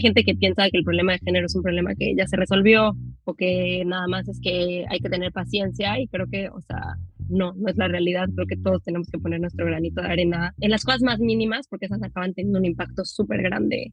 gente 0.00 0.24
que 0.24 0.34
piensa 0.34 0.68
que 0.70 0.78
el 0.78 0.84
problema 0.84 1.12
de 1.12 1.18
género 1.18 1.46
es 1.46 1.54
un 1.54 1.62
problema 1.62 1.94
que 1.94 2.14
ya 2.16 2.26
se 2.26 2.36
resolvió 2.36 2.92
o 3.24 3.34
que 3.34 3.84
nada 3.86 4.06
más 4.08 4.28
es 4.28 4.40
que 4.42 4.84
hay 4.88 4.98
que 5.00 5.08
tener 5.08 5.32
paciencia 5.32 6.00
y 6.00 6.06
creo 6.08 6.26
que, 6.26 6.48
o 6.48 6.60
sea, 6.62 6.96
no, 7.28 7.52
no 7.56 7.70
es 7.70 7.76
la 7.76 7.88
realidad. 7.88 8.28
Creo 8.34 8.46
que 8.46 8.56
todos 8.56 8.82
tenemos 8.82 9.08
que 9.08 9.18
poner 9.18 9.40
nuestro 9.40 9.66
granito 9.66 10.02
de 10.02 10.08
arena 10.08 10.54
en 10.60 10.70
las 10.70 10.84
cosas 10.84 11.02
más 11.02 11.20
mínimas 11.20 11.66
porque 11.68 11.86
esas 11.86 12.02
acaban 12.02 12.34
teniendo 12.34 12.58
un 12.58 12.66
impacto 12.66 13.04
súper 13.04 13.42
grande. 13.42 13.92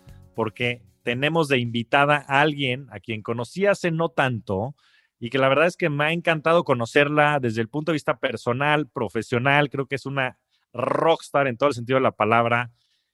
porque 0.41 0.81
tenemos 1.03 1.49
de 1.49 1.59
invitada 1.59 2.25
a 2.27 2.41
alguien 2.41 2.87
a 2.89 2.99
quien 2.99 3.21
conocí 3.21 3.67
hace 3.67 3.91
no 3.91 4.09
tanto 4.09 4.75
y 5.19 5.29
que 5.29 5.37
la 5.37 5.47
verdad 5.47 5.67
es 5.67 5.77
que 5.77 5.91
me 5.91 6.05
ha 6.05 6.13
encantado 6.13 6.63
conocerla 6.63 7.37
desde 7.39 7.61
el 7.61 7.69
punto 7.69 7.91
de 7.91 7.97
vista 7.97 8.17
personal, 8.17 8.89
profesional. 8.89 9.69
Creo 9.69 9.85
que 9.85 9.93
es 9.93 10.07
una 10.07 10.39
rockstar 10.73 11.45
en 11.45 11.57
todo 11.57 11.69
el 11.69 11.75
sentido 11.75 11.97
de 11.97 12.03
la 12.05 12.13
palabra. 12.13 12.71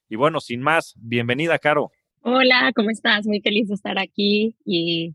Y 0.08 0.16
bueno, 0.16 0.40
sin 0.40 0.62
más, 0.62 0.94
bienvenida, 0.96 1.58
Caro. 1.58 1.92
Hola, 2.22 2.72
¿cómo 2.74 2.88
estás? 2.88 3.26
Muy 3.26 3.42
feliz 3.42 3.68
de 3.68 3.74
estar 3.74 3.98
aquí 3.98 4.56
y 4.64 5.14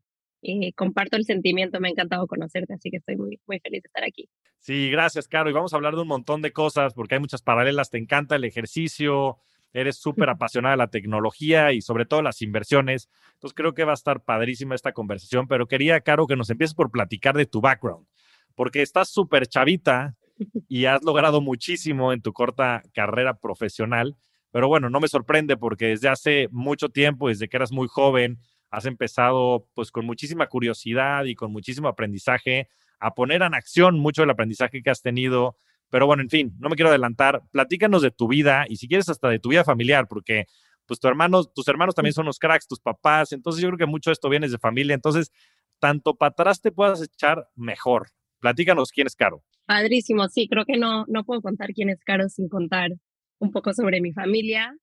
comparto 0.75 1.17
el 1.17 1.25
sentimiento. 1.25 1.79
Me 1.79 1.87
ha 1.87 1.91
encantado 1.93 2.27
conocerte, 2.27 2.75
así 2.75 2.91
que 2.91 2.97
estoy 2.97 3.15
muy, 3.15 3.39
muy 3.47 3.59
feliz 3.59 3.81
de 3.81 3.87
estar 3.87 4.03
aquí. 4.03 4.29
Sí, 4.59 4.91
gracias, 4.91 5.27
Caro. 5.27 5.49
Y 5.49 5.53
vamos 5.53 5.73
a 5.73 5.77
hablar 5.77 5.95
de 5.95 6.03
un 6.03 6.09
montón 6.09 6.43
de 6.43 6.53
cosas 6.53 6.93
porque 6.93 7.15
hay 7.15 7.21
muchas 7.21 7.41
paralelas. 7.41 7.89
Te 7.89 7.97
encanta 7.97 8.35
el 8.35 8.43
ejercicio, 8.43 9.39
eres 9.73 9.97
súper 9.97 10.29
apasionada 10.29 10.73
de 10.73 10.77
la 10.77 10.87
tecnología 10.87 11.73
y 11.73 11.81
sobre 11.81 12.05
todo 12.05 12.21
las 12.21 12.41
inversiones. 12.41 13.09
Entonces 13.33 13.55
creo 13.55 13.73
que 13.73 13.83
va 13.83 13.91
a 13.91 13.95
estar 13.95 14.23
padrísima 14.23 14.75
esta 14.75 14.93
conversación, 14.93 15.47
pero 15.47 15.67
quería, 15.67 15.99
Caro, 16.01 16.27
que 16.27 16.35
nos 16.35 16.49
empieces 16.49 16.75
por 16.75 16.91
platicar 16.91 17.35
de 17.35 17.45
tu 17.45 17.59
background, 17.59 18.07
porque 18.55 18.81
estás 18.81 19.09
súper 19.09 19.47
chavita 19.47 20.15
y 20.69 20.85
has 20.85 21.03
logrado 21.03 21.41
muchísimo 21.41 22.13
en 22.13 22.21
tu 22.21 22.33
corta 22.33 22.83
carrera 22.93 23.35
profesional. 23.35 24.15
Pero 24.51 24.67
bueno, 24.67 24.89
no 24.89 24.99
me 24.99 25.07
sorprende 25.07 25.57
porque 25.57 25.87
desde 25.87 26.09
hace 26.09 26.47
mucho 26.51 26.89
tiempo, 26.89 27.29
desde 27.29 27.49
que 27.49 27.57
eras 27.57 27.71
muy 27.71 27.87
joven, 27.87 28.39
has 28.69 28.85
empezado 28.85 29.67
pues 29.73 29.91
con 29.91 30.05
muchísima 30.05 30.47
curiosidad 30.47 31.25
y 31.25 31.35
con 31.35 31.51
muchísimo 31.51 31.87
aprendizaje 31.87 32.69
a 32.99 33.13
poner 33.13 33.41
en 33.41 33.53
acción 33.53 33.99
mucho 33.99 34.21
del 34.21 34.29
aprendizaje 34.29 34.81
que 34.81 34.89
has 34.89 35.01
tenido 35.01 35.57
pero 35.93 36.07
bueno, 36.07 36.23
en 36.23 36.29
fin, 36.31 36.55
no 36.57 36.69
me 36.69 36.75
quiero 36.75 36.89
adelantar. 36.89 37.43
Platícanos 37.51 38.01
de 38.01 38.09
tu 38.09 38.27
vida 38.27 38.65
y 38.67 38.77
si 38.77 38.87
quieres 38.87 39.09
hasta 39.09 39.29
de 39.29 39.37
tu 39.37 39.49
vida 39.49 39.63
familiar, 39.63 40.07
porque 40.07 40.47
pues 40.87 40.99
tu 40.99 41.07
hermano, 41.07 41.43
tus 41.43 41.67
hermanos 41.67 41.93
también 41.93 42.13
son 42.13 42.25
los 42.25 42.39
cracks, 42.39 42.65
tus 42.65 42.79
papás. 42.79 43.31
Entonces 43.31 43.61
yo 43.61 43.69
creo 43.69 43.77
que 43.77 43.85
mucho 43.85 44.09
de 44.09 44.13
esto 44.13 44.27
viene 44.27 44.49
de 44.49 44.57
familia. 44.57 44.95
Entonces, 44.95 45.31
tanto 45.77 46.15
para 46.15 46.31
atrás 46.31 46.61
te 46.61 46.71
puedas 46.71 46.99
echar 47.03 47.47
mejor. 47.55 48.07
Platícanos 48.39 48.89
quién 48.89 49.05
es 49.05 49.15
Caro. 49.15 49.43
Padrísimo, 49.67 50.27
sí, 50.29 50.47
creo 50.47 50.65
que 50.65 50.77
no, 50.77 51.05
no 51.09 51.25
puedo 51.25 51.41
contar 51.41 51.73
quién 51.75 51.89
es 51.89 52.03
Caro 52.03 52.27
sin 52.27 52.49
contar 52.49 52.89
un 53.37 53.51
poco 53.51 53.71
sobre 53.71 54.01
mi 54.01 54.13
familia. 54.13 54.75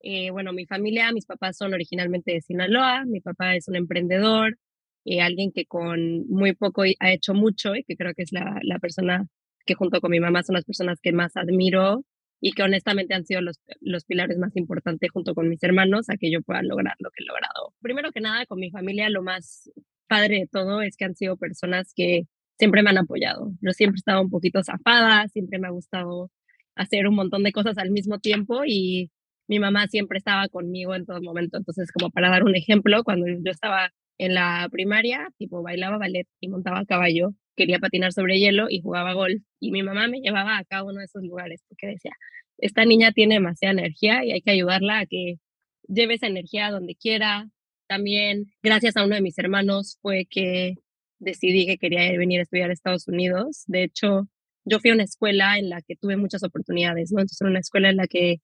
Eh, 0.00 0.32
bueno, 0.32 0.52
mi 0.52 0.66
familia, 0.66 1.12
mis 1.12 1.26
papás 1.26 1.56
son 1.56 1.72
originalmente 1.72 2.32
de 2.32 2.40
Sinaloa, 2.40 3.04
mi 3.04 3.20
papá 3.20 3.54
es 3.54 3.68
un 3.68 3.76
emprendedor, 3.76 4.58
eh, 5.04 5.20
alguien 5.20 5.52
que 5.52 5.66
con 5.66 6.26
muy 6.26 6.56
poco 6.56 6.82
ha 6.82 7.12
hecho 7.12 7.32
mucho 7.32 7.76
y 7.76 7.84
que 7.84 7.94
creo 7.94 8.12
que 8.12 8.24
es 8.24 8.32
la, 8.32 8.58
la 8.64 8.80
persona 8.80 9.28
que 9.68 9.74
junto 9.74 10.00
con 10.00 10.10
mi 10.10 10.18
mamá 10.18 10.42
son 10.42 10.54
las 10.54 10.64
personas 10.64 10.98
que 11.00 11.12
más 11.12 11.36
admiro 11.36 12.02
y 12.40 12.52
que 12.52 12.62
honestamente 12.62 13.14
han 13.14 13.26
sido 13.26 13.42
los, 13.42 13.60
los 13.80 14.04
pilares 14.06 14.38
más 14.38 14.56
importantes 14.56 15.10
junto 15.10 15.34
con 15.34 15.48
mis 15.48 15.62
hermanos 15.62 16.08
a 16.08 16.16
que 16.16 16.30
yo 16.32 16.40
pueda 16.40 16.62
lograr 16.62 16.94
lo 17.00 17.10
que 17.10 17.22
he 17.22 17.26
logrado. 17.26 17.74
Primero 17.82 18.10
que 18.10 18.20
nada, 18.20 18.46
con 18.46 18.58
mi 18.58 18.70
familia 18.70 19.10
lo 19.10 19.22
más 19.22 19.70
padre 20.08 20.40
de 20.40 20.46
todo 20.46 20.80
es 20.80 20.96
que 20.96 21.04
han 21.04 21.14
sido 21.14 21.36
personas 21.36 21.92
que 21.94 22.22
siempre 22.58 22.82
me 22.82 22.90
han 22.90 22.98
apoyado. 22.98 23.52
Yo 23.60 23.72
siempre 23.72 24.00
he 24.06 24.16
un 24.18 24.30
poquito 24.30 24.62
zafada, 24.64 25.28
siempre 25.28 25.58
me 25.58 25.68
ha 25.68 25.70
gustado 25.70 26.30
hacer 26.74 27.06
un 27.06 27.14
montón 27.14 27.42
de 27.42 27.52
cosas 27.52 27.76
al 27.76 27.90
mismo 27.90 28.20
tiempo 28.20 28.62
y 28.66 29.10
mi 29.48 29.58
mamá 29.58 29.86
siempre 29.88 30.16
estaba 30.16 30.48
conmigo 30.48 30.94
en 30.94 31.04
todo 31.04 31.20
momento. 31.20 31.58
Entonces, 31.58 31.92
como 31.92 32.10
para 32.10 32.30
dar 32.30 32.44
un 32.44 32.56
ejemplo, 32.56 33.04
cuando 33.04 33.26
yo 33.28 33.50
estaba 33.50 33.92
en 34.16 34.32
la 34.32 34.66
primaria, 34.70 35.28
tipo 35.36 35.62
bailaba 35.62 35.98
ballet 35.98 36.26
y 36.40 36.48
montaba 36.48 36.86
caballo, 36.86 37.34
quería 37.58 37.78
patinar 37.78 38.12
sobre 38.12 38.38
hielo 38.38 38.68
y 38.70 38.80
jugaba 38.80 39.12
golf. 39.12 39.42
Y 39.60 39.72
mi 39.72 39.82
mamá 39.82 40.08
me 40.08 40.20
llevaba 40.20 40.58
a 40.58 40.64
cada 40.64 40.84
uno 40.84 41.00
de 41.00 41.06
esos 41.06 41.22
lugares 41.22 41.62
porque 41.68 41.88
decía, 41.88 42.12
esta 42.58 42.84
niña 42.84 43.12
tiene 43.12 43.34
demasiada 43.34 43.72
energía 43.72 44.24
y 44.24 44.32
hay 44.32 44.40
que 44.42 44.52
ayudarla 44.52 45.00
a 45.00 45.06
que 45.06 45.36
lleve 45.88 46.14
esa 46.14 46.28
energía 46.28 46.70
donde 46.70 46.94
quiera. 46.94 47.50
También, 47.88 48.46
gracias 48.62 48.96
a 48.96 49.04
uno 49.04 49.14
de 49.16 49.22
mis 49.22 49.38
hermanos, 49.38 49.98
fue 50.02 50.26
que 50.30 50.76
decidí 51.18 51.66
que 51.66 51.78
quería 51.78 52.16
venir 52.16 52.40
a 52.40 52.42
estudiar 52.44 52.70
a 52.70 52.72
Estados 52.72 53.08
Unidos. 53.08 53.64
De 53.66 53.82
hecho, 53.84 54.28
yo 54.64 54.80
fui 54.80 54.90
a 54.90 54.94
una 54.94 55.04
escuela 55.04 55.58
en 55.58 55.70
la 55.70 55.82
que 55.82 55.96
tuve 55.96 56.16
muchas 56.16 56.42
oportunidades, 56.44 57.12
¿no? 57.12 57.20
Entonces, 57.20 57.40
era 57.40 57.50
una 57.50 57.60
escuela 57.60 57.90
en 57.90 57.96
la 57.96 58.06
que 58.06 58.40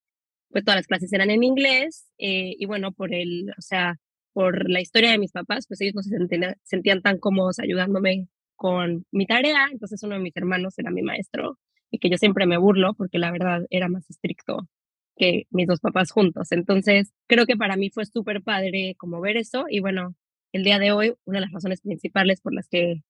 pues 0.51 0.65
todas 0.65 0.79
las 0.79 0.87
clases 0.87 1.13
eran 1.13 1.31
en 1.31 1.43
inglés 1.43 2.07
eh, 2.19 2.55
y 2.59 2.67
bueno, 2.67 2.93
por 2.93 3.13
el, 3.15 3.51
o 3.59 3.61
sea, 3.61 3.97
por 4.33 4.71
la 4.71 4.81
historia 4.81 5.11
de 5.11 5.19
mis 5.19 5.33
papás, 5.33 5.67
pues 5.67 5.81
ellos 5.81 5.95
no 5.97 6.03
se 6.03 6.11
sentían, 6.11 6.57
sentían 6.63 7.03
tan 7.03 7.19
cómodos 7.19 7.59
ayudándome 7.59 8.29
con 8.57 9.05
mi 9.13 9.27
tarea, 9.27 9.69
entonces 9.73 10.03
uno 10.03 10.15
de 10.15 10.21
mis 10.21 10.37
hermanos 10.37 10.79
era 10.79 10.91
mi 10.91 11.03
maestro 11.03 11.59
y 11.91 11.99
que 11.99 12.11
yo 12.11 12.19
siempre 12.19 12.47
me 12.47 12.59
burlo 12.59 12.95
porque 12.95 13.19
la 13.19 13.31
verdad 13.31 13.67
era 13.71 13.89
más 13.89 14.09
estricto 14.11 14.69
que 15.17 15.47
mis 15.51 15.67
dos 15.67 15.81
papás 15.81 16.11
juntos. 16.11 16.51
Entonces, 16.53 17.13
creo 17.29 17.47
que 17.47 17.57
para 17.57 17.77
mí 17.77 17.91
fue 17.91 18.05
súper 18.05 18.43
padre 18.43 18.95
como 18.99 19.21
ver 19.21 19.37
eso 19.37 19.67
y 19.69 19.81
bueno, 19.81 20.15
el 20.53 20.65
día 20.65 20.79
de 20.79 20.93
hoy, 20.93 21.15
una 21.25 21.39
de 21.39 21.47
las 21.47 21.53
razones 21.53 21.81
principales 21.83 22.41
por 22.41 22.55
las 22.55 22.69
que 22.69 23.03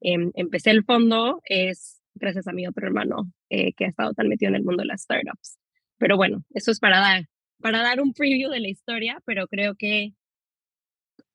em, 0.00 0.32
empecé 0.34 0.70
el 0.70 0.84
fondo 0.84 1.40
es 1.44 2.00
gracias 2.14 2.46
a 2.48 2.52
mi 2.52 2.66
otro 2.66 2.86
hermano 2.86 3.32
eh, 3.50 3.72
que 3.74 3.86
ha 3.86 3.88
estado 3.88 4.12
tan 4.14 4.28
metido 4.28 4.50
en 4.50 4.56
el 4.56 4.64
mundo 4.64 4.82
de 4.82 4.88
las 4.88 5.02
startups. 5.02 5.58
Pero 5.98 6.16
bueno, 6.16 6.44
eso 6.50 6.70
es 6.70 6.80
para 6.80 7.00
dar, 7.00 7.26
para 7.60 7.82
dar 7.82 8.00
un 8.00 8.12
preview 8.12 8.50
de 8.50 8.60
la 8.60 8.68
historia, 8.68 9.20
pero 9.24 9.46
creo 9.46 9.74
que 9.76 10.14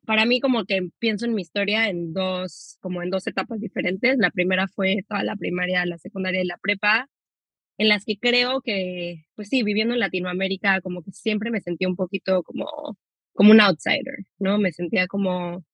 para 0.07 0.25
mí 0.25 0.39
como 0.39 0.63
que 0.63 0.87
pienso 0.99 1.25
en 1.25 1.35
mi 1.35 1.41
historia 1.41 1.89
en 1.89 2.13
dos, 2.13 2.77
como 2.79 3.03
en 3.03 3.09
dos 3.09 3.27
etapas 3.27 3.59
diferentes. 3.59 4.17
La 4.17 4.31
primera 4.31 4.69
fue 4.69 5.03
toda 5.09 5.21
la 5.23 5.35
primaria, 5.35 5.85
la 5.85 5.97
secundaria 5.97 6.41
y 6.41 6.45
la 6.47 6.57
prepa, 6.57 7.09
en 7.77 7.89
las 7.89 8.05
que 8.05 8.17
creo 8.17 8.61
que, 8.61 9.25
pues 9.35 9.49
sí, 9.49 9.63
viviendo 9.63 9.95
en 9.95 9.99
Latinoamérica, 9.99 10.79
como 10.81 11.03
que 11.03 11.11
siempre 11.11 11.51
me 11.51 11.61
sentía 11.61 11.89
un 11.89 11.97
poquito 11.97 12.43
como, 12.43 12.67
como 13.33 13.51
un 13.51 13.59
outsider, 13.59 14.19
¿no? 14.39 14.57
Me 14.59 14.71
sentía 14.71 15.07
como, 15.07 15.65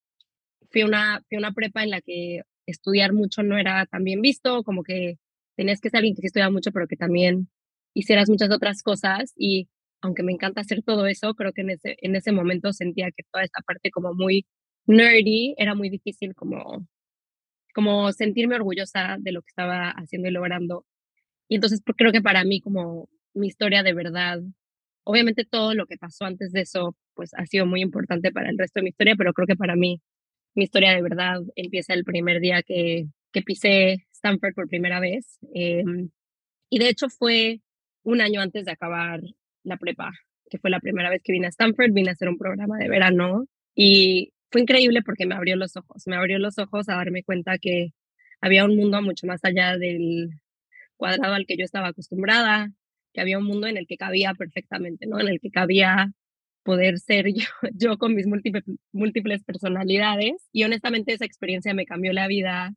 fui 0.72 0.84
una, 0.84 1.22
fui 1.30 1.38
una 1.38 1.54
prepa 1.54 1.84
en 1.84 1.92
la 1.92 2.02
que 2.02 2.42
estudiar 2.66 3.14
mucho 3.14 3.44
no 3.44 3.60
era 3.60 3.86
tan 3.86 4.04
bien 4.04 4.22
visto, 4.22 4.64
como 4.64 4.84
que 4.84 5.20
tenías 5.56 5.80
que 5.80 5.92
ser 5.92 6.00
alguien 6.00 6.16
que 6.16 6.26
estudiaba 6.26 6.52
mucho, 6.52 6.72
pero 6.72 6.88
que 6.88 6.98
también 6.98 7.50
hicieras 7.94 8.30
muchas 8.30 8.52
otras 8.52 8.82
cosas 8.84 9.34
y 9.38 9.70
aunque 10.04 10.22
me 10.22 10.34
encanta 10.34 10.62
hacer 10.62 10.84
todo 10.84 11.08
eso, 11.08 11.34
creo 11.34 11.54
que 11.54 11.62
en 11.62 11.72
ese, 11.72 11.96
en 12.02 12.16
ese 12.16 12.34
momento 12.34 12.74
sentía 12.74 13.10
que 13.16 13.24
toda 13.32 13.44
esta 13.46 13.62
parte 13.62 13.90
como 13.90 14.14
muy 14.14 14.46
nerdy 14.86 15.56
era 15.58 15.76
muy 15.76 15.90
difícil 15.90 16.36
como, 16.36 16.86
como 17.74 18.12
sentirme 18.12 18.56
orgullosa 18.56 19.18
de 19.20 19.32
lo 19.32 19.42
que 19.42 19.50
estaba 19.50 19.92
haciendo 19.92 20.28
y 20.28 20.32
logrando. 20.32 20.86
Y 21.48 21.56
entonces 21.56 21.82
pues, 21.86 21.96
creo 21.98 22.12
que 22.12 22.22
para 22.22 22.44
mí 22.44 22.60
como 22.62 23.10
mi 23.34 23.48
historia 23.48 23.82
de 23.82 23.94
verdad, 23.94 24.42
obviamente 25.06 25.46
todo 25.46 25.74
lo 25.74 25.86
que 25.86 25.98
pasó 25.98 26.26
antes 26.26 26.52
de 26.52 26.62
eso, 26.62 26.98
pues 27.16 27.34
ha 27.36 27.46
sido 27.46 27.66
muy 27.66 27.82
importante 27.82 28.32
para 28.34 28.50
el 28.50 28.58
resto 28.58 28.82
de 28.82 28.84
mi 28.84 28.90
historia, 28.90 29.16
pero 29.18 29.34
creo 29.34 29.48
que 29.48 29.56
para 29.56 29.78
mí 29.78 30.02
mi 30.54 30.66
historia 30.66 30.94
de 30.94 31.02
verdad 31.02 31.42
empieza 31.56 31.94
el 31.94 32.04
primer 32.04 32.42
día 32.42 32.62
que, 32.62 33.06
que 33.32 33.42
pisé 33.42 34.06
Stanford 34.12 34.54
por 34.54 34.68
primera 34.68 35.00
vez. 35.00 35.40
Em, 35.54 36.10
y 36.70 36.80
de 36.80 36.90
hecho 36.90 37.10
fue 37.10 37.62
un 38.04 38.22
año 38.22 38.42
antes 38.42 38.66
de 38.66 38.72
acabar 38.74 39.22
la 39.64 39.78
prepa, 39.78 40.12
que 40.50 40.60
fue 40.60 40.70
la 40.70 40.80
primera 40.80 41.10
vez 41.10 41.22
que 41.24 41.34
vine 41.34 41.48
a 41.48 41.50
Stanford, 41.50 41.92
vine 41.94 42.10
a 42.10 42.14
hacer 42.14 42.30
un 42.30 42.38
programa 42.38 42.78
de 42.78 42.90
verano 42.90 43.46
y 43.76 44.34
fue 44.52 44.62
increíble 44.62 45.02
porque 45.04 45.26
me 45.26 45.36
abrió 45.36 45.56
los 45.56 45.76
ojos, 45.76 46.04
me 46.06 46.16
abrió 46.16 46.38
los 46.40 46.58
ojos 46.60 46.90
a 46.90 46.96
darme 46.96 47.24
cuenta 47.24 47.58
que 47.58 47.90
había 48.42 48.66
un 48.66 48.76
mundo 48.76 49.02
mucho 49.02 49.26
más 49.28 49.44
allá 49.44 49.78
del 49.78 50.30
cuadrado 50.98 51.34
al 51.34 51.46
que 51.46 51.58
yo 51.58 51.66
estaba 51.66 51.88
acostumbrada, 51.88 52.70
que 53.14 53.22
había 53.22 53.40
un 53.40 53.46
mundo 53.46 53.68
en 53.68 53.78
el 53.78 53.88
que 53.88 53.98
cabía 53.98 54.34
perfectamente, 54.34 55.08
¿no? 55.08 55.20
En 55.20 55.28
el 55.28 55.40
que 55.40 55.50
cabía 55.50 56.12
poder 56.64 57.00
ser 57.00 57.26
yo, 57.34 57.46
yo 57.74 57.98
con 57.98 58.16
mis 58.16 58.28
múltiples, 58.28 58.64
múltiples 58.92 59.44
personalidades. 59.44 60.34
Y 60.52 60.64
honestamente 60.64 61.14
esa 61.14 61.26
experiencia 61.26 61.74
me 61.74 61.86
cambió 61.86 62.14
la 62.14 62.28
vida 62.28 62.74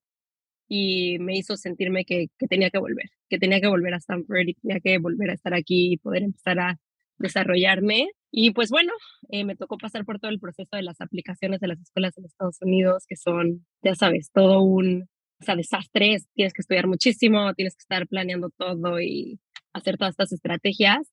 y 0.69 1.19
me 1.21 1.37
hizo 1.37 1.57
sentirme 1.57 2.05
que, 2.05 2.29
que, 2.39 2.47
tenía 2.49 2.71
que 2.71 2.79
volver, 2.79 3.11
que 3.29 3.39
tenía 3.39 3.61
que 3.61 3.69
volver 3.69 3.95
a 3.95 3.99
Stanford 3.99 4.49
y 4.49 4.55
tenía 4.55 4.81
que 4.81 4.99
volver 4.99 5.31
a 5.31 5.35
estar 5.35 5.55
aquí 5.55 5.93
y 5.93 5.97
poder 5.99 6.23
empezar 6.25 6.59
a 6.59 6.79
desarrollarme. 7.19 8.11
Y 8.31 8.51
pues 8.51 8.71
bueno, 8.71 8.93
eh, 9.31 9.45
me 9.45 9.57
tocó 9.57 9.79
pasar 9.79 10.05
por 10.05 10.19
todo 10.19 10.31
el 10.31 10.41
proceso 10.41 10.77
de 10.77 10.83
las 10.83 11.01
aplicaciones 11.01 11.61
de 11.61 11.69
las 11.69 11.81
escuelas 11.81 12.17
en 12.19 12.25
Estados 12.25 12.59
Unidos, 12.61 13.05
que 13.09 13.17
son, 13.17 13.67
ya 13.83 13.95
sabes, 13.95 14.31
todo 14.33 14.61
un 14.63 15.09
o 15.41 15.45
sea, 15.45 15.57
desastre. 15.57 16.19
Tienes 16.35 16.53
que 16.53 16.63
estudiar 16.63 16.87
muchísimo, 16.87 17.55
tienes 17.55 17.75
que 17.75 17.83
estar 17.83 18.07
planeando 18.09 18.51
todo 18.57 19.01
y 19.01 19.41
hacer 19.73 19.97
todas 19.99 20.13
estas 20.13 20.33
estrategias. 20.33 21.13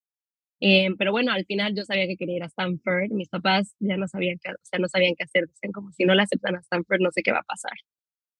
Eh, 0.60 0.90
pero 0.98 1.12
bueno, 1.12 1.34
al 1.34 1.46
final 1.46 1.76
yo 1.76 1.84
sabía 1.84 2.08
que 2.08 2.18
quería 2.18 2.38
ir 2.38 2.44
a 2.44 2.48
Stanford. 2.48 3.12
Mis 3.12 3.30
papás 3.30 3.76
ya 3.80 3.98
no 3.98 4.08
sabían 4.08 4.38
qué, 4.42 4.52
o 4.52 4.56
sea, 4.64 4.80
no 4.80 4.88
sabían 4.88 5.16
qué 5.18 5.24
hacer. 5.24 5.48
Dicen 5.48 5.72
como 5.72 5.92
si 5.92 6.06
no 6.06 6.16
la 6.16 6.24
aceptan 6.24 6.56
a 6.56 6.60
Stanford, 6.60 7.02
no 7.02 7.12
sé 7.12 7.24
qué 7.24 7.32
va 7.32 7.40
a 7.40 7.44
pasar. 7.44 7.74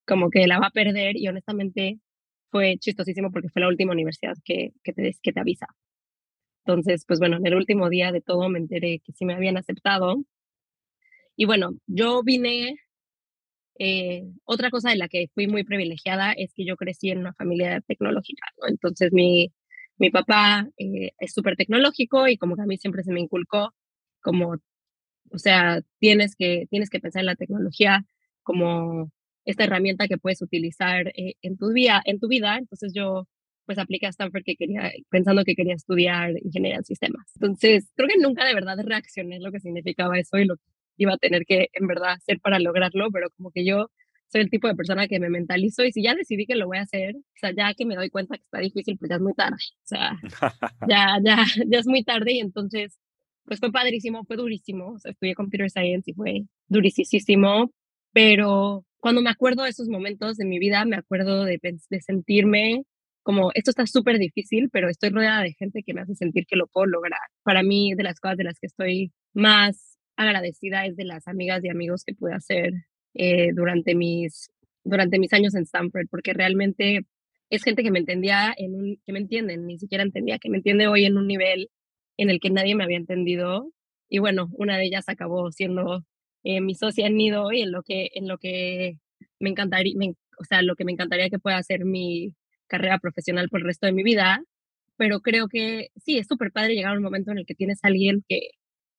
Como 0.06 0.30
que 0.30 0.46
la 0.46 0.58
va 0.58 0.68
a 0.68 0.70
perder 0.70 1.16
y 1.16 1.28
honestamente 1.28 1.98
fue 2.50 2.76
chistosísimo 2.78 3.30
porque 3.32 3.48
fue 3.48 3.62
la 3.62 3.68
última 3.68 3.92
universidad 3.92 4.34
que, 4.44 4.72
que, 4.82 4.92
te, 4.92 5.12
que 5.22 5.32
te 5.32 5.40
avisa. 5.40 5.66
Entonces, 6.66 7.04
pues 7.06 7.18
bueno, 7.20 7.36
en 7.36 7.46
el 7.46 7.54
último 7.54 7.90
día 7.90 8.12
de 8.12 8.20
todo 8.22 8.48
me 8.48 8.58
enteré 8.58 9.00
que 9.04 9.12
sí 9.12 9.24
me 9.24 9.34
habían 9.34 9.56
aceptado. 9.58 10.24
Y 11.36 11.46
bueno, 11.46 11.72
yo 11.86 12.22
vine, 12.22 12.76
eh, 13.78 14.24
otra 14.44 14.70
cosa 14.70 14.90
de 14.90 14.96
la 14.96 15.08
que 15.08 15.28
fui 15.34 15.46
muy 15.46 15.64
privilegiada 15.64 16.32
es 16.32 16.52
que 16.54 16.64
yo 16.64 16.76
crecí 16.76 17.10
en 17.10 17.18
una 17.18 17.34
familia 17.34 17.80
tecnológica, 17.82 18.46
¿no? 18.60 18.68
Entonces 18.68 19.12
mi, 19.12 19.52
mi 19.98 20.10
papá 20.10 20.68
eh, 20.78 21.12
es 21.18 21.32
súper 21.34 21.56
tecnológico 21.56 22.28
y 22.28 22.38
como 22.38 22.56
que 22.56 22.62
a 22.62 22.66
mí 22.66 22.78
siempre 22.78 23.02
se 23.04 23.12
me 23.12 23.20
inculcó 23.20 23.74
como, 24.22 24.56
o 25.32 25.38
sea, 25.38 25.82
tienes 25.98 26.36
que, 26.36 26.66
tienes 26.70 26.90
que 26.90 27.00
pensar 27.00 27.20
en 27.20 27.26
la 27.26 27.36
tecnología 27.36 28.04
como 28.42 29.10
esta 29.44 29.64
herramienta 29.64 30.08
que 30.08 30.18
puedes 30.18 30.42
utilizar 30.42 31.08
eh, 31.08 31.34
en, 31.42 31.56
tu 31.56 31.72
vida, 31.72 32.02
en 32.04 32.18
tu 32.20 32.28
vida. 32.28 32.56
Entonces 32.58 32.92
yo 32.94 33.26
pues 33.66 33.78
apliqué 33.78 34.06
a 34.06 34.10
Stanford 34.10 34.42
que 34.44 34.56
quería, 34.56 34.92
pensando 35.08 35.44
que 35.44 35.54
quería 35.54 35.74
estudiar 35.74 36.32
ingeniería 36.42 36.78
en 36.78 36.84
sistemas. 36.84 37.24
Entonces 37.36 37.90
creo 37.94 38.08
que 38.08 38.18
nunca 38.18 38.44
de 38.44 38.54
verdad 38.54 38.76
reaccioné 38.84 39.40
lo 39.40 39.50
que 39.52 39.60
significaba 39.60 40.18
eso 40.18 40.36
y 40.38 40.44
lo 40.44 40.56
que 40.56 40.62
iba 40.98 41.14
a 41.14 41.18
tener 41.18 41.44
que 41.46 41.70
en 41.72 41.86
verdad 41.86 42.12
hacer 42.12 42.40
para 42.40 42.58
lograrlo, 42.58 43.10
pero 43.10 43.28
como 43.36 43.50
que 43.50 43.64
yo 43.64 43.90
soy 44.28 44.42
el 44.42 44.50
tipo 44.50 44.68
de 44.68 44.74
persona 44.74 45.06
que 45.06 45.20
me 45.20 45.30
mentalizo 45.30 45.84
y 45.84 45.92
si 45.92 46.02
ya 46.02 46.14
decidí 46.14 46.46
que 46.46 46.56
lo 46.56 46.66
voy 46.66 46.78
a 46.78 46.82
hacer, 46.82 47.16
o 47.16 47.38
sea, 47.40 47.52
ya 47.56 47.72
que 47.74 47.86
me 47.86 47.94
doy 47.94 48.10
cuenta 48.10 48.36
que 48.36 48.42
está 48.42 48.58
difícil, 48.58 48.98
pues 48.98 49.08
ya 49.08 49.16
es 49.16 49.22
muy 49.22 49.34
tarde. 49.34 49.56
O 49.56 49.86
sea, 49.86 50.18
ya, 50.88 51.18
ya, 51.24 51.44
ya 51.68 51.78
es 51.78 51.86
muy 51.86 52.02
tarde 52.02 52.32
y 52.32 52.40
entonces, 52.40 52.98
pues 53.44 53.60
fue 53.60 53.70
padrísimo, 53.70 54.24
fue 54.24 54.36
durísimo. 54.36 54.94
O 54.94 54.98
sea, 54.98 55.12
estudié 55.12 55.34
Computer 55.34 55.70
Science 55.70 56.10
y 56.10 56.14
fue 56.14 56.42
durísimo, 56.68 57.72
pero 58.14 58.86
cuando 59.00 59.20
me 59.20 59.28
acuerdo 59.28 59.64
de 59.64 59.70
esos 59.70 59.88
momentos 59.88 60.38
de 60.38 60.46
mi 60.46 60.58
vida, 60.58 60.84
me 60.86 60.96
acuerdo 60.96 61.44
de, 61.44 61.60
sentirme 62.00 62.84
como, 63.22 63.50
esto 63.54 63.70
está 63.70 63.86
súper 63.86 64.18
difícil, 64.18 64.70
pero 64.70 64.88
estoy 64.88 65.10
rodeada 65.10 65.42
de 65.42 65.54
gente 65.54 65.82
que 65.84 65.94
me 65.94 66.02
hace 66.02 66.14
sentir 66.14 66.46
que 66.46 66.56
lo 66.56 66.66
puedo 66.68 66.86
lograr. 66.86 67.20
Para 67.42 67.62
mí, 67.62 67.94
de 67.94 68.02
las 68.02 68.20
cosas 68.20 68.38
de 68.38 68.44
las 68.44 68.58
que 68.58 68.66
estoy 68.66 69.12
más 69.34 69.98
agradecida 70.16 70.86
es 70.86 70.96
de 70.96 71.04
las 71.04 71.26
amigas 71.26 71.62
y 71.64 71.70
amigos 71.70 72.04
que 72.04 72.14
pude 72.14 72.34
hacer 72.34 72.72
eh, 73.14 73.50
durante, 73.54 73.94
mis, 73.94 74.50
durante 74.84 75.18
mis 75.18 75.32
años 75.32 75.54
en 75.54 75.64
Stanford, 75.64 76.06
porque 76.10 76.32
realmente 76.32 77.06
es 77.50 77.62
gente 77.62 77.82
que 77.82 77.90
me 77.90 77.98
entendía, 77.98 78.54
en 78.56 78.74
un, 78.74 79.00
que 79.04 79.12
me 79.12 79.18
entienden, 79.18 79.66
ni 79.66 79.78
siquiera 79.78 80.04
entendía, 80.04 80.38
que 80.38 80.50
me 80.50 80.58
entiende 80.58 80.86
hoy 80.86 81.04
en 81.04 81.16
un 81.18 81.26
nivel 81.26 81.70
en 82.16 82.30
el 82.30 82.40
que 82.40 82.50
nadie 82.50 82.74
me 82.74 82.84
había 82.84 82.98
entendido. 82.98 83.72
Y 84.08 84.18
bueno, 84.18 84.48
una 84.52 84.76
de 84.76 84.84
ellas 84.84 85.08
acabó 85.08 85.50
siendo 85.50 86.04
eh, 86.44 86.60
mi 86.60 86.74
socia 86.74 87.06
en 87.06 87.16
Nido 87.16 87.52
y 87.52 87.62
en 87.62 87.72
lo 87.72 87.82
que, 87.82 88.10
en 88.14 88.28
lo 88.28 88.38
que 88.38 88.98
me 89.40 89.50
encantaría, 89.50 89.94
o 90.38 90.44
sea, 90.44 90.62
lo 90.62 90.76
que 90.76 90.84
me 90.84 90.92
encantaría 90.92 91.30
que 91.30 91.38
pueda 91.38 91.62
ser 91.62 91.84
mi 91.84 92.34
carrera 92.68 92.98
profesional 92.98 93.48
por 93.48 93.60
el 93.60 93.66
resto 93.66 93.86
de 93.86 93.92
mi 93.92 94.02
vida. 94.04 94.42
Pero 94.96 95.20
creo 95.20 95.48
que 95.48 95.90
sí, 95.96 96.18
es 96.18 96.26
súper 96.28 96.52
padre 96.52 96.74
llegar 96.74 96.94
a 96.94 96.96
un 96.96 97.02
momento 97.02 97.32
en 97.32 97.38
el 97.38 97.46
que 97.46 97.54
tienes 97.54 97.80
a 97.82 97.88
alguien 97.88 98.24
que, 98.28 98.50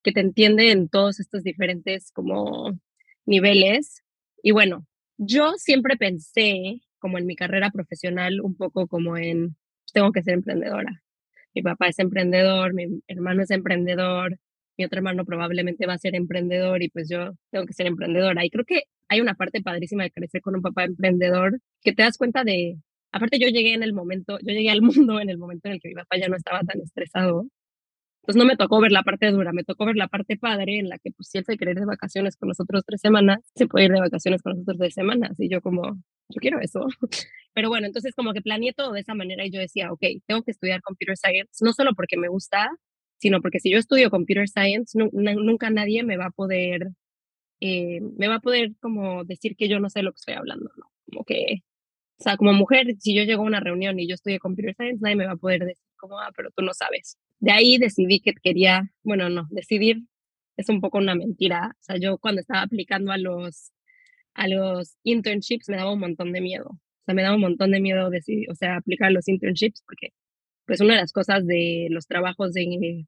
que 0.02 0.12
te 0.12 0.20
entiende 0.20 0.70
en 0.72 0.88
todos 0.88 1.20
estos 1.20 1.42
diferentes 1.42 2.12
como 2.12 2.78
niveles 3.26 4.02
y 4.46 4.52
bueno, 4.52 4.86
yo 5.18 5.54
siempre 5.56 5.96
pensé, 5.96 6.80
como 7.00 7.18
en 7.18 7.26
mi 7.26 7.34
carrera 7.34 7.70
profesional, 7.72 8.40
un 8.40 8.56
poco 8.56 8.86
como 8.86 9.16
en, 9.16 9.56
tengo 9.92 10.12
que 10.12 10.22
ser 10.22 10.34
emprendedora. 10.34 11.02
Mi 11.52 11.62
papá 11.62 11.88
es 11.88 11.98
emprendedor, 11.98 12.72
mi 12.72 13.02
hermano 13.08 13.42
es 13.42 13.50
emprendedor, 13.50 14.38
mi 14.78 14.84
otro 14.84 14.98
hermano 14.98 15.24
probablemente 15.24 15.86
va 15.86 15.94
a 15.94 15.98
ser 15.98 16.14
emprendedor 16.14 16.82
y 16.82 16.88
pues 16.90 17.08
yo 17.08 17.32
tengo 17.50 17.66
que 17.66 17.72
ser 17.72 17.86
emprendedora. 17.86 18.44
Y 18.44 18.50
creo 18.50 18.64
que 18.64 18.82
hay 19.08 19.20
una 19.20 19.34
parte 19.34 19.62
padrísima 19.62 20.04
de 20.04 20.10
crecer 20.10 20.40
con 20.42 20.56
un 20.56 20.62
papá 20.62 20.84
emprendedor 20.84 21.60
que 21.82 21.92
te 21.92 22.02
das 22.02 22.18
cuenta 22.18 22.44
de, 22.44 22.78
aparte 23.12 23.38
yo 23.38 23.48
llegué 23.48 23.74
en 23.74 23.82
el 23.82 23.92
momento, 23.92 24.38
yo 24.40 24.52
llegué 24.52 24.70
al 24.70 24.82
mundo 24.82 25.20
en 25.20 25.30
el 25.30 25.38
momento 25.38 25.68
en 25.68 25.74
el 25.74 25.80
que 25.80 25.88
mi 25.88 25.94
papá 25.94 26.16
ya 26.18 26.28
no 26.28 26.36
estaba 26.36 26.60
tan 26.60 26.80
estresado 26.80 27.46
pues 28.26 28.36
no 28.36 28.44
me 28.44 28.56
tocó 28.56 28.80
ver 28.80 28.90
la 28.90 29.04
parte 29.04 29.30
dura, 29.30 29.52
me 29.52 29.62
tocó 29.62 29.86
ver 29.86 29.94
la 29.96 30.08
parte 30.08 30.36
padre 30.36 30.78
en 30.80 30.88
la 30.88 30.98
que 30.98 31.12
pues 31.12 31.28
si 31.28 31.38
él 31.38 31.44
se 31.44 31.56
quiere 31.56 31.72
ir 31.72 31.78
de 31.78 31.86
vacaciones 31.86 32.36
con 32.36 32.48
nosotros 32.48 32.82
tres 32.84 33.00
semanas, 33.00 33.38
se 33.54 33.68
puede 33.68 33.86
ir 33.86 33.92
de 33.92 34.00
vacaciones 34.00 34.42
con 34.42 34.54
nosotros 34.54 34.76
tres 34.78 34.94
semanas. 34.94 35.38
Y 35.38 35.48
yo 35.48 35.60
como, 35.62 35.94
yo 36.28 36.40
quiero 36.40 36.58
eso. 36.60 36.80
Pero 37.54 37.68
bueno, 37.68 37.86
entonces 37.86 38.14
como 38.16 38.32
que 38.32 38.42
planeé 38.42 38.72
todo 38.72 38.92
de 38.92 39.00
esa 39.00 39.14
manera 39.14 39.46
y 39.46 39.52
yo 39.52 39.60
decía, 39.60 39.92
ok, 39.92 40.02
tengo 40.26 40.42
que 40.42 40.50
estudiar 40.50 40.82
computer 40.82 41.16
science, 41.16 41.64
no 41.64 41.72
solo 41.72 41.92
porque 41.94 42.16
me 42.16 42.28
gusta, 42.28 42.68
sino 43.18 43.40
porque 43.40 43.60
si 43.60 43.70
yo 43.70 43.78
estudio 43.78 44.10
computer 44.10 44.48
science, 44.48 44.98
nunca 45.12 45.70
nadie 45.70 46.02
me 46.04 46.16
va 46.16 46.26
a 46.26 46.30
poder, 46.30 46.88
eh, 47.60 48.00
me 48.18 48.28
va 48.28 48.36
a 48.36 48.40
poder 48.40 48.72
como 48.80 49.24
decir 49.24 49.56
que 49.56 49.68
yo 49.68 49.80
no 49.80 49.90
sé 49.90 50.02
lo 50.02 50.12
que 50.12 50.18
estoy 50.18 50.34
hablando, 50.34 50.70
¿no? 50.76 50.90
Como 51.06 51.24
que, 51.24 51.62
o 52.18 52.22
sea, 52.22 52.36
como 52.36 52.52
mujer, 52.52 52.86
si 52.98 53.14
yo 53.14 53.24
llego 53.24 53.42
a 53.42 53.46
una 53.46 53.60
reunión 53.60 53.98
y 53.98 54.08
yo 54.08 54.14
estudio 54.14 54.38
computer 54.40 54.74
science, 54.74 55.00
nadie 55.02 55.16
me 55.16 55.26
va 55.26 55.32
a 55.32 55.36
poder 55.36 55.60
decir 55.64 55.84
como, 55.96 56.18
ah, 56.20 56.32
pero 56.36 56.50
tú 56.54 56.62
no 56.62 56.74
sabes. 56.74 57.18
De 57.40 57.52
ahí 57.52 57.78
decidí 57.78 58.20
que 58.20 58.34
quería, 58.34 58.90
bueno, 59.02 59.28
no, 59.28 59.46
decidir 59.50 60.02
es 60.56 60.68
un 60.68 60.80
poco 60.80 60.98
una 60.98 61.14
mentira. 61.14 61.72
O 61.80 61.82
sea, 61.82 61.96
yo 61.98 62.18
cuando 62.18 62.40
estaba 62.40 62.62
aplicando 62.62 63.12
a 63.12 63.18
los, 63.18 63.72
a 64.34 64.48
los 64.48 64.96
internships 65.02 65.68
me 65.68 65.76
daba 65.76 65.92
un 65.92 66.00
montón 66.00 66.32
de 66.32 66.40
miedo. 66.40 66.68
O 66.70 67.04
sea, 67.06 67.14
me 67.14 67.22
daba 67.22 67.36
un 67.36 67.42
montón 67.42 67.70
de 67.70 67.80
miedo 67.80 68.10
decidir, 68.10 68.50
o 68.50 68.54
sea, 68.54 68.76
aplicar 68.76 69.12
los 69.12 69.28
internships 69.28 69.82
porque 69.86 70.12
pues 70.66 70.80
una 70.80 70.94
de 70.94 71.00
las 71.00 71.12
cosas 71.12 71.46
de 71.46 71.88
los 71.90 72.06
trabajos 72.06 72.52
de, 72.52 73.06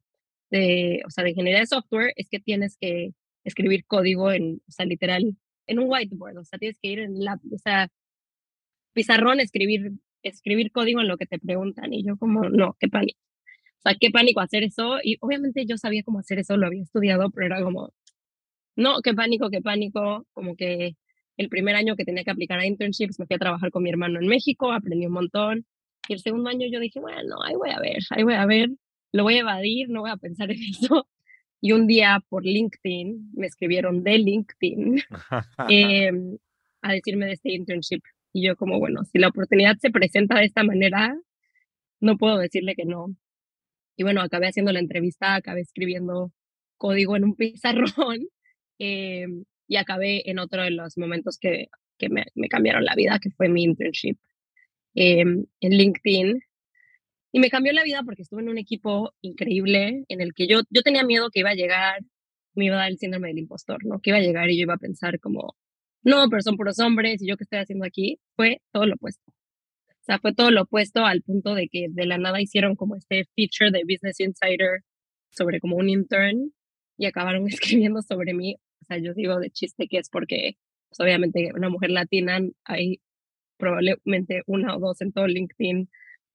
de, 0.49 1.01
o 1.05 1.09
sea, 1.11 1.23
de 1.23 1.31
ingeniería 1.31 1.61
de 1.61 1.67
software 1.67 2.13
es 2.15 2.29
que 2.29 2.39
tienes 2.39 2.77
que 2.79 3.11
escribir 3.43 3.85
código 3.85 4.31
en, 4.31 4.61
o 4.67 4.71
sea, 4.71 4.85
literal, 4.85 5.35
en 5.67 5.79
un 5.79 5.89
whiteboard, 5.89 6.37
o 6.37 6.45
sea, 6.45 6.59
tienes 6.59 6.79
que 6.81 6.89
ir 6.89 6.99
en 6.99 7.23
la, 7.23 7.39
o 7.51 7.57
sea, 7.57 7.89
pizarrón, 8.93 9.39
escribir, 9.39 9.91
escribir 10.23 10.71
código 10.71 11.01
en 11.01 11.07
lo 11.07 11.17
que 11.17 11.25
te 11.25 11.39
preguntan. 11.39 11.93
Y 11.93 12.03
yo 12.03 12.17
como, 12.17 12.49
no, 12.49 12.75
qué 12.79 12.87
pánico. 12.87 13.19
O 13.79 13.81
sea, 13.83 13.95
qué 13.99 14.09
pánico 14.11 14.41
hacer 14.41 14.63
eso. 14.63 14.97
Y 15.03 15.17
obviamente 15.21 15.65
yo 15.65 15.77
sabía 15.77 16.03
cómo 16.03 16.19
hacer 16.19 16.39
eso, 16.39 16.57
lo 16.57 16.67
había 16.67 16.83
estudiado, 16.83 17.29
pero 17.31 17.47
era 17.47 17.63
como, 17.63 17.93
no, 18.75 19.01
qué 19.01 19.13
pánico, 19.13 19.49
qué 19.49 19.61
pánico. 19.61 20.25
Como 20.33 20.55
que 20.55 20.95
el 21.37 21.49
primer 21.49 21.75
año 21.75 21.95
que 21.95 22.05
tenía 22.05 22.23
que 22.23 22.31
aplicar 22.31 22.59
a 22.59 22.65
internships 22.65 23.19
me 23.19 23.25
fui 23.25 23.35
a 23.35 23.39
trabajar 23.39 23.71
con 23.71 23.83
mi 23.83 23.89
hermano 23.89 24.19
en 24.19 24.27
México, 24.27 24.71
aprendí 24.71 25.05
un 25.05 25.13
montón. 25.13 25.65
Y 26.07 26.13
el 26.13 26.19
segundo 26.19 26.49
año 26.49 26.67
yo 26.71 26.79
dije, 26.79 26.99
bueno, 26.99 27.35
ahí 27.43 27.55
voy 27.55 27.69
a 27.69 27.79
ver, 27.79 27.99
ahí 28.09 28.23
voy 28.23 28.33
a 28.33 28.45
ver, 28.45 28.69
lo 29.11 29.23
voy 29.23 29.35
a 29.35 29.39
evadir, 29.39 29.89
no 29.89 30.01
voy 30.01 30.11
a 30.11 30.17
pensar 30.17 30.51
en 30.51 30.59
eso. 30.69 31.07
Y 31.61 31.73
un 31.73 31.87
día 31.87 32.23
por 32.29 32.45
LinkedIn 32.45 33.31
me 33.33 33.47
escribieron 33.47 34.03
de 34.03 34.17
LinkedIn 34.17 35.01
em, 35.69 36.37
a 36.81 36.93
decirme 36.93 37.25
de 37.25 37.33
este 37.33 37.51
internship. 37.51 38.01
Y 38.31 38.47
yo 38.47 38.55
como, 38.55 38.79
bueno, 38.79 39.03
si 39.05 39.19
la 39.19 39.27
oportunidad 39.27 39.75
se 39.77 39.89
presenta 39.89 40.39
de 40.39 40.45
esta 40.45 40.63
manera, 40.63 41.17
no 41.99 42.17
puedo 42.17 42.37
decirle 42.37 42.75
que 42.75 42.85
no. 42.85 43.15
Y 43.97 44.03
bueno, 44.03 44.21
acabé 44.21 44.47
haciendo 44.47 44.71
la 44.71 44.79
entrevista, 44.79 45.35
acabé 45.35 45.61
escribiendo 45.61 46.31
código 46.77 47.17
en 47.17 47.25
un 47.25 47.35
pizarrón 47.35 48.19
eh, 48.79 49.27
y 49.67 49.75
acabé 49.75 50.29
en 50.29 50.39
otro 50.39 50.63
de 50.63 50.71
los 50.71 50.97
momentos 50.97 51.37
que, 51.37 51.67
que 51.97 52.09
me, 52.09 52.25
me, 52.35 52.47
cambiaron 52.47 52.85
la 52.85 52.95
vida, 52.95 53.19
que 53.21 53.31
fue 53.31 53.49
mi 53.49 53.63
internship 53.63 54.17
eh, 54.99 55.21
en 55.21 55.47
LinkedIn. 55.61 56.41
Y 57.31 57.39
me 57.39 57.49
cambió 57.49 57.73
la 57.73 57.83
vida 57.83 58.01
porque 58.03 58.23
estuve 58.23 58.41
en 58.41 58.49
un 58.49 58.57
equipo 58.57 59.13
increíble 59.21 60.05
en 60.07 60.21
el 60.21 60.33
que 60.33 60.47
yo, 60.47 60.61
yo 60.69 60.81
tenía 60.81 61.03
miedo 61.03 61.29
que 61.31 61.41
iba 61.41 61.51
a 61.51 61.55
llegar, 61.55 62.01
me 62.55 62.65
iba 62.65 62.75
a 62.75 62.79
dar 62.79 62.89
el 62.91 62.97
síndrome 62.97 63.29
del 63.29 63.39
impostor, 63.39 63.85
¿no? 63.85 63.99
Que 63.99 64.11
iba 64.11 64.17
a 64.17 64.21
llegar 64.21 64.49
y 64.49 64.57
yo 64.57 64.63
iba 64.63 64.75
a 64.75 64.77
pensar 64.77 65.19
como, 65.19 65.55
no, 66.03 66.27
pero 66.29 66.41
son 66.41 66.57
puros 66.57 66.79
hombres 66.79 67.21
y 67.21 67.27
yo 67.27 67.37
qué 67.37 67.43
estoy 67.43 67.59
haciendo 67.59 67.85
aquí. 67.85 68.19
Fue 68.35 68.61
todo 68.71 68.85
lo 68.87 68.95
opuesto 68.95 69.31
sea, 70.09 70.19
fue 70.19 70.33
todo 70.33 70.49
lo 70.51 70.63
opuesto 70.63 71.05
al 71.05 71.21
punto 71.21 71.53
de 71.53 71.69
que 71.69 71.87
de 71.89 72.05
la 72.07 72.17
nada 72.17 72.41
hicieron 72.41 72.75
como 72.75 72.95
este 72.95 73.25
feature 73.35 73.71
de 73.71 73.83
Business 73.83 74.19
Insider 74.19 74.81
sobre 75.31 75.59
como 75.59 75.77
un 75.77 75.89
intern 75.89 76.51
y 76.97 77.05
acabaron 77.05 77.47
escribiendo 77.47 78.01
sobre 78.01 78.33
mí. 78.33 78.55
O 78.81 78.85
sea, 78.85 78.97
yo 78.97 79.13
digo 79.13 79.39
de 79.39 79.51
chiste 79.51 79.87
que 79.87 79.99
es 79.99 80.09
porque, 80.09 80.57
pues, 80.89 80.99
obviamente, 80.99 81.51
una 81.55 81.69
mujer 81.69 81.91
latina, 81.91 82.39
hay 82.65 83.01
probablemente 83.59 84.41
una 84.47 84.75
o 84.75 84.79
dos 84.79 85.01
en 85.01 85.11
todo 85.11 85.27
LinkedIn 85.27 85.89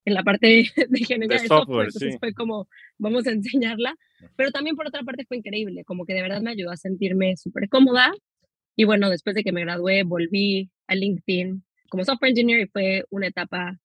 en 0.07 0.14
la 0.14 0.23
parte 0.23 0.47
de, 0.76 0.99
ingeniería 1.00 1.40
de, 1.40 1.49
software, 1.49 1.87
entonces 1.87 2.19
fue 2.21 2.35
como, 2.35 2.69
vamos 2.99 3.26
a 3.26 3.33
enseñarla, 3.33 3.97
pero 4.37 4.52
también 4.52 4.76
por 4.76 4.87
otra 4.87 5.02
parte 5.02 5.25
fue 5.26 5.38
increíble, 5.38 5.85
como 5.85 6.04
que 6.04 6.14
de 6.14 6.23
verdad 6.23 6.43
me 6.43 6.50
ayudó 6.50 6.71
a 6.71 6.76
sentirme 6.76 7.37
súper 7.37 7.69
cómoda, 7.69 8.12
y 8.76 8.85
bueno, 8.85 9.09
después 9.09 9.35
de 9.35 9.43
que 9.43 9.52
me 9.52 9.62
gradué, 9.62 10.02
volví 10.02 10.71
a 10.87 10.95
LinkedIn 10.95 11.64
como 11.88 12.04
software 12.04 12.31
engineer 12.31 12.61
y 12.61 12.66
fue 12.66 13.04
una 13.11 13.28
etapa 13.28 13.78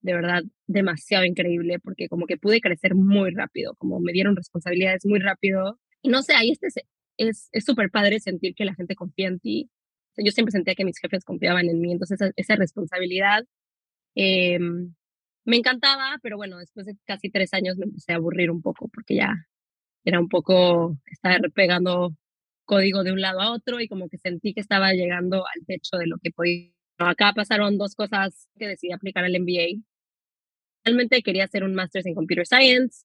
de 0.00 0.14
verdad 0.14 0.42
demasiado 0.66 1.24
increíble 1.24 1.78
porque 1.78 2.08
como 2.08 2.26
que 2.26 2.36
pude 2.36 2.60
crecer 2.60 2.94
muy 2.94 3.30
rápido, 3.30 3.74
como 3.76 4.00
me 4.00 4.12
dieron 4.12 4.34
responsabilidades 4.34 5.06
muy 5.06 5.20
rápido. 5.20 5.78
Y 6.02 6.08
no 6.08 6.22
sé, 6.22 6.34
ahí 6.34 6.50
este 6.50 6.82
es 7.16 7.50
súper 7.64 7.90
padre 7.90 8.18
sentir 8.18 8.54
que 8.56 8.64
la 8.64 8.74
gente 8.74 8.96
confía 8.96 9.28
en 9.28 9.38
ti. 9.38 9.70
Yo 10.16 10.32
siempre 10.32 10.52
sentía 10.52 10.74
que 10.74 10.84
mis 10.84 10.98
jefes 10.98 11.24
confiaban 11.24 11.68
en 11.68 11.80
mí, 11.80 11.92
entonces 11.92 12.20
esa, 12.20 12.32
esa 12.36 12.56
responsabilidad 12.56 13.44
eh, 14.14 14.58
me 15.44 15.56
encantaba, 15.56 16.18
pero 16.22 16.36
bueno, 16.36 16.58
después 16.58 16.86
de 16.86 16.96
casi 17.06 17.30
tres 17.30 17.52
años 17.54 17.76
me 17.76 17.84
empecé 17.86 18.12
a 18.12 18.16
aburrir 18.16 18.50
un 18.50 18.62
poco 18.62 18.88
porque 18.88 19.16
ya 19.16 19.34
era 20.04 20.20
un 20.20 20.28
poco 20.28 20.96
estar 21.06 21.40
pegando 21.52 22.14
código 22.64 23.04
de 23.04 23.12
un 23.12 23.20
lado 23.20 23.40
a 23.40 23.52
otro 23.52 23.80
y 23.80 23.88
como 23.88 24.08
que 24.08 24.18
sentí 24.18 24.54
que 24.54 24.60
estaba 24.60 24.92
llegando 24.92 25.38
al 25.46 25.66
techo 25.66 25.96
de 25.98 26.06
lo 26.06 26.18
que 26.18 26.30
podía. 26.30 26.70
Acá 26.98 27.32
pasaron 27.34 27.78
dos 27.78 27.94
cosas 27.94 28.48
que 28.56 28.68
decidí 28.68 28.92
aplicar 28.92 29.24
al 29.24 29.38
MBA. 29.40 29.82
Realmente 30.84 31.22
quería 31.22 31.44
hacer 31.44 31.64
un 31.64 31.74
Master's 31.74 32.06
en 32.06 32.14
Computer 32.14 32.46
Science 32.46 33.04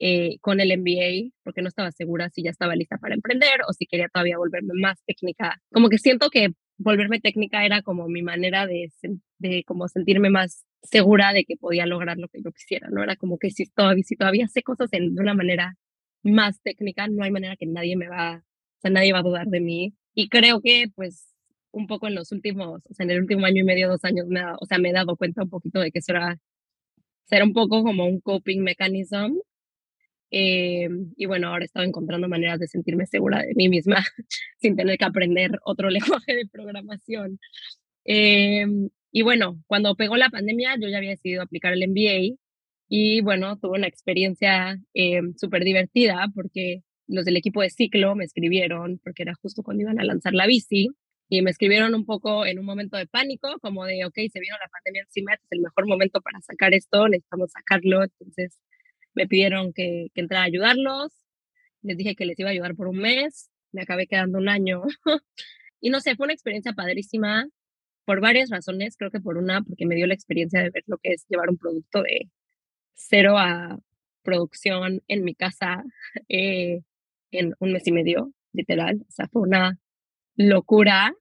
eh, 0.00 0.38
con 0.40 0.60
el 0.60 0.76
MBA 0.78 1.30
porque 1.44 1.62
no 1.62 1.68
estaba 1.68 1.92
segura 1.92 2.30
si 2.30 2.42
ya 2.42 2.50
estaba 2.50 2.74
lista 2.74 2.98
para 2.98 3.14
emprender 3.14 3.60
o 3.68 3.72
si 3.72 3.86
quería 3.86 4.08
todavía 4.08 4.38
volverme 4.38 4.72
más 4.80 4.98
técnica. 5.06 5.60
Como 5.72 5.88
que 5.88 5.98
siento 5.98 6.30
que 6.30 6.48
volverme 6.78 7.20
técnica 7.20 7.64
era 7.64 7.82
como 7.82 8.08
mi 8.08 8.22
manera 8.22 8.66
de, 8.66 8.90
de 9.38 9.64
como 9.64 9.88
sentirme 9.88 10.30
más 10.30 10.64
segura 10.82 11.32
de 11.32 11.44
que 11.44 11.56
podía 11.56 11.86
lograr 11.86 12.16
lo 12.18 12.28
que 12.28 12.40
yo 12.42 12.50
quisiera, 12.52 12.88
¿no? 12.90 13.02
Era 13.02 13.16
como 13.16 13.38
que 13.38 13.50
si 13.50 13.66
todavía, 13.66 14.02
si 14.04 14.16
todavía 14.16 14.48
sé 14.48 14.62
cosas 14.62 14.88
en, 14.92 15.14
de 15.14 15.20
una 15.20 15.34
manera 15.34 15.76
más 16.22 16.60
técnica, 16.62 17.06
no 17.08 17.22
hay 17.24 17.30
manera 17.30 17.56
que 17.56 17.66
nadie 17.66 17.96
me 17.96 18.08
va, 18.08 18.36
o 18.36 18.80
sea, 18.80 18.90
nadie 18.90 19.12
va 19.12 19.20
a 19.20 19.22
dudar 19.22 19.46
de 19.48 19.60
mí. 19.60 19.94
Y 20.14 20.28
creo 20.28 20.60
que, 20.62 20.86
pues, 20.94 21.34
un 21.72 21.86
poco 21.86 22.08
en 22.08 22.14
los 22.14 22.32
últimos, 22.32 22.80
o 22.88 22.94
sea, 22.94 23.04
en 23.04 23.10
el 23.10 23.20
último 23.20 23.46
año 23.46 23.60
y 23.62 23.64
medio, 23.64 23.88
dos 23.88 24.04
años, 24.04 24.26
me 24.28 24.42
o 24.60 24.66
sea, 24.66 24.78
me 24.78 24.90
he 24.90 24.92
dado 24.92 25.16
cuenta 25.16 25.42
un 25.42 25.50
poquito 25.50 25.80
de 25.80 25.90
que 25.92 26.00
eso 26.00 26.12
era, 26.12 26.38
ser 27.26 27.42
un 27.42 27.52
poco 27.52 27.82
como 27.84 28.06
un 28.06 28.20
coping 28.20 28.60
mechanism. 28.62 29.38
Eh, 30.30 30.88
y 31.16 31.26
bueno, 31.26 31.48
ahora 31.48 31.64
he 31.64 31.66
estado 31.66 31.84
encontrando 31.86 32.28
maneras 32.28 32.60
de 32.60 32.68
sentirme 32.68 33.06
segura 33.06 33.42
de 33.42 33.54
mí 33.54 33.68
misma 33.68 33.96
sin 34.60 34.76
tener 34.76 34.98
que 34.98 35.04
aprender 35.04 35.58
otro 35.64 35.90
lenguaje 35.90 36.34
de 36.36 36.46
programación. 36.46 37.38
Eh, 38.04 38.66
y 39.12 39.22
bueno, 39.22 39.62
cuando 39.66 39.96
pegó 39.96 40.16
la 40.16 40.30
pandemia, 40.30 40.76
yo 40.80 40.88
ya 40.88 40.98
había 40.98 41.10
decidido 41.10 41.42
aplicar 41.42 41.72
el 41.72 41.88
MBA 41.88 42.36
y 42.88 43.20
bueno, 43.22 43.58
tuve 43.58 43.78
una 43.78 43.86
experiencia 43.88 44.80
eh, 44.94 45.20
súper 45.36 45.64
divertida 45.64 46.28
porque 46.34 46.82
los 47.06 47.24
del 47.24 47.36
equipo 47.36 47.62
de 47.62 47.70
ciclo 47.70 48.14
me 48.14 48.24
escribieron, 48.24 49.00
porque 49.02 49.22
era 49.22 49.34
justo 49.34 49.62
cuando 49.62 49.82
iban 49.82 50.00
a 50.00 50.04
lanzar 50.04 50.32
la 50.34 50.46
bici, 50.46 50.88
y 51.28 51.42
me 51.42 51.50
escribieron 51.50 51.94
un 51.94 52.04
poco 52.04 52.44
en 52.46 52.58
un 52.58 52.64
momento 52.64 52.96
de 52.96 53.06
pánico, 53.06 53.58
como 53.60 53.84
de, 53.84 54.04
ok, 54.04 54.14
se 54.32 54.40
vino 54.40 54.56
la 54.60 54.68
pandemia 54.68 55.02
encima, 55.02 55.34
es 55.34 55.40
el 55.50 55.60
mejor 55.60 55.86
momento 55.86 56.20
para 56.20 56.40
sacar 56.40 56.74
esto, 56.74 57.08
necesitamos 57.08 57.52
sacarlo, 57.52 58.02
entonces 58.02 58.58
me 59.14 59.26
pidieron 59.26 59.72
que, 59.72 60.08
que 60.14 60.20
entrara 60.20 60.44
a 60.44 60.46
ayudarlos, 60.46 61.12
les 61.82 61.96
dije 61.96 62.14
que 62.14 62.26
les 62.26 62.38
iba 62.38 62.50
a 62.50 62.52
ayudar 62.52 62.74
por 62.76 62.88
un 62.88 62.98
mes, 62.98 63.50
me 63.72 63.82
acabé 63.82 64.06
quedando 64.06 64.38
un 64.38 64.48
año, 64.48 64.82
y 65.80 65.90
no 65.90 66.00
sé, 66.00 66.16
fue 66.16 66.24
una 66.24 66.34
experiencia 66.34 66.72
padrísima, 66.72 67.48
por 68.10 68.20
varias 68.20 68.50
razones. 68.50 68.96
Creo 68.96 69.12
que 69.12 69.20
por 69.20 69.36
una, 69.36 69.62
porque 69.62 69.86
me 69.86 69.94
dio 69.94 70.08
la 70.08 70.14
experiencia 70.14 70.60
de 70.60 70.70
ver 70.70 70.82
lo 70.88 70.98
que 70.98 71.12
es 71.12 71.26
llevar 71.28 71.48
un 71.48 71.58
producto 71.58 72.02
de 72.02 72.28
cero 72.94 73.38
a 73.38 73.78
producción 74.22 75.00
en 75.06 75.22
mi 75.22 75.36
casa 75.36 75.84
eh, 76.28 76.80
en 77.30 77.54
un 77.60 77.72
mes 77.72 77.86
y 77.86 77.92
medio, 77.92 78.32
literal. 78.52 79.04
O 79.08 79.10
sea, 79.12 79.28
fue 79.28 79.42
una 79.42 79.78
locura. 80.36 81.14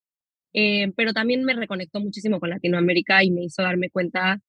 Eh, 0.53 0.91
pero 0.95 1.13
también 1.13 1.43
me 1.43 1.53
reconectó 1.53 1.99
muchísimo 1.99 2.39
con 2.39 2.49
Latinoamérica 2.49 3.23
y 3.23 3.29
me 3.29 3.43
hizo 3.43 3.61
darme 3.61 3.91
cuenta 3.91 4.41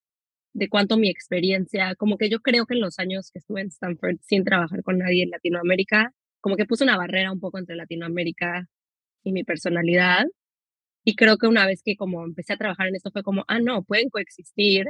de 0.52 0.68
cuánto 0.68 0.96
mi 0.96 1.08
experiencia, 1.08 1.94
como 1.96 2.18
que 2.18 2.28
yo 2.28 2.40
creo 2.40 2.66
que 2.66 2.74
en 2.74 2.80
los 2.80 2.98
años 2.98 3.30
que 3.32 3.38
estuve 3.38 3.60
en 3.62 3.68
Stanford 3.68 4.18
sin 4.22 4.44
trabajar 4.44 4.82
con 4.82 4.98
nadie 4.98 5.22
en 5.24 5.30
Latinoamérica, 5.30 6.12
como 6.40 6.56
que 6.56 6.66
puse 6.66 6.84
una 6.84 6.96
barrera 6.96 7.32
un 7.32 7.40
poco 7.40 7.58
entre 7.58 7.76
Latinoamérica 7.76 8.66
y 9.24 9.32
mi 9.32 9.44
personalidad. 9.44 10.26
Y 11.04 11.16
creo 11.16 11.38
que 11.38 11.46
una 11.46 11.66
vez 11.66 11.82
que 11.84 11.96
como 11.96 12.24
empecé 12.24 12.54
a 12.54 12.56
trabajar 12.58 12.88
en 12.88 12.96
esto 12.96 13.10
fue 13.12 13.22
como, 13.22 13.44
ah, 13.48 13.60
no, 13.60 13.82
pueden 13.84 14.10
coexistir 14.10 14.86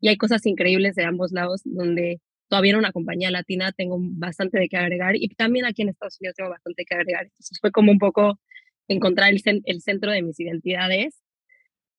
y 0.00 0.08
hay 0.08 0.16
cosas 0.16 0.46
increíbles 0.46 0.94
de 0.96 1.04
ambos 1.04 1.32
lados 1.32 1.62
donde 1.64 2.20
todavía 2.48 2.72
en 2.72 2.78
una 2.78 2.92
compañía 2.92 3.30
latina 3.30 3.72
tengo 3.72 3.98
bastante 4.00 4.58
de 4.58 4.68
qué 4.68 4.76
agregar 4.76 5.16
y 5.16 5.28
también 5.30 5.66
aquí 5.66 5.82
en 5.82 5.90
Estados 5.90 6.18
Unidos 6.20 6.36
tengo 6.36 6.50
bastante 6.50 6.84
que 6.84 6.94
agregar. 6.94 7.24
Entonces 7.24 7.58
fue 7.60 7.72
como 7.72 7.92
un 7.92 7.98
poco 7.98 8.40
encontrar 8.88 9.32
el, 9.32 9.62
el 9.64 9.80
centro 9.82 10.12
de 10.12 10.22
mis 10.22 10.38
identidades. 10.40 11.22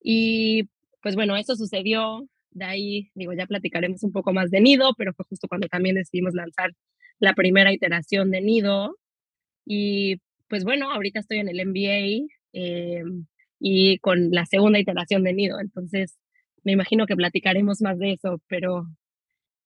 Y 0.03 0.69
pues 1.01 1.15
bueno, 1.15 1.37
eso 1.37 1.55
sucedió. 1.55 2.27
De 2.51 2.65
ahí, 2.65 3.11
digo, 3.15 3.33
ya 3.33 3.47
platicaremos 3.47 4.03
un 4.03 4.11
poco 4.11 4.33
más 4.33 4.51
de 4.51 4.61
Nido, 4.61 4.93
pero 4.97 5.13
fue 5.13 5.25
justo 5.29 5.47
cuando 5.47 5.67
también 5.67 5.95
decidimos 5.95 6.33
lanzar 6.33 6.71
la 7.19 7.33
primera 7.33 7.73
iteración 7.73 8.31
de 8.31 8.41
Nido. 8.41 8.97
Y 9.65 10.17
pues 10.47 10.63
bueno, 10.63 10.91
ahorita 10.91 11.19
estoy 11.19 11.39
en 11.39 11.49
el 11.49 11.65
MBA. 11.65 12.27
Eh, 12.53 13.03
y 13.61 13.99
con 13.99 14.31
la 14.31 14.45
segunda 14.47 14.79
iteración 14.79 15.23
de 15.23 15.33
Nido. 15.33 15.59
Entonces, 15.59 16.17
me 16.63 16.71
imagino 16.71 17.05
que 17.05 17.15
platicaremos 17.15 17.81
más 17.81 17.99
de 17.99 18.13
eso, 18.13 18.41
pero, 18.47 18.87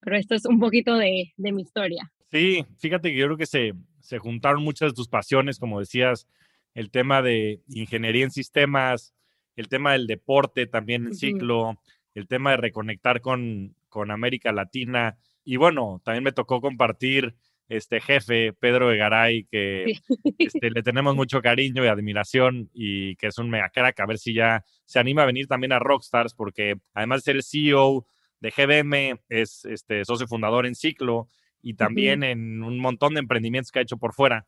pero 0.01 0.17
esto 0.17 0.35
es 0.35 0.45
un 0.45 0.59
poquito 0.59 0.97
de, 0.97 1.33
de 1.37 1.51
mi 1.53 1.61
historia. 1.61 2.11
Sí, 2.29 2.65
fíjate 2.77 3.11
que 3.11 3.17
yo 3.17 3.25
creo 3.27 3.37
que 3.37 3.45
se, 3.45 3.73
se 4.01 4.19
juntaron 4.19 4.63
muchas 4.63 4.91
de 4.91 4.95
tus 4.95 5.07
pasiones, 5.07 5.59
como 5.59 5.79
decías, 5.79 6.27
el 6.73 6.91
tema 6.91 7.21
de 7.21 7.61
ingeniería 7.69 8.25
en 8.25 8.31
sistemas, 8.31 9.15
el 9.55 9.69
tema 9.69 9.93
del 9.93 10.07
deporte 10.07 10.67
también 10.67 11.07
en 11.07 11.15
ciclo, 11.15 11.79
el 12.15 12.27
tema 12.27 12.51
de 12.51 12.57
reconectar 12.57 13.21
con, 13.21 13.75
con 13.89 14.09
América 14.09 14.51
Latina. 14.51 15.17
Y 15.43 15.57
bueno, 15.57 16.01
también 16.03 16.23
me 16.23 16.31
tocó 16.31 16.61
compartir 16.61 17.35
este 17.67 17.99
jefe, 17.99 18.53
Pedro 18.53 18.91
Egaray, 18.91 19.45
que 19.45 19.85
este, 20.39 20.71
le 20.71 20.83
tenemos 20.83 21.15
mucho 21.15 21.41
cariño 21.41 21.83
y 21.83 21.87
admiración 21.87 22.69
y 22.73 23.15
que 23.17 23.27
es 23.27 23.37
un 23.37 23.49
mega 23.49 23.69
crack, 23.69 23.99
a 23.99 24.05
ver 24.05 24.17
si 24.17 24.33
ya 24.33 24.63
se 24.85 24.99
anima 24.99 25.23
a 25.23 25.27
venir 25.27 25.47
también 25.47 25.73
a 25.73 25.79
Rockstars, 25.79 26.33
porque 26.33 26.75
además 26.93 27.19
de 27.19 27.23
ser 27.23 27.35
el 27.35 27.43
CEO 27.43 28.05
de 28.39 28.51
GBM, 28.51 29.19
es 29.29 29.65
este, 29.65 30.05
socio 30.05 30.27
fundador 30.27 30.65
en 30.65 30.75
Ciclo 30.75 31.27
y 31.61 31.73
también 31.73 32.23
en 32.23 32.61
un 32.63 32.79
montón 32.79 33.15
de 33.15 33.21
emprendimientos 33.21 33.71
que 33.71 33.79
ha 33.79 33.83
hecho 33.83 33.97
por 33.97 34.13
fuera. 34.13 34.45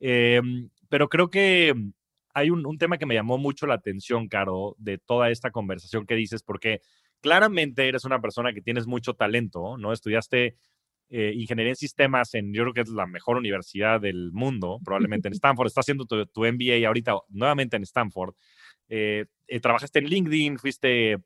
Em, 0.00 0.68
pero 0.90 1.08
creo 1.08 1.30
que 1.30 1.74
hay 2.34 2.50
un, 2.50 2.66
un 2.66 2.76
tema 2.76 2.98
que 2.98 3.06
me 3.06 3.14
llamó 3.14 3.38
mucho 3.38 3.66
la 3.66 3.74
atención, 3.74 4.28
Caro, 4.28 4.76
de 4.78 4.98
toda 4.98 5.30
esta 5.30 5.50
conversación 5.50 6.04
que 6.04 6.14
dices, 6.14 6.42
porque 6.42 6.82
claramente 7.20 7.88
eres 7.88 8.04
una 8.04 8.20
persona 8.20 8.52
que 8.52 8.62
tienes 8.62 8.86
mucho 8.86 9.14
talento, 9.14 9.76
¿no? 9.78 9.92
Estudiaste 9.92 10.56
eh, 11.10 11.32
ingeniería 11.34 11.70
en 11.70 11.76
sistemas 11.76 12.34
en, 12.34 12.52
yo 12.52 12.64
creo 12.64 12.74
que 12.74 12.80
es 12.82 12.90
la 12.90 13.06
mejor 13.06 13.38
universidad 13.38 13.98
del 13.98 14.30
mundo, 14.32 14.78
probablemente 14.84 15.28
en 15.28 15.34
Stanford. 15.40 15.68
Estás 15.68 15.84
haciendo 15.84 16.04
tu, 16.04 16.26
tu 16.26 16.42
MBA 16.42 16.86
ahorita 16.86 17.16
nuevamente 17.30 17.76
en 17.76 17.82
Stanford. 17.84 18.34
Eh, 18.88 19.24
eh, 19.46 19.60
trabajaste 19.60 20.00
en 20.00 20.06
LinkedIn, 20.06 20.58
fuiste 20.58 21.18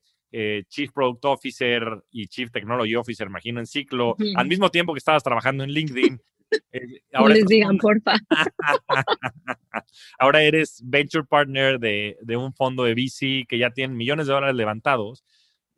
Chief 0.68 0.90
Product 0.92 1.22
Officer 1.26 1.84
y 2.10 2.26
Chief 2.26 2.50
Technology 2.50 2.94
Officer, 2.94 3.26
imagino, 3.26 3.60
en 3.60 3.66
ciclo, 3.66 4.16
al 4.34 4.48
mismo 4.48 4.70
tiempo 4.70 4.94
que 4.94 4.98
estabas 4.98 5.22
trabajando 5.22 5.62
en 5.62 5.70
LinkedIn. 5.70 6.18
ahora 7.12 7.34
les 7.34 7.44
digan, 7.44 7.76
porfa. 7.76 8.14
ahora 10.18 10.42
eres 10.42 10.80
Venture 10.86 11.24
Partner 11.24 11.78
de, 11.78 12.16
de, 12.22 12.36
un 12.38 12.54
fondo 12.54 12.84
de 12.84 12.94
VC 12.94 13.44
que 13.46 13.58
ya 13.58 13.72
tiene 13.72 13.94
millones 13.94 14.26
de 14.26 14.32
dólares 14.32 14.56
levantados. 14.56 15.22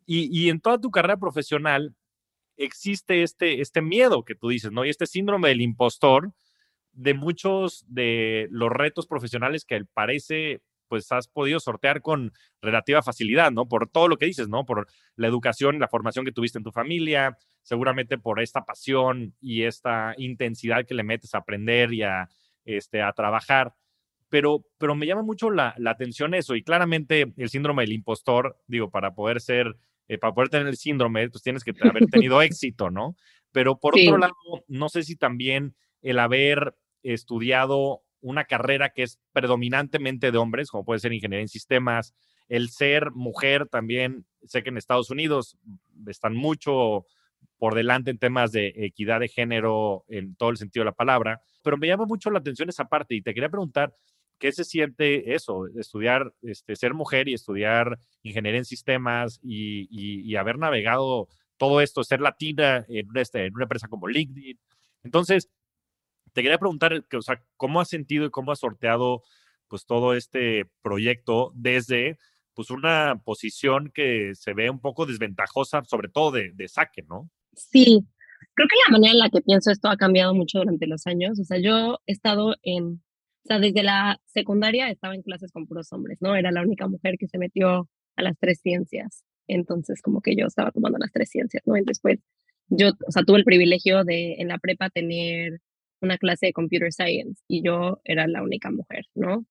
Y, 0.05 0.29
y 0.31 0.49
en 0.49 0.59
toda 0.59 0.79
tu 0.79 0.91
carrera 0.91 1.17
profesional, 1.17 1.95
existe 2.57 3.23
este, 3.23 3.61
este 3.61 3.81
miedo 3.81 4.23
que 4.23 4.35
tú 4.35 4.49
dices, 4.49 4.71
¿no? 4.71 4.85
Y 4.85 4.89
este 4.89 5.07
síndrome 5.07 5.49
del 5.49 5.61
impostor 5.61 6.31
de 6.93 7.13
muchos 7.13 7.83
de 7.87 8.47
los 8.51 8.69
retos 8.71 9.07
profesionales 9.07 9.65
que 9.65 9.83
parece 9.93 10.61
pues 10.87 11.11
has 11.11 11.27
podido 11.27 11.59
sortear 11.59 12.01
con 12.01 12.31
relativa 12.61 13.01
facilidad, 13.01 13.51
¿no? 13.51 13.67
Por 13.67 13.89
todo 13.89 14.07
lo 14.07 14.17
que 14.17 14.27
dices, 14.27 14.47
¿no? 14.47 14.65
Por 14.65 14.87
la 15.15 15.27
educación, 15.27 15.79
la 15.79 15.87
formación 15.87 16.25
que 16.25 16.31
tuviste 16.31 16.59
en 16.59 16.63
tu 16.63 16.71
familia, 16.71 17.37
seguramente 17.63 18.17
por 18.19 18.39
esta 18.39 18.65
pasión 18.65 19.33
y 19.41 19.63
esta 19.63 20.13
intensidad 20.17 20.85
que 20.85 20.93
le 20.93 21.03
metes 21.03 21.33
a 21.33 21.39
aprender 21.39 21.91
y 21.91 22.03
a, 22.03 22.29
este, 22.65 23.01
a 23.01 23.11
trabajar. 23.13 23.73
Pero, 24.29 24.65
pero 24.77 24.95
me 24.95 25.07
llama 25.07 25.23
mucho 25.23 25.49
la, 25.49 25.73
la 25.77 25.91
atención 25.91 26.33
eso 26.33 26.55
y 26.55 26.63
claramente 26.63 27.33
el 27.35 27.49
síndrome 27.49 27.83
del 27.83 27.93
impostor, 27.93 28.59
digo, 28.67 28.89
para 28.91 29.15
poder 29.15 29.41
ser 29.41 29.75
eh, 30.07 30.17
para 30.17 30.33
poder 30.33 30.49
tener 30.49 30.67
el 30.67 30.77
síndrome, 30.77 31.29
pues 31.29 31.43
tienes 31.43 31.63
que 31.63 31.73
haber 31.81 32.05
tenido 32.07 32.41
éxito, 32.41 32.89
¿no? 32.89 33.15
Pero 33.51 33.79
por 33.79 33.95
otro 33.97 34.17
lado, 34.17 34.33
no 34.67 34.89
sé 34.89 35.03
si 35.03 35.15
también 35.15 35.75
el 36.01 36.19
haber 36.19 36.75
estudiado 37.03 38.03
una 38.21 38.45
carrera 38.45 38.89
que 38.89 39.03
es 39.03 39.19
predominantemente 39.33 40.31
de 40.31 40.37
hombres, 40.37 40.69
como 40.69 40.83
puede 40.83 40.99
ser 40.99 41.13
ingeniería 41.13 41.43
en 41.43 41.47
sistemas, 41.47 42.13
el 42.47 42.69
ser 42.69 43.11
mujer 43.11 43.67
también, 43.67 44.25
sé 44.43 44.63
que 44.63 44.69
en 44.69 44.77
Estados 44.77 45.09
Unidos 45.09 45.57
están 46.07 46.35
mucho 46.35 47.05
por 47.57 47.75
delante 47.75 48.11
en 48.11 48.17
temas 48.17 48.51
de 48.51 48.73
equidad 48.75 49.19
de 49.19 49.27
género 49.27 50.05
en 50.07 50.35
todo 50.35 50.49
el 50.49 50.57
sentido 50.57 50.81
de 50.81 50.91
la 50.91 50.95
palabra, 50.95 51.41
pero 51.63 51.77
me 51.77 51.87
llama 51.87 52.05
mucho 52.05 52.29
la 52.29 52.39
atención 52.39 52.69
esa 52.69 52.85
parte 52.85 53.15
y 53.15 53.21
te 53.21 53.33
quería 53.33 53.49
preguntar, 53.49 53.95
¿qué 54.39 54.51
se 54.51 54.63
siente 54.63 55.33
eso? 55.35 55.67
Estudiar, 55.77 56.33
este, 56.41 56.75
ser 56.75 56.93
mujer 56.93 57.27
y 57.27 57.33
estudiar 57.33 57.99
ingeniería 58.23 58.59
en 58.59 58.65
sistemas 58.65 59.39
y, 59.43 60.35
haber 60.35 60.57
navegado 60.57 61.27
todo 61.57 61.81
esto, 61.81 62.03
ser 62.03 62.21
latina 62.21 62.85
este, 63.15 63.45
en 63.45 63.55
una 63.55 63.63
empresa 63.63 63.87
como 63.87 64.07
LinkedIn. 64.07 64.59
Entonces, 65.03 65.49
Te 66.33 66.43
quería 66.43 66.57
preguntar, 66.57 67.05
o 67.13 67.21
sea, 67.21 67.41
¿cómo 67.57 67.79
has 67.79 67.87
sentido 67.89 68.25
y 68.25 68.29
cómo 68.29 68.51
has 68.51 68.59
sorteado 68.59 69.23
pues 69.69 69.85
todo 69.85 70.13
este 70.13 70.65
proyecto 70.81 71.51
desde 71.55 72.17
pues 72.53 72.71
una 72.71 73.21
posición 73.23 73.91
que 73.93 74.31
se 74.35 74.53
ve 74.53 74.69
un 74.69 74.79
poco 74.81 75.05
desventajosa, 75.05 75.83
sobre 75.85 76.09
todo 76.09 76.31
de, 76.31 76.51
de 76.53 76.67
saque, 76.67 77.03
¿no? 77.03 77.29
Sí, 77.53 78.05
creo 78.53 78.67
que 78.67 78.75
la 78.87 78.91
manera 78.91 79.13
en 79.13 79.19
la 79.19 79.29
que 79.29 79.41
pienso 79.41 79.71
esto 79.71 79.89
ha 79.89 79.97
cambiado 79.97 80.33
mucho 80.33 80.59
durante 80.59 80.87
los 80.87 81.05
años. 81.07 81.39
O 81.39 81.43
sea, 81.43 81.57
yo 81.59 81.99
he 82.05 82.13
estado 82.13 82.55
en, 82.63 83.03
o 83.45 83.47
sea, 83.47 83.59
desde 83.59 83.83
la 83.83 84.19
secundaria 84.25 84.89
estaba 84.89 85.13
en 85.13 85.21
clases 85.21 85.51
con 85.51 85.67
puros 85.67 85.93
hombres, 85.93 86.17
¿no? 86.19 86.35
Era 86.35 86.51
la 86.51 86.63
única 86.63 86.87
mujer 86.87 87.15
que 87.19 87.27
se 87.27 87.37
metió 87.37 87.87
a 88.15 88.21
las 88.23 88.35
tres 88.39 88.59
ciencias. 88.59 89.23
Entonces, 89.47 90.01
como 90.01 90.21
que 90.21 90.35
yo 90.35 90.47
estaba 90.47 90.71
tomando 90.71 90.97
las 90.97 91.11
tres 91.11 91.29
ciencias, 91.29 91.61
¿no? 91.67 91.77
Y 91.77 91.83
después, 91.85 92.19
yo, 92.69 92.89
o 93.07 93.11
sea, 93.11 93.21
tuve 93.23 93.37
el 93.37 93.43
privilegio 93.43 94.03
de 94.03 94.37
en 94.39 94.47
la 94.47 94.57
prepa 94.57 94.89
tener 94.89 95.59
una 96.01 96.17
clase 96.17 96.47
de 96.47 96.53
computer 96.53 96.91
science 96.91 97.43
y 97.47 97.63
yo 97.63 98.01
era 98.03 98.27
la 98.27 98.41
única 98.41 98.71
mujer, 98.71 99.05
¿no? 99.13 99.45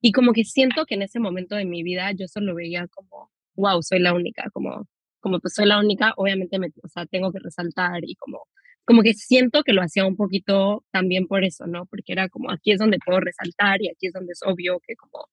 Y 0.00 0.12
como 0.12 0.32
que 0.32 0.44
siento 0.44 0.86
que 0.86 0.94
en 0.94 1.02
ese 1.02 1.18
momento 1.18 1.56
de 1.56 1.64
mi 1.64 1.82
vida 1.82 2.12
yo 2.12 2.28
solo 2.28 2.54
veía 2.54 2.86
como, 2.88 3.32
wow, 3.56 3.82
soy 3.82 3.98
la 3.98 4.14
única, 4.14 4.50
como, 4.52 4.86
como 5.20 5.40
pues 5.40 5.54
soy 5.54 5.66
la 5.66 5.80
única, 5.80 6.14
obviamente 6.16 6.60
me, 6.60 6.68
o 6.82 6.88
sea, 6.88 7.06
tengo 7.06 7.32
que 7.32 7.40
resaltar 7.40 8.04
y 8.04 8.14
como, 8.14 8.46
como 8.84 9.02
que 9.02 9.14
siento 9.14 9.62
que 9.62 9.72
lo 9.72 9.82
hacía 9.82 10.06
un 10.06 10.16
poquito 10.16 10.84
también 10.90 11.26
por 11.26 11.44
eso, 11.44 11.66
¿no? 11.66 11.86
Porque 11.86 12.12
era 12.12 12.28
como, 12.28 12.50
aquí 12.50 12.72
es 12.72 12.78
donde 12.78 12.98
puedo 13.04 13.20
resaltar 13.20 13.82
y 13.82 13.88
aquí 13.90 14.08
es 14.08 14.12
donde 14.12 14.32
es 14.32 14.40
obvio 14.44 14.80
que 14.86 14.96
como 14.96 15.26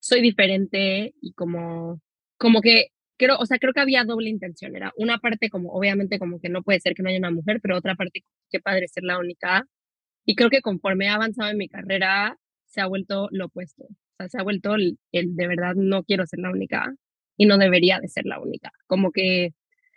soy 0.00 0.22
diferente 0.22 1.14
y 1.20 1.32
como, 1.34 2.00
como 2.38 2.60
que 2.62 2.88
creo, 3.20 3.36
o 3.38 3.46
sea, 3.46 3.58
creo 3.58 3.74
que 3.74 3.80
había 3.80 4.04
doble 4.04 4.30
intención. 4.30 4.74
Era 4.76 4.92
una 4.96 5.18
parte 5.18 5.50
como, 5.50 5.72
obviamente, 5.72 6.18
como 6.18 6.40
que 6.40 6.48
no 6.48 6.62
puede 6.62 6.80
ser 6.80 6.94
que 6.94 7.02
no 7.02 7.10
haya 7.10 7.18
una 7.18 7.30
mujer, 7.30 7.60
pero 7.62 7.76
otra 7.76 7.94
parte, 7.94 8.24
qué 8.50 8.60
padre 8.60 8.88
ser 8.88 9.04
la 9.04 9.18
única. 9.18 9.66
Y 10.24 10.36
creo 10.36 10.50
que 10.50 10.62
conforme 10.62 11.06
he 11.06 11.08
avanzado 11.10 11.50
en 11.50 11.58
mi 11.58 11.68
carrera, 11.68 12.38
se 12.66 12.80
ha 12.80 12.86
vuelto 12.86 13.28
lo 13.32 13.46
opuesto. 13.46 13.84
O 13.84 13.88
sea, 14.18 14.28
se 14.28 14.38
ha 14.40 14.42
vuelto 14.42 14.74
el, 14.74 14.98
de 15.12 15.48
verdad 15.48 15.74
no 15.76 16.04
quiero 16.04 16.26
ser 16.26 16.40
la 16.40 16.50
única 16.50 16.94
y 17.36 17.46
no 17.46 17.58
debería 17.58 18.00
de 18.00 18.08
ser 18.08 18.26
la 18.26 18.40
única. 18.40 18.72
Como 18.86 19.12
que, 19.12 19.54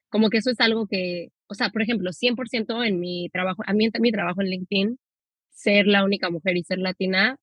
como 0.10 0.30
que 0.30 0.40
eso 0.40 0.52
es 0.52 0.60
algo 0.60 0.88
que, 0.88 1.30
o 1.54 1.56
sea, 1.56 1.70
por 1.70 1.84
ejemplo, 1.84 2.12
100% 2.12 2.84
en 2.88 3.00
mi 3.00 3.30
trabajo, 3.32 3.62
a 3.68 3.74
mí 3.74 3.86
en 3.86 4.02
mi 4.02 4.12
trabajo 4.12 4.42
en 4.42 4.48
LinkedIn, 4.50 5.00
ser 5.52 5.86
la 5.86 6.04
única 6.04 6.32
mujer 6.32 6.58
y 6.58 6.64
ser 6.64 6.80
latina 6.80 7.38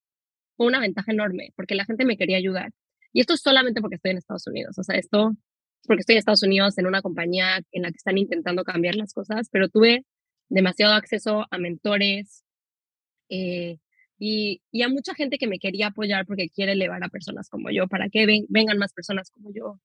fue 0.57 0.67
una 0.67 0.81
ventaja 0.81 1.12
enorme 1.12 1.50
porque 1.57 1.76
la 1.76 1.85
gente 1.85 2.05
me 2.05 2.17
quería 2.17 2.37
ayudar. 2.37 2.73
Y 3.12 3.21
esto 3.21 3.35
es 3.35 3.40
solamente 3.40 3.81
porque 3.81 3.97
estoy 3.97 4.12
en 4.12 4.19
Estados 4.19 4.47
Unidos. 4.49 4.76
O 4.79 4.83
sea, 4.83 4.97
esto 4.97 5.31
es 5.31 5.87
porque 5.87 6.00
estoy 6.00 6.14
en 6.14 6.19
Estados 6.19 6.43
Unidos 6.43 6.76
en 6.79 6.87
una 6.87 7.02
compañía 7.02 7.61
en 7.71 7.83
la 7.83 7.90
que 7.90 7.99
están 7.99 8.19
intentando 8.19 8.64
cambiar 8.64 8.97
las 8.97 9.14
cosas, 9.14 9.49
pero 9.52 9.69
tuve 9.69 10.05
demasiado 10.49 10.95
acceso 10.95 11.47
a 11.50 11.59
mentores, 11.59 12.45
eh, 13.29 13.79
y, 14.19 14.61
y, 14.73 14.83
a 14.83 14.88
mucha 14.88 15.14
gente 15.14 15.38
que 15.38 15.47
me 15.47 15.59
quería 15.59 15.88
apoyar 15.88 16.26
porque 16.26 16.49
quiere 16.50 16.73
elevar 16.73 17.02
a 17.05 17.09
personas 17.09 17.49
como 17.49 17.71
yo, 17.71 17.87
para 17.88 18.09
que 18.11 18.26
vengan 18.49 18.79
más 18.79 18.93
personas 18.93 19.31
como 19.31 19.50
yo 19.55 19.81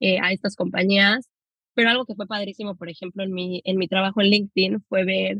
eh, 0.00 0.18
a 0.22 0.32
estas 0.32 0.56
compañías. 0.56 1.28
Pero 1.74 1.90
algo 1.90 2.06
que 2.06 2.14
fue 2.14 2.26
padrísimo, 2.26 2.76
por 2.76 2.88
ejemplo, 2.88 3.24
en 3.24 3.32
mi, 3.32 3.60
en 3.64 3.78
mi 3.78 3.88
trabajo 3.88 4.20
en 4.20 4.28
LinkedIn 4.28 4.82
fue 4.88 5.04
ver 5.04 5.38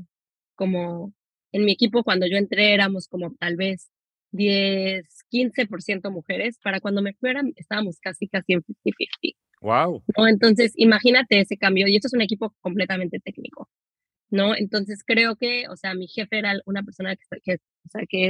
como 0.56 1.12
en 1.52 1.64
mi 1.64 1.72
equipo 1.72 2.02
cuando 2.04 2.26
yo 2.26 2.36
entré 2.36 2.74
éramos 2.74 3.08
como 3.08 3.34
tal 3.34 3.56
vez 3.56 3.90
10, 4.32 5.06
15% 5.30 6.10
mujeres. 6.10 6.58
Para 6.62 6.80
cuando 6.80 7.02
me 7.02 7.14
fuera 7.14 7.42
estábamos 7.56 7.98
casi, 8.00 8.28
casi 8.28 8.54
en 8.54 8.62
50-50. 8.62 9.36
Wow. 9.60 10.02
¿no? 10.18 10.28
Entonces, 10.28 10.72
imagínate 10.76 11.40
ese 11.40 11.56
cambio. 11.56 11.86
Y 11.88 11.96
esto 11.96 12.08
es 12.08 12.14
un 12.14 12.22
equipo 12.22 12.54
completamente 12.60 13.20
técnico. 13.20 13.68
¿no? 14.34 14.54
Entonces 14.56 15.02
creo 15.06 15.36
que, 15.36 15.68
o 15.68 15.76
sea, 15.76 15.94
mi 15.94 16.08
jefe 16.08 16.38
era 16.38 16.60
una 16.66 16.82
persona 16.82 17.16
que, 17.16 17.24
que 17.42 17.54
o 17.54 17.88
sea, 17.88 18.02
que, 18.08 18.28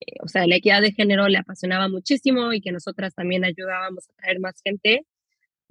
eh, 0.00 0.16
o 0.22 0.28
sea, 0.28 0.46
la 0.46 0.56
equidad 0.56 0.82
de 0.82 0.92
género 0.92 1.28
le 1.28 1.38
apasionaba 1.38 1.88
muchísimo 1.88 2.52
y 2.52 2.60
que 2.60 2.72
nosotras 2.72 3.14
también 3.14 3.44
ayudábamos 3.44 4.08
a 4.10 4.14
traer 4.14 4.40
más 4.40 4.60
gente, 4.64 5.06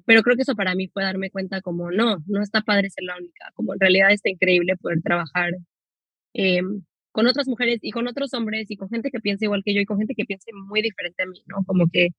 pero 0.05 0.21
creo 0.23 0.35
que 0.35 0.43
eso 0.43 0.55
para 0.55 0.75
mí 0.75 0.87
fue 0.87 1.03
darme 1.03 1.29
cuenta 1.31 1.61
como, 1.61 1.91
no, 1.91 2.17
no 2.27 2.41
está 2.41 2.61
padre 2.61 2.89
ser 2.89 3.03
la 3.05 3.17
única, 3.17 3.51
como 3.53 3.73
en 3.73 3.79
realidad 3.79 4.11
está 4.11 4.29
increíble 4.29 4.77
poder 4.77 5.01
trabajar 5.01 5.53
em, 6.33 6.83
con 7.11 7.27
otras 7.27 7.47
mujeres 7.47 7.79
y 7.81 7.91
con 7.91 8.07
otros 8.07 8.33
hombres 8.33 8.69
y 8.71 8.77
con 8.77 8.89
gente 8.89 9.11
que 9.11 9.19
piensa 9.19 9.45
igual 9.45 9.63
que 9.65 9.73
yo 9.73 9.81
y 9.81 9.85
con 9.85 9.97
gente 9.97 10.15
que 10.15 10.25
piense 10.25 10.51
muy 10.53 10.81
diferente 10.81 11.23
a 11.23 11.25
mí, 11.27 11.41
¿no? 11.47 11.63
Como 11.65 11.87
que 11.91 12.09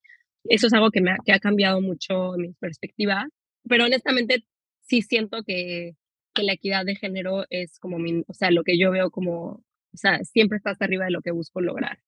eso 0.45 0.67
es 0.67 0.73
algo 0.75 0.91
que, 0.91 1.01
me 1.01 1.17
que 1.25 1.33
ha 1.33 1.39
cambiado 1.41 1.81
mucho 1.81 2.33
mi 2.37 2.53
perspectiva, 2.55 3.27
pero 3.69 3.85
honestamente 3.85 4.45
sí 4.83 5.03
siento 5.03 5.43
que 5.45 5.95
que 6.33 6.43
la 6.43 6.55
equidad 6.55 6.85
de 6.85 6.97
género 6.97 7.45
es 7.51 7.79
como 7.79 7.99
mi, 7.99 8.25
o 8.27 8.35
sea, 8.35 8.51
lo 8.51 8.65
que 8.65 8.79
yo 8.79 8.91
veo 8.91 9.11
como, 9.11 9.45
o 9.47 9.97
sea, 9.97 10.23
siempre 10.25 10.57
está 10.57 10.71
hasta 10.71 10.85
arriba 10.85 11.05
de 11.07 11.11
lo 11.11 11.23
que 11.23 11.31
busco 11.31 11.61
lograr, 11.61 11.99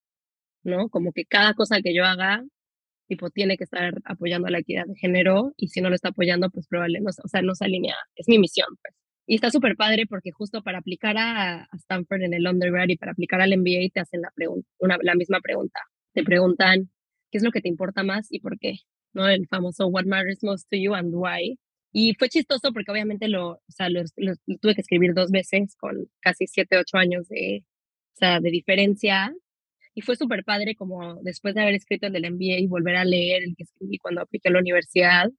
¿no? 0.63 0.89
Como 0.89 1.11
que 1.13 1.25
cada 1.25 1.53
cosa 1.53 1.81
que 1.81 1.95
yo 1.95 2.05
haga, 2.05 2.43
tipo, 3.07 3.29
tiene 3.29 3.57
que 3.57 3.63
estar 3.65 3.93
apoyando 4.05 4.47
a 4.47 4.51
la 4.51 4.59
equidad 4.59 4.85
de 4.85 4.95
género 4.95 5.53
y 5.57 5.67
si 5.69 5.81
no 5.81 5.89
lo 5.89 5.95
está 5.95 6.09
apoyando, 6.09 6.49
pues 6.49 6.67
probablemente, 6.67 7.21
o 7.23 7.27
sea, 7.27 7.41
no 7.41 7.55
se 7.55 7.65
alinea, 7.65 7.95
es 8.15 8.27
mi 8.27 8.39
misión, 8.39 8.67
pues. 8.81 8.95
Y 9.27 9.35
está 9.35 9.49
súper 9.49 9.75
padre 9.75 10.05
porque 10.07 10.31
justo 10.31 10.61
para 10.61 10.79
aplicar 10.79 11.15
a, 11.17 11.67
Stanford 11.73 12.23
en 12.23 12.33
el 12.35 12.47
undergrad 12.47 12.89
y 12.89 12.97
para 12.97 13.11
aplicar 13.13 13.41
al 13.41 13.57
MBA 13.57 13.89
te 13.93 13.99
hacen 14.01 14.21
la, 14.21 14.31
una, 14.79 14.97
la 15.01 15.15
misma 15.15 15.39
pregunta. 15.41 15.79
Te 16.13 16.23
preguntan, 16.23 16.91
¿qué 17.31 17.39
es 17.39 17.43
lo 17.43 17.51
que 17.51 17.61
te 17.61 17.69
importa 17.69 18.03
más 18.03 18.27
y 18.29 18.39
por 18.39 18.59
qué? 18.59 18.75
¿No? 19.13 19.27
El 19.27 19.47
famoso 19.47 19.87
What 19.87 20.05
matters 20.05 20.43
most 20.43 20.69
to 20.69 20.77
you 20.77 20.93
and 20.93 21.11
why. 21.13 21.57
Y 21.91 22.13
fue 22.15 22.29
chistoso 22.29 22.71
porque 22.73 22.91
obviamente 22.91 23.27
lo, 23.27 23.51
o 23.51 23.61
sea, 23.69 23.89
lo, 23.89 24.03
tuve 24.61 24.75
que 24.75 24.81
escribir 24.81 25.13
dos 25.13 25.31
veces 25.31 25.75
con 25.77 26.09
casi 26.19 26.45
siete, 26.45 26.77
ocho 26.77 26.97
años 26.97 27.27
de, 27.29 27.63
o 28.15 28.17
sea, 28.17 28.39
de 28.39 28.51
diferencia. 28.51 29.33
Y 29.95 30.01
fue 30.01 30.15
súper 30.17 30.43
padre 30.43 30.75
como 30.75 31.15
después 31.23 31.55
de 31.55 31.61
haber 31.61 31.73
escrito 31.73 32.07
el 32.07 32.13
del 32.13 32.31
MBA 32.31 32.59
y 32.59 32.67
volver 32.67 32.97
a 32.97 33.05
leer 33.05 33.43
el 33.43 33.55
que 33.55 33.63
escribí 33.63 33.97
cuando 33.97 34.21
apliqué 34.21 34.49
a 34.49 34.51
la 34.51 34.59
universidad 34.59 35.31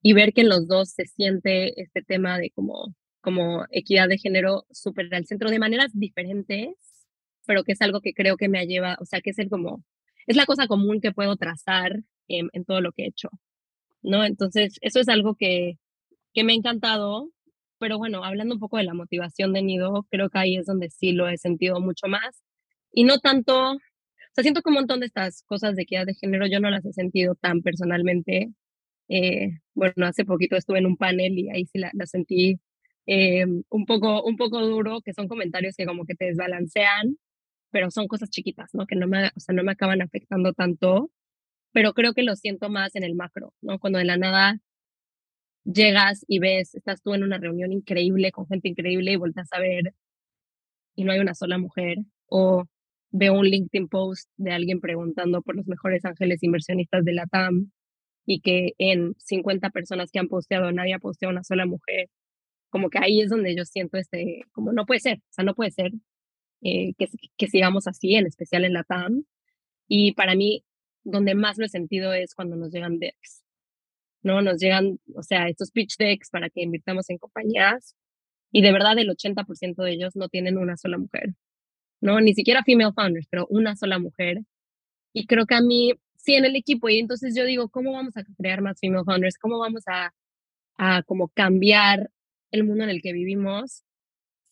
y 0.00 0.12
ver 0.12 0.32
que 0.32 0.42
en 0.42 0.48
los 0.48 0.68
dos 0.68 0.90
se 0.90 1.06
siente 1.06 1.80
este 1.80 2.02
tema 2.02 2.38
de 2.38 2.50
como, 2.50 2.94
como 3.20 3.66
equidad 3.70 4.08
de 4.08 4.18
género 4.18 4.64
súper 4.70 5.12
al 5.14 5.26
centro 5.26 5.50
de 5.50 5.58
maneras 5.58 5.90
diferentes, 5.92 6.76
pero 7.46 7.64
que 7.64 7.72
es 7.72 7.82
algo 7.82 8.00
que 8.00 8.14
creo 8.14 8.36
que 8.36 8.48
me 8.48 8.60
ha 8.60 8.64
llevado, 8.64 8.98
o 9.00 9.06
sea, 9.06 9.20
que 9.20 9.30
es 9.30 9.38
el 9.40 9.50
como, 9.50 9.84
es 10.26 10.36
la 10.36 10.46
cosa 10.46 10.68
común 10.68 11.00
que 11.00 11.12
puedo 11.12 11.36
trazar 11.36 12.00
en, 12.28 12.48
en 12.52 12.64
todo 12.64 12.80
lo 12.80 12.92
que 12.92 13.04
he 13.04 13.08
hecho, 13.08 13.28
¿no? 14.02 14.24
Entonces, 14.24 14.76
eso 14.80 15.00
es 15.00 15.08
algo 15.08 15.34
que, 15.34 15.78
que 16.34 16.44
me 16.44 16.52
ha 16.52 16.56
encantado, 16.56 17.30
pero 17.78 17.98
bueno, 17.98 18.24
hablando 18.24 18.54
un 18.54 18.60
poco 18.60 18.76
de 18.78 18.84
la 18.84 18.94
motivación 18.94 19.52
de 19.52 19.62
Nido, 19.62 20.06
creo 20.10 20.30
que 20.30 20.38
ahí 20.38 20.56
es 20.56 20.66
donde 20.66 20.90
sí 20.90 21.12
lo 21.12 21.28
he 21.28 21.38
sentido 21.38 21.80
mucho 21.80 22.06
más. 22.08 22.42
Y 22.92 23.04
no 23.04 23.18
tanto, 23.18 23.78
sea, 24.36 24.42
siento 24.42 24.62
que 24.62 24.68
un 24.70 24.74
montón 24.76 25.00
de 25.00 25.06
estas 25.06 25.42
cosas 25.44 25.76
de 25.76 25.82
equidad 25.82 26.06
de 26.06 26.14
género 26.14 26.46
yo 26.46 26.60
no 26.60 26.70
las 26.70 26.84
he 26.84 26.92
sentido 26.92 27.34
tan 27.36 27.62
personalmente. 27.62 28.52
Eh, 29.08 29.50
bueno, 29.74 30.06
hace 30.06 30.24
poquito 30.24 30.56
estuve 30.56 30.78
en 30.78 30.86
un 30.86 30.96
panel 30.96 31.38
y 31.38 31.50
ahí 31.50 31.66
sí 31.66 31.78
la, 31.78 31.90
sentí 32.06 32.60
eh, 33.06 33.46
un, 33.70 33.86
poco, 33.86 34.22
un 34.24 34.36
poco 34.36 34.60
duro, 34.66 35.00
que 35.02 35.14
son 35.14 35.28
comentarios 35.28 35.76
que 35.76 35.86
como 35.86 36.04
que 36.06 36.14
te 36.14 36.26
desbalancean, 36.26 37.18
pero 37.70 37.90
son 37.90 38.08
cosas 38.08 38.30
chiquitas, 38.30 38.74
¿no? 38.74 38.86
Que 38.86 38.96
no 38.96 39.08
me, 39.08 39.28
o 39.28 39.40
sea, 39.40 39.54
no 39.54 39.64
me 39.64 39.72
acaban 39.72 40.02
afectando 40.02 40.52
tanto, 40.54 41.10
pero 41.72 41.94
creo 41.94 42.14
que 42.14 42.22
lo 42.24 42.36
siento 42.36 42.70
más 42.70 42.96
en 42.96 43.04
el 43.04 43.14
macro, 43.16 43.54
¿no? 43.62 43.78
Cuando 43.80 43.98
de 43.98 44.06
la 44.06 44.18
nada 44.18 44.58
llegas 45.64 46.24
y 46.28 46.38
ves, 46.40 46.74
estás 46.74 47.02
tú 47.02 47.14
en 47.14 47.24
una 47.24 47.38
reunión 47.38 47.72
increíble 47.72 48.32
con 48.32 48.46
gente 48.46 48.68
increíble 48.68 49.12
y 49.12 49.16
vueltas 49.16 49.48
a 49.52 49.60
ver 49.60 49.94
y 50.94 51.04
no 51.04 51.12
hay 51.12 51.20
una 51.20 51.34
sola 51.34 51.58
mujer, 51.58 51.98
o 52.28 52.66
veo 53.10 53.34
un 53.34 53.46
LinkedIn 53.46 53.88
post 53.88 54.30
de 54.36 54.52
alguien 54.52 54.80
preguntando 54.80 55.42
por 55.42 55.56
los 55.56 55.66
mejores 55.66 56.04
ángeles 56.04 56.42
inversionistas 56.42 57.04
de 57.04 57.12
la 57.14 57.26
TAM 57.26 57.70
y 58.26 58.40
que 58.40 58.74
en 58.78 59.14
50 59.18 59.70
personas 59.70 60.10
que 60.10 60.18
han 60.18 60.28
posteado 60.28 60.72
nadie 60.72 60.94
ha 60.94 60.98
posteado 60.98 61.32
una 61.32 61.44
sola 61.44 61.66
mujer, 61.66 62.08
como 62.70 62.90
que 62.90 62.98
ahí 62.98 63.20
es 63.20 63.30
donde 63.30 63.56
yo 63.56 63.64
siento 63.64 63.98
este, 63.98 64.42
como 64.52 64.72
no 64.72 64.86
puede 64.86 65.00
ser, 65.00 65.18
o 65.18 65.32
sea, 65.32 65.44
no 65.44 65.54
puede 65.54 65.70
ser 65.70 65.92
eh, 66.62 66.94
que, 66.98 67.08
que 67.36 67.48
sigamos 67.48 67.86
así, 67.86 68.14
en 68.16 68.26
especial 68.26 68.64
en 68.64 68.72
la 68.74 68.84
TAM. 68.84 69.24
Y 69.88 70.14
para 70.14 70.34
mí, 70.34 70.64
donde 71.04 71.34
más 71.34 71.58
lo 71.58 71.66
he 71.66 71.68
sentido 71.68 72.12
es 72.14 72.34
cuando 72.34 72.56
nos 72.56 72.72
llegan 72.72 72.98
decks. 72.98 73.46
¿no? 74.26 74.42
Nos 74.42 74.60
llegan, 74.60 74.98
o 75.14 75.22
sea, 75.22 75.48
estos 75.48 75.70
pitch 75.70 75.96
decks 75.98 76.30
para 76.30 76.50
que 76.50 76.62
invirtamos 76.62 77.08
en 77.10 77.18
compañías 77.18 77.94
y 78.50 78.62
de 78.62 78.72
verdad 78.72 78.98
el 78.98 79.08
80% 79.08 79.82
de 79.82 79.92
ellos 79.92 80.16
no 80.16 80.28
tienen 80.28 80.58
una 80.58 80.76
sola 80.76 80.98
mujer, 80.98 81.34
¿no? 82.00 82.20
Ni 82.20 82.34
siquiera 82.34 82.62
female 82.64 82.92
founders, 82.94 83.26
pero 83.30 83.46
una 83.48 83.76
sola 83.76 83.98
mujer. 83.98 84.40
Y 85.12 85.26
creo 85.26 85.46
que 85.46 85.54
a 85.54 85.60
mí, 85.62 85.94
sí, 86.16 86.34
en 86.34 86.44
el 86.44 86.56
equipo, 86.56 86.88
y 86.88 86.98
entonces 86.98 87.34
yo 87.36 87.44
digo, 87.44 87.68
¿cómo 87.70 87.92
vamos 87.92 88.16
a 88.16 88.24
crear 88.38 88.62
más 88.62 88.78
female 88.80 89.04
founders? 89.04 89.38
¿Cómo 89.38 89.58
vamos 89.58 89.82
a, 89.88 90.12
a 90.78 91.02
como 91.04 91.28
cambiar 91.28 92.10
el 92.52 92.64
mundo 92.64 92.84
en 92.84 92.90
el 92.90 93.02
que 93.02 93.12
vivimos? 93.12 93.84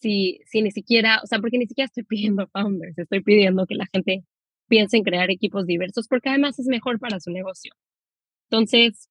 Si, 0.01 0.41
si 0.47 0.63
ni 0.63 0.71
siquiera, 0.73 1.21
o 1.25 1.27
sea, 1.27 1.41
porque 1.41 1.59
ni 1.59 1.67
siquiera 1.67 1.87
estoy 1.87 2.05
pidiendo 2.09 2.49
founders, 2.49 2.99
estoy 2.99 3.23
pidiendo 3.23 3.67
que 3.67 3.77
la 3.77 3.87
gente 3.93 4.25
piense 4.69 4.97
en 4.97 5.05
crear 5.05 5.31
equipos 5.31 5.67
diversos, 5.67 6.09
porque 6.09 6.31
además 6.31 6.59
es 6.59 6.67
mejor 6.67 6.99
para 7.01 7.21
su 7.21 7.31
negocio. 7.31 7.73
Entonces, 8.51 9.09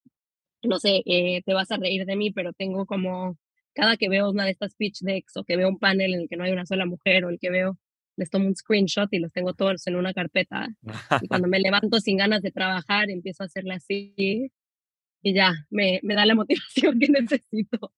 no 0.64 0.80
sé, 0.80 1.04
eh, 1.06 1.42
te 1.46 1.54
vas 1.54 1.72
a 1.72 1.78
reír 1.78 2.06
de 2.06 2.16
mí, 2.16 2.32
pero 2.32 2.54
tengo 2.54 2.86
como, 2.86 3.38
cada 3.74 3.98
que 3.98 4.10
veo 4.10 4.30
una 4.32 4.46
de 4.46 4.52
estas 4.52 4.76
pitch 4.76 5.02
decks 5.02 5.38
o 5.38 5.44
que 5.44 5.58
veo 5.58 5.70
un 5.70 5.80
panel 5.80 6.14
en 6.14 6.22
el 6.22 6.30
que 6.30 6.38
no 6.38 6.44
hay 6.46 6.52
una 6.52 6.66
sola 6.66 6.86
mujer 6.86 7.26
o 7.26 7.30
el 7.30 7.40
que 7.40 7.50
veo 7.50 7.78
les 8.16 8.30
tomo 8.30 8.48
un 8.48 8.56
screenshot 8.56 9.12
y 9.12 9.20
los 9.20 9.32
tengo 9.32 9.54
todos 9.54 9.86
en 9.88 9.96
una 9.96 10.14
carpeta. 10.14 10.70
Y 11.22 11.28
cuando 11.28 11.48
me 11.48 11.60
levanto 11.60 12.00
sin 12.00 12.18
ganas 12.18 12.42
de 12.42 12.52
trabajar, 12.52 13.10
empiezo 13.10 13.44
a 13.44 13.46
hacerle 13.48 13.76
así 13.76 14.52
y 15.24 15.34
ya, 15.34 15.66
me, 15.70 16.00
me 16.04 16.16
da 16.16 16.26
la 16.26 16.36
motivación 16.36 17.00
que 17.00 17.08
necesito. 17.08 17.94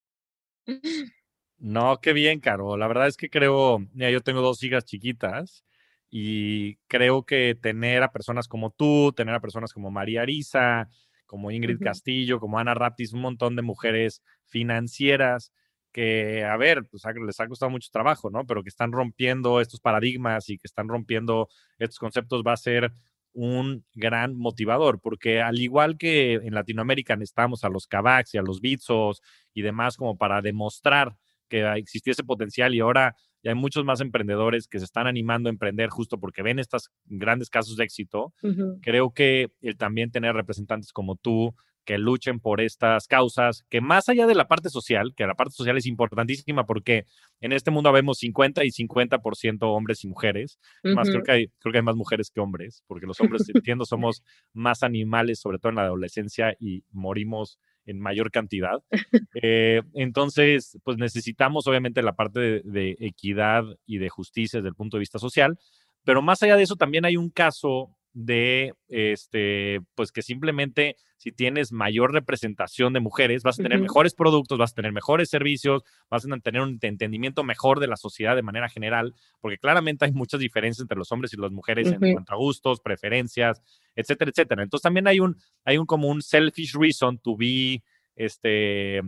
No, 1.57 1.99
qué 2.01 2.13
bien, 2.13 2.39
Caro. 2.39 2.77
La 2.77 2.87
verdad 2.87 3.07
es 3.07 3.17
que 3.17 3.29
creo, 3.29 3.85
ya 3.93 4.09
yo 4.09 4.21
tengo 4.21 4.41
dos 4.41 4.61
hijas 4.63 4.85
chiquitas 4.85 5.65
y 6.09 6.75
creo 6.87 7.25
que 7.25 7.57
tener 7.59 8.03
a 8.03 8.11
personas 8.11 8.47
como 8.47 8.71
tú, 8.71 9.11
tener 9.13 9.35
a 9.35 9.41
personas 9.41 9.73
como 9.73 9.91
María 9.91 10.21
Arisa, 10.21 10.89
como 11.25 11.51
Ingrid 11.51 11.79
Castillo, 11.79 12.39
como 12.39 12.59
Ana 12.59 12.75
Raptis, 12.75 13.13
un 13.13 13.21
montón 13.21 13.55
de 13.55 13.63
mujeres 13.63 14.21
financieras 14.45 15.51
que, 15.95 16.43
a 16.43 16.57
ver, 16.57 16.83
pues 16.91 17.03
les 17.25 17.39
ha 17.39 17.47
costado 17.47 17.69
mucho 17.69 17.87
trabajo, 17.89 18.29
¿no? 18.29 18.45
Pero 18.45 18.63
que 18.63 18.67
están 18.67 18.91
rompiendo 18.91 19.61
estos 19.61 19.79
paradigmas 19.79 20.49
y 20.49 20.57
que 20.57 20.67
están 20.67 20.89
rompiendo 20.89 21.47
estos 21.79 21.99
conceptos 21.99 22.43
va 22.45 22.51
a 22.51 22.57
ser 22.57 22.91
un 23.31 23.85
gran 23.93 24.35
motivador, 24.35 24.99
porque 24.99 25.41
al 25.41 25.57
igual 25.57 25.97
que 25.97 26.33
en 26.33 26.53
Latinoamérica 26.53 27.15
necesitamos 27.15 27.63
a 27.63 27.69
los 27.69 27.87
Kavaks 27.87 28.33
y 28.33 28.37
a 28.37 28.41
los 28.41 28.59
Bitsos 28.59 29.21
y 29.53 29.61
demás 29.61 29.95
como 29.95 30.17
para 30.17 30.41
demostrar 30.41 31.15
que 31.47 31.65
existiese 31.77 32.25
potencial 32.25 32.75
y 32.75 32.81
ahora 32.81 33.15
ya 33.41 33.51
hay 33.51 33.55
muchos 33.55 33.85
más 33.85 34.01
emprendedores 34.01 34.67
que 34.67 34.79
se 34.79 34.85
están 34.85 35.07
animando 35.07 35.47
a 35.47 35.53
emprender 35.53 35.87
justo 35.91 36.19
porque 36.19 36.41
ven 36.41 36.59
estos 36.59 36.89
grandes 37.05 37.49
casos 37.49 37.77
de 37.77 37.85
éxito. 37.85 38.33
Creo 38.81 39.13
que 39.13 39.49
el 39.61 39.77
también 39.77 40.11
tener 40.11 40.35
representantes 40.35 40.91
como 40.91 41.15
tú 41.15 41.55
que 41.85 41.97
luchen 41.97 42.39
por 42.39 42.61
estas 42.61 43.07
causas, 43.07 43.63
que 43.69 43.79
más 43.79 44.09
allá 44.09 44.27
de 44.27 44.35
la 44.35 44.47
parte 44.47 44.69
social, 44.69 45.13
que 45.15 45.25
la 45.25 45.35
parte 45.35 45.53
social 45.53 45.77
es 45.77 45.85
importantísima 45.85 46.65
porque 46.65 47.05
en 47.39 47.53
este 47.53 47.71
mundo 47.71 47.91
vemos 47.91 48.17
50 48.17 48.65
y 48.65 48.69
50% 48.69 49.57
hombres 49.61 50.03
y 50.03 50.07
mujeres, 50.07 50.59
más 50.83 51.09
creo 51.09 51.23
que, 51.23 51.31
hay, 51.31 51.47
creo 51.59 51.71
que 51.71 51.77
hay 51.77 51.83
más 51.83 51.95
mujeres 51.95 52.31
que 52.31 52.41
hombres, 52.41 52.83
porque 52.87 53.05
los 53.05 53.19
hombres, 53.21 53.43
entiendo, 53.53 53.85
somos 53.85 54.23
más 54.53 54.83
animales, 54.83 55.39
sobre 55.39 55.59
todo 55.59 55.69
en 55.69 55.75
la 55.75 55.83
adolescencia, 55.83 56.55
y 56.59 56.83
morimos 56.91 57.59
en 57.85 57.99
mayor 57.99 58.31
cantidad. 58.31 58.83
Eh, 59.41 59.81
entonces, 59.93 60.79
pues 60.83 60.97
necesitamos 60.97 61.67
obviamente 61.67 62.01
la 62.01 62.15
parte 62.15 62.61
de, 62.63 62.95
equidad 62.99 63.63
y 63.85 63.97
de 63.97 64.09
justicia 64.09 64.59
desde 64.59 64.69
el 64.69 64.75
punto 64.75 64.95
de 64.95 65.01
vista 65.01 65.19
social, 65.19 65.59
pero 66.03 66.21
más 66.21 66.41
allá 66.41 66.55
de 66.55 66.63
eso 66.63 66.77
también 66.77 67.05
hay 67.05 67.17
un 67.17 67.29
caso 67.29 67.95
de, 68.15 68.73
este, 68.87 69.81
pues 69.93 70.13
que 70.13 70.21
simplemente 70.21 70.95
si 71.17 71.33
tienes 71.33 71.73
mayor 71.73 72.13
representación 72.13 72.93
de 72.93 73.01
mujeres, 73.01 73.43
vas 73.43 73.59
a 73.59 73.63
tener 73.63 73.79
mejores 73.79 74.13
productos, 74.13 74.57
vas 74.57 74.71
a 74.71 74.75
tener 74.75 74.93
mejores 74.93 75.29
servicios, 75.29 75.83
vas 76.09 76.25
a 76.25 76.37
tener 76.39 76.61
un 76.61 76.79
entendimiento 76.81 77.43
mejor 77.43 77.79
de 77.79 77.87
la 77.87 77.97
sociedad 77.97 78.35
de 78.35 78.41
manera 78.41 78.69
general, 78.69 79.13
porque 79.41 79.57
claramente 79.57 80.05
hay 80.05 80.13
muchas 80.13 80.39
diferencias 80.39 80.83
entre 80.83 80.97
los 80.97 81.11
hombres 81.11 81.33
y 81.33 81.37
las 81.37 81.51
mujeres 81.51 81.91
en 81.91 82.13
cuanto 82.13 82.33
a 82.33 82.37
gustos, 82.37 82.79
preferencias, 82.79 83.61
etcétera, 83.95 84.31
etcétera. 84.31 84.63
Entonces 84.63 84.83
también 84.83 85.07
hay 85.07 85.19
un, 85.19 85.35
hay 85.65 85.77
un 85.77 85.85
como 85.85 86.07
un 86.07 86.21
selfish 86.21 86.73
reason 86.73 87.17
to 87.17 87.35
be, 87.35 87.83
este, 88.15 89.01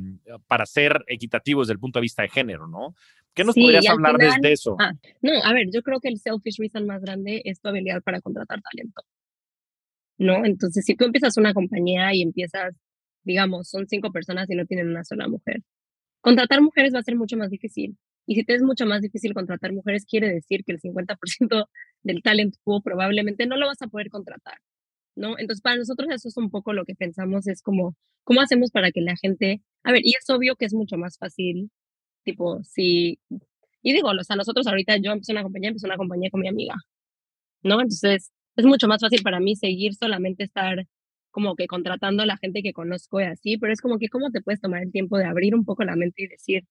para 0.48 0.65
ser 0.65 1.04
equitativos 1.08 1.67
desde 1.67 1.74
el 1.74 1.80
punto 1.80 2.00
de 2.00 2.04
vista 2.04 2.24
de 2.24 2.30
género, 2.30 2.67
¿no? 2.67 2.96
¿Qué 3.34 3.43
nos 3.43 3.56
podrías 3.56 3.88
hablar 3.88 4.17
desde 4.17 4.52
eso? 4.52 4.76
Ah, 4.80 4.93
no, 5.22 5.32
a 5.43 5.54
ver, 5.54 5.67
yo 5.72 5.84
creo 5.84 6.00
que 6.00 6.08
el 6.08 6.17
selfish 6.17 6.58
reason 6.58 6.88
más 6.88 7.02
grande 7.02 7.41
es 7.46 7.62
tu 7.62 7.70
habilidad 7.70 8.02
para 8.02 8.20
contratar 8.20 8.62
talento. 8.62 9.04
¿No? 10.17 10.43
Entonces, 10.43 10.84
si 10.84 10.96
tú 10.96 11.06
empiezas 11.06 11.38
una 11.38 11.54
compañía 11.54 12.13
y 12.15 12.24
empiezas, 12.24 12.74
digamos, 13.24 13.70
son 13.70 13.88
cinco 13.88 14.12
personas 14.12 14.50
y 14.50 14.56
no 14.56 14.65
tienen 14.65 14.89
una 14.89 15.04
sola 15.04 15.28
mujer, 15.28 15.62
contratar 16.22 16.62
mujeres 16.62 16.96
va 16.96 17.00
a 17.00 17.04
ser 17.04 17.15
mucho 17.15 17.38
más 17.38 17.52
difícil. 17.52 17.96
Y 18.26 18.36
si 18.36 18.43
te 18.43 18.56
es 18.56 18.63
mucho 18.63 18.88
más 18.88 19.02
difícil 19.02 19.36
contratar 19.36 19.72
mujeres, 19.72 20.06
quiere 20.06 20.34
decir 20.34 20.63
que 20.65 20.72
el 20.72 20.82
50% 20.82 21.70
del 22.02 22.24
talento 22.24 22.58
probablemente 22.84 23.46
no 23.46 23.56
lo 23.56 23.67
vas 23.67 23.82
a 23.84 23.88
poder 23.88 24.10
contratar. 24.10 24.58
¿No? 25.18 25.38
Entonces, 25.40 25.62
para 25.62 25.78
nosotros 25.78 26.10
eso 26.12 26.30
es 26.30 26.38
un 26.38 26.50
poco 26.52 26.74
lo 26.74 26.86
que 26.86 26.96
pensamos, 26.96 27.48
es 27.48 27.62
como, 27.62 27.96
¿cómo 28.24 28.42
hacemos 28.42 28.72
para 28.72 28.92
que 28.92 29.02
la 29.02 29.16
gente, 29.18 29.62
a 29.84 29.92
ver, 29.92 30.02
y 30.06 30.12
es 30.12 30.30
obvio 30.30 30.56
que 30.56 30.66
es 30.66 30.74
mucho 30.74 30.98
más 30.98 31.18
fácil 31.18 31.72
Tipo, 32.28 32.62
si, 32.64 33.20
y 33.82 33.94
digo, 33.94 34.10
o 34.10 34.24
sea, 34.24 34.36
nosotros 34.36 34.68
ahorita 34.68 34.98
yo 34.98 35.12
empecé 35.14 35.32
una 35.32 35.44
compañía, 35.44 35.70
empecé 35.70 35.88
una 35.88 35.96
compañía 35.98 36.30
con 36.30 36.42
mi 36.42 36.50
amiga, 36.50 36.76
¿no? 37.64 37.76
Entonces, 37.82 38.32
es 38.58 38.66
mucho 38.66 38.88
más 38.88 39.02
fácil 39.02 39.22
para 39.24 39.40
mí 39.40 39.56
seguir 39.56 39.96
solamente 39.96 40.44
estar 40.44 40.86
como 41.32 41.56
que 41.56 41.68
contratando 41.68 42.24
a 42.24 42.26
la 42.26 42.38
gente 42.38 42.64
que 42.64 42.74
conozco 42.74 43.22
y 43.22 43.26
así, 43.26 43.58
pero 43.58 43.74
es 43.74 43.82
como 43.82 43.98
que 44.00 44.10
cómo 44.10 44.32
te 44.32 44.42
puedes 44.42 44.62
tomar 44.62 44.84
el 44.84 44.92
tiempo 44.92 45.18
de 45.18 45.26
abrir 45.26 45.56
un 45.56 45.66
poco 45.66 45.86
la 45.86 45.96
mente 45.96 46.24
y 46.24 46.28
decir, 46.28 46.64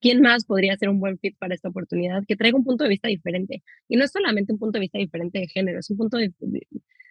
¿quién 0.00 0.20
más 0.22 0.44
podría 0.46 0.76
ser 0.76 0.88
un 0.90 1.00
buen 1.00 1.18
fit 1.18 1.36
para 1.38 1.54
esta 1.54 1.68
oportunidad? 1.70 2.24
Que 2.26 2.36
traiga 2.36 2.58
un 2.58 2.64
punto 2.64 2.84
de 2.84 2.90
vista 2.90 3.08
diferente. 3.08 3.62
Y 3.88 3.96
no 3.96 4.04
es 4.04 4.12
solamente 4.12 4.52
un 4.52 4.58
punto 4.58 4.78
de 4.78 4.82
vista 4.82 4.98
diferente 4.98 5.40
de 5.40 5.48
género, 5.48 5.80
es 5.80 5.90
un 5.90 5.98
punto 5.98 6.18
de, 6.18 6.32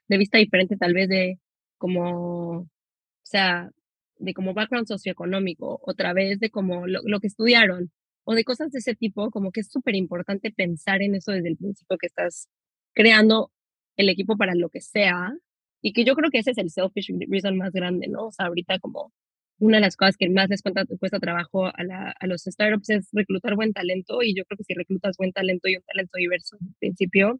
de 0.07 0.17
vista 0.17 0.37
diferente 0.37 0.77
tal 0.77 0.93
vez 0.93 1.09
de 1.09 1.39
como, 1.77 2.59
o 2.61 2.67
sea, 3.23 3.69
de 4.19 4.33
como 4.33 4.53
background 4.53 4.87
socioeconómico, 4.87 5.79
otra 5.83 6.13
vez 6.13 6.39
de 6.39 6.49
como 6.49 6.87
lo, 6.87 7.19
que 7.19 7.27
estudiaron 7.27 7.91
o 8.23 8.35
de 8.35 8.43
cosas 8.43 8.71
de 8.71 8.79
ese 8.79 8.95
tipo, 8.95 9.31
como 9.31 9.51
que 9.51 9.61
es 9.61 9.69
súper 9.71 9.95
importante 9.95 10.51
pensar 10.51 11.01
en 11.01 11.15
eso 11.15 11.31
desde 11.31 11.49
el 11.49 11.57
principio 11.57 11.97
que 11.97 12.07
estás 12.07 12.49
creando 12.93 13.51
el 13.97 14.09
equipo 14.09 14.37
para 14.37 14.55
lo 14.55 14.69
que 14.69 14.81
sea 14.81 15.33
y 15.81 15.93
que 15.93 16.03
yo 16.05 16.15
creo 16.15 16.31
que 16.31 16.39
ese 16.39 16.51
es 16.51 16.57
el 16.57 16.69
selfish 16.71 17.09
reason 17.29 17.57
más 17.57 17.71
grande, 17.71 18.07
¿no? 18.07 18.27
O 18.27 18.31
sea, 18.31 18.47
ahorita 18.47 18.79
como 18.79 19.13
una 19.59 19.77
de 19.77 19.81
las 19.81 19.95
cosas 19.95 20.17
que 20.17 20.29
más 20.29 20.49
les 20.49 20.61
cuesta, 20.61 20.85
cuesta 20.99 21.19
trabajo 21.19 21.67
a, 21.67 21.73
a 22.19 22.27
los 22.27 22.43
startups 22.43 22.89
es 22.89 23.09
reclutar 23.13 23.55
buen 23.55 23.73
talento 23.73 24.21
y 24.23 24.35
yo 24.35 24.45
creo 24.45 24.57
que 24.57 24.63
si 24.63 24.73
reclutas 24.73 25.17
buen 25.17 25.31
talento 25.31 25.67
y 25.67 25.77
un 25.77 25.83
talento 25.83 26.17
diverso 26.17 26.57
en 26.59 26.73
principio, 26.79 27.39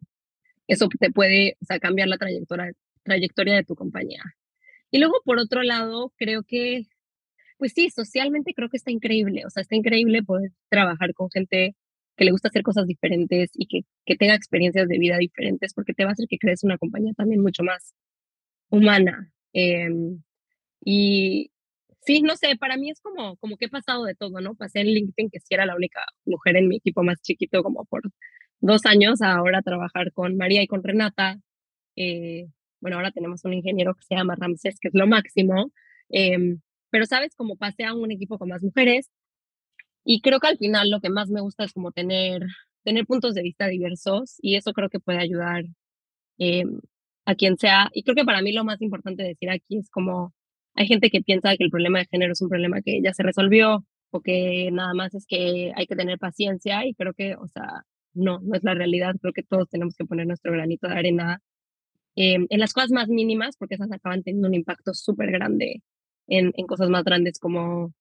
eso 0.68 0.88
te 1.00 1.10
puede 1.10 1.56
o 1.60 1.64
sea, 1.64 1.80
cambiar 1.80 2.08
la 2.08 2.18
trayectoria, 2.18 2.72
trayectoria 3.02 3.56
de 3.56 3.64
tu 3.64 3.74
compañía. 3.74 4.22
Y 4.90 4.98
luego, 4.98 5.16
por 5.24 5.38
otro 5.38 5.62
lado, 5.62 6.12
creo 6.16 6.44
que, 6.44 6.86
pues 7.58 7.72
sí, 7.74 7.90
socialmente 7.90 8.54
creo 8.54 8.68
que 8.70 8.76
está 8.78 8.90
increíble, 8.90 9.44
o 9.46 9.50
sea, 9.50 9.62
está 9.62 9.76
increíble 9.76 10.22
poder 10.22 10.52
trabajar 10.70 11.14
con 11.14 11.30
gente 11.30 11.74
que 12.16 12.24
le 12.24 12.32
gusta 12.32 12.48
hacer 12.48 12.62
cosas 12.62 12.86
diferentes 12.86 13.50
y 13.54 13.66
que, 13.66 13.82
que 14.04 14.16
tenga 14.16 14.34
experiencias 14.34 14.88
de 14.88 14.98
vida 14.98 15.18
diferentes, 15.18 15.74
porque 15.74 15.94
te 15.94 16.04
va 16.04 16.10
a 16.10 16.12
hacer 16.14 16.26
que 16.28 16.38
crees 16.38 16.64
una 16.64 16.78
compañía 16.78 17.12
también 17.16 17.40
mucho 17.42 17.62
más 17.62 17.94
humana. 18.70 19.32
Em, 19.52 20.22
y 20.84 21.50
sí, 22.02 22.22
no 22.22 22.36
sé, 22.36 22.56
para 22.56 22.76
mí 22.76 22.90
es 22.90 23.00
como, 23.00 23.36
como 23.36 23.56
que 23.56 23.66
he 23.66 23.68
pasado 23.68 24.04
de 24.04 24.14
todo, 24.14 24.40
¿no? 24.40 24.54
Pasé 24.56 24.80
en 24.80 24.88
LinkedIn, 24.88 25.30
que 25.30 25.40
sí 25.40 25.54
era 25.54 25.66
la 25.66 25.76
única 25.76 26.00
mujer 26.24 26.56
en 26.56 26.68
mi 26.68 26.76
equipo 26.78 27.02
más 27.02 27.20
chiquito, 27.22 27.62
como 27.62 27.84
por 27.86 28.02
dos 28.60 28.86
años, 28.86 29.22
ahora 29.22 29.62
trabajar 29.62 30.12
con 30.12 30.36
María 30.36 30.62
y 30.62 30.66
con 30.66 30.82
Renata. 30.82 31.38
Eh, 31.96 32.46
bueno, 32.80 32.96
ahora 32.96 33.10
tenemos 33.12 33.44
un 33.44 33.54
ingeniero 33.54 33.94
que 33.94 34.04
se 34.04 34.16
llama 34.16 34.36
Ramsés, 34.36 34.78
que 34.80 34.88
es 34.88 34.94
lo 34.94 35.06
máximo, 35.06 35.72
em, 36.10 36.60
pero 36.90 37.06
sabes, 37.06 37.34
como 37.36 37.56
pasé 37.56 37.84
a 37.84 37.94
un 37.94 38.10
equipo 38.12 38.38
con 38.38 38.48
más 38.50 38.62
mujeres 38.62 39.10
y 40.04 40.20
creo 40.22 40.40
que 40.40 40.48
al 40.48 40.58
final 40.58 40.90
lo 40.90 41.00
que 41.00 41.10
más 41.10 41.28
me 41.30 41.40
gusta 41.40 41.64
es 41.64 41.72
como 41.72 41.92
tener, 41.92 42.42
tener 42.84 43.06
puntos 43.06 43.34
de 43.34 43.42
vista 43.42 43.66
diversos 43.68 44.36
y 44.40 44.56
eso 44.56 44.72
creo 44.72 44.88
que 44.90 45.00
puede 45.00 45.18
ayudar 45.18 45.64
em, 46.38 46.80
a 47.26 47.34
quien 47.34 47.58
sea. 47.58 47.90
Y 47.92 48.04
creo 48.04 48.16
que 48.16 48.24
para 48.24 48.42
mí 48.42 48.52
lo 48.52 48.64
más 48.64 48.80
importante 48.82 49.22
decir 49.22 49.50
aquí 49.50 49.78
es 49.78 49.90
como 49.90 50.34
hay 50.74 50.86
gente 50.86 51.10
que 51.10 51.22
piensa 51.22 51.56
que 51.56 51.64
el 51.64 51.70
problema 51.70 51.98
de 51.98 52.06
género 52.06 52.32
es 52.32 52.40
un 52.42 52.48
problema 52.48 52.82
que 52.82 53.00
ya 53.02 53.12
se 53.14 53.22
resolvió 53.22 53.84
o 54.10 54.20
que 54.22 54.70
nada 54.72 54.94
más 54.94 55.14
es 55.14 55.26
que 55.26 55.72
hay 55.76 55.86
que 55.86 55.96
tener 55.96 56.18
paciencia 56.18 56.86
y 56.86 56.94
creo 56.94 57.14
que, 57.14 57.34
o 57.36 57.48
sea, 57.48 57.84
no, 58.18 58.40
no 58.40 58.56
es 58.56 58.64
la 58.64 58.74
realidad. 58.74 59.14
Creo 59.20 59.32
que 59.32 59.42
todos 59.42 59.68
tenemos 59.68 59.94
que 59.96 60.04
poner 60.04 60.26
nuestro 60.26 60.52
granito 60.52 60.88
de 60.88 60.94
arena 60.94 61.42
Em, 62.20 62.48
en 62.50 62.58
las 62.58 62.72
cosas 62.72 62.90
más 62.90 63.06
mínimas, 63.06 63.56
porque 63.56 63.76
esas 63.76 63.92
acaban 63.92 64.24
teniendo 64.24 64.48
un 64.48 64.54
impacto 64.54 64.92
súper 64.92 65.30
grande 65.30 65.84
en, 66.26 66.52
en 66.56 66.66
cosas 66.66 66.88
más 66.90 67.04
grandes 67.04 67.38
como, 67.38 67.94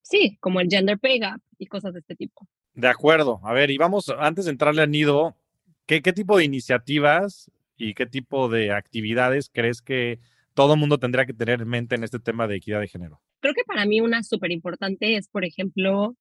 sí, 0.00 0.38
como 0.40 0.60
el 0.60 0.68
gender 0.70 0.98
pay 0.98 1.18
gap 1.18 1.42
y 1.58 1.66
cosas 1.66 1.92
de 1.92 2.00
este 2.00 2.16
tipo. 2.16 2.48
De 2.72 2.88
acuerdo. 2.88 3.38
A 3.44 3.52
ver, 3.52 3.70
y 3.70 3.76
vamos, 3.76 4.10
antes 4.18 4.46
de 4.46 4.52
entrarle 4.52 4.80
al 4.80 4.90
nido, 4.90 5.36
¿qué, 5.84 6.00
qué 6.00 6.14
tipo 6.14 6.38
de 6.38 6.44
iniciativas 6.44 7.50
y 7.76 7.92
qué 7.92 8.06
tipo 8.06 8.48
de 8.48 8.72
actividades 8.72 9.50
crees 9.52 9.82
que 9.82 10.20
todo 10.54 10.78
mundo 10.78 10.96
tendría 10.96 11.26
que 11.26 11.34
tener 11.34 11.60
en 11.60 11.68
mente 11.68 11.96
en 11.96 12.04
este 12.04 12.18
tema 12.18 12.48
de 12.48 12.56
equidad 12.56 12.80
de 12.80 12.88
género? 12.88 13.20
Creo 13.40 13.52
que 13.52 13.64
para 13.66 13.84
mí 13.84 14.00
una 14.00 14.22
súper 14.22 14.52
importante 14.52 15.16
es, 15.16 15.28
por 15.28 15.44
ejemplo, 15.44 16.16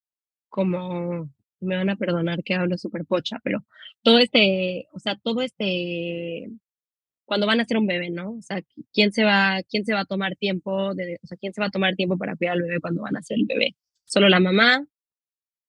como 0.49 1.29
me 1.61 1.77
van 1.77 1.89
a 1.89 1.95
perdonar 1.95 2.43
que 2.43 2.55
hablo 2.55 2.77
súper 2.77 3.05
pocha, 3.05 3.37
pero 3.43 3.63
todo 4.03 4.19
este, 4.19 4.87
o 4.93 4.99
sea, 4.99 5.17
todo 5.17 5.41
este 5.41 6.49
cuando 7.29 7.47
van 7.47 7.59
a 7.59 7.63
hacer 7.63 7.77
un 7.77 7.87
bebé, 7.87 8.09
¿no? 8.09 8.31
O 8.33 8.41
sea, 8.41 8.61
¿quién 8.93 9.11
se 9.13 9.23
va, 9.23 9.61
quién 9.69 9.85
se 9.85 9.93
va 9.93 10.01
a 10.01 10.05
tomar 10.05 10.35
tiempo, 10.35 10.95
de, 10.95 11.19
o 11.23 11.27
sea, 11.27 11.37
quién 11.37 11.53
se 11.53 11.61
va 11.61 11.67
a 11.67 11.71
tomar 11.71 11.95
tiempo 11.95 12.17
para 12.17 12.35
cuidar 12.35 12.53
al 12.55 12.63
bebé 12.63 12.79
cuando 12.81 13.03
van 13.03 13.15
a 13.15 13.19
hacer 13.19 13.37
el 13.37 13.45
bebé? 13.45 13.75
¿Solo 14.05 14.29
la 14.29 14.39
mamá 14.39 14.85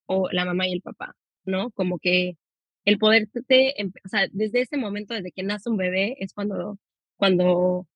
o 0.06 0.28
la 0.32 0.44
mamá 0.44 0.66
y 0.68 0.72
el 0.72 0.82
papá? 0.82 1.16
¿No? 1.44 1.70
Como 1.72 1.98
que 1.98 2.36
el 2.84 2.98
poder, 2.98 3.28
te, 3.46 3.74
o 4.04 4.08
sea, 4.08 4.26
desde 4.32 4.62
ese 4.62 4.78
momento, 4.78 5.14
desde 5.14 5.32
que 5.32 5.42
nace 5.42 5.70
un 5.70 5.76
bebé, 5.76 6.16
es 6.20 6.32
cuando, 6.34 6.78
cuando 7.16 7.86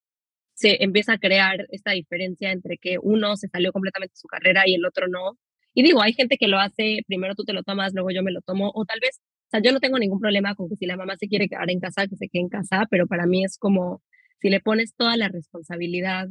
se 0.55 0.83
empieza 0.85 1.15
a 1.15 1.19
crear 1.19 1.67
esta 1.71 1.93
diferencia 1.93 2.53
entre 2.53 2.79
que 2.79 2.99
uno 3.03 3.37
se 3.37 3.49
salió 3.49 3.73
completamente 3.73 4.13
de 4.13 4.19
su 4.19 4.29
carrera 4.29 4.65
y 4.67 4.75
el 4.75 4.87
otro 4.87 5.09
no. 5.09 5.39
Y 5.75 5.83
digo, 5.83 6.03
hay 6.03 6.13
gente 6.13 6.37
que 6.39 6.49
lo 6.49 6.59
hace, 6.59 7.01
primero 7.07 7.35
tú 7.35 7.45
te 7.45 7.53
lo 7.53 7.63
tomas, 7.63 7.93
luego 7.95 8.11
yo 8.11 8.23
me 8.23 8.33
lo 8.33 8.41
tomo, 8.43 8.71
o 8.75 8.85
tal 8.85 9.01
vez 9.01 9.21
sea, 9.55 9.63
yo 9.63 9.73
no 9.73 9.81
tengo 9.81 9.99
ningún 9.99 10.21
problema 10.21 10.55
con 10.55 10.69
que 10.69 10.77
si 10.77 10.87
la 10.87 10.97
mamá 10.97 11.17
se 11.17 11.29
quiere 11.29 11.49
quedar 11.49 11.71
en 11.71 11.81
casa, 11.81 12.07
que 12.07 12.17
se 12.17 12.29
quede 12.29 12.43
en 12.43 12.49
casa, 12.49 12.87
pero 12.91 13.07
para 13.07 13.27
mí 13.27 13.45
es 13.45 13.59
como 13.59 14.03
si 14.41 14.51
le 14.51 14.61
pones 14.61 14.95
toda 14.97 15.17
la 15.17 15.29
responsabilidad 15.29 16.29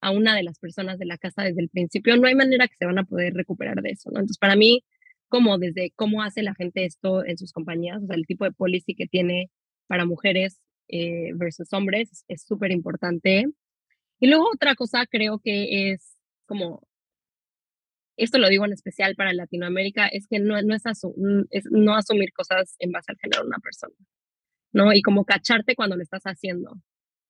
a 0.00 0.10
una 0.10 0.34
de 0.34 0.42
las 0.42 0.58
personas 0.58 0.98
de 0.98 1.06
la 1.06 1.18
casa 1.18 1.42
desde 1.42 1.60
el 1.60 1.68
principio, 1.68 2.16
no 2.16 2.26
hay 2.26 2.34
manera 2.34 2.68
que 2.68 2.74
se 2.78 2.86
van 2.86 2.98
a 2.98 3.04
poder 3.04 3.34
recuperar 3.34 3.82
de 3.82 3.90
eso, 3.90 4.10
¿no? 4.10 4.18
Entonces, 4.20 4.38
para 4.38 4.56
mí, 4.56 4.82
como 5.28 5.58
desde 5.58 5.92
cómo 5.94 6.22
hace 6.22 6.42
la 6.42 6.54
gente 6.54 6.84
esto 6.84 7.24
en 7.24 7.38
sus 7.38 7.52
compañías, 7.52 8.02
o 8.02 8.06
sea, 8.06 8.16
el 8.16 8.26
tipo 8.26 8.44
de 8.44 8.52
policy 8.52 8.94
que 8.94 9.06
tiene 9.06 9.50
para 9.86 10.06
mujeres 10.06 10.58
eh, 10.88 11.32
versus 11.34 11.72
hombres 11.72 12.24
es 12.28 12.42
súper 12.44 12.72
importante. 12.72 13.46
Y 14.20 14.26
luego 14.28 14.46
otra 14.52 14.74
cosa 14.74 15.06
creo 15.06 15.38
que 15.38 15.92
es 15.92 16.16
como, 16.46 16.82
esto 18.24 18.38
lo 18.38 18.48
digo 18.48 18.64
en 18.64 18.72
especial 18.72 19.14
para 19.16 19.32
Latinoamérica, 19.32 20.06
es 20.08 20.26
que 20.28 20.38
no, 20.38 20.60
no 20.62 20.74
es, 20.74 20.82
es 21.50 21.64
no 21.70 21.94
asumir 21.94 22.32
cosas 22.32 22.76
en 22.78 22.92
base 22.92 23.12
al 23.12 23.18
género 23.18 23.42
de 23.42 23.48
una 23.48 23.58
persona, 23.58 23.94
¿no? 24.72 24.92
Y 24.92 25.02
como 25.02 25.24
cacharte 25.24 25.74
cuando 25.74 25.96
lo 25.96 26.02
estás 26.02 26.22
haciendo. 26.24 26.74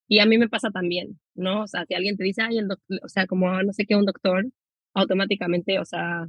Y 0.07 0.19
a 0.19 0.25
mí 0.25 0.37
me 0.37 0.49
pasa 0.49 0.71
también, 0.71 1.19
¿no? 1.35 1.63
O 1.63 1.67
sea, 1.67 1.85
si 1.85 1.93
alguien 1.95 2.17
te 2.17 2.23
dice, 2.23 2.41
ay, 2.41 2.57
el 2.57 2.67
o 2.69 3.07
sea, 3.07 3.27
como 3.27 3.63
no 3.63 3.73
sé 3.73 3.85
qué, 3.85 3.95
un 3.95 4.05
doctor, 4.05 4.45
automáticamente, 4.93 5.79
o 5.79 5.85
sea, 5.85 6.27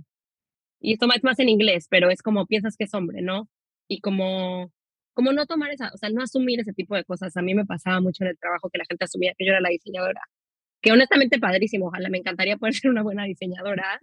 y 0.81 0.95
esto 0.95 1.07
es 1.15 1.25
más 1.25 1.39
en 1.39 1.49
inglés, 1.49 1.87
pero 1.89 2.11
es 2.11 2.23
como 2.23 2.47
piensas 2.47 2.77
que 2.77 2.85
es 2.85 2.95
hombre, 2.95 3.23
¿no? 3.23 3.49
Y 3.89 4.01
como, 4.01 4.73
como 5.15 5.33
no 5.33 5.47
tomar 5.47 5.71
esa, 5.71 5.91
o 5.95 5.97
sea, 5.97 6.11
no 6.11 6.23
asumir 6.23 6.61
ese 6.61 6.73
tipo 6.73 6.97
de 6.97 7.05
cosas. 7.05 7.37
A 7.37 7.43
mí 7.43 7.55
me 7.55 7.67
pasaba 7.67 8.01
mucho 8.01 8.25
en 8.25 8.31
el 8.31 8.39
trabajo 8.39 8.71
que 8.71 8.79
la 8.79 8.85
gente 8.89 9.05
asumía 9.05 9.33
que 9.39 9.47
yo 9.47 9.53
era 9.53 9.61
la 9.61 9.71
diseñadora, 9.71 10.21
que 10.83 10.93
honestamente 10.93 11.39
padrísimo, 11.39 11.87
ojalá 11.89 12.09
me 12.11 12.19
encantaría 12.19 12.57
poder 12.57 12.75
ser 12.75 12.91
una 12.91 13.03
buena 13.03 13.25
diseñadora, 13.25 14.01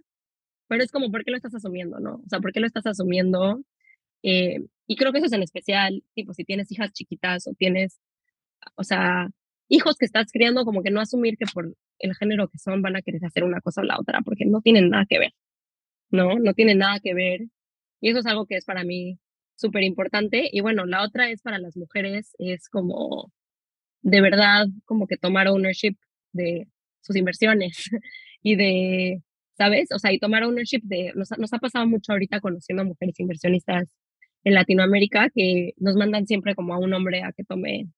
pero 0.70 0.84
es 0.84 0.92
como, 0.92 1.10
¿por 1.10 1.24
qué 1.24 1.32
lo 1.32 1.36
estás 1.36 1.54
asumiendo, 1.56 1.98
no? 1.98 2.22
O 2.24 2.28
sea, 2.28 2.38
¿por 2.38 2.52
qué 2.52 2.60
lo 2.60 2.66
estás 2.68 2.86
asumiendo? 2.86 3.60
Eh, 4.22 4.60
y 4.86 4.96
creo 4.96 5.10
que 5.12 5.18
eso 5.18 5.26
es 5.26 5.32
en 5.32 5.42
especial, 5.42 6.04
tipo, 6.14 6.32
si 6.32 6.44
tienes 6.44 6.70
hijas 6.70 6.92
chiquitas 6.92 7.48
o 7.48 7.54
tienes, 7.54 8.00
o 8.76 8.84
sea, 8.84 9.28
hijos 9.68 9.96
que 9.98 10.06
estás 10.06 10.30
criando, 10.32 10.64
como 10.64 10.84
que 10.84 10.92
no 10.92 11.00
asumir 11.00 11.36
que 11.36 11.46
por 11.52 11.74
el 11.98 12.14
género 12.14 12.48
que 12.48 12.58
son 12.58 12.82
van 12.82 12.94
a 12.94 13.02
querer 13.02 13.24
hacer 13.24 13.42
una 13.42 13.60
cosa 13.60 13.80
o 13.80 13.84
la 13.84 13.98
otra, 13.98 14.20
porque 14.24 14.44
no 14.46 14.60
tienen 14.60 14.90
nada 14.90 15.06
que 15.08 15.18
ver, 15.18 15.32
¿no? 16.10 16.38
No 16.38 16.54
tienen 16.54 16.78
nada 16.78 17.00
que 17.00 17.14
ver. 17.14 17.42
Y 18.00 18.10
eso 18.10 18.20
es 18.20 18.26
algo 18.26 18.46
que 18.46 18.56
es 18.56 18.64
para 18.64 18.84
mí 18.84 19.18
súper 19.56 19.82
importante. 19.82 20.48
Y 20.52 20.60
bueno, 20.60 20.86
la 20.86 21.02
otra 21.04 21.30
es 21.30 21.42
para 21.42 21.58
las 21.58 21.76
mujeres, 21.76 22.36
es 22.38 22.68
como 22.68 23.32
de 24.02 24.20
verdad, 24.20 24.66
como 24.84 25.06
que 25.08 25.16
tomar 25.16 25.48
ownership 25.48 25.96
de 26.32 26.68
sus 27.00 27.16
inversiones 27.16 27.90
y 28.42 28.56
de, 28.56 29.22
¿sabes? 29.60 29.88
O 29.94 29.98
sea, 29.98 30.10
y 30.10 30.18
tomar 30.18 30.42
ownership 30.44 30.80
de, 30.84 31.12
nos, 31.14 31.28
nos 31.36 31.52
ha 31.52 31.58
pasado 31.58 31.86
mucho 31.86 32.12
ahorita 32.12 32.40
conociendo 32.40 32.80
a 32.80 32.86
mujeres 32.86 33.20
inversionistas 33.20 33.84
en 34.42 34.54
Latinoamérica 34.54 35.28
que 35.34 35.72
nos 35.76 35.96
mandan 35.96 36.26
siempre 36.26 36.54
como 36.54 36.72
a 36.72 36.78
un 36.78 36.94
hombre 36.94 37.22
a 37.22 37.32
que 37.32 37.44
tome 37.44 37.88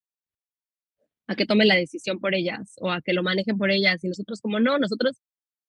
a 1.29 1.37
que 1.37 1.47
tomen 1.47 1.69
la 1.69 1.77
decisión 1.77 2.19
por 2.19 2.35
ellas 2.35 2.75
o 2.81 2.91
a 2.91 3.01
que 3.01 3.13
lo 3.13 3.23
manejen 3.23 3.59
por 3.59 3.71
ellas. 3.71 4.03
Y 4.03 4.09
nosotros 4.09 4.41
como 4.41 4.59
no, 4.59 4.77
nosotros 4.81 5.23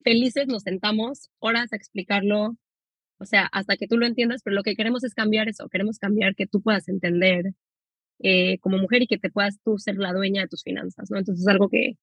felices 0.04 0.48
nos 0.48 0.64
sentamos 0.64 1.30
horas 1.38 1.72
a 1.72 1.76
explicarlo, 1.76 2.58
o 3.20 3.26
sea, 3.26 3.48
hasta 3.52 3.78
que 3.78 3.88
tú 3.88 3.98
lo 3.98 4.08
entiendas, 4.08 4.42
pero 4.44 4.56
lo 4.56 4.64
que 4.64 4.76
queremos 4.76 5.04
es 5.04 5.14
cambiar 5.14 5.48
eso, 5.48 5.70
queremos 5.70 6.00
cambiar 6.00 6.34
que 6.34 6.48
tú 6.48 6.64
puedas 6.64 6.88
entender 6.90 7.54
eh, 8.20 8.58
como 8.62 8.80
mujer 8.80 9.04
y 9.04 9.08
que 9.08 9.20
te 9.20 9.30
puedas 9.30 9.60
tú 9.64 9.78
ser 9.78 9.98
la 9.98 10.12
dueña 10.12 10.42
de 10.42 10.48
tus 10.48 10.64
finanzas, 10.64 11.12
¿no? 11.12 11.20
Entonces 11.20 11.44
es 11.46 11.48
algo 11.48 11.70
que, 11.70 11.98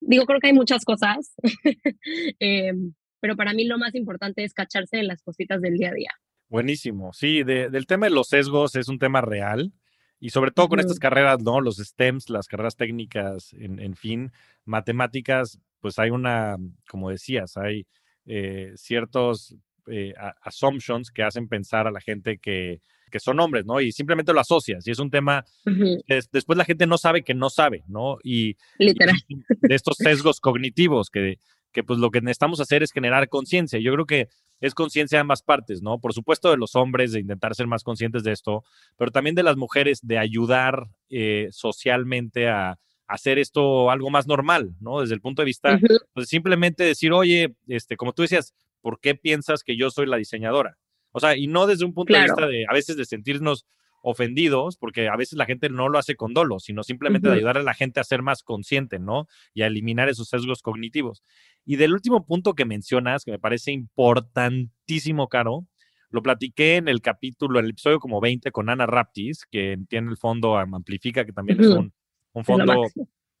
digo, 0.00 0.26
creo 0.26 0.38
que 0.40 0.48
hay 0.48 0.52
muchas 0.52 0.84
cosas, 0.84 1.34
eh, 2.40 2.72
pero 3.20 3.36
para 3.36 3.52
mí 3.52 3.64
lo 3.64 3.78
más 3.78 3.94
importante 3.94 4.44
es 4.44 4.54
cacharse 4.54 4.98
en 4.98 5.06
las 5.06 5.22
cositas 5.22 5.60
del 5.60 5.76
día 5.76 5.90
a 5.90 5.94
día. 5.94 6.10
Buenísimo, 6.48 7.12
sí, 7.12 7.42
del 7.42 7.86
tema 7.86 8.06
de 8.06 8.12
los 8.12 8.28
sesgos 8.28 8.76
es 8.76 8.88
un 8.88 8.98
tema 8.98 9.20
real. 9.20 9.72
Y 10.18 10.30
sobre 10.30 10.50
todo 10.50 10.68
con 10.68 10.80
estas 10.80 10.98
carreras, 10.98 11.42
¿no? 11.42 11.60
Los 11.60 11.76
STEMs, 11.76 12.30
las 12.30 12.46
carreras 12.48 12.76
técnicas, 12.76 13.52
en, 13.52 13.94
fin, 13.96 14.32
matemáticas, 14.64 15.58
pues 15.80 15.98
hay 15.98 16.08
una, 16.08 16.56
como 16.88 17.10
decías, 17.10 17.58
hay 17.58 17.86
eh, 18.24 18.72
ciertos 18.76 19.54
eh, 19.88 20.14
assumptions 20.40 21.10
que 21.10 21.22
hacen 21.22 21.48
pensar 21.48 21.86
a 21.86 21.90
la 21.90 22.00
gente 22.00 22.38
que, 22.38 22.80
que, 23.10 23.20
son 23.20 23.38
hombres, 23.40 23.66
¿no? 23.66 23.80
Y 23.80 23.92
simplemente 23.92 24.32
lo 24.32 24.40
asocias. 24.40 24.86
Y 24.86 24.90
es 24.90 24.98
un 24.98 25.10
tema, 25.10 25.44
después 26.32 26.56
la 26.56 26.64
gente 26.64 26.86
no 26.86 26.96
sabe 26.96 27.22
que 27.22 27.34
no 27.34 27.50
sabe, 27.50 27.84
¿no? 27.86 28.16
Y, 28.24 28.56
Literal. 28.78 29.16
de 29.28 29.74
estos 29.74 29.98
sesgos 29.98 30.40
cognitivos 30.40 31.10
que, 31.10 31.38
que 31.76 31.84
pues 31.84 31.98
lo 31.98 32.10
que 32.10 32.22
necesitamos 32.22 32.58
hacer 32.58 32.82
es 32.82 32.90
generar 32.90 33.28
conciencia. 33.28 33.78
Yo 33.78 33.92
creo 33.92 34.06
que 34.06 34.28
es 34.62 34.74
conciencia 34.74 35.18
de 35.18 35.20
ambas 35.20 35.42
partes, 35.42 35.82
¿no? 35.82 36.00
Por 36.00 36.14
supuesto 36.14 36.50
de 36.50 36.56
los 36.56 36.74
hombres, 36.74 37.12
de 37.12 37.20
intentar 37.20 37.54
ser 37.54 37.66
más 37.66 37.84
conscientes 37.84 38.24
de 38.24 38.32
esto, 38.32 38.64
pero 38.96 39.10
también 39.10 39.34
de 39.34 39.42
las 39.42 39.58
mujeres, 39.58 40.00
de 40.02 40.16
ayudar 40.16 40.88
eh, 41.10 41.48
socialmente 41.50 42.48
a, 42.48 42.78
hacer 43.08 43.38
esto 43.38 43.88
algo 43.90 44.10
más 44.10 44.26
normal, 44.26 44.74
¿no? 44.80 45.02
Desde 45.02 45.14
el 45.14 45.20
punto 45.20 45.42
de 45.42 45.46
vista, 45.46 45.78
pues 46.12 46.28
simplemente 46.28 46.82
decir, 46.82 47.12
oye, 47.12 47.54
este, 47.68 47.96
como 47.96 48.12
tú 48.12 48.22
decías, 48.22 48.52
¿por 48.80 48.98
qué 48.98 49.14
piensas 49.14 49.62
que 49.62 49.76
yo 49.76 49.90
soy 49.90 50.06
la 50.06 50.16
diseñadora? 50.16 50.76
O 51.12 51.20
sea, 51.20 51.36
y 51.36 51.46
no 51.46 51.68
desde 51.68 51.84
un 51.84 51.94
punto 51.94 52.14
de 52.14 52.22
vista 52.22 52.48
de, 52.48 52.64
a 52.68 52.72
veces, 52.72 52.96
de 52.96 53.04
sentirnos 53.04 53.64
ofendidos, 54.08 54.76
porque 54.76 55.08
a 55.08 55.16
veces 55.16 55.36
la 55.36 55.46
gente 55.46 55.68
no 55.68 55.88
lo 55.88 55.98
hace 55.98 56.14
con 56.14 56.32
dolo, 56.32 56.60
sino 56.60 56.84
simplemente 56.84 57.28
de 57.28 57.34
ayudar 57.34 57.58
a 57.58 57.64
la 57.64 57.74
gente 57.74 57.98
a 57.98 58.04
ser 58.04 58.22
más 58.22 58.44
consciente, 58.44 59.00
¿no? 59.00 59.26
Y 59.52 59.62
a 59.62 59.66
eliminar 59.66 60.08
esos 60.08 60.28
sesgos 60.28 60.62
cognitivos. 60.62 61.24
Y 61.64 61.74
del 61.74 61.92
último 61.92 62.24
punto 62.24 62.54
que 62.54 62.64
mencionas, 62.64 63.24
que 63.24 63.32
me 63.32 63.40
parece 63.40 63.72
importantísimo, 63.72 65.26
Caro, 65.26 65.66
lo 66.10 66.22
platiqué 66.22 66.76
en 66.76 66.86
el 66.86 67.00
capítulo, 67.00 67.58
en 67.58 67.64
el 67.64 67.72
episodio 67.72 67.98
como 67.98 68.20
20 68.20 68.52
con 68.52 68.70
Ana 68.70 68.86
Raptis, 68.86 69.44
que 69.50 69.76
tiene 69.88 70.08
el 70.08 70.16
fondo 70.16 70.56
Amplifica, 70.56 71.24
que 71.24 71.32
también 71.32 71.60
es 71.60 71.66
un, 71.66 71.92
un 72.32 72.44
fondo... 72.44 72.84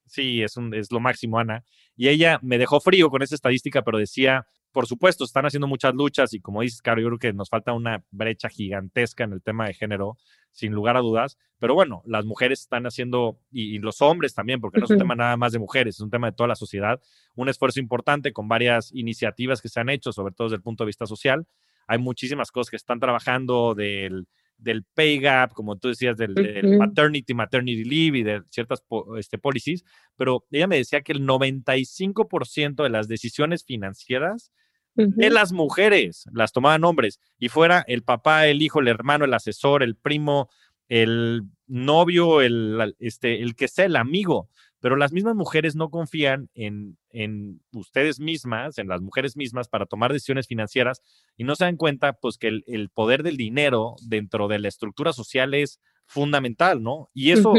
Sí, 0.08 0.42
es, 0.42 0.56
un, 0.56 0.74
es 0.74 0.90
lo 0.92 1.00
máximo, 1.00 1.38
Ana. 1.38 1.64
Y 1.96 2.08
ella 2.08 2.38
me 2.42 2.58
dejó 2.58 2.80
frío 2.80 3.08
con 3.10 3.22
esa 3.22 3.34
estadística, 3.34 3.82
pero 3.82 3.98
decía, 3.98 4.46
por 4.76 4.86
supuesto, 4.86 5.24
están 5.24 5.46
haciendo 5.46 5.66
muchas 5.66 5.94
luchas 5.94 6.34
y 6.34 6.40
como 6.40 6.60
dices, 6.60 6.82
Caro, 6.82 7.00
yo 7.00 7.06
creo 7.06 7.18
que 7.18 7.32
nos 7.32 7.48
falta 7.48 7.72
una 7.72 8.04
brecha 8.10 8.50
gigantesca 8.50 9.24
en 9.24 9.32
el 9.32 9.40
tema 9.40 9.66
de 9.66 9.72
género, 9.72 10.18
sin 10.52 10.74
lugar 10.74 10.98
a 10.98 11.00
dudas. 11.00 11.38
Pero 11.58 11.72
bueno, 11.72 12.02
las 12.04 12.26
mujeres 12.26 12.60
están 12.60 12.84
haciendo, 12.84 13.40
y, 13.50 13.78
los 13.78 14.02
hombres 14.02 14.34
también, 14.34 14.60
porque 14.60 14.78
no 14.78 14.84
es 14.84 14.90
un 14.90 14.98
tema 14.98 15.14
nada 15.14 15.38
más 15.38 15.52
de 15.52 15.60
mujeres, 15.60 15.94
es 15.94 16.02
un 16.02 16.10
tema 16.10 16.26
de 16.26 16.36
toda 16.36 16.48
la 16.48 16.56
sociedad, 16.56 17.00
un 17.36 17.48
esfuerzo 17.48 17.80
importante 17.80 18.34
con 18.34 18.48
varias 18.48 18.92
iniciativas 18.92 19.62
que 19.62 19.70
se 19.70 19.80
han 19.80 19.88
hecho, 19.88 20.12
sobre 20.12 20.34
todo 20.34 20.48
desde 20.48 20.56
el 20.56 20.62
punto 20.62 20.84
de 20.84 20.88
vista 20.88 21.06
social. 21.06 21.46
Hay 21.86 21.96
muchísimas 21.96 22.50
cosas 22.50 22.68
que 22.68 22.76
están 22.76 23.00
trabajando 23.00 23.74
del, 23.74 24.26
del 24.58 24.84
pay 24.84 25.20
gap, 25.20 25.54
como 25.54 25.78
tú 25.78 25.88
decías, 25.88 26.18
del, 26.18 26.34
maternity, 26.76 27.32
maternity 27.32 27.84
leave 27.84 28.18
y 28.18 28.22
de 28.24 28.42
ciertas 28.50 28.84
este, 29.16 29.38
policies, 29.38 29.84
pero 30.16 30.44
ella 30.50 30.66
me 30.66 30.76
decía 30.76 31.00
que 31.00 31.12
el 31.12 31.26
95% 31.26 32.82
de 32.82 32.90
las 32.90 33.08
decisiones 33.08 33.64
financieras 33.64 34.52
de 34.96 35.30
las 35.30 35.52
mujeres 35.52 36.26
las 36.32 36.52
tomaban 36.52 36.84
hombres 36.84 37.20
y 37.38 37.48
fuera 37.48 37.84
el 37.86 38.02
papá, 38.02 38.46
el 38.46 38.62
hijo, 38.62 38.80
el 38.80 38.88
hermano, 38.88 39.24
el 39.24 39.34
asesor, 39.34 39.82
el 39.82 39.96
primo, 39.96 40.48
el 40.88 41.42
novio, 41.66 42.40
el, 42.42 42.94
este, 42.98 43.42
el 43.42 43.54
que 43.54 43.68
sea, 43.68 43.84
el 43.84 43.96
amigo. 43.96 44.48
Pero 44.80 44.96
las 44.96 45.12
mismas 45.12 45.34
mujeres 45.34 45.74
no 45.74 45.90
confían 45.90 46.48
en, 46.54 46.98
en 47.10 47.60
ustedes 47.72 48.20
mismas, 48.20 48.78
en 48.78 48.88
las 48.88 49.00
mujeres 49.00 49.36
mismas, 49.36 49.68
para 49.68 49.86
tomar 49.86 50.12
decisiones 50.12 50.46
financieras 50.46 51.02
y 51.36 51.44
no 51.44 51.56
se 51.56 51.64
dan 51.64 51.76
cuenta, 51.76 52.12
pues, 52.12 52.38
que 52.38 52.60
el, 52.66 52.90
poder 52.90 53.22
del 53.22 53.36
dinero 53.36 53.96
dentro 54.02 54.48
de 54.48 54.58
la 54.58 54.68
estructura 54.68 55.12
social 55.12 55.54
es 55.54 55.80
fundamental, 56.06 56.82
¿no? 56.82 57.10
Y 57.14 57.32
eso 57.32 57.54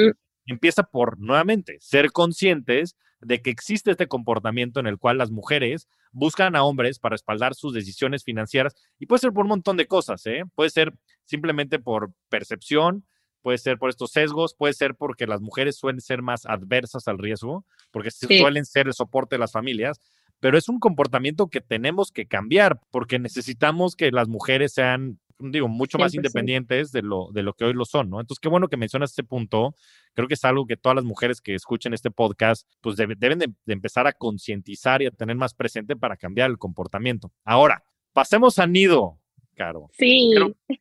empieza 0.45 0.84
por, 0.84 1.19
nuevamente, 1.19 1.78
ser 1.82 2.12
conscientes 2.12 2.95
de 3.21 3.41
que 3.41 3.49
existe 3.49 3.91
este 3.91 4.08
comportamiento 4.08 4.80
en 4.80 4.88
el 4.88 4.97
cual 4.97 5.17
las 5.17 5.32
mujeres 5.32 5.88
buscan 6.12 6.56
a 6.56 6.63
hombres 6.63 6.99
para 6.99 7.13
respaldar 7.13 7.56
sus 7.56 7.73
decisiones 7.73 8.23
financieras 8.23 8.75
y 8.99 9.06
puede 9.06 9.19
ser 9.19 9.34
por 9.34 9.45
un 9.45 9.49
montón 9.49 9.77
de 9.77 9.88
cosas, 9.88 10.25
¿eh? 10.25 10.43
Puede 10.56 10.69
ser 10.69 10.93
simplemente 11.25 11.80
por 11.80 12.12
percepción, 12.30 13.06
puede 13.41 13.58
ser 13.58 13.77
por 13.77 13.89
estos 13.89 14.12
sesgos, 14.12 14.56
puede 14.56 14.73
ser 14.73 14.95
porque 14.95 15.27
las 15.27 15.41
mujeres 15.41 15.77
suelen 15.77 16.01
ser 16.01 16.21
más 16.21 16.45
adversas 16.45 17.08
al 17.08 17.17
riesgo, 17.17 17.65
porque 17.91 18.12
suelen 18.12 18.65
ser 18.65 18.88
el 18.88 18.93
soporte 18.93 19.36
de 19.36 19.39
las 19.39 19.51
familias, 19.51 20.01
pero 20.39 20.58
es 20.58 20.69
un 20.69 20.80
comportamiento 20.80 21.47
que 21.47 21.62
tenemos 21.62 22.12
que 22.12 22.27
cambiar 22.27 22.80
porque 22.91 23.19
necesitamos 23.19 23.95
que 23.95 24.12
las 24.12 24.27
mujeres 24.27 24.73
sean 24.73 25.19
digo, 25.39 25.67
mucho 25.67 25.97
más 25.97 26.13
independientes 26.13 26.91
de 26.91 27.02
lo, 27.02 27.30
de 27.32 27.43
lo 27.43 27.54
que 27.54 27.65
hoy 27.65 27.73
lo 27.73 27.86
son, 27.86 28.10
¿no? 28.10 28.19
Entonces, 28.19 28.39
qué 28.39 28.50
bueno 28.50 28.67
que 28.67 28.78
mencionas 28.78 29.12
este 29.12 29.23
punto. 29.23 29.76
Creo 30.13 30.28
que 30.28 30.34
es 30.34 30.45
algo 30.45 30.65
que 30.65 30.78
todas 30.78 30.95
las 30.95 31.06
mujeres 31.06 31.41
que 31.41 31.54
escuchen 31.54 31.93
este 31.93 32.12
podcast, 32.12 32.67
pues 32.82 32.95
deben 32.95 33.39
de, 33.39 33.52
empezar 33.67 34.08
a 34.08 34.13
concientizar 34.13 35.02
y 35.02 35.08
a 35.08 35.12
tener 35.12 35.36
más 35.36 35.54
presente 35.54 35.95
para 35.95 36.17
cambiar 36.17 36.50
el 36.50 36.58
comportamiento. 36.58 37.32
Ahora, 37.43 37.84
pasemos 38.13 38.60
a 38.60 38.67
Nido, 38.67 39.19
Caro. 39.56 39.89
Sí. 39.93 40.32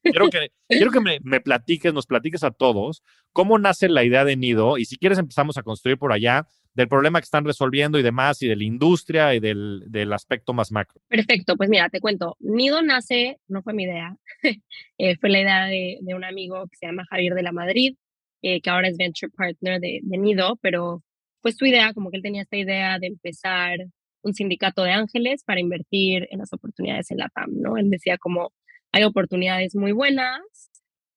Quiero, 0.02 0.30
que, 0.30 0.52
quiero 0.68 0.90
que 0.90 1.00
me, 1.00 1.18
me, 1.22 1.40
platiques, 1.40 1.94
nos 1.94 2.06
platiques 2.06 2.44
a 2.44 2.50
todos 2.50 3.02
cómo 3.32 3.58
nace 3.58 3.88
la 3.88 4.04
idea 4.04 4.24
de 4.24 4.36
Nido 4.36 4.78
y 4.78 4.84
si 4.84 4.96
quieres 4.98 5.18
empezamos 5.18 5.56
a 5.56 5.62
construir 5.62 5.98
por 5.98 6.12
allá 6.12 6.46
del 6.76 6.88
problema 6.88 7.20
que 7.20 7.24
están 7.24 7.46
resolviendo 7.46 7.98
y 7.98 8.02
demás, 8.02 8.42
y 8.42 8.48
de 8.48 8.54
la 8.54 8.64
industria 8.64 9.34
y 9.34 9.40
del, 9.40 9.82
del 9.86 10.12
aspecto 10.12 10.52
más 10.52 10.70
macro. 10.70 11.00
Perfecto, 11.08 11.56
pues 11.56 11.70
mira, 11.70 11.88
te 11.88 12.00
cuento, 12.00 12.36
Nido 12.38 12.82
nace, 12.82 13.38
no 13.48 13.62
fue 13.62 13.72
mi 13.72 13.84
idea, 13.84 14.14
eh, 14.98 15.16
fue 15.16 15.30
la 15.30 15.40
idea 15.40 15.64
de, 15.64 15.98
un 16.14 16.22
amigo 16.22 16.66
que 16.68 16.76
se 16.76 16.86
llama 16.86 17.06
Javier 17.08 17.32
de 17.32 17.42
la 17.42 17.52
Madrid, 17.52 17.96
eh, 18.42 18.60
que 18.60 18.68
ahora 18.68 18.88
es 18.88 18.98
Venture 18.98 19.32
Partner 19.34 19.80
de, 19.80 20.00
Nido, 20.02 20.58
pero 20.60 21.02
fue 21.40 21.52
su 21.52 21.64
idea, 21.64 21.94
como 21.94 22.10
que 22.10 22.18
él 22.18 22.22
tenía 22.22 22.42
esta 22.42 22.58
idea 22.58 22.98
de 22.98 23.06
empezar 23.06 23.78
un 24.20 24.34
sindicato 24.34 24.82
de 24.82 24.92
ángeles 24.92 25.44
para 25.44 25.60
invertir 25.60 26.28
en 26.30 26.40
las 26.40 26.52
oportunidades 26.52 27.10
en 27.10 27.18
la 27.18 27.28
PAM, 27.30 27.52
¿no? 27.54 27.78
Él 27.78 27.88
decía 27.88 28.18
como, 28.18 28.52
hay 28.92 29.04
oportunidades 29.04 29.74
muy 29.74 29.92
buenas, 29.92 30.40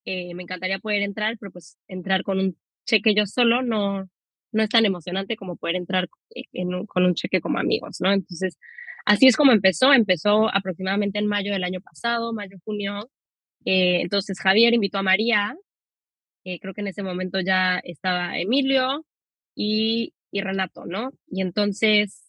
eh, 0.05 0.33
me 0.35 0.43
encantaría 0.43 0.79
poder 0.79 1.01
entrar, 1.01 1.35
pero 1.37 1.51
pues 1.51 1.77
entrar 1.89 2.23
con 2.23 2.39
un 2.39 2.57
cheque 2.85 3.13
yo 3.13 3.25
solo 3.25 3.61
no, 3.61 4.07
no 4.51 4.63
es 4.63 4.69
tan 4.69 4.85
emocionante 4.85 5.35
como 5.35 5.55
poder 5.57 5.75
entrar 5.75 6.09
con 6.87 7.05
un 7.05 7.15
cheque 7.15 7.41
como 7.41 7.59
amigos, 7.59 7.97
¿no? 8.01 8.11
Entonces, 8.11 8.57
así 9.05 9.27
es 9.27 9.35
como 9.35 9.51
empezó, 9.51 9.93
empezó 9.93 10.49
aproximadamente 10.53 11.19
en 11.19 11.27
mayo 11.27 11.51
del 11.53 11.63
año 11.63 11.81
pasado, 11.81 12.33
mayo, 12.33 12.57
junio. 12.65 13.09
Eh, 13.65 14.01
entonces, 14.01 14.39
Javier 14.39 14.73
invitó 14.73 14.99
a 14.99 15.03
María, 15.03 15.55
eh, 16.45 16.59
creo 16.59 16.73
que 16.73 16.81
en 16.81 16.87
ese 16.87 17.03
momento 17.03 17.39
ya 17.41 17.79
estaba 17.83 18.39
Emilio 18.39 19.05
y, 19.55 20.13
y 20.31 20.41
Renato, 20.41 20.85
¿no? 20.85 21.11
Y 21.27 21.41
entonces 21.41 22.23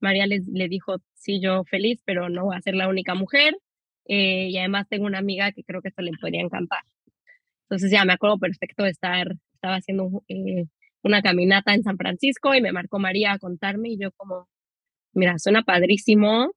María 0.00 0.26
les, 0.26 0.46
le 0.48 0.68
dijo, 0.68 0.98
sí, 1.14 1.40
yo 1.40 1.64
feliz, 1.64 2.00
pero 2.04 2.28
no 2.28 2.44
voy 2.44 2.56
a 2.56 2.60
ser 2.62 2.74
la 2.74 2.88
única 2.88 3.14
mujer. 3.14 3.56
Eh, 4.06 4.48
y 4.50 4.58
además 4.58 4.86
tengo 4.88 5.06
una 5.06 5.18
amiga 5.18 5.52
que 5.52 5.64
creo 5.64 5.80
que 5.82 5.88
esto 5.88 6.02
le 6.02 6.12
podría 6.20 6.42
encantar. 6.42 6.80
Entonces 7.64 7.90
ya 7.90 8.04
me 8.04 8.12
acuerdo 8.12 8.38
perfecto 8.38 8.84
de 8.84 8.90
estar, 8.90 9.34
estaba 9.54 9.76
haciendo 9.76 10.22
eh, 10.28 10.66
una 11.04 11.22
caminata 11.22 11.74
en 11.74 11.82
San 11.84 11.98
Francisco 11.98 12.54
y 12.54 12.62
me 12.62 12.72
marcó 12.72 12.98
María 12.98 13.32
a 13.32 13.38
contarme 13.38 13.90
y 13.90 13.98
yo 13.98 14.10
como, 14.12 14.48
mira, 15.12 15.38
suena 15.38 15.62
padrísimo 15.62 16.52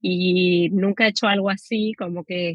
y 0.00 0.70
nunca 0.70 1.06
he 1.06 1.10
hecho 1.10 1.28
algo 1.28 1.50
así, 1.50 1.94
como 1.98 2.24
que 2.24 2.54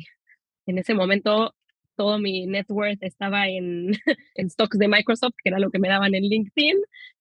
en 0.66 0.78
ese 0.78 0.94
momento 0.94 1.56
todo 1.96 2.20
mi 2.20 2.46
net 2.48 2.66
worth 2.70 3.04
estaba 3.04 3.48
en, 3.48 3.92
en 4.36 4.50
stocks 4.50 4.78
de 4.78 4.88
Microsoft, 4.88 5.36
que 5.44 5.50
era 5.50 5.60
lo 5.60 5.72
que 5.72 5.80
me 5.80 5.90
daban 5.90 6.16
en 6.16 6.24
LinkedIn, 6.24 6.78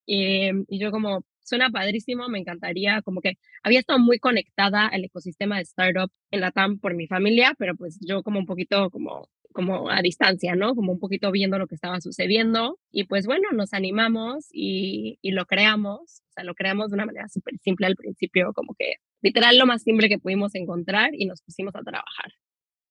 y, 0.07 0.51
y 0.69 0.79
yo 0.79 0.91
como, 0.91 1.25
suena 1.45 1.71
padrísimo, 1.71 2.29
me 2.29 2.39
encantaría, 2.39 3.03
como 3.03 3.21
que 3.21 3.39
había 3.63 3.81
estado 3.81 3.99
muy 3.99 4.19
conectada 4.19 4.87
al 4.89 5.05
ecosistema 5.05 5.57
de 5.57 5.63
startup 5.63 6.11
en 6.31 6.41
la 6.41 6.53
TAM 6.53 6.79
por 6.79 6.95
mi 6.95 7.07
familia, 7.07 7.55
pero 7.59 7.77
pues 7.77 7.99
yo 8.01 8.23
como 8.23 8.39
un 8.39 8.47
poquito 8.47 8.91
como 8.91 9.29
como 9.53 9.91
a 9.91 10.03
distancia, 10.03 10.55
¿no? 10.55 10.75
Como 10.75 10.93
un 10.93 10.99
poquito 10.99 11.31
viendo 11.31 11.59
lo 11.59 11.67
que 11.67 11.75
estaba 11.75 12.01
sucediendo. 12.01 12.79
Y 12.91 13.05
pues 13.05 13.27
bueno, 13.27 13.49
nos 13.53 13.73
animamos 13.75 14.49
y, 14.53 15.19
y 15.23 15.33
lo 15.33 15.47
creamos. 15.47 16.23
O 16.31 16.33
sea, 16.35 16.45
lo 16.45 16.55
creamos 16.55 16.91
de 16.91 16.95
una 16.95 17.07
manera 17.07 17.29
súper 17.29 17.59
simple 17.59 17.87
al 17.87 17.97
principio, 17.97 18.53
como 18.55 18.75
que 18.75 18.95
literal 19.23 19.59
lo 19.59 19.67
más 19.67 19.83
simple 19.83 20.09
que 20.09 20.19
pudimos 20.19 20.55
encontrar 20.55 21.11
y 21.15 21.27
nos 21.27 21.43
pusimos 21.43 21.75
a 21.77 21.83
trabajar. 21.83 22.33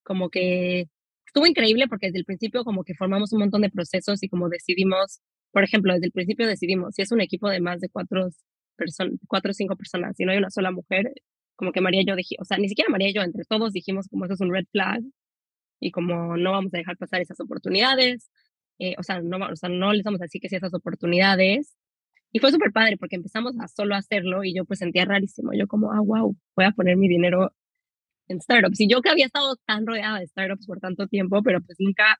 Como 0.03 0.29
que 0.29 0.87
estuvo 1.25 1.45
increíble 1.45 1.87
porque 1.87 2.07
desde 2.07 2.19
el 2.19 2.25
principio 2.25 2.63
como 2.63 2.83
que 2.83 2.93
formamos 2.95 3.33
un 3.33 3.39
montón 3.39 3.61
de 3.61 3.69
procesos 3.69 4.21
y 4.23 4.29
como 4.29 4.49
decidimos, 4.49 5.21
por 5.51 5.63
ejemplo, 5.63 5.93
desde 5.93 6.07
el 6.07 6.11
principio 6.11 6.47
decidimos, 6.47 6.95
si 6.95 7.01
es 7.01 7.11
un 7.11 7.21
equipo 7.21 7.49
de 7.49 7.61
más 7.61 7.81
de 7.81 7.89
cuatro 7.89 8.29
cuatro 9.27 9.51
o 9.51 9.53
cinco 9.53 9.75
personas, 9.75 10.15
si 10.17 10.25
no 10.25 10.31
hay 10.31 10.37
una 10.39 10.49
sola 10.49 10.71
mujer, 10.71 11.13
como 11.55 11.71
que 11.71 11.81
María 11.81 12.01
y 12.01 12.05
yo 12.05 12.15
dijimos, 12.15 12.41
o 12.41 12.45
sea, 12.45 12.57
ni 12.57 12.67
siquiera 12.69 12.89
María 12.89 13.09
y 13.09 13.13
yo, 13.13 13.21
entre 13.21 13.43
todos 13.45 13.73
dijimos 13.73 14.07
como 14.07 14.25
eso 14.25 14.33
es 14.33 14.41
un 14.41 14.51
red 14.51 14.65
flag 14.71 15.01
y 15.81 15.91
como 15.91 16.37
no 16.37 16.51
vamos 16.51 16.73
a 16.73 16.77
dejar 16.77 16.97
pasar 16.97 17.21
esas 17.21 17.39
oportunidades, 17.41 18.29
eh, 18.79 18.95
o, 18.97 19.03
sea, 19.03 19.21
no, 19.21 19.37
o 19.37 19.55
sea, 19.55 19.69
no 19.69 19.93
les 19.93 20.03
vamos 20.03 20.21
a 20.21 20.25
decir 20.25 20.41
que 20.41 20.49
sí 20.49 20.55
esas 20.55 20.73
oportunidades. 20.73 21.75
Y 22.31 22.39
fue 22.39 22.51
súper 22.51 22.71
padre 22.71 22.97
porque 22.97 23.17
empezamos 23.17 23.53
a 23.59 23.67
solo 23.67 23.95
hacerlo 23.95 24.43
y 24.43 24.55
yo 24.55 24.65
pues 24.65 24.79
sentía 24.79 25.05
rarísimo. 25.05 25.51
Yo 25.53 25.67
como, 25.67 25.91
ah, 25.91 25.99
wow, 26.01 26.37
voy 26.55 26.65
a 26.65 26.71
poner 26.71 26.97
mi 26.97 27.09
dinero 27.09 27.53
en 28.27 28.41
startups. 28.41 28.79
Y 28.79 28.87
yo 28.87 29.01
que 29.01 29.09
había 29.09 29.25
estado 29.25 29.57
tan 29.65 29.85
rodeada 29.85 30.19
de 30.19 30.27
startups 30.27 30.65
por 30.67 30.79
tanto 30.79 31.07
tiempo, 31.07 31.43
pero 31.43 31.61
pues 31.61 31.77
nunca 31.79 32.19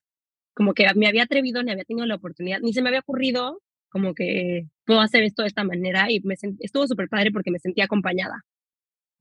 como 0.53 0.73
que 0.73 0.85
me 0.95 1.07
había 1.07 1.23
atrevido 1.23 1.63
ni 1.63 1.71
había 1.71 1.85
tenido 1.85 2.05
la 2.05 2.15
oportunidad, 2.15 2.59
ni 2.61 2.73
se 2.73 2.81
me 2.81 2.89
había 2.89 2.99
ocurrido 3.01 3.61
como 3.89 4.13
que 4.13 4.67
puedo 4.85 5.01
hacer 5.01 5.23
esto 5.23 5.43
de 5.43 5.49
esta 5.49 5.63
manera 5.63 6.11
y 6.11 6.21
me 6.21 6.35
estuvo 6.59 6.87
súper 6.87 7.09
padre 7.09 7.31
porque 7.31 7.51
me 7.51 7.59
sentía 7.59 7.85
acompañada, 7.85 8.43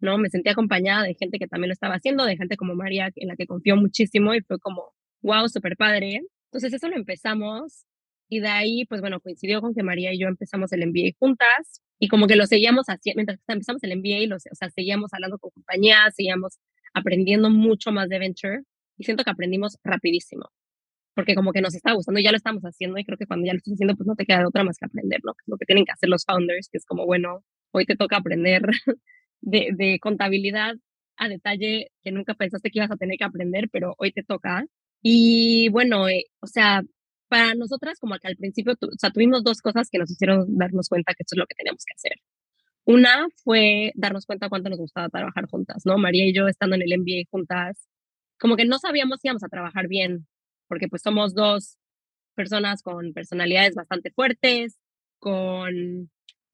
¿no? 0.01 0.19
Me 0.19 0.31
sentía 0.31 0.53
acompañada 0.53 1.05
de 1.05 1.15
gente 1.15 1.39
que 1.39 1.47
también 1.47 1.69
lo 1.69 1.73
estaba 1.73 1.95
haciendo, 1.95 2.25
de 2.25 2.37
gente 2.37 2.57
como 2.57 2.75
María 2.75 3.11
en 3.17 3.29
la 3.29 3.37
que 3.37 3.47
confió 3.47 3.77
muchísimo 3.77 4.35
y 4.35 4.41
fue 4.43 4.59
como, 4.59 4.93
wow, 5.23 5.49
súper 5.49 5.77
padre. 5.77 6.23
Entonces 6.47 6.73
eso 6.73 6.89
lo 6.89 6.97
empezamos 6.97 7.85
y 8.29 8.41
de 8.41 8.49
ahí, 8.49 8.85
pues 8.87 9.01
bueno, 9.01 9.21
coincidió 9.21 9.61
con 9.61 9.75
que 9.75 9.83
María 9.83 10.13
y 10.13 10.21
yo 10.21 10.29
empezamos 10.29 10.73
el 10.73 10.87
MBA 10.87 11.17
juntas 11.19 11.83
y 11.99 12.09
como 12.09 12.27
que 12.27 12.37
lo 12.37 12.47
seguíamos 12.47 12.87
haciendo, 12.87 13.19
mientras 13.19 13.41
empezamos 13.49 13.83
el 13.83 13.97
MBA, 13.99 14.27
los, 14.29 14.45
o 14.51 14.55
sea, 14.55 14.71
seguíamos 14.71 15.13
hablando 15.13 15.39
con 15.39 15.51
compañías, 15.51 16.15
seguíamos 16.15 16.59
aprendiendo 16.95 17.51
mucho 17.51 17.93
más 17.93 18.09
de 18.09 18.19
venture 18.19 18.63
y 18.97 19.05
siento 19.05 19.25
que 19.25 19.31
aprendimos 19.31 19.79
rapidísimo 19.85 20.51
porque 21.15 21.35
como 21.35 21.53
que 21.53 21.61
nos 21.61 21.75
está 21.75 21.93
gustando, 21.93 22.21
ya 22.21 22.31
lo 22.31 22.37
estamos 22.37 22.63
haciendo 22.63 22.99
y 22.99 23.05
creo 23.05 23.19
que 23.19 23.27
cuando 23.27 23.47
ya 23.47 23.53
lo 23.53 23.59
estás 23.59 23.75
haciendo, 23.75 23.95
pues 23.97 24.07
no 24.07 24.15
te 24.15 24.25
queda 24.25 24.47
otra 24.47 24.65
más 24.65 24.79
que 24.79 24.87
aprender, 24.87 25.21
¿no? 25.25 25.35
Lo 25.47 25.57
que 25.59 25.67
tienen 25.67 25.85
que 25.85 25.93
hacer 25.93 26.09
los 26.09 26.25
founders, 26.25 26.69
que 26.71 26.79
es 26.79 26.87
como, 26.87 27.05
bueno, 27.05 27.45
hoy 27.73 27.85
te 27.85 27.97
toca 27.97 28.17
aprender 28.17 28.63
de, 29.41 29.99
contabilidad 30.01 30.77
a 31.17 31.29
detalle 31.29 31.91
que 32.03 32.13
nunca 32.13 32.35
pensaste 32.35 32.71
que 32.71 32.79
ibas 32.79 32.91
a 32.91 32.97
tener 32.97 33.19
que 33.19 33.25
aprender, 33.25 33.69
pero 33.71 33.95
hoy 33.99 34.13
te 34.13 34.23
toca. 34.23 34.67
Y 35.03 35.69
bueno, 35.71 36.09
eh, 36.09 36.27
o 36.41 36.47
sea, 36.47 36.83
para 37.29 37.55
nosotras 37.55 37.99
como 38.01 38.17
que 38.19 38.29
al 38.29 38.37
principio, 38.37 38.75
o 38.75 38.99
sea, 38.99 39.11
tuvimos 39.11 39.45
dos 39.45 39.61
cosas 39.63 39.89
que 39.91 39.99
nos 39.99 40.11
hicieron 40.11 40.47
darnos 40.59 40.89
cuenta 40.89 41.15
que 41.15 41.23
esto 41.23 41.37
es 41.37 41.39
lo 41.39 41.47
que 41.47 41.55
teníamos 41.55 41.85
que 41.85 41.95
hacer. 41.95 42.19
Una 42.85 43.29
fue 43.45 43.93
darnos 43.95 44.27
cuenta 44.27 44.49
cuánto 44.49 44.71
nos 44.71 44.79
gustaba 44.79 45.09
trabajar 45.09 45.47
juntas, 45.47 45.83
¿no? 45.85 45.99
María 45.99 46.27
y 46.27 46.35
yo 46.35 46.49
estando 46.49 46.77
en 46.77 46.83
el 46.83 46.99
MBA 46.99 47.29
juntas, 47.31 47.89
como 48.39 48.57
que 48.57 48.65
no 48.65 48.79
sabíamos 48.79 49.21
si 49.21 49.29
íbamos 49.29 49.45
a 49.45 49.49
trabajar 49.49 49.87
bien, 49.89 50.27
porque 50.69 50.89
pues 50.89 51.03
somos 51.03 51.35
dos 51.35 51.77
personas 52.35 52.83
con 52.83 53.13
personalidades 53.13 53.75
bastante 53.75 54.11
fuertes, 54.11 54.79
con, 55.19 56.11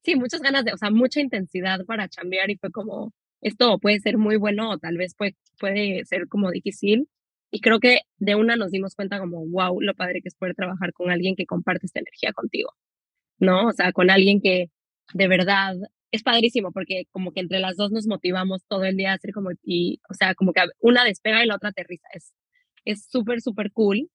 sí, 0.07 0.15
muchas 0.15 0.41
ganas 0.41 0.63
de, 0.65 0.73
o 0.73 0.77
sea, 0.77 0.89
mucha 0.89 1.19
intensidad 1.19 1.85
para 1.85 2.07
chambear 2.07 2.49
y 2.49 2.57
fue 2.57 2.71
como, 2.71 3.13
esto 3.41 3.77
puede 3.79 3.99
ser 3.99 4.17
muy 4.17 4.37
bueno 4.37 4.71
o 4.71 4.77
tal 4.79 4.97
vez 4.97 5.13
puede, 5.15 5.35
puede 5.59 6.05
ser 6.05 6.27
como 6.29 6.49
difícil. 6.51 7.09
Y 7.51 7.61
creo 7.61 7.79
que 7.79 8.01
de 8.17 8.35
una 8.35 8.55
nos 8.55 8.71
dimos 8.71 8.95
cuenta 8.95 9.19
como, 9.19 9.45
wow, 9.47 9.81
lo 9.81 9.95
padre 9.95 10.21
que 10.21 10.29
es 10.29 10.35
poder 10.35 10.55
trabajar 10.55 10.93
con 10.93 11.11
alguien 11.11 11.35
que 11.35 11.45
comparte 11.45 11.87
esta 11.87 11.99
energía 11.99 12.33
contigo, 12.33 12.71
¿no? 13.39 13.67
O 13.67 13.73
sea, 13.73 13.91
con 13.93 14.09
alguien 14.09 14.41
que 14.41 14.67
de 15.13 15.27
verdad 15.27 15.75
es 16.11 16.23
padrísimo 16.23 16.71
porque 16.71 17.05
como 17.11 17.33
que 17.33 17.41
entre 17.41 17.59
las 17.59 17.77
dos 17.77 17.91
nos 17.91 18.07
motivamos 18.07 18.63
todo 18.67 18.85
el 18.85 18.97
día 18.97 19.11
a 19.13 19.15
hacer 19.15 19.33
como, 19.33 19.51
y, 19.63 19.99
o 20.09 20.13
sea, 20.13 20.35
como 20.35 20.53
que 20.53 20.61
una 20.79 21.03
despega 21.05 21.43
y 21.43 21.47
la 21.47 21.55
otra 21.55 21.69
aterriza. 21.69 22.07
Es, 22.13 22.33
es 22.85 23.05
súper, 23.09 23.41
súper 23.41 23.71
cool. 23.73 24.09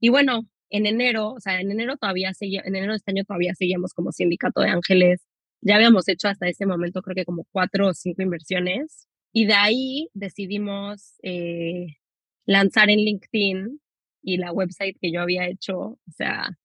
Y 0.00 0.10
bueno, 0.10 0.42
en 0.70 0.86
enero, 0.86 1.32
o 1.32 1.40
sea, 1.40 1.60
en 1.60 1.70
enero 1.70 1.96
todavía 1.96 2.32
en 2.40 2.76
enero 2.76 2.92
de 2.92 2.98
este 2.98 3.12
año 3.12 3.24
todavía 3.24 3.54
seguíamos 3.54 3.94
como 3.94 4.12
sindicato 4.12 4.60
de 4.60 4.70
ángeles. 4.70 5.20
Ya 5.62 5.76
habíamos 5.76 6.08
hecho 6.08 6.28
hasta 6.28 6.48
ese 6.48 6.66
momento 6.66 7.02
creo 7.02 7.14
que 7.14 7.24
como 7.24 7.46
cuatro 7.52 7.88
o 7.88 7.94
cinco 7.94 8.22
inversiones. 8.22 9.08
Y 9.32 9.46
de 9.46 9.54
ahí 9.54 10.08
decidimos 10.14 11.14
eh, 11.22 11.98
lanzar 12.46 12.90
en 12.90 13.00
LinkedIn 13.00 13.80
y 14.22 14.36
la 14.38 14.52
website 14.52 14.96
que 15.00 15.12
yo 15.12 15.20
había 15.20 15.46
hecho, 15.48 15.78
o 15.78 16.12
sea, 16.16 16.58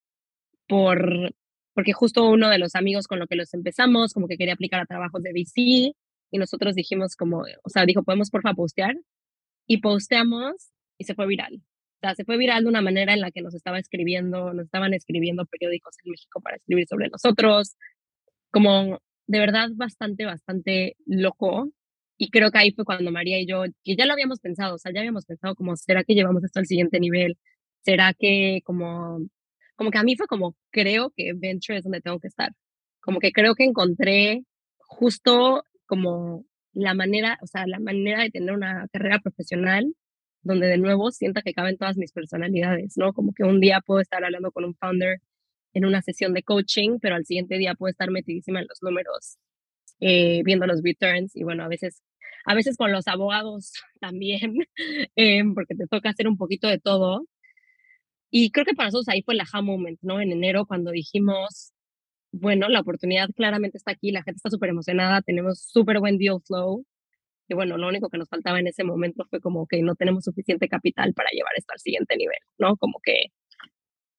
por, 0.68 1.34
porque 1.74 1.92
justo 1.92 2.28
uno 2.28 2.48
de 2.50 2.58
los 2.58 2.74
amigos 2.74 3.06
con 3.06 3.18
lo 3.18 3.26
que 3.26 3.36
los 3.36 3.54
empezamos, 3.54 4.12
como 4.12 4.28
que 4.28 4.36
quería 4.36 4.54
aplicar 4.54 4.80
a 4.80 4.86
trabajos 4.86 5.22
de 5.22 5.32
VC, 5.32 5.94
y 6.30 6.38
nosotros 6.38 6.74
dijimos 6.74 7.16
como, 7.16 7.44
o 7.62 7.68
sea, 7.68 7.86
dijo, 7.86 8.02
¿podemos 8.02 8.30
porfa 8.30 8.54
postear? 8.54 8.96
Y 9.66 9.78
posteamos 9.78 10.72
y 10.98 11.04
se 11.04 11.14
fue 11.14 11.26
viral. 11.26 11.62
O 11.96 11.98
sea, 12.00 12.14
se 12.14 12.24
fue 12.24 12.36
viral 12.36 12.64
de 12.64 12.68
una 12.68 12.82
manera 12.82 13.14
en 13.14 13.20
la 13.20 13.30
que 13.30 13.42
nos 13.42 13.54
estaba 13.54 13.78
escribiendo, 13.78 14.52
nos 14.52 14.66
estaban 14.66 14.92
escribiendo 14.94 15.46
periódicos 15.46 15.96
en 16.04 16.10
México 16.10 16.40
para 16.40 16.56
escribir 16.56 16.86
sobre 16.86 17.08
nosotros, 17.08 17.76
como 18.50 19.00
de 19.26 19.38
verdad 19.40 19.70
bastante, 19.74 20.24
bastante 20.24 20.96
loco. 21.06 21.70
Y 22.18 22.30
creo 22.30 22.50
que 22.50 22.58
ahí 22.58 22.72
fue 22.72 22.84
cuando 22.84 23.10
María 23.12 23.38
y 23.40 23.46
yo, 23.46 23.64
que 23.84 23.96
ya 23.96 24.06
lo 24.06 24.14
habíamos 24.14 24.40
pensado, 24.40 24.76
o 24.76 24.78
sea, 24.78 24.92
ya 24.92 25.00
habíamos 25.00 25.26
pensado 25.26 25.54
como, 25.54 25.76
¿será 25.76 26.04
que 26.04 26.14
llevamos 26.14 26.44
esto 26.44 26.60
al 26.60 26.66
siguiente 26.66 26.98
nivel? 27.00 27.36
¿Será 27.84 28.14
que 28.14 28.62
como, 28.64 29.20
como 29.76 29.90
que 29.90 29.98
a 29.98 30.02
mí 30.02 30.16
fue 30.16 30.26
como, 30.26 30.56
creo 30.70 31.12
que 31.16 31.32
Venture 31.34 31.78
es 31.78 31.84
donde 31.84 32.00
tengo 32.00 32.18
que 32.20 32.28
estar? 32.28 32.52
Como 33.00 33.20
que 33.20 33.32
creo 33.32 33.54
que 33.54 33.64
encontré 33.64 34.44
justo 34.78 35.64
como 35.86 36.44
la 36.72 36.94
manera, 36.94 37.38
o 37.42 37.46
sea, 37.46 37.66
la 37.66 37.80
manera 37.80 38.22
de 38.22 38.30
tener 38.30 38.54
una 38.54 38.86
carrera 38.92 39.20
profesional 39.20 39.94
donde 40.42 40.66
de 40.68 40.78
nuevo 40.78 41.10
sienta 41.10 41.42
que 41.42 41.54
caben 41.54 41.76
todas 41.76 41.96
mis 41.96 42.12
personalidades, 42.12 42.94
¿no? 42.96 43.12
Como 43.12 43.32
que 43.34 43.44
un 43.44 43.60
día 43.60 43.80
puedo 43.84 44.00
estar 44.00 44.24
hablando 44.24 44.52
con 44.52 44.64
un 44.64 44.74
founder 44.76 45.20
en 45.76 45.84
una 45.84 46.00
sesión 46.00 46.32
de 46.32 46.42
coaching, 46.42 46.98
pero 47.02 47.16
al 47.16 47.26
siguiente 47.26 47.58
día 47.58 47.74
puedo 47.74 47.90
estar 47.90 48.10
metidísima 48.10 48.60
en 48.60 48.66
los 48.66 48.82
números, 48.82 49.36
eh, 50.00 50.40
viendo 50.42 50.66
los 50.66 50.82
returns 50.82 51.36
y 51.36 51.44
bueno, 51.44 51.64
a 51.64 51.68
veces, 51.68 52.02
a 52.46 52.54
veces 52.54 52.78
con 52.78 52.92
los 52.92 53.06
abogados 53.08 53.74
también, 54.00 54.54
eh, 55.16 55.42
porque 55.54 55.74
te 55.74 55.86
toca 55.86 56.10
hacer 56.10 56.28
un 56.28 56.38
poquito 56.38 56.66
de 56.68 56.78
todo. 56.78 57.26
Y 58.30 58.50
creo 58.52 58.64
que 58.64 58.74
para 58.74 58.88
nosotros 58.88 59.08
ahí 59.08 59.22
fue 59.22 59.34
el 59.34 59.40
aha 59.40 59.60
moment, 59.60 59.98
¿no? 60.02 60.20
En 60.20 60.32
enero 60.32 60.64
cuando 60.66 60.90
dijimos, 60.92 61.72
bueno, 62.32 62.68
la 62.68 62.80
oportunidad 62.80 63.28
claramente 63.36 63.76
está 63.76 63.92
aquí, 63.92 64.12
la 64.12 64.22
gente 64.22 64.38
está 64.38 64.50
súper 64.50 64.70
emocionada, 64.70 65.20
tenemos 65.22 65.60
súper 65.60 66.00
buen 66.00 66.16
deal 66.18 66.40
flow. 66.46 66.86
Y 67.48 67.54
bueno, 67.54 67.76
lo 67.76 67.88
único 67.88 68.08
que 68.08 68.18
nos 68.18 68.28
faltaba 68.30 68.60
en 68.60 68.66
ese 68.68 68.82
momento 68.82 69.26
fue 69.30 69.40
como 69.40 69.66
que 69.66 69.82
no 69.82 69.94
tenemos 69.94 70.24
suficiente 70.24 70.68
capital 70.68 71.12
para 71.14 71.30
llevar 71.32 71.52
esto 71.56 71.72
al 71.74 71.80
siguiente 71.80 72.16
nivel, 72.16 72.38
¿no? 72.58 72.76
Como 72.78 72.98
que... 73.02 73.26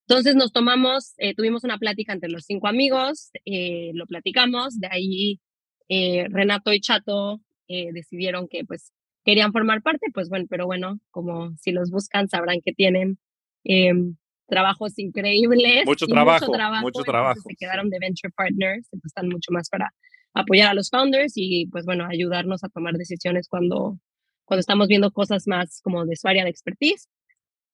Entonces 0.09 0.35
nos 0.35 0.53
tomamos, 0.53 1.13
eh, 1.17 1.35
tuvimos 1.35 1.65
una 1.65 1.77
plática 1.77 2.13
entre 2.13 2.29
los 2.29 2.45
cinco 2.45 2.67
amigos, 2.67 3.29
eh, 3.43 3.91
lo 3.93 4.05
platicamos, 4.05 4.79
de 4.79 4.87
ahí 4.89 5.41
eh, 5.89 6.27
Renato 6.29 6.73
y 6.73 6.79
Chato 6.79 7.41
decidieron 7.69 8.47
que 8.47 8.63
pues 8.63 8.93
querían 9.25 9.51
formar 9.51 9.81
parte, 9.81 10.07
pues 10.13 10.29
bueno, 10.29 10.45
pero 10.49 10.65
bueno, 10.65 11.01
como 11.11 11.53
si 11.57 11.73
los 11.73 11.91
buscan 11.91 12.29
sabrán 12.29 12.61
que 12.63 12.71
tienen 12.71 13.19
em, 13.65 14.15
trabajos 14.47 14.97
increíbles. 14.97 15.85
Mucho 15.85 16.07
trabajo, 16.07 16.49
mucho 16.81 17.01
trabajo. 17.03 17.41
Se 17.45 17.55
quedaron 17.59 17.89
de 17.89 17.99
venture 17.99 18.31
partners, 18.33 18.87
entonces 18.93 19.07
están 19.07 19.27
mucho 19.27 19.51
más 19.51 19.67
para 19.69 19.93
apoyar 20.33 20.69
a 20.69 20.73
los 20.73 20.89
founders 20.89 21.33
y 21.35 21.67
pues 21.67 21.83
bueno, 21.83 22.07
ayudarnos 22.09 22.63
a 22.63 22.69
tomar 22.69 22.93
decisiones 22.93 23.49
cuando, 23.49 23.99
cuando 24.45 24.61
estamos 24.61 24.87
viendo 24.87 25.11
cosas 25.11 25.45
más 25.45 25.81
como 25.81 26.05
de 26.05 26.15
su 26.15 26.25
área 26.29 26.45
de 26.45 26.49
expertise. 26.49 27.09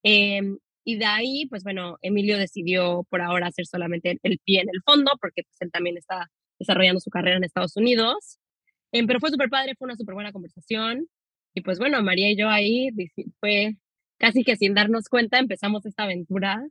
Em, 0.01 0.57
y 0.85 0.97
de 0.97 1.05
ahí, 1.05 1.45
pues 1.49 1.63
bueno, 1.63 1.97
Emilio 2.01 2.37
decidió 2.37 3.05
por 3.09 3.21
ahora 3.21 3.47
hacer 3.47 3.65
solamente 3.65 4.19
el 4.23 4.39
pie 4.39 4.61
en 4.61 4.69
el 4.69 4.81
fondo, 4.83 5.11
porque 5.21 5.43
pues 5.43 5.55
él 5.61 5.71
también 5.71 5.97
está 5.97 6.29
desarrollando 6.59 6.99
su 6.99 7.09
carrera 7.09 7.37
en 7.37 7.43
Estados 7.45 7.77
Unidos. 7.77 8.39
Em, 8.91 9.07
pero 9.07 9.19
fue 9.19 9.31
súper 9.31 9.49
padre, 9.49 9.75
fue 9.77 9.87
una 9.87 9.95
súper 9.95 10.15
buena 10.15 10.31
conversación. 10.31 11.07
Y 11.53 11.61
pues 11.61 11.79
bueno, 11.79 12.01
María 12.03 12.31
y 12.31 12.37
yo 12.37 12.49
ahí 12.49 12.89
fue 13.39 13.77
casi 14.17 14.43
que 14.43 14.57
sin 14.57 14.73
darnos 14.73 15.09
cuenta 15.09 15.39
empezamos 15.39 15.85
esta 15.85 16.03
aventura. 16.03 16.65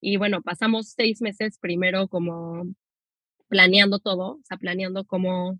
Y 0.00 0.16
bueno, 0.18 0.42
pasamos 0.42 0.90
seis 0.96 1.22
meses 1.22 1.58
primero 1.60 2.08
como 2.08 2.64
planeando 3.48 3.98
todo, 4.00 4.36
o 4.36 4.42
sea, 4.44 4.56
planeando 4.58 5.04
cómo, 5.04 5.58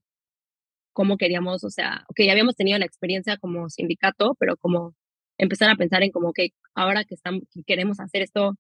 cómo 0.93 1.19
queríamos, 1.19 1.65
o 1.65 1.71
sea, 1.71 2.05
que 2.15 2.27
ya 2.27 2.33
habíamos 2.33 2.57
tenido 2.57 2.79
la 2.79 2.87
experiencia 2.87 3.37
como 3.39 3.69
sindicato, 3.71 4.37
pero 4.39 4.57
como 4.57 4.95
empezar 5.39 5.71
a 5.71 5.77
pensar 5.77 6.03
en 6.03 6.13
como 6.13 6.33
que 6.33 6.51
ahora 6.75 7.05
que, 7.05 7.15
estamos, 7.15 7.43
que 7.53 7.63
queremos 7.65 8.01
hacer 8.01 8.23
esto, 8.23 8.57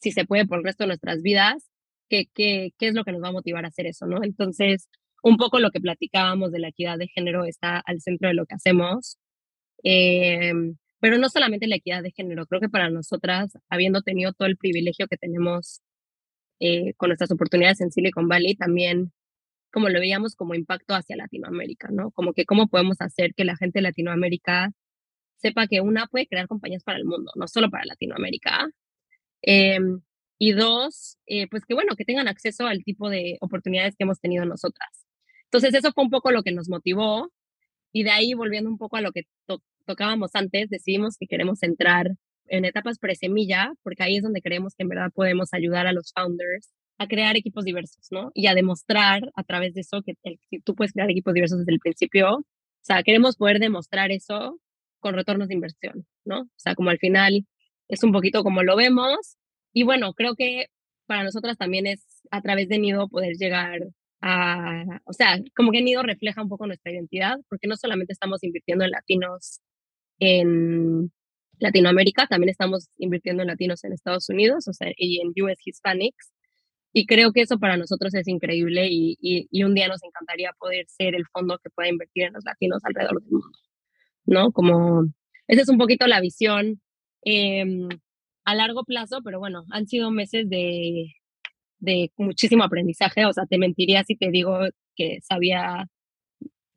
si 0.00 0.12
se 0.12 0.24
puede 0.26 0.46
por 0.46 0.58
el 0.58 0.64
resto 0.64 0.84
de 0.84 0.88
nuestras 0.88 1.22
vidas, 1.22 1.70
¿qué, 2.08 2.26
qué, 2.34 2.72
qué 2.78 2.88
es 2.88 2.94
lo 2.94 3.04
que 3.04 3.12
nos 3.12 3.22
va 3.22 3.28
a 3.28 3.32
motivar 3.32 3.64
a 3.64 3.68
hacer 3.68 3.86
eso, 3.86 4.06
¿no? 4.06 4.22
Entonces, 4.24 4.88
un 5.22 5.36
poco 5.36 5.60
lo 5.60 5.70
que 5.70 5.80
platicábamos 5.80 6.52
de 6.52 6.60
la 6.60 6.68
equidad 6.68 6.98
de 6.98 7.08
género 7.08 7.44
está 7.44 7.78
al 7.78 8.00
centro 8.00 8.28
de 8.28 8.34
lo 8.34 8.46
que 8.46 8.54
hacemos. 8.54 9.18
Eh, 9.84 10.52
pero 11.00 11.18
no 11.18 11.28
solamente 11.30 11.66
la 11.66 11.76
equidad 11.76 12.02
de 12.02 12.12
género, 12.12 12.46
creo 12.46 12.60
que 12.60 12.68
para 12.68 12.90
nosotras, 12.90 13.52
habiendo 13.70 14.02
tenido 14.02 14.32
todo 14.34 14.48
el 14.48 14.56
privilegio 14.58 15.08
que 15.08 15.16
tenemos 15.16 15.80
eh, 16.60 16.94
con 16.94 17.08
nuestras 17.08 17.30
oportunidades 17.32 17.80
en 17.80 17.90
Silicon 17.90 18.28
Valley, 18.28 18.54
también 18.54 19.12
como 19.72 19.88
lo 19.88 20.00
veíamos 20.00 20.36
como 20.36 20.54
impacto 20.54 20.94
hacia 20.94 21.16
Latinoamérica, 21.16 21.88
¿no? 21.90 22.10
Como 22.12 22.34
que 22.34 22.44
cómo 22.44 22.68
podemos 22.68 23.00
hacer 23.00 23.34
que 23.34 23.44
la 23.44 23.56
gente 23.56 23.78
de 23.78 23.84
Latinoamérica 23.84 24.72
sepa 25.40 25.66
que 25.66 25.80
una 25.80 26.06
puede 26.06 26.26
crear 26.26 26.46
compañías 26.48 26.84
para 26.84 26.98
el 26.98 27.04
mundo, 27.04 27.32
no 27.34 27.48
solo 27.48 27.70
para 27.70 27.84
Latinoamérica. 27.86 28.70
Em, 29.42 30.00
y 30.38 30.52
dos, 30.52 31.18
eh, 31.26 31.48
pues 31.50 31.64
que 31.66 31.74
bueno, 31.74 31.96
que 31.96 32.04
tengan 32.04 32.28
acceso 32.28 32.66
al 32.66 32.84
tipo 32.84 33.10
de 33.10 33.38
oportunidades 33.40 33.96
que 33.96 34.04
hemos 34.04 34.20
tenido 34.20 34.44
nosotras. 34.46 35.06
Entonces, 35.44 35.74
eso 35.74 35.92
fue 35.92 36.04
un 36.04 36.10
poco 36.10 36.30
lo 36.30 36.42
que 36.42 36.52
nos 36.52 36.68
motivó. 36.68 37.30
Y 37.92 38.04
de 38.04 38.10
ahí, 38.10 38.34
volviendo 38.34 38.70
un 38.70 38.78
poco 38.78 38.96
a 38.96 39.00
lo 39.02 39.12
que 39.12 39.24
tocábamos 39.86 40.30
antes, 40.34 40.70
decidimos 40.70 41.16
que 41.18 41.26
queremos 41.26 41.62
entrar 41.62 42.12
en 42.46 42.64
etapas 42.64 42.98
pre-semilla, 42.98 43.72
porque 43.82 44.02
ahí 44.02 44.16
es 44.16 44.22
donde 44.22 44.42
creemos 44.42 44.74
que 44.74 44.84
en 44.84 44.88
verdad 44.90 45.10
podemos 45.14 45.52
ayudar 45.54 45.86
a 45.86 45.92
los 45.92 46.12
founders 46.14 46.70
a 46.98 47.08
crear 47.08 47.36
equipos 47.36 47.64
diversos, 47.64 48.08
¿no? 48.10 48.30
Y 48.34 48.46
a 48.46 48.54
demostrar 48.54 49.30
a 49.34 49.42
través 49.44 49.74
de 49.74 49.80
eso 49.82 50.02
que, 50.02 50.14
tú 50.64 50.74
puedes 50.74 50.92
crear 50.92 51.10
equipos 51.10 51.34
diversos 51.34 51.58
desde 51.58 51.72
el 51.72 51.80
principio. 51.80 52.36
O 52.36 52.44
sea, 52.82 53.02
queremos 53.02 53.36
poder 53.36 53.58
demostrar 53.58 54.10
eso 54.12 54.60
con 55.00 55.14
retornos 55.14 55.48
de 55.48 55.54
inversión, 55.54 56.06
¿no? 56.24 56.42
O 56.42 56.48
sea, 56.56 56.74
como 56.74 56.90
al 56.90 56.98
final 56.98 57.46
es 57.88 58.02
un 58.04 58.12
poquito 58.12 58.42
como 58.44 58.62
lo 58.62 58.76
vemos. 58.76 59.36
Y 59.72 59.84
bueno, 59.84 60.14
creo 60.14 60.34
que 60.36 60.66
para 61.06 61.24
nosotras 61.24 61.56
también 61.58 61.86
es 61.86 62.04
a 62.30 62.40
través 62.42 62.68
de 62.68 62.78
Nido 62.78 63.08
poder 63.08 63.34
llegar 63.36 63.80
o 64.22 65.12
sea, 65.12 65.38
como 65.56 65.72
que 65.72 65.82
Nido 65.82 66.02
refleja 66.02 66.42
un 66.42 66.48
poco 66.48 66.66
nuestra 66.66 66.92
identidad, 66.92 67.38
porque 67.48 67.68
no 67.68 67.76
solamente 67.76 68.12
estamos 68.12 68.42
invirtiendo 68.44 68.84
en 68.84 68.90
latinos 68.90 69.60
en 70.18 71.10
Latinoamérica, 71.58 72.26
también 72.26 72.50
estamos 72.50 72.88
invirtiendo 72.98 73.42
en 73.42 73.48
latinos 73.48 73.84
en 73.84 73.92
Estados 73.92 74.28
Unidos, 74.28 74.68
o 74.68 74.72
sea, 74.72 74.92
y 74.96 75.20
en 75.20 75.32
US 75.42 75.58
Hispanics. 75.64 76.32
Y 76.92 77.06
creo 77.06 77.32
que 77.32 77.42
eso 77.42 77.58
para 77.58 77.76
nosotros 77.76 78.14
es 78.14 78.26
increíble 78.28 78.88
y, 78.90 79.16
y, 79.20 79.62
un 79.62 79.74
día 79.74 79.86
nos 79.88 80.02
encantaría 80.02 80.52
poder 80.58 80.86
ser 80.88 81.14
el 81.14 81.24
fondo 81.32 81.58
que 81.62 81.70
pueda 81.70 81.88
invertir 81.88 82.24
en 82.24 82.32
los 82.32 82.44
latinos 82.44 82.82
alrededor 82.84 83.22
del 83.22 83.30
mundo, 83.30 83.58
¿no? 84.30 84.52
Como, 84.52 85.04
esa 85.46 85.62
es 85.62 85.68
un 85.68 85.78
poquito 85.78 86.06
la 86.06 86.20
visión 86.20 86.80
eh, 87.24 87.64
a 88.44 88.54
largo 88.54 88.84
plazo, 88.84 89.20
pero 89.22 89.38
bueno, 89.38 89.64
han 89.70 89.86
sido 89.86 90.10
meses 90.10 90.48
de, 90.48 91.12
de 91.78 92.12
muchísimo 92.16 92.64
aprendizaje. 92.64 93.26
O 93.26 93.32
sea, 93.32 93.46
te 93.46 93.58
mentiría 93.58 94.04
si 94.04 94.16
te 94.16 94.30
digo 94.30 94.58
que 94.94 95.18
sabía 95.22 95.86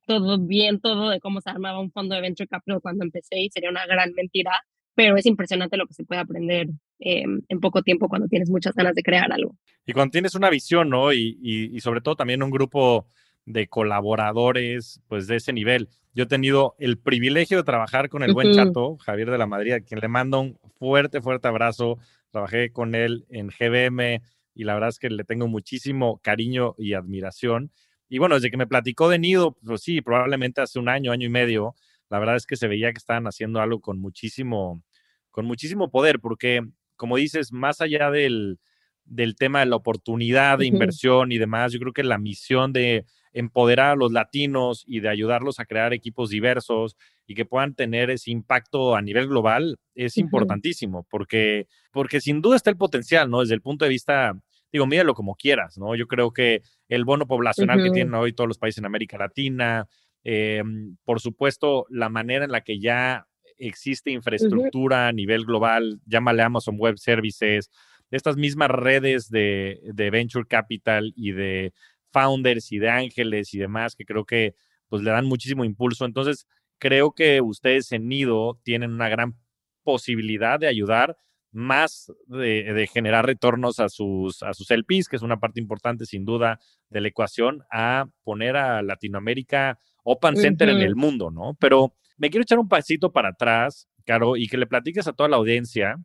todo 0.06 0.40
bien, 0.40 0.82
todo 0.82 1.10
de 1.10 1.20
cómo 1.20 1.42
se 1.42 1.50
armaba 1.50 1.80
un 1.80 1.92
fondo 1.92 2.16
de 2.16 2.22
venture 2.22 2.48
capital 2.48 2.82
cuando 2.82 3.06
empecé 3.06 3.42
y 3.42 3.50
sería 3.50 3.70
una 3.70 3.86
gran 3.86 4.14
mentira, 4.14 4.52
pero 4.96 5.16
es 5.16 5.26
impresionante 5.26 5.78
lo 5.78 5.88
que 5.88 5.94
se 5.94 6.04
puede 6.04 6.22
aprender 6.22 6.68
em, 7.00 7.42
en 7.48 7.60
poco 7.60 7.82
tiempo 7.84 8.10
cuando 8.10 8.28
tienes 8.28 8.50
muchas 8.50 8.74
ganas 8.76 8.96
de 8.96 9.04
crear 9.04 9.32
algo. 9.32 9.56
Y 9.86 9.94
cuando 9.94 10.12
tienes 10.12 10.36
una 10.36 10.50
visión, 10.50 10.90
¿no? 10.90 11.14
Y, 11.14 11.38
y, 11.42 11.80
sobre 11.80 12.02
todo 12.02 12.16
también 12.16 12.44
un 12.44 12.52
grupo 12.52 13.08
de 13.46 13.68
colaboradores, 13.68 15.02
pues 15.08 15.28
de 15.28 15.38
ese 15.38 15.54
nivel. 15.54 15.90
Yo 16.14 16.24
he 16.24 16.28
tenido 16.28 16.76
el 16.80 16.98
privilegio 16.98 17.58
de 17.58 17.64
trabajar 17.64 18.10
con 18.10 18.24
el 18.24 18.34
buen 18.34 18.54
chato, 18.54 18.98
Javier 18.98 19.32
de 19.32 19.38
la 19.38 19.48
Madrid, 19.48 19.74
a 19.74 19.80
quien 19.82 20.00
le 20.00 20.08
mando 20.08 20.40
un 20.40 20.60
fuerte, 20.78 21.22
fuerte 21.22 21.48
abrazo. 21.48 21.98
Trabajé 22.32 22.72
con 22.72 22.96
él 22.96 23.26
en 23.30 23.48
GBM, 23.48 24.22
y 24.56 24.64
la 24.64 24.74
verdad 24.74 24.90
es 24.90 25.00
que 25.00 25.10
le 25.10 25.24
tengo 25.24 25.48
muchísimo 25.48 26.20
cariño 26.22 26.76
y 26.78 26.94
admiración. 26.94 27.72
Y 28.10 28.20
bueno, 28.20 28.36
desde 28.36 28.52
que 28.52 28.58
me 28.58 28.68
platicó 28.68 29.10
de 29.10 29.20
Nido, 29.20 29.58
pues 29.66 29.82
sí, 29.82 30.02
probablemente 30.02 30.62
hace 30.62 30.80
un 30.80 30.90
año, 30.90 31.12
año 31.12 31.26
y 31.26 31.32
medio, 31.32 31.76
la 32.10 32.20
verdad 32.20 32.36
es 32.36 32.46
que 32.46 32.56
se 32.56 32.68
veía 32.68 32.92
que 32.92 33.00
estaban 33.00 33.26
haciendo 33.26 33.60
algo 33.60 33.82
con 33.82 34.00
muchísimo, 34.00 34.84
con 35.32 35.46
muchísimo 35.46 35.90
poder, 35.90 36.20
porque 36.20 36.62
como 36.96 37.18
dices, 37.18 37.52
más 37.52 37.82
allá 37.82 38.12
del, 38.12 38.60
del 39.06 39.36
tema 39.36 39.62
de 39.62 39.66
la 39.66 39.76
oportunidad 39.76 40.60
de 40.60 40.68
inversión 40.68 41.32
y 41.32 41.40
demás, 41.40 41.74
yo 41.74 41.80
creo 41.80 41.94
que 41.94 42.04
la 42.04 42.20
misión 42.20 42.72
de 42.72 43.06
empoderar 43.34 43.92
a 43.92 43.96
los 43.96 44.12
latinos 44.12 44.84
y 44.88 45.00
de 45.00 45.10
ayudarlos 45.10 45.60
a 45.60 45.66
crear 45.66 45.94
equipos 45.94 46.30
diversos 46.30 46.96
y 47.26 47.34
que 47.36 47.46
puedan 47.46 47.74
tener 47.74 48.10
ese 48.10 48.32
impacto 48.32 48.96
a 48.96 49.02
nivel 49.02 49.28
global 49.28 49.78
es 49.96 50.18
importantísimo, 50.18 51.06
porque, 51.10 51.68
porque 51.92 52.22
sin 52.22 52.42
duda 52.42 52.56
está 52.56 52.70
el 52.70 52.78
potencial, 52.78 53.30
¿no? 53.30 53.42
Desde 53.42 53.56
el 53.56 53.62
punto 53.62 53.86
de 53.86 53.90
vista, 53.90 54.34
digo, 54.72 54.86
míralo 54.86 55.16
como 55.16 55.36
quieras, 55.36 55.78
¿no? 55.78 55.96
Yo 55.96 56.08
creo 56.08 56.32
que 56.32 56.62
el 56.88 57.06
bono 57.06 57.26
poblacional 57.26 57.84
que 57.84 57.90
tienen 57.90 58.14
hoy 58.14 58.34
todos 58.34 58.48
los 58.48 58.60
países 58.60 58.80
en 58.80 58.86
América 58.86 59.18
Latina, 59.18 59.88
em, 60.24 60.96
por 61.04 61.20
supuesto, 61.20 61.86
la 61.90 62.10
manera 62.10 62.46
en 62.46 62.52
la 62.52 62.62
que 62.62 62.80
ya 62.80 63.28
existe 63.58 64.12
infraestructura 64.12 65.08
a 65.08 65.12
nivel 65.12 65.46
global, 65.46 66.00
llámale 66.06 66.44
Amazon 66.44 66.76
Web 66.78 66.98
Services, 66.98 67.70
estas 68.12 68.38
mismas 68.38 68.70
redes 68.70 69.30
de, 69.30 69.80
de 69.92 70.12
venture 70.12 70.46
capital 70.46 71.14
y 71.16 71.32
de 71.32 71.74
founders 72.14 72.72
y 72.72 72.80
de 72.80 72.90
ángeles 72.90 73.54
y 73.54 73.58
demás, 73.58 73.96
que 73.96 74.06
creo 74.06 74.26
que 74.26 74.56
pues 74.88 75.02
le 75.02 75.12
dan 75.12 75.26
muchísimo 75.26 75.66
impulso. 75.66 76.06
Entonces, 76.06 76.48
creo 76.78 77.14
que 77.14 77.42
ustedes 77.42 77.92
en 77.92 78.08
Nido 78.08 78.60
tienen 78.64 78.94
una 78.94 79.10
gran 79.10 79.36
posibilidad 79.84 80.60
de 80.60 80.68
ayudar 80.68 81.18
más 81.52 82.12
de, 82.26 82.90
generar 82.92 83.26
retornos 83.26 83.80
a 83.80 83.88
sus, 83.88 84.42
a 84.42 84.54
sus 84.54 84.70
LPs, 84.72 85.08
que 85.08 85.16
es 85.16 85.22
una 85.22 85.40
parte 85.40 85.60
importante 85.60 86.06
sin 86.06 86.26
duda 86.26 86.60
de 86.90 87.02
la 87.02 87.08
ecuación, 87.08 87.64
a 87.72 88.08
poner 88.24 88.56
a 88.58 88.82
Latinoamérica 88.82 89.80
Open 90.04 90.36
Center 90.36 90.70
en 90.70 90.82
el 90.82 90.96
mundo, 90.96 91.32
¿no? 91.32 91.56
Pero 91.60 91.94
me 92.18 92.30
quiero 92.30 92.44
echar 92.44 92.60
un 92.60 92.68
pasito 92.68 93.12
para 93.12 93.30
atrás, 93.30 93.88
Caro, 94.06 94.36
y 94.36 94.48
que 94.48 94.58
le 94.58 94.68
platiques 94.68 95.08
a 95.08 95.14
toda 95.14 95.30
la 95.30 95.38
audiencia 95.38 95.98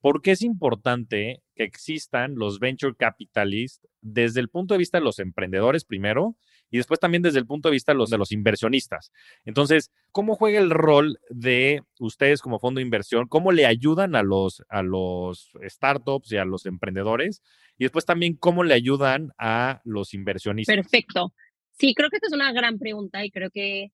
por 0.00 0.22
qué 0.22 0.32
es 0.32 0.42
importante 0.42 1.42
que 1.54 1.64
existan 1.64 2.34
los 2.36 2.58
venture 2.58 2.94
capitalists 2.96 3.86
desde 4.00 4.40
el 4.40 4.48
punto 4.48 4.74
de 4.74 4.78
vista 4.78 4.98
de 4.98 5.04
los 5.04 5.18
emprendedores 5.18 5.84
primero 5.84 6.36
y 6.70 6.78
después 6.78 7.00
también 7.00 7.22
desde 7.22 7.38
el 7.38 7.46
punto 7.46 7.68
de 7.68 7.74
vista 7.74 7.92
de 7.92 7.98
los, 7.98 8.10
de 8.10 8.18
los 8.18 8.32
inversionistas. 8.32 9.12
Entonces, 9.44 9.90
¿cómo 10.12 10.36
juega 10.36 10.60
el 10.60 10.70
rol 10.70 11.18
de 11.28 11.82
ustedes 11.98 12.40
como 12.40 12.60
fondo 12.60 12.78
de 12.78 12.84
inversión? 12.84 13.26
¿Cómo 13.26 13.52
le 13.52 13.66
ayudan 13.66 14.14
a 14.14 14.22
los, 14.22 14.62
a 14.68 14.82
los 14.82 15.50
startups 15.62 16.32
y 16.32 16.36
a 16.36 16.44
los 16.44 16.66
emprendedores? 16.66 17.42
Y 17.76 17.84
después 17.84 18.04
también, 18.04 18.36
¿cómo 18.36 18.62
le 18.62 18.74
ayudan 18.74 19.32
a 19.36 19.80
los 19.84 20.14
inversionistas? 20.14 20.76
Perfecto. 20.76 21.34
Sí, 21.72 21.94
creo 21.94 22.08
que 22.08 22.16
esta 22.16 22.28
es 22.28 22.34
una 22.34 22.52
gran 22.52 22.78
pregunta 22.78 23.24
y 23.24 23.30
creo 23.30 23.50
que 23.50 23.90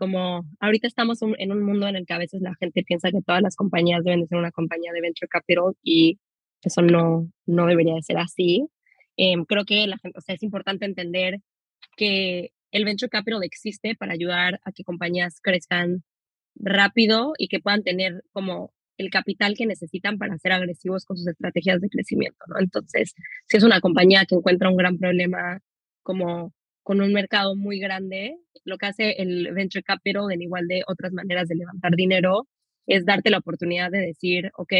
como 0.00 0.46
ahorita 0.60 0.88
estamos 0.88 1.18
en 1.20 1.52
un 1.52 1.62
mundo 1.62 1.86
en 1.86 1.94
el 1.94 2.06
que 2.06 2.14
a 2.14 2.18
veces 2.18 2.40
la 2.40 2.54
gente 2.58 2.82
piensa 2.82 3.10
que 3.10 3.20
todas 3.20 3.42
las 3.42 3.54
compañías 3.54 4.02
deben 4.02 4.22
de 4.22 4.28
ser 4.28 4.38
una 4.38 4.50
compañía 4.50 4.92
de 4.94 5.02
venture 5.02 5.28
capital 5.28 5.76
y 5.82 6.18
eso 6.62 6.80
no, 6.80 7.30
no 7.44 7.66
debería 7.66 7.94
de 7.96 8.02
ser 8.02 8.16
así. 8.16 8.66
Em, 9.18 9.44
creo 9.44 9.66
que 9.66 9.86
la 9.86 9.98
gente, 9.98 10.18
o 10.18 10.22
sea, 10.22 10.34
es 10.34 10.42
importante 10.42 10.86
entender 10.86 11.40
que 11.98 12.52
el 12.72 12.86
venture 12.86 13.10
capital 13.10 13.42
existe 13.42 13.94
para 13.94 14.14
ayudar 14.14 14.58
a 14.64 14.72
que 14.72 14.84
compañías 14.84 15.38
crezcan 15.42 16.02
rápido 16.54 17.34
y 17.36 17.48
que 17.48 17.60
puedan 17.60 17.82
tener 17.82 18.24
como 18.32 18.72
el 18.96 19.10
capital 19.10 19.54
que 19.54 19.66
necesitan 19.66 20.16
para 20.16 20.38
ser 20.38 20.52
agresivos 20.52 21.04
con 21.04 21.18
sus 21.18 21.28
estrategias 21.28 21.78
de 21.82 21.90
crecimiento, 21.90 22.42
¿no? 22.48 22.58
Entonces, 22.58 23.12
si 23.48 23.58
es 23.58 23.64
una 23.64 23.82
compañía 23.82 24.24
que 24.24 24.36
encuentra 24.36 24.70
un 24.70 24.78
gran 24.78 24.96
problema 24.96 25.60
como 26.02 26.54
con 26.82 27.00
un 27.00 27.12
mercado 27.12 27.56
muy 27.56 27.78
grande, 27.78 28.36
lo 28.64 28.78
que 28.78 28.86
hace 28.86 29.12
el 29.22 29.52
venture 29.52 29.82
capital, 29.82 30.30
en 30.32 30.42
igual 30.42 30.68
de 30.68 30.82
otras 30.86 31.12
maneras 31.12 31.48
de 31.48 31.56
levantar 31.56 31.92
dinero, 31.94 32.48
es 32.86 33.04
darte 33.04 33.30
la 33.30 33.38
oportunidad 33.38 33.90
de 33.90 34.00
decir, 34.00 34.50
ok, 34.56 34.72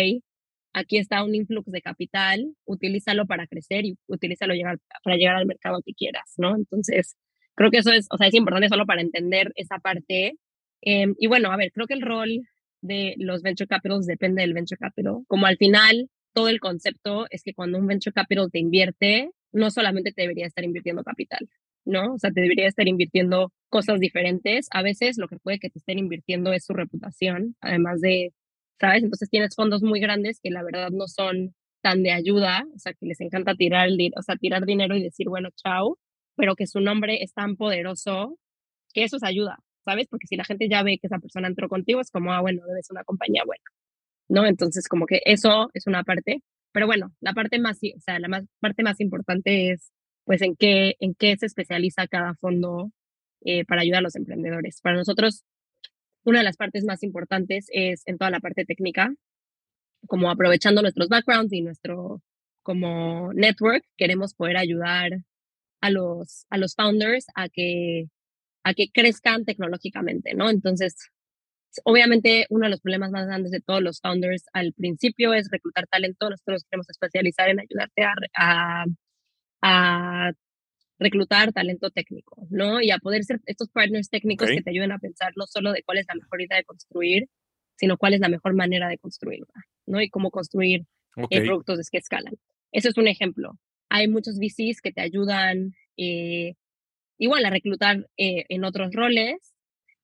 aquí 0.72 0.98
está 0.98 1.24
un 1.24 1.34
influx 1.34 1.70
de 1.70 1.82
capital, 1.82 2.54
utilízalo 2.64 3.26
para 3.26 3.46
crecer 3.46 3.84
y 3.84 3.98
utilízalo 4.06 4.54
llegar, 4.54 4.78
para 5.04 5.16
llegar 5.16 5.36
al 5.36 5.46
mercado 5.46 5.80
que 5.84 5.94
quieras, 5.94 6.34
¿no? 6.36 6.56
Entonces, 6.56 7.16
creo 7.54 7.70
que 7.70 7.78
eso 7.78 7.92
es, 7.92 8.06
o 8.10 8.16
sea, 8.16 8.28
es 8.28 8.34
importante 8.34 8.68
solo 8.68 8.86
para 8.86 9.02
entender 9.02 9.52
esa 9.56 9.78
parte. 9.78 10.34
Em, 10.82 11.14
y 11.18 11.26
bueno, 11.26 11.52
a 11.52 11.56
ver, 11.56 11.72
creo 11.72 11.86
que 11.86 11.94
el 11.94 12.02
rol 12.02 12.40
de 12.82 13.14
los 13.18 13.42
venture 13.42 13.68
capitals 13.68 14.06
depende 14.06 14.42
del 14.42 14.54
venture 14.54 14.78
capital. 14.78 15.18
Como 15.26 15.46
al 15.46 15.56
final, 15.56 16.08
todo 16.32 16.48
el 16.48 16.60
concepto 16.60 17.26
es 17.30 17.42
que 17.42 17.54
cuando 17.54 17.78
un 17.78 17.86
venture 17.86 18.14
capital 18.14 18.50
te 18.50 18.58
invierte, 18.60 19.30
no 19.52 19.70
solamente 19.70 20.12
te 20.12 20.22
debería 20.22 20.46
estar 20.46 20.64
invirtiendo 20.64 21.02
capital, 21.02 21.48
¿no? 21.84 22.14
O 22.14 22.18
sea, 22.18 22.30
te 22.30 22.40
debería 22.40 22.68
estar 22.68 22.86
invirtiendo 22.88 23.52
cosas 23.68 24.00
diferentes. 24.00 24.68
A 24.72 24.82
veces 24.82 25.18
lo 25.18 25.28
que 25.28 25.38
puede 25.38 25.58
que 25.58 25.70
te 25.70 25.78
estén 25.78 25.98
invirtiendo 25.98 26.52
es 26.52 26.64
su 26.64 26.74
reputación, 26.74 27.56
además 27.60 28.00
de, 28.00 28.32
¿sabes? 28.80 29.02
Entonces 29.02 29.30
tienes 29.30 29.54
fondos 29.54 29.82
muy 29.82 30.00
grandes 30.00 30.40
que 30.42 30.50
la 30.50 30.62
verdad 30.62 30.90
no 30.90 31.06
son 31.08 31.54
tan 31.82 32.02
de 32.02 32.12
ayuda, 32.12 32.66
o 32.74 32.78
sea, 32.78 32.92
que 32.94 33.06
les 33.06 33.20
encanta 33.20 33.54
tirar, 33.54 33.88
o 34.16 34.22
sea, 34.22 34.36
tirar 34.36 34.66
dinero 34.66 34.96
y 34.96 35.02
decir, 35.02 35.28
bueno, 35.28 35.48
chao, 35.56 35.98
pero 36.36 36.54
que 36.56 36.66
su 36.66 36.80
nombre 36.80 37.22
es 37.22 37.32
tan 37.32 37.56
poderoso 37.56 38.38
que 38.94 39.04
eso 39.04 39.16
es 39.16 39.22
ayuda, 39.22 39.58
¿sabes? 39.84 40.08
Porque 40.08 40.26
si 40.26 40.36
la 40.36 40.44
gente 40.44 40.68
ya 40.68 40.82
ve 40.82 40.98
que 40.98 41.06
esa 41.06 41.18
persona 41.18 41.48
entró 41.48 41.68
contigo, 41.68 42.00
es 42.00 42.10
como, 42.10 42.32
ah, 42.32 42.40
bueno, 42.40 42.62
debe 42.66 42.82
ser 42.82 42.94
una 42.94 43.04
compañía 43.04 43.42
buena, 43.46 43.64
¿no? 44.28 44.46
Entonces, 44.46 44.88
como 44.88 45.06
que 45.06 45.20
eso 45.24 45.70
es 45.74 45.86
una 45.86 46.04
parte, 46.04 46.42
pero 46.72 46.86
bueno, 46.86 47.12
la 47.20 47.32
parte 47.34 47.58
más, 47.58 47.78
o 47.96 48.00
sea, 48.00 48.18
la 48.18 48.28
más, 48.28 48.44
parte 48.60 48.82
más 48.82 49.00
importante 49.00 49.72
es, 49.72 49.90
pues, 50.24 50.42
en 50.42 50.56
qué, 50.56 50.96
en 51.00 51.14
qué 51.14 51.36
se 51.36 51.46
especializa 51.46 52.08
cada 52.08 52.34
fondo 52.34 52.90
eh, 53.42 53.64
para 53.64 53.82
ayudar 53.82 54.00
a 54.00 54.02
los 54.02 54.16
emprendedores. 54.16 54.80
Para 54.82 54.96
nosotros, 54.96 55.44
una 56.24 56.38
de 56.38 56.44
las 56.44 56.56
partes 56.56 56.84
más 56.84 57.02
importantes 57.02 57.66
es 57.72 58.02
en 58.06 58.18
toda 58.18 58.30
la 58.30 58.40
parte 58.40 58.64
técnica, 58.64 59.12
como 60.06 60.30
aprovechando 60.30 60.82
nuestros 60.82 61.08
backgrounds 61.08 61.52
y 61.52 61.62
nuestro 61.62 62.22
como 62.62 63.32
network, 63.32 63.84
queremos 63.96 64.34
poder 64.34 64.56
ayudar 64.56 65.12
a 65.80 65.90
los, 65.90 66.46
a 66.50 66.58
los 66.58 66.74
founders 66.74 67.26
a 67.34 67.48
que 67.48 68.06
a 68.64 68.74
que 68.74 68.90
crezcan 68.92 69.44
tecnológicamente, 69.44 70.34
¿no? 70.34 70.50
Entonces, 70.50 70.94
obviamente 71.84 72.46
uno 72.50 72.66
de 72.66 72.70
los 72.70 72.80
problemas 72.80 73.10
más 73.10 73.26
grandes 73.26 73.52
de 73.52 73.60
todos 73.60 73.82
los 73.82 74.00
founders 74.00 74.44
al 74.52 74.72
principio 74.74 75.34
es 75.34 75.48
reclutar 75.50 75.86
talento. 75.86 76.28
Nosotros 76.30 76.64
queremos 76.64 76.88
especializar 76.90 77.48
en 77.48 77.60
ayudarte 77.60 78.02
a, 78.04 78.14
a, 78.36 78.84
reclutar 80.98 81.52
talento 81.52 81.90
técnico, 81.90 82.46
¿no? 82.50 82.80
Y 82.80 82.90
a 82.90 82.98
poder 82.98 83.24
ser 83.24 83.40
estos 83.46 83.68
partners 83.70 84.10
técnicos 84.10 84.48
que 84.50 84.62
te 84.62 84.70
ayuden 84.70 84.92
a 84.92 84.98
pensar 84.98 85.32
no 85.36 85.46
solo 85.46 85.72
de 85.72 85.82
cuál 85.82 85.98
es 85.98 86.06
la 86.06 86.14
mejor 86.14 86.42
idea 86.42 86.58
de 86.58 86.64
construir, 86.64 87.28
sino 87.76 87.96
cuál 87.96 88.14
es 88.14 88.20
la 88.20 88.28
mejor 88.28 88.54
manera 88.54 88.88
de 88.88 88.98
construirla, 88.98 89.46
¿no? 89.86 90.00
Y 90.02 90.10
cómo 90.10 90.30
construir 90.30 90.84
eh, 91.30 91.40
productos 91.40 91.88
que 91.90 91.98
escalan. 91.98 92.34
Eso 92.70 92.90
es 92.90 92.98
un 92.98 93.08
ejemplo. 93.08 93.58
Hay 93.88 94.08
muchos 94.08 94.38
VCs 94.38 94.82
que 94.82 94.92
te 94.92 95.00
ayudan 95.00 95.72
eh, 95.96 96.54
igual 97.18 97.44
a 97.46 97.50
reclutar 97.50 98.06
eh, 98.18 98.44
en 98.48 98.64
otros 98.64 98.92
roles. 98.92 99.54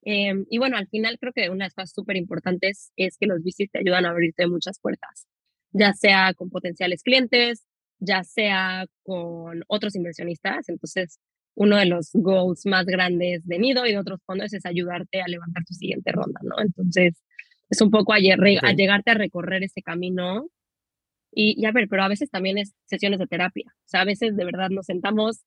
Em, 0.02 0.46
y 0.48 0.58
bueno, 0.58 0.78
al 0.78 0.88
final 0.88 1.18
creo 1.18 1.32
que 1.34 1.50
una 1.50 1.64
de 1.64 1.66
las 1.66 1.74
cosas 1.74 1.92
súper 1.92 2.16
importantes 2.16 2.92
es 2.96 3.18
que 3.18 3.26
los 3.26 3.42
VCs 3.42 3.70
te 3.70 3.80
ayudan 3.80 4.06
a 4.06 4.10
abrirte 4.10 4.46
muchas 4.46 4.80
puertas, 4.80 5.26
ya 5.72 5.92
sea 5.92 6.32
con 6.34 6.48
potenciales 6.48 7.02
clientes, 7.02 7.65
ya 7.98 8.24
sea 8.24 8.86
con 9.02 9.62
otros 9.68 9.94
inversionistas. 9.94 10.68
Entonces, 10.68 11.18
uno 11.54 11.76
de 11.76 11.86
los 11.86 12.10
goals 12.12 12.66
más 12.66 12.86
grandes 12.86 13.46
de 13.46 13.58
Nido 13.58 13.86
y 13.86 13.92
de 13.92 13.98
otros 13.98 14.20
fondos 14.26 14.52
es 14.52 14.66
ayudarte 14.66 15.22
a 15.22 15.28
levantar 15.28 15.64
tu 15.64 15.74
siguiente 15.74 16.12
ronda, 16.12 16.40
¿no? 16.42 16.60
Entonces, 16.60 17.22
es 17.70 17.80
un 17.80 17.90
poco 17.90 18.12
a, 18.12 18.16
a 18.16 18.72
llegarte 18.72 19.10
a 19.10 19.14
recorrer 19.14 19.64
ese 19.64 19.82
camino 19.82 20.48
y, 21.38 21.66
a 21.66 21.72
ver, 21.72 21.86
pero 21.90 22.02
a 22.02 22.08
veces 22.08 22.30
también 22.30 22.56
es 22.56 22.74
sesiones 22.86 23.18
de 23.18 23.26
terapia. 23.26 23.66
O 23.68 23.88
sea, 23.88 24.00
a 24.00 24.04
veces 24.06 24.36
de 24.36 24.44
verdad 24.46 24.70
nos 24.70 24.86
sentamos, 24.86 25.44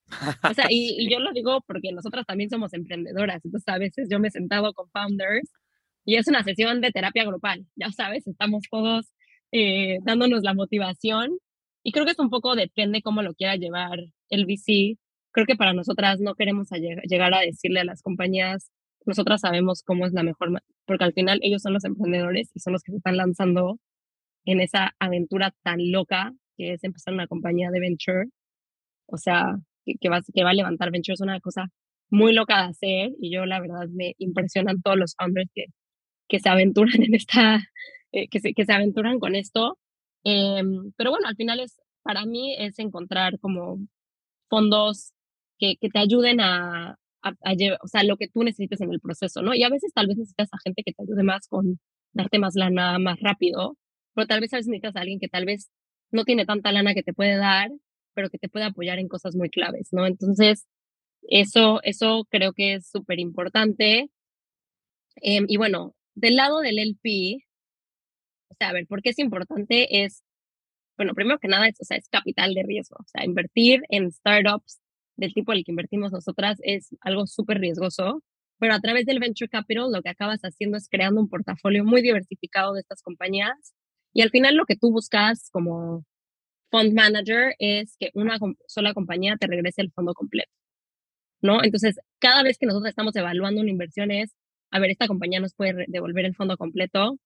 o 0.48 0.54
sea, 0.54 0.66
y, 0.70 1.10
yo 1.10 1.18
lo 1.18 1.32
digo 1.32 1.62
porque 1.66 1.90
nosotras 1.92 2.26
también 2.26 2.48
somos 2.48 2.72
emprendedoras. 2.74 3.44
Entonces, 3.44 3.68
a 3.68 3.76
veces 3.76 4.08
yo 4.08 4.20
me 4.20 4.28
he 4.28 4.30
sentado 4.30 4.72
con 4.72 4.88
founders 4.90 5.50
y 6.04 6.16
es 6.16 6.28
una 6.28 6.44
sesión 6.44 6.80
de 6.80 6.92
terapia 6.92 7.24
grupal. 7.24 7.66
Ya 7.74 7.90
sabes, 7.90 8.26
estamos 8.28 8.62
todos 8.70 9.12
eh, 9.50 9.98
dándonos 10.04 10.42
la 10.44 10.54
motivación. 10.54 11.38
Y 11.82 11.92
creo 11.92 12.04
que 12.04 12.12
es 12.12 12.18
un 12.18 12.30
poco 12.30 12.54
depende 12.54 13.02
cómo 13.02 13.22
lo 13.22 13.34
quiera 13.34 13.56
llevar 13.56 13.98
el 14.28 14.46
VC. 14.46 14.98
Creo 15.32 15.46
que 15.46 15.56
para 15.56 15.72
nosotras 15.72 16.20
no 16.20 16.34
queremos 16.34 16.68
llegar 16.70 17.34
a 17.34 17.40
decirle 17.40 17.80
a 17.80 17.84
las 17.84 18.02
compañías, 18.02 18.70
nosotras 19.06 19.42
sabemos 19.42 19.82
cómo 19.82 20.06
es 20.06 20.12
la 20.12 20.22
mejor, 20.22 20.62
porque 20.86 21.04
al 21.04 21.14
final 21.14 21.40
ellos 21.42 21.62
son 21.62 21.72
los 21.72 21.84
emprendedores 21.84 22.50
y 22.54 22.60
son 22.60 22.72
los 22.74 22.82
que 22.82 22.92
se 22.92 22.98
están 22.98 23.16
lanzando 23.16 23.78
en 24.44 24.60
esa 24.60 24.94
aventura 24.98 25.54
tan 25.62 25.90
loca 25.90 26.32
que 26.56 26.74
es 26.74 26.84
empezar 26.84 27.14
una 27.14 27.26
compañía 27.26 27.70
de 27.70 27.80
venture. 27.80 28.26
O 29.06 29.16
sea, 29.18 29.56
que, 30.00 30.08
va, 30.08 30.20
que 30.34 30.44
va 30.44 30.50
a 30.50 30.54
levantar 30.54 30.90
venture 30.90 31.14
es 31.14 31.20
una 31.20 31.40
cosa 31.40 31.68
muy 32.10 32.34
loca 32.34 32.62
de 32.62 32.68
hacer 32.70 33.10
y 33.20 33.32
yo 33.32 33.46
la 33.46 33.60
verdad 33.60 33.88
me 33.90 34.14
impresionan 34.18 34.82
todos 34.82 34.98
los 34.98 35.14
founders 35.16 35.50
que, 35.54 35.66
que 36.28 36.40
se 36.40 36.48
aventuran 36.48 37.02
en 37.02 37.14
esta, 37.14 37.60
eh, 38.12 38.28
que, 38.28 38.40
se, 38.40 38.54
que 38.54 38.64
se 38.66 38.72
aventuran 38.72 39.18
con 39.20 39.34
esto. 39.34 39.78
Em, 40.24 40.92
pero 40.96 41.10
bueno, 41.10 41.28
al 41.28 41.36
final 41.36 41.60
es, 41.60 41.78
para 42.02 42.26
mí 42.26 42.54
es 42.58 42.78
encontrar 42.78 43.38
como 43.40 43.78
fondos 44.48 45.12
que, 45.58 45.76
que 45.80 45.90
te 45.90 45.98
ayuden 45.98 46.40
a, 46.40 46.98
a, 47.22 47.32
o 47.82 47.88
sea, 47.88 48.02
lo 48.04 48.16
que 48.16 48.28
tú 48.28 48.42
necesites 48.44 48.80
en 48.80 48.92
el 48.92 49.00
proceso, 49.00 49.42
¿no? 49.42 49.54
Y 49.54 49.62
a 49.62 49.68
veces 49.70 49.92
tal 49.94 50.06
vez 50.06 50.18
necesitas 50.18 50.48
a 50.52 50.58
gente 50.64 50.82
que 50.84 50.92
te 50.92 51.02
ayude 51.02 51.22
más 51.22 51.48
con 51.48 51.80
darte 52.12 52.38
más 52.38 52.54
lana 52.56 52.98
más 52.98 53.20
rápido, 53.20 53.76
pero 54.14 54.26
tal 54.26 54.40
vez 54.40 54.52
a 54.52 54.56
veces 54.56 54.68
necesitas 54.68 54.96
a 54.96 55.00
alguien 55.00 55.20
que 55.20 55.28
tal 55.28 55.44
vez 55.46 55.70
no 56.10 56.24
tiene 56.24 56.46
tanta 56.46 56.72
lana 56.72 56.94
que 56.94 57.02
te 57.02 57.14
puede 57.14 57.36
dar, 57.36 57.70
pero 58.14 58.30
que 58.30 58.38
te 58.38 58.48
puede 58.48 58.66
apoyar 58.66 58.98
en 58.98 59.08
cosas 59.08 59.36
muy 59.36 59.50
claves, 59.50 59.88
¿no? 59.92 60.06
Entonces, 60.06 60.66
eso, 61.28 61.80
eso 61.82 62.26
creo 62.30 62.52
que 62.52 62.74
es 62.74 62.88
súper 62.88 63.20
importante. 63.20 64.10
Em, 65.16 65.44
y 65.48 65.56
bueno, 65.56 65.94
del 66.14 66.36
lado 66.36 66.60
del 66.60 66.78
LP, 66.78 67.44
o 68.50 68.54
sea, 68.54 68.70
a 68.70 68.72
ver, 68.72 68.86
¿por 68.86 69.02
qué 69.02 69.10
es 69.10 69.18
importante? 69.18 70.04
Es, 70.04 70.22
bueno, 70.96 71.14
primero 71.14 71.38
que 71.38 71.48
nada, 71.48 71.68
es, 71.68 71.80
o 71.80 71.84
sea, 71.84 71.96
es 71.96 72.08
capital 72.08 72.54
de 72.54 72.62
riesgo. 72.64 72.96
O 73.00 73.06
sea, 73.06 73.24
invertir 73.24 73.82
en 73.88 74.10
startups 74.12 74.80
del 75.16 75.34
tipo 75.34 75.52
el 75.52 75.64
que 75.64 75.72
invertimos 75.72 76.12
nosotras 76.12 76.58
es 76.62 76.90
algo 77.00 77.26
súper 77.26 77.58
riesgoso, 77.58 78.22
pero 78.58 78.74
a 78.74 78.80
través 78.80 79.06
del 79.06 79.20
venture 79.20 79.48
capital 79.48 79.92
lo 79.92 80.02
que 80.02 80.10
acabas 80.10 80.40
haciendo 80.42 80.76
es 80.78 80.88
creando 80.88 81.20
un 81.20 81.28
portafolio 81.28 81.84
muy 81.84 82.02
diversificado 82.02 82.74
de 82.74 82.80
estas 82.80 83.02
compañías 83.02 83.74
y 84.12 84.22
al 84.22 84.30
final 84.30 84.56
lo 84.56 84.66
que 84.66 84.76
tú 84.76 84.90
buscas 84.92 85.50
como 85.52 86.04
fund 86.70 86.94
manager 86.94 87.54
es 87.58 87.96
que 87.98 88.10
una 88.14 88.38
sola 88.66 88.94
compañía 88.94 89.36
te 89.38 89.46
regrese 89.46 89.82
el 89.82 89.92
fondo 89.92 90.14
completo, 90.14 90.50
¿no? 91.42 91.62
Entonces, 91.64 91.96
cada 92.20 92.42
vez 92.42 92.58
que 92.58 92.66
nosotros 92.66 92.90
estamos 92.90 93.16
evaluando 93.16 93.60
una 93.60 93.70
inversión 93.70 94.10
es, 94.10 94.34
a 94.70 94.80
ver, 94.80 94.90
esta 94.90 95.08
compañía 95.08 95.40
nos 95.40 95.54
puede 95.54 95.86
devolver 95.88 96.24
el 96.26 96.34
fondo 96.36 96.56
completo, 96.56 97.18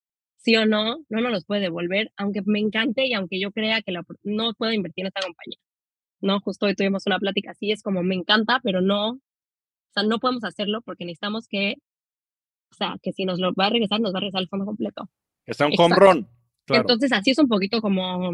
sí 0.45 0.57
o 0.57 0.67
no, 0.67 0.99
no 1.09 1.21
nos 1.21 1.33
los 1.33 1.45
puede 1.47 1.63
devolver, 1.63 2.13
aunque 2.17 2.43
me 2.45 2.61
encante 2.61 3.07
y 3.07 3.15
aunque 3.15 3.41
yo 3.41 3.51
crea 3.51 3.83
que 3.83 3.93
no 4.23 4.53
puedo 4.55 4.73
invertir 4.73 5.05
en 5.05 5.09
esta 5.09 5.23
compañía, 5.23 5.59
¿no? 6.21 6.41
Justo 6.41 6.67
hoy 6.67 6.75
tuvimos 6.75 7.07
una 7.07 7.19
plática 7.19 7.53
así, 7.53 7.73
es 7.73 7.83
como, 7.83 8.03
me 8.03 8.15
encanta, 8.15 8.61
pero 8.63 8.81
no, 8.81 9.13
o 9.13 9.21
sea, 9.95 10.03
no 10.03 10.19
podemos 10.19 10.45
hacerlo 10.45 10.83
porque 10.83 11.05
necesitamos 11.05 11.49
que, 11.49 11.77
o 12.71 12.75
sea, 12.75 12.97
que 13.03 13.13
si 13.13 13.25
nos 13.25 13.41
lo 13.41 13.55
va 13.55 13.67
a 13.67 13.71
regresar, 13.71 14.01
nos 14.01 14.13
va 14.13 14.19
a 14.19 14.21
regresar 14.21 14.43
el 14.43 14.49
fondo 14.49 14.67
completo. 14.67 15.09
Está 15.47 15.67
un 15.67 15.75
home 15.77 16.27
entonces, 16.69 17.13
así 17.13 17.31
es 17.31 17.39
un 17.39 17.49
poquito 17.49 17.81
como, 17.81 18.33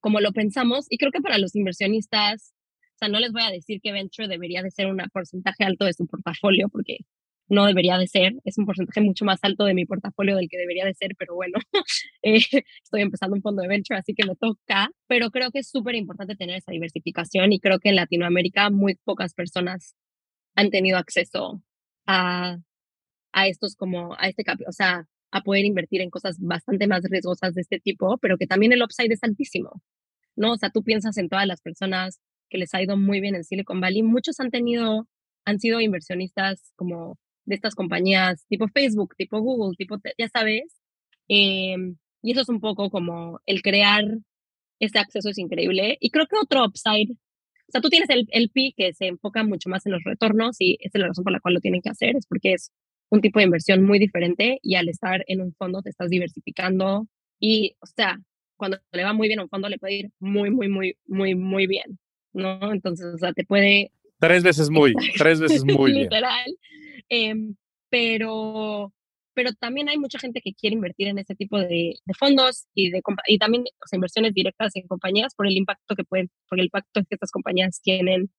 como 0.00 0.20
lo 0.20 0.32
pensamos. 0.32 0.86
Y 0.88 0.98
creo 0.98 1.12
que 1.12 1.20
para 1.20 1.38
los 1.38 1.54
inversionistas, 1.54 2.54
o 2.94 2.98
sea, 2.98 3.08
no 3.08 3.20
les 3.20 3.32
voy 3.32 3.42
a 3.42 3.50
decir 3.50 3.80
que 3.82 3.92
venture 3.92 4.28
debería 4.28 4.62
de 4.62 4.70
ser 4.70 4.86
un 4.86 4.98
porcentaje 5.12 5.64
alto 5.64 5.84
de 5.84 5.92
su 5.92 6.06
portafolio, 6.06 6.68
porque 6.68 6.98
no 7.48 7.66
debería 7.66 7.98
de 7.98 8.06
ser. 8.06 8.34
Es 8.44 8.58
un 8.58 8.66
porcentaje 8.66 9.00
mucho 9.00 9.24
más 9.24 9.38
alto 9.42 9.64
de 9.64 9.74
mi 9.74 9.86
portafolio 9.86 10.36
del 10.36 10.48
que 10.48 10.58
debería 10.58 10.84
de 10.84 10.94
ser, 10.94 11.10
pero 11.18 11.34
bueno, 11.34 11.58
eh, 12.22 12.40
estoy 12.82 13.02
empezando 13.02 13.36
un 13.36 13.42
fondo 13.42 13.62
de 13.62 13.68
venture, 13.68 13.98
así 13.98 14.14
que 14.14 14.26
me 14.26 14.36
toca. 14.36 14.90
Pero 15.06 15.30
creo 15.30 15.50
que 15.50 15.60
es 15.60 15.70
súper 15.70 15.94
importante 15.94 16.36
tener 16.36 16.56
esa 16.56 16.72
diversificación 16.72 17.52
y 17.52 17.60
creo 17.60 17.78
que 17.78 17.90
en 17.90 17.96
Latinoamérica 17.96 18.70
muy 18.70 18.96
pocas 19.04 19.34
personas 19.34 19.94
han 20.54 20.70
tenido 20.70 20.98
acceso 20.98 21.62
a, 22.06 22.58
a 23.32 23.48
estos 23.48 23.76
como, 23.76 24.14
a 24.18 24.28
este 24.28 24.44
capital, 24.44 24.68
o 24.68 24.72
sea, 24.72 25.06
a 25.32 25.42
poder 25.42 25.64
invertir 25.64 26.00
en 26.00 26.10
cosas 26.10 26.38
bastante 26.40 26.86
más 26.86 27.02
riesgosas 27.04 27.54
de 27.54 27.62
este 27.62 27.80
tipo, 27.80 28.18
pero 28.18 28.38
que 28.38 28.46
también 28.46 28.72
el 28.72 28.82
upside 28.82 29.12
es 29.12 29.22
altísimo. 29.22 29.82
¿no? 30.36 30.52
O 30.52 30.56
sea, 30.56 30.70
tú 30.70 30.82
piensas 30.84 31.16
en 31.18 31.28
todas 31.28 31.46
las 31.46 31.60
personas 31.60 32.20
que 32.48 32.58
les 32.58 32.72
ha 32.74 32.82
ido 32.82 32.96
muy 32.96 33.20
bien 33.20 33.34
en 33.34 33.44
Silicon 33.44 33.80
Valley, 33.80 34.02
muchos 34.02 34.38
han 34.38 34.50
tenido, 34.50 35.08
han 35.44 35.58
sido 35.58 35.80
inversionistas 35.80 36.72
como 36.76 37.18
de 37.46 37.54
estas 37.54 37.74
compañías 37.74 38.44
tipo 38.48 38.68
Facebook, 38.68 39.14
tipo 39.16 39.40
Google, 39.40 39.76
tipo, 39.76 39.96
ya 40.18 40.28
sabes, 40.28 40.64
em, 41.28 41.96
y 42.22 42.32
eso 42.32 42.42
es 42.42 42.48
un 42.48 42.60
poco 42.60 42.90
como 42.90 43.40
el 43.46 43.62
crear 43.62 44.04
ese 44.80 44.98
acceso 44.98 45.30
es 45.30 45.38
increíble. 45.38 45.96
Y 46.00 46.10
creo 46.10 46.26
que 46.26 46.36
otro 46.40 46.64
upside, 46.64 47.12
o 47.12 47.72
sea, 47.72 47.80
tú 47.80 47.88
tienes 47.88 48.10
el, 48.10 48.26
el 48.30 48.50
PI 48.50 48.74
que 48.76 48.92
se 48.92 49.06
enfoca 49.06 49.42
mucho 49.44 49.68
más 49.70 49.86
en 49.86 49.92
los 49.92 50.04
retornos 50.04 50.56
y 50.60 50.78
esa 50.80 50.98
es 50.98 51.00
la 51.00 51.08
razón 51.08 51.24
por 51.24 51.32
la 51.32 51.40
cual 51.40 51.54
lo 51.54 51.60
tienen 51.60 51.82
que 51.82 51.90
hacer, 51.90 52.16
es 52.16 52.26
porque 52.26 52.52
es 52.54 52.72
un 53.10 53.20
tipo 53.20 53.38
de 53.38 53.44
inversión 53.46 53.84
muy 53.84 53.98
diferente 53.98 54.58
y 54.62 54.74
al 54.76 54.88
estar 54.88 55.24
en 55.28 55.40
un 55.40 55.54
fondo 55.54 55.82
te 55.82 55.90
estás 55.90 56.10
diversificando 56.10 57.06
y, 57.38 57.76
o 57.80 57.86
sea, 57.86 58.18
cuando 58.56 58.78
le 58.92 59.04
va 59.04 59.12
muy 59.12 59.28
bien 59.28 59.40
a 59.40 59.44
un 59.44 59.48
fondo 59.48 59.68
le 59.68 59.78
puede 59.78 59.94
ir 59.94 60.10
muy, 60.18 60.50
muy, 60.50 60.68
muy, 60.68 60.96
muy, 61.06 61.34
muy 61.34 61.66
bien, 61.66 61.98
¿no? 62.32 62.72
Entonces, 62.72 63.06
o 63.14 63.18
sea, 63.18 63.32
te 63.32 63.44
puede... 63.44 63.92
Tres 64.18 64.42
veces 64.42 64.70
muy, 64.70 64.94
tres 65.16 65.40
veces 65.40 65.64
muy 65.64 65.92
bien. 65.92 66.04
Literal. 66.04 66.56
Em, 67.08 67.56
pero, 67.90 68.92
pero 69.34 69.50
también 69.52 69.88
hay 69.88 69.98
mucha 69.98 70.18
gente 70.18 70.40
que 70.42 70.54
quiere 70.54 70.74
invertir 70.74 71.08
en 71.08 71.18
ese 71.18 71.34
tipo 71.34 71.58
de, 71.58 71.94
fondos 72.18 72.66
y, 72.74 72.90
de, 72.90 73.02
y 73.28 73.38
también 73.38 73.64
o 73.64 73.96
inversiones 73.96 74.34
directas 74.34 74.74
en 74.76 74.86
compañías 74.86 75.34
por 75.34 75.46
el 75.46 75.56
impacto 75.56 75.94
que 75.94 76.04
pueden, 76.04 76.30
por 76.48 76.58
el 76.58 76.66
impacto 76.66 77.00
que 77.02 77.14
estas 77.14 77.30
compañías 77.30 77.80
tienen 77.82 78.30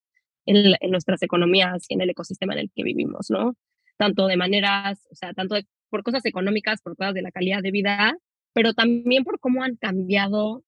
en, 0.45 0.73
en, 0.79 0.91
nuestras 0.91 1.21
economías 1.21 1.85
y 1.89 1.93
en 1.93 2.01
el 2.01 2.09
ecosistema 2.09 2.53
en 2.53 2.59
el 2.59 2.71
que 2.73 2.83
vivimos, 2.83 3.27
¿no? 3.29 3.55
Tanto 3.97 4.27
de 4.27 4.37
maneras, 4.37 5.07
o 5.11 5.15
sea, 5.15 5.33
tanto 5.33 5.55
por 5.89 6.03
cosas 6.03 6.25
económicas, 6.25 6.81
por 6.81 6.95
cosas 6.95 7.13
de 7.13 7.21
la 7.21 7.31
calidad 7.31 7.61
de 7.61 7.71
vida, 7.71 8.17
pero 8.53 8.73
también 8.73 9.23
por 9.23 9.39
cómo 9.39 9.63
han 9.63 9.75
cambiado, 9.75 10.47
o 10.47 10.63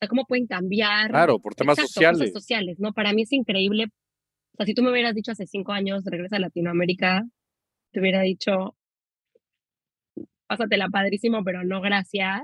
sea, 0.00 0.08
cómo 0.08 0.24
pueden 0.24 0.46
cambiar. 0.46 1.10
Claro, 1.10 1.38
por 1.38 1.54
temas 1.54 1.78
sociales. 1.78 2.18
Cosas 2.18 2.32
sociales, 2.32 2.78
¿no? 2.78 2.92
Para 2.92 3.12
mí 3.12 3.22
es 3.22 3.32
increíble. 3.32 3.88
O 4.54 4.56
sea, 4.56 4.66
si 4.66 4.74
tú 4.74 4.82
me 4.82 4.90
hubieras 4.92 5.14
dicho 5.14 5.32
hace 5.32 5.46
cinco 5.46 5.72
años, 5.72 6.04
regresa 6.04 6.36
a 6.36 6.38
Latinoamérica, 6.38 7.24
te 7.92 8.00
hubiera 8.00 8.20
dicho, 8.22 8.76
pásatela 10.46 10.88
padrísimo, 10.88 11.42
pero 11.44 11.64
no 11.64 11.80
gracias. 11.80 12.42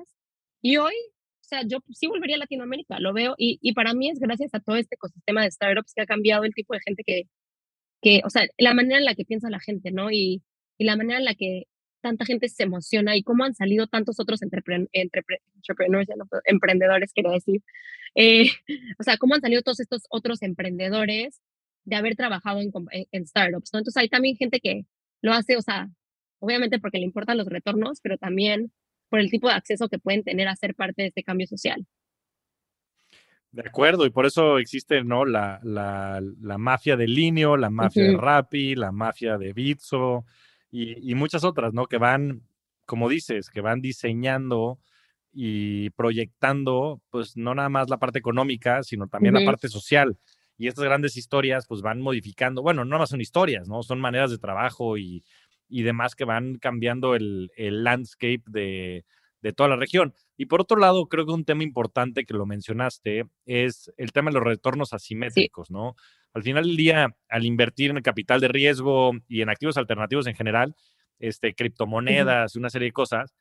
Y 0.60 0.76
hoy, 0.78 0.94
o 0.94 1.42
sea, 1.42 1.62
yo 1.66 1.78
sí 1.92 2.08
volvería 2.08 2.36
a 2.36 2.40
Latinoamérica, 2.40 2.98
lo 2.98 3.12
veo, 3.12 3.34
y, 3.38 3.58
y 3.62 3.74
para 3.74 3.94
mí 3.94 4.10
es 4.10 4.18
gracias 4.18 4.52
a 4.54 4.60
todo 4.60 4.76
este 4.76 4.96
ecosistema 4.96 5.42
de 5.44 5.52
startups 5.52 5.94
que 5.94 6.02
ha 6.02 6.06
cambiado 6.06 6.44
el 6.44 6.54
tipo 6.54 6.74
de 6.74 6.80
gente 6.84 7.04
que, 7.06 7.24
que 8.02 8.22
o 8.24 8.30
sea, 8.30 8.44
la 8.58 8.74
manera 8.74 8.98
en 8.98 9.04
la 9.04 9.14
que 9.14 9.24
piensa 9.24 9.50
la 9.50 9.60
gente, 9.60 9.92
¿no? 9.92 10.10
Y, 10.10 10.42
y 10.78 10.84
la 10.84 10.96
manera 10.96 11.18
en 11.20 11.24
la 11.26 11.34
que 11.34 11.64
tanta 12.00 12.24
gente 12.24 12.48
se 12.48 12.62
emociona 12.64 13.16
y 13.16 13.22
cómo 13.22 13.44
han 13.44 13.54
salido 13.54 13.86
tantos 13.86 14.18
otros 14.20 14.40
emprendedores, 14.42 14.88
quiero 17.12 17.30
decir. 17.32 17.62
Eh, 18.16 18.50
o 18.98 19.02
sea, 19.04 19.16
cómo 19.18 19.34
han 19.34 19.42
salido 19.42 19.62
todos 19.62 19.80
estos 19.80 20.02
otros 20.10 20.42
emprendedores 20.42 21.40
de 21.84 21.96
haber 21.96 22.16
trabajado 22.16 22.60
en, 22.60 22.70
en, 23.12 23.26
startups, 23.26 23.70
¿no? 23.72 23.78
Entonces 23.78 24.00
hay 24.00 24.08
también 24.08 24.36
gente 24.36 24.60
que 24.60 24.84
lo 25.22 25.32
hace, 25.32 25.56
o 25.56 25.62
sea, 25.62 25.88
obviamente 26.38 26.78
porque 26.78 26.98
le 26.98 27.04
importan 27.04 27.38
los 27.38 27.46
retornos, 27.46 28.00
pero 28.02 28.18
también 28.18 28.72
por 29.08 29.20
el 29.20 29.30
tipo 29.30 29.48
de 29.48 29.54
acceso 29.54 29.88
que 29.88 29.98
pueden 29.98 30.22
tener 30.22 30.48
a 30.48 30.56
ser 30.56 30.74
parte 30.74 31.02
de 31.02 31.08
este 31.08 31.22
cambio 31.22 31.46
social. 31.46 31.86
De 33.52 33.62
acuerdo, 33.66 34.06
y 34.06 34.10
por 34.10 34.26
eso 34.26 34.58
existe 34.58 35.02
¿no? 35.02 35.24
la, 35.24 35.58
la, 35.64 36.22
la 36.40 36.56
mafia 36.56 36.96
de 36.96 37.08
Linio, 37.08 37.56
la 37.56 37.70
mafia 37.70 38.04
de 38.04 38.16
Rappi, 38.16 38.76
la 38.76 38.92
mafia 38.92 39.38
de 39.38 39.52
Bitso 39.52 40.24
y, 40.70 41.10
y, 41.10 41.16
muchas 41.16 41.42
otras, 41.42 41.74
¿no? 41.74 41.86
Que 41.86 41.98
van, 41.98 42.42
como 42.86 43.08
dices, 43.08 43.50
que 43.50 43.60
van 43.60 43.80
diseñando 43.80 44.78
y 45.32 45.90
proyectando, 45.90 47.00
pues 47.10 47.36
no 47.36 47.54
nada 47.56 47.68
más 47.68 47.90
la 47.90 47.98
parte 47.98 48.20
económica, 48.20 48.84
sino 48.84 49.08
también 49.08 49.34
la 49.34 49.44
parte 49.44 49.68
social. 49.68 50.16
Y 50.60 50.68
estas 50.68 50.84
grandes 50.84 51.16
historias, 51.16 51.66
pues 51.66 51.80
van 51.80 52.02
modificando, 52.02 52.60
bueno, 52.60 52.84
no 52.84 52.98
más 52.98 53.08
son 53.08 53.22
historias, 53.22 53.66
¿no? 53.66 53.82
Son 53.82 53.98
maneras 53.98 54.30
de 54.30 54.36
trabajo 54.36 54.98
y, 54.98 55.24
y 55.70 55.84
demás 55.84 56.14
que 56.14 56.26
van 56.26 56.58
cambiando 56.58 57.14
el, 57.14 57.50
el 57.56 57.82
landscape 57.82 58.42
de, 58.46 59.06
de, 59.40 59.52
toda 59.54 59.70
la 59.70 59.76
región. 59.76 60.12
Y 60.36 60.44
por 60.44 60.60
otro 60.60 60.76
lado, 60.76 61.08
creo 61.08 61.24
que 61.24 61.32
un 61.32 61.46
tema 61.46 61.62
importante 61.62 62.26
que 62.26 62.34
lo 62.34 62.44
mencionaste 62.44 63.24
es 63.46 63.90
el 63.96 64.12
tema 64.12 64.28
de 64.28 64.34
los 64.34 64.44
retornos 64.44 64.92
asimétricos, 64.92 65.70
¿no? 65.70 65.94
Al 66.34 66.42
final 66.42 66.64
del 66.66 66.76
día, 66.76 67.16
al 67.30 67.46
invertir 67.46 67.88
en 67.88 67.96
el 67.96 68.02
capital 68.02 68.38
de 68.40 68.48
riesgo 68.48 69.12
y 69.28 69.40
en 69.40 69.48
activos 69.48 69.78
alternativos 69.78 70.26
en 70.26 70.34
general, 70.34 70.76
este, 71.20 71.54
criptomonedas, 71.54 72.54
y 72.54 72.58
una 72.58 72.68
serie 72.68 72.88
de 72.88 72.92
cosas, 72.92 73.34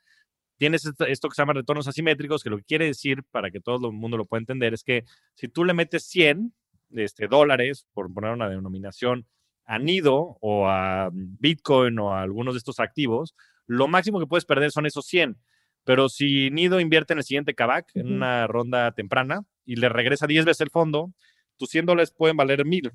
tienes 0.55 0.85
esto, 0.85 1.05
esto, 1.05 1.27
que 1.27 1.35
se 1.35 1.41
llama 1.41 1.51
retornos 1.51 1.89
asimétricos, 1.89 2.43
que 2.43 2.49
lo 2.49 2.59
que 2.59 2.63
quiere 2.63 2.85
decir, 2.85 3.23
para 3.29 3.51
que 3.51 3.59
todo 3.59 3.87
el 3.87 3.93
mundo 3.93 4.15
lo 4.15 4.25
pueda 4.25 4.39
entender, 4.39 4.73
es 4.73 4.85
que 4.85 5.03
si 5.33 5.49
tú 5.49 5.65
le 5.65 5.73
metes 5.73 6.05
100 6.05 6.53
este, 6.95 7.27
dólares, 7.27 7.87
por 7.93 8.13
poner 8.13 8.31
una 8.31 8.49
denominación, 8.49 9.25
a 9.65 9.77
Nido 9.77 10.37
o 10.41 10.67
a 10.67 11.09
Bitcoin 11.13 11.99
o 11.99 12.13
a 12.13 12.21
algunos 12.21 12.55
de 12.55 12.57
estos 12.57 12.79
activos, 12.79 13.35
lo 13.67 13.87
máximo 13.87 14.19
que 14.19 14.25
puedes 14.25 14.45
perder 14.45 14.71
son 14.71 14.85
esos 14.85 15.05
100. 15.05 15.37
Pero 15.83 16.09
si 16.09 16.49
Nido 16.49 16.79
invierte 16.79 17.13
en 17.13 17.19
el 17.19 17.23
siguiente 17.23 17.53
Kavak, 17.53 17.91
en 17.95 18.11
una 18.13 18.47
ronda 18.47 18.91
temprana, 18.93 19.43
y 19.65 19.75
le 19.75 19.89
regresa 19.89 20.25
10 20.25 20.45
veces 20.45 20.61
el 20.61 20.71
fondo, 20.71 21.13
tus 21.57 21.69
100 21.69 21.85
dólares 21.85 22.11
pueden 22.11 22.35
valer 22.35 22.65
1000. 22.65 22.91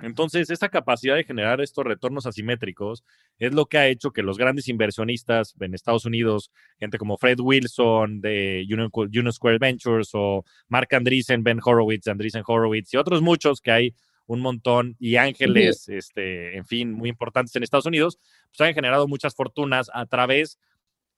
Entonces, 0.00 0.48
esta 0.50 0.68
capacidad 0.68 1.16
de 1.16 1.24
generar 1.24 1.60
estos 1.60 1.84
retornos 1.84 2.24
asimétricos 2.24 3.04
es 3.38 3.52
lo 3.52 3.66
que 3.66 3.78
ha 3.78 3.88
hecho 3.88 4.12
que 4.12 4.22
los 4.22 4.38
grandes 4.38 4.68
inversionistas 4.68 5.54
en 5.58 5.74
Estados 5.74 6.04
Unidos, 6.04 6.52
gente 6.78 6.98
como 6.98 7.16
Fred 7.18 7.40
Wilson 7.40 8.20
de 8.20 8.64
Union, 8.68 9.32
Square 9.32 9.58
Ventures 9.58 10.10
o 10.12 10.44
Mark 10.68 10.88
Andreessen, 10.94 11.42
Ben 11.42 11.58
Horowitz, 11.62 12.06
Andreessen 12.06 12.44
Horowitz 12.46 12.94
y 12.94 12.96
otros 12.96 13.22
muchos 13.22 13.60
que 13.60 13.72
hay 13.72 13.94
un 14.26 14.40
montón 14.40 14.94
y 15.00 15.16
ángeles, 15.16 15.88
este, 15.88 16.56
en 16.56 16.66
fin, 16.66 16.92
muy 16.92 17.08
importantes 17.08 17.56
en 17.56 17.62
Estados 17.62 17.86
Unidos, 17.86 18.18
pues 18.50 18.68
han 18.68 18.74
generado 18.74 19.08
muchas 19.08 19.34
fortunas 19.34 19.90
a 19.92 20.04
través, 20.04 20.58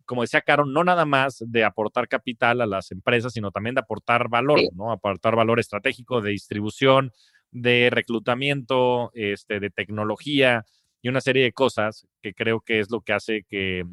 como 0.07 0.23
decía 0.23 0.41
Caro, 0.43 0.65
no 0.65 0.85
nada 0.85 1.05
más 1.05 1.45
de 1.45 1.65
aportar 1.65 2.09
capital 2.09 2.61
a 2.61 2.67
las 2.67 2.93
empresas, 2.93 3.33
sino 3.33 3.51
también 3.51 3.75
de 3.75 3.81
aportar 3.81 4.29
valor, 4.29 4.61
¿no? 4.75 4.93
Aportar 4.93 5.35
valor 5.35 5.59
estratégico 5.59 6.21
de 6.21 6.31
distribución, 6.31 7.13
de 7.51 7.91
reclutamiento, 7.91 9.11
este, 9.15 9.61
de 9.61 9.71
tecnología 9.71 10.65
y 11.03 11.09
una 11.09 11.21
serie 11.21 11.43
de 11.43 11.53
cosas 11.53 12.07
que 12.23 12.35
creo 12.35 12.61
que 12.61 12.81
es 12.81 12.91
lo 12.91 13.01
que 13.01 13.13
hace 13.13 13.45
que 13.49 13.85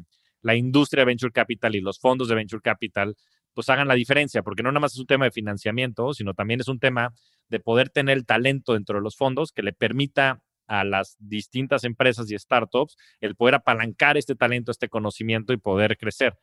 la 0.42 0.54
industria 0.54 1.02
de 1.02 1.06
venture 1.06 1.32
capital 1.32 1.74
y 1.74 1.80
los 1.80 1.98
fondos 1.98 2.28
de 2.28 2.34
venture 2.34 2.62
capital 2.62 3.16
pues 3.54 3.68
hagan 3.70 3.88
la 3.88 3.94
diferencia, 3.94 4.42
porque 4.42 4.62
no 4.62 4.70
nada 4.70 4.80
más 4.80 4.92
es 4.92 5.00
un 5.00 5.06
tema 5.06 5.24
de 5.24 5.32
financiamiento, 5.32 6.14
sino 6.14 6.32
también 6.32 6.60
es 6.60 6.68
un 6.68 6.78
tema 6.78 7.12
de 7.48 7.58
poder 7.58 7.90
tener 7.90 8.16
el 8.16 8.24
talento 8.24 8.74
dentro 8.74 8.98
de 8.98 9.02
los 9.02 9.16
fondos 9.16 9.50
que 9.50 9.62
le 9.62 9.72
permita 9.72 10.42
a 10.68 10.84
las 10.84 11.16
distintas 11.18 11.82
empresas 11.82 12.30
y 12.30 12.38
startups 12.38 12.96
el 13.20 13.34
poder 13.34 13.56
apalancar 13.56 14.16
este 14.16 14.36
talento, 14.36 14.70
este 14.70 14.88
conocimiento 14.88 15.52
y 15.52 15.56
poder 15.56 15.96
crecer. 15.96 16.38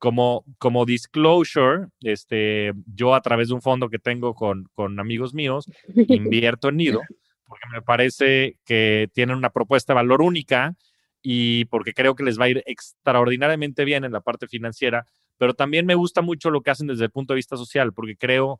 Como, 0.00 0.44
como 0.58 0.84
disclosure, 0.84 1.86
este, 2.00 2.72
yo 2.92 3.14
a 3.14 3.20
través 3.20 3.48
de 3.48 3.54
un 3.54 3.62
fondo 3.62 3.88
que 3.88 4.00
tengo 4.00 4.34
con, 4.34 4.64
con 4.74 4.98
amigos 4.98 5.32
míos, 5.34 5.70
invierto 6.08 6.70
en 6.70 6.78
Nido, 6.78 7.02
porque 7.46 7.68
me 7.70 7.82
parece 7.82 8.56
que 8.64 9.08
tienen 9.12 9.36
una 9.36 9.50
propuesta 9.50 9.92
de 9.92 9.96
valor 9.96 10.22
única 10.22 10.74
y 11.22 11.66
porque 11.66 11.92
creo 11.92 12.16
que 12.16 12.24
les 12.24 12.40
va 12.40 12.46
a 12.46 12.48
ir 12.48 12.62
extraordinariamente 12.66 13.84
bien 13.84 14.04
en 14.04 14.12
la 14.12 14.20
parte 14.20 14.48
financiera, 14.48 15.06
pero 15.38 15.54
también 15.54 15.86
me 15.86 15.94
gusta 15.94 16.22
mucho 16.22 16.50
lo 16.50 16.62
que 16.62 16.70
hacen 16.70 16.86
desde 16.88 17.04
el 17.04 17.10
punto 17.10 17.32
de 17.32 17.36
vista 17.36 17.56
social, 17.56 17.92
porque 17.92 18.16
creo 18.16 18.58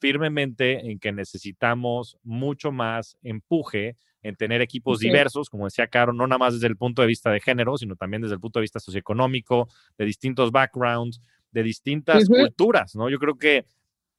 firmemente 0.00 0.90
en 0.90 0.98
que 0.98 1.12
necesitamos 1.12 2.18
mucho 2.22 2.72
más 2.72 3.16
empuje 3.22 3.96
en 4.22 4.36
tener 4.36 4.60
equipos 4.60 4.98
diversos, 4.98 5.48
como 5.48 5.64
decía 5.64 5.86
Caro, 5.86 6.12
no 6.12 6.26
nada 6.26 6.38
más 6.38 6.54
desde 6.54 6.66
el 6.66 6.76
punto 6.76 7.02
de 7.02 7.08
vista 7.08 7.30
de 7.30 7.40
género, 7.40 7.78
sino 7.78 7.96
también 7.96 8.22
desde 8.22 8.34
el 8.34 8.40
punto 8.40 8.58
de 8.58 8.62
vista 8.62 8.80
socioeconómico, 8.80 9.68
de 9.96 10.04
distintos 10.04 10.50
backgrounds, 10.50 11.20
de 11.52 11.62
distintas 11.62 12.28
culturas, 12.28 12.94
¿no? 12.94 13.08
Yo 13.08 13.18
creo 13.18 13.38
que 13.38 13.64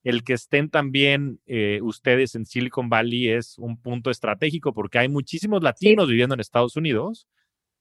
el 0.03 0.23
que 0.23 0.33
estén 0.33 0.69
también 0.69 1.39
eh, 1.45 1.79
ustedes 1.83 2.33
en 2.35 2.45
Silicon 2.45 2.89
Valley 2.89 3.29
es 3.29 3.59
un 3.59 3.77
punto 3.77 4.09
estratégico 4.09 4.73
porque 4.73 4.97
hay 4.97 5.09
muchísimos 5.09 5.61
latinos 5.61 6.09
viviendo 6.09 6.33
en 6.33 6.39
Estados 6.39 6.75
Unidos 6.75 7.27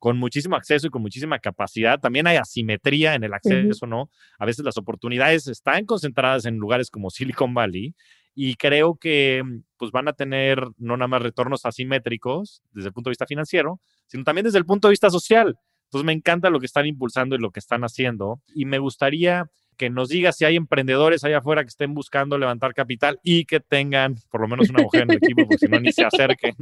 con 0.00 0.16
muchísimo 0.18 0.56
acceso 0.56 0.86
y 0.86 0.90
con 0.90 1.02
muchísima 1.02 1.38
capacidad. 1.38 2.00
También 2.00 2.26
hay 2.26 2.38
asimetría 2.38 3.14
en 3.14 3.22
el 3.22 3.34
acceso, 3.34 3.86
¿no? 3.86 4.10
A 4.38 4.46
veces 4.46 4.64
las 4.64 4.78
oportunidades 4.78 5.46
están 5.46 5.84
concentradas 5.84 6.46
en 6.46 6.56
lugares 6.56 6.90
como 6.90 7.10
Silicon 7.10 7.52
Valley 7.52 7.94
y 8.34 8.54
creo 8.54 8.96
que 8.96 9.42
pues 9.76 9.92
van 9.92 10.08
a 10.08 10.14
tener 10.14 10.66
no 10.78 10.96
nada 10.96 11.06
más 11.06 11.22
retornos 11.22 11.66
asimétricos 11.66 12.62
desde 12.72 12.88
el 12.88 12.94
punto 12.94 13.10
de 13.10 13.12
vista 13.12 13.26
financiero, 13.26 13.78
sino 14.06 14.24
también 14.24 14.46
desde 14.46 14.58
el 14.58 14.64
punto 14.64 14.88
de 14.88 14.92
vista 14.92 15.10
social. 15.10 15.58
Entonces 15.84 16.06
me 16.06 16.12
encanta 16.12 16.48
lo 16.48 16.60
que 16.60 16.66
están 16.66 16.86
impulsando 16.86 17.36
y 17.36 17.38
lo 17.38 17.50
que 17.50 17.60
están 17.60 17.82
haciendo 17.82 18.40
y 18.54 18.64
me 18.64 18.78
gustaría 18.78 19.50
que 19.76 19.90
nos 19.90 20.08
diga 20.08 20.32
si 20.32 20.44
hay 20.44 20.56
emprendedores 20.56 21.24
allá 21.24 21.38
afuera 21.38 21.62
que 21.62 21.68
estén 21.68 21.94
buscando 21.94 22.38
levantar 22.38 22.74
capital 22.74 23.18
y 23.22 23.44
que 23.44 23.60
tengan 23.60 24.14
por 24.30 24.42
lo 24.42 24.48
menos 24.48 24.68
una 24.70 24.82
mujer 24.82 25.02
en 25.02 25.10
el 25.12 25.16
equipo, 25.16 25.42
porque 25.46 25.58
si 25.58 25.68
no 25.68 25.80
ni 25.80 25.90
se 25.90 26.04
acerquen. 26.06 26.54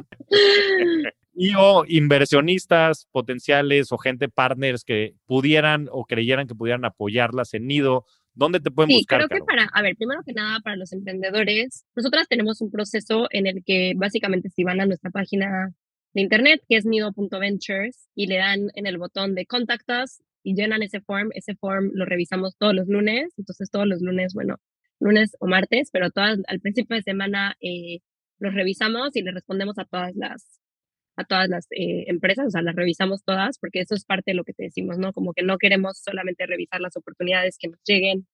Y 1.39 1.55
o 1.57 1.85
inversionistas 1.87 3.07
potenciales 3.13 3.93
o 3.93 3.99
gente 3.99 4.29
partners 4.29 4.85
que 4.85 5.15
pudieran 5.25 5.89
o 5.93 6.05
creyeran 6.05 6.47
que 6.49 6.55
pudieran 6.55 6.85
apoyarlas 6.85 7.55
en 7.55 7.67
Nido 7.67 8.05
¿Dónde 8.39 8.61
te 8.61 8.71
pueden 8.71 8.91
sí, 8.91 8.99
buscar? 8.99 9.27
Creo 9.27 9.41
que 9.41 9.45
para, 9.45 9.65
a 9.65 9.83
ver, 9.83 9.97
primero 9.97 10.23
que 10.25 10.33
nada, 10.33 10.61
para 10.61 10.77
los 10.77 10.93
emprendedores, 10.93 11.85
nosotras 11.97 12.29
tenemos 12.29 12.61
un 12.61 12.71
proceso 12.71 13.27
en 13.31 13.49
el 13.49 13.65
que 13.65 13.95
básicamente 13.97 14.49
si 14.49 14.63
van 14.63 14.81
a 14.81 14.87
nuestra 14.87 15.11
página 15.11 15.75
de 16.15 16.21
internet, 16.21 16.63
que 16.69 16.77
es 16.77 16.87
nido.ventures, 16.87 18.09
y 18.15 18.29
le 18.29 18.37
dan 18.37 18.69
en 18.75 18.87
el 18.87 18.97
botón 18.97 19.35
de 19.35 19.45
Contact 19.45 19.91
Us 19.91 20.23
y 20.45 20.55
llenan 20.55 20.85
ese 20.85 21.01
form, 21.01 21.31
ese 21.35 21.57
form 21.57 21.91
lo 21.95 22.05
revisamos 22.05 22.57
todos 22.57 22.75
los 22.75 22.87
lunes, 22.87 23.35
entonces 23.37 23.73
todos 23.73 23.89
los 23.89 24.01
lunes, 24.03 24.35
bueno, 24.35 24.59
lunes 25.01 25.37
o 25.41 25.49
martes, 25.49 25.91
pero 25.93 26.13
todas, 26.13 26.39
al 26.47 26.61
principio 26.61 26.95
de 26.95 27.03
semana 27.03 27.57
eh, 27.61 28.03
los 28.39 28.55
revisamos 28.55 29.17
y 29.17 29.23
le 29.23 29.33
respondemos 29.33 29.81
a 29.81 29.85
todas 29.85 30.15
las 30.15 30.61
a 31.19 31.25
todas 31.25 31.49
las 31.49 31.67
eh, 31.73 32.05
empresas, 32.07 32.47
o 32.47 32.51
sea, 32.51 32.63
las 32.63 32.77
revisamos 32.77 33.25
todas, 33.25 33.59
porque 33.59 33.81
eso 33.81 33.97
es 33.97 34.05
parte 34.05 34.31
de 34.31 34.37
lo 34.37 34.45
que 34.45 34.53
te 34.53 34.63
decimos, 34.63 34.99
¿no? 34.99 35.13
Como 35.13 35.33
que 35.35 35.43
no 35.43 35.59
queremos 35.59 35.99
solamente 35.99 36.47
revisar 36.47 36.81
las 36.81 36.97
oportunidades 36.97 37.59
que 37.59 37.69
nos 37.69 37.81
lleguen 37.85 38.29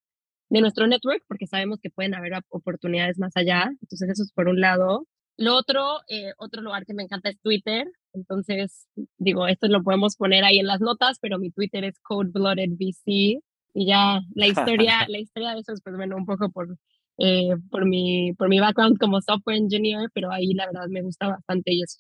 de 0.50 0.60
nuestro 0.60 0.86
network, 0.86 1.24
porque 1.26 1.46
sabemos 1.46 1.80
que 1.80 1.88
pueden 1.88 2.14
haber 2.14 2.34
oportunidades 2.50 3.18
más 3.18 3.32
allá. 3.36 3.70
Entonces, 3.80 4.10
eso 4.10 4.22
es 4.22 4.32
por 4.32 4.48
un 4.48 4.60
lado. 4.60 5.06
Lo 5.38 5.56
otro, 5.56 6.00
eh, 6.08 6.32
otro 6.36 6.60
lugar 6.60 6.84
que 6.84 6.92
me 6.92 7.02
encanta 7.02 7.30
es 7.30 7.40
Twitter. 7.40 7.86
Entonces, 8.12 8.86
digo, 9.16 9.48
esto 9.48 9.66
lo 9.68 9.82
podemos 9.82 10.16
poner 10.16 10.44
ahí 10.44 10.58
en 10.58 10.66
las 10.66 10.82
notas, 10.82 11.18
pero 11.20 11.38
mi 11.38 11.50
Twitter 11.50 11.84
es 11.84 11.98
CodeBloodedVC. 12.00 13.40
Y 13.76 13.86
ya 13.86 14.20
la 14.34 14.46
historia, 14.46 15.06
la 15.08 15.18
historia 15.18 15.54
de 15.54 15.60
eso 15.60 15.72
es, 15.72 15.80
pues 15.82 15.96
bueno, 15.96 16.16
un 16.16 16.26
poco 16.26 16.50
por, 16.50 16.76
eh, 17.16 17.56
por, 17.70 17.86
mi, 17.86 18.34
por 18.34 18.50
mi 18.50 18.60
background 18.60 18.98
como 18.98 19.22
software 19.22 19.56
engineer, 19.56 20.10
pero 20.12 20.30
ahí 20.30 20.52
la 20.52 20.66
verdad 20.66 20.86
me 20.90 21.00
gusta 21.00 21.28
bastante 21.28 21.72
y 21.72 21.82
eso 21.82 21.96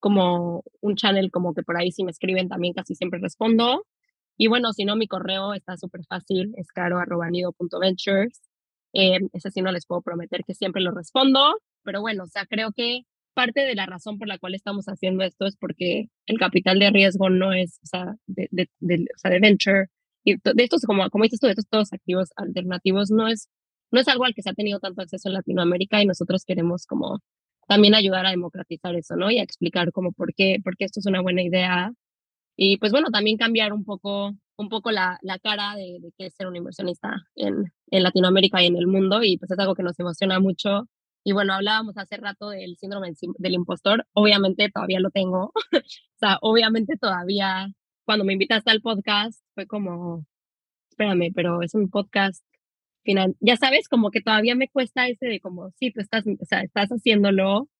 como 0.00 0.64
un 0.80 0.96
channel 0.96 1.30
como 1.30 1.54
que 1.54 1.62
por 1.62 1.76
ahí 1.76 1.92
si 1.92 2.04
me 2.04 2.10
escriben 2.10 2.48
también 2.48 2.74
casi 2.74 2.94
siempre 2.94 3.20
respondo. 3.20 3.84
Y 4.36 4.48
bueno, 4.48 4.72
si 4.72 4.84
no, 4.84 4.96
mi 4.96 5.08
correo 5.08 5.54
está 5.54 5.76
súper 5.76 6.04
fácil, 6.06 6.54
es 6.56 6.68
caro.nido.ventures. 6.72 8.42
Eh, 8.94 9.18
ese 9.32 9.50
sí 9.50 9.62
no 9.62 9.72
les 9.72 9.86
puedo 9.86 10.02
prometer 10.02 10.44
que 10.44 10.54
siempre 10.54 10.82
lo 10.82 10.92
respondo, 10.92 11.58
pero 11.82 12.00
bueno, 12.00 12.24
o 12.24 12.26
sea, 12.28 12.46
creo 12.46 12.72
que 12.72 13.02
parte 13.34 13.60
de 13.62 13.74
la 13.74 13.86
razón 13.86 14.18
por 14.18 14.28
la 14.28 14.38
cual 14.38 14.54
estamos 14.54 14.86
haciendo 14.86 15.24
esto 15.24 15.46
es 15.46 15.56
porque 15.56 16.08
el 16.26 16.38
capital 16.38 16.78
de 16.78 16.90
riesgo 16.90 17.30
no 17.30 17.52
es, 17.52 17.78
o 17.84 17.86
sea, 17.86 18.16
de, 18.26 18.48
de, 18.50 18.70
de, 18.80 19.06
o 19.14 19.18
sea, 19.18 19.30
de 19.30 19.40
venture, 19.40 19.88
y 20.24 20.36
de 20.36 20.64
estos, 20.64 20.82
como, 20.82 21.08
como 21.10 21.24
dices 21.24 21.40
tú, 21.40 21.46
de 21.46 21.52
estos 21.52 21.68
todos 21.68 21.92
activos 21.92 22.30
alternativos, 22.36 23.10
no 23.10 23.28
es, 23.28 23.48
no 23.90 24.00
es 24.00 24.08
algo 24.08 24.24
al 24.24 24.34
que 24.34 24.42
se 24.42 24.50
ha 24.50 24.54
tenido 24.54 24.80
tanto 24.80 25.02
acceso 25.02 25.28
en 25.28 25.34
Latinoamérica 25.34 26.02
y 26.02 26.06
nosotros 26.06 26.44
queremos 26.44 26.86
como 26.86 27.20
también 27.68 27.94
ayudar 27.94 28.26
a 28.26 28.30
democratizar 28.30 28.96
eso, 28.96 29.16
¿no? 29.16 29.30
Y 29.30 29.38
a 29.38 29.42
explicar 29.44 29.92
como 29.92 30.12
por 30.12 30.34
qué, 30.34 30.58
por 30.64 30.76
qué 30.76 30.86
esto 30.86 31.00
es 31.00 31.06
una 31.06 31.20
buena 31.22 31.42
idea. 31.42 31.92
Y 32.56 32.78
pues 32.78 32.92
bueno, 32.92 33.10
también 33.10 33.36
cambiar 33.36 33.72
un 33.72 33.84
poco, 33.84 34.32
un 34.56 34.68
poco 34.70 34.90
la, 34.90 35.18
la 35.22 35.38
cara 35.38 35.76
de, 35.76 35.98
de 36.00 36.12
qué 36.18 36.26
es 36.26 36.34
ser 36.34 36.48
un 36.48 36.56
inversionista 36.56 37.14
en, 37.36 37.72
en 37.90 38.02
Latinoamérica 38.02 38.62
y 38.62 38.66
en 38.66 38.76
el 38.76 38.86
mundo. 38.86 39.22
Y 39.22 39.38
pues 39.38 39.50
es 39.50 39.58
algo 39.58 39.74
que 39.74 39.82
nos 39.82 39.98
emociona 40.00 40.40
mucho. 40.40 40.88
Y 41.24 41.32
bueno, 41.32 41.52
hablábamos 41.52 41.98
hace 41.98 42.16
rato 42.16 42.50
del 42.50 42.76
síndrome 42.78 43.12
del 43.38 43.54
impostor. 43.54 44.06
Obviamente 44.14 44.70
todavía 44.70 45.00
lo 45.00 45.10
tengo. 45.10 45.52
o 45.72 46.18
sea, 46.18 46.38
obviamente 46.40 46.96
todavía 46.96 47.68
cuando 48.06 48.24
me 48.24 48.32
invitaste 48.32 48.70
al 48.70 48.80
podcast 48.80 49.42
fue 49.54 49.66
como, 49.66 50.24
espérame, 50.90 51.32
pero 51.34 51.62
es 51.62 51.74
un 51.74 51.90
podcast 51.90 52.42
final, 53.08 53.34
ya 53.40 53.56
sabes, 53.56 53.88
como 53.88 54.10
que 54.10 54.20
todavía 54.20 54.54
me 54.54 54.68
cuesta 54.68 55.08
ese 55.08 55.26
de 55.26 55.40
como, 55.40 55.70
sí, 55.80 55.90
tú 55.90 56.00
estás, 56.02 56.24
o 56.26 56.44
sea, 56.44 56.60
estás 56.60 56.90
haciéndolo 56.90 57.70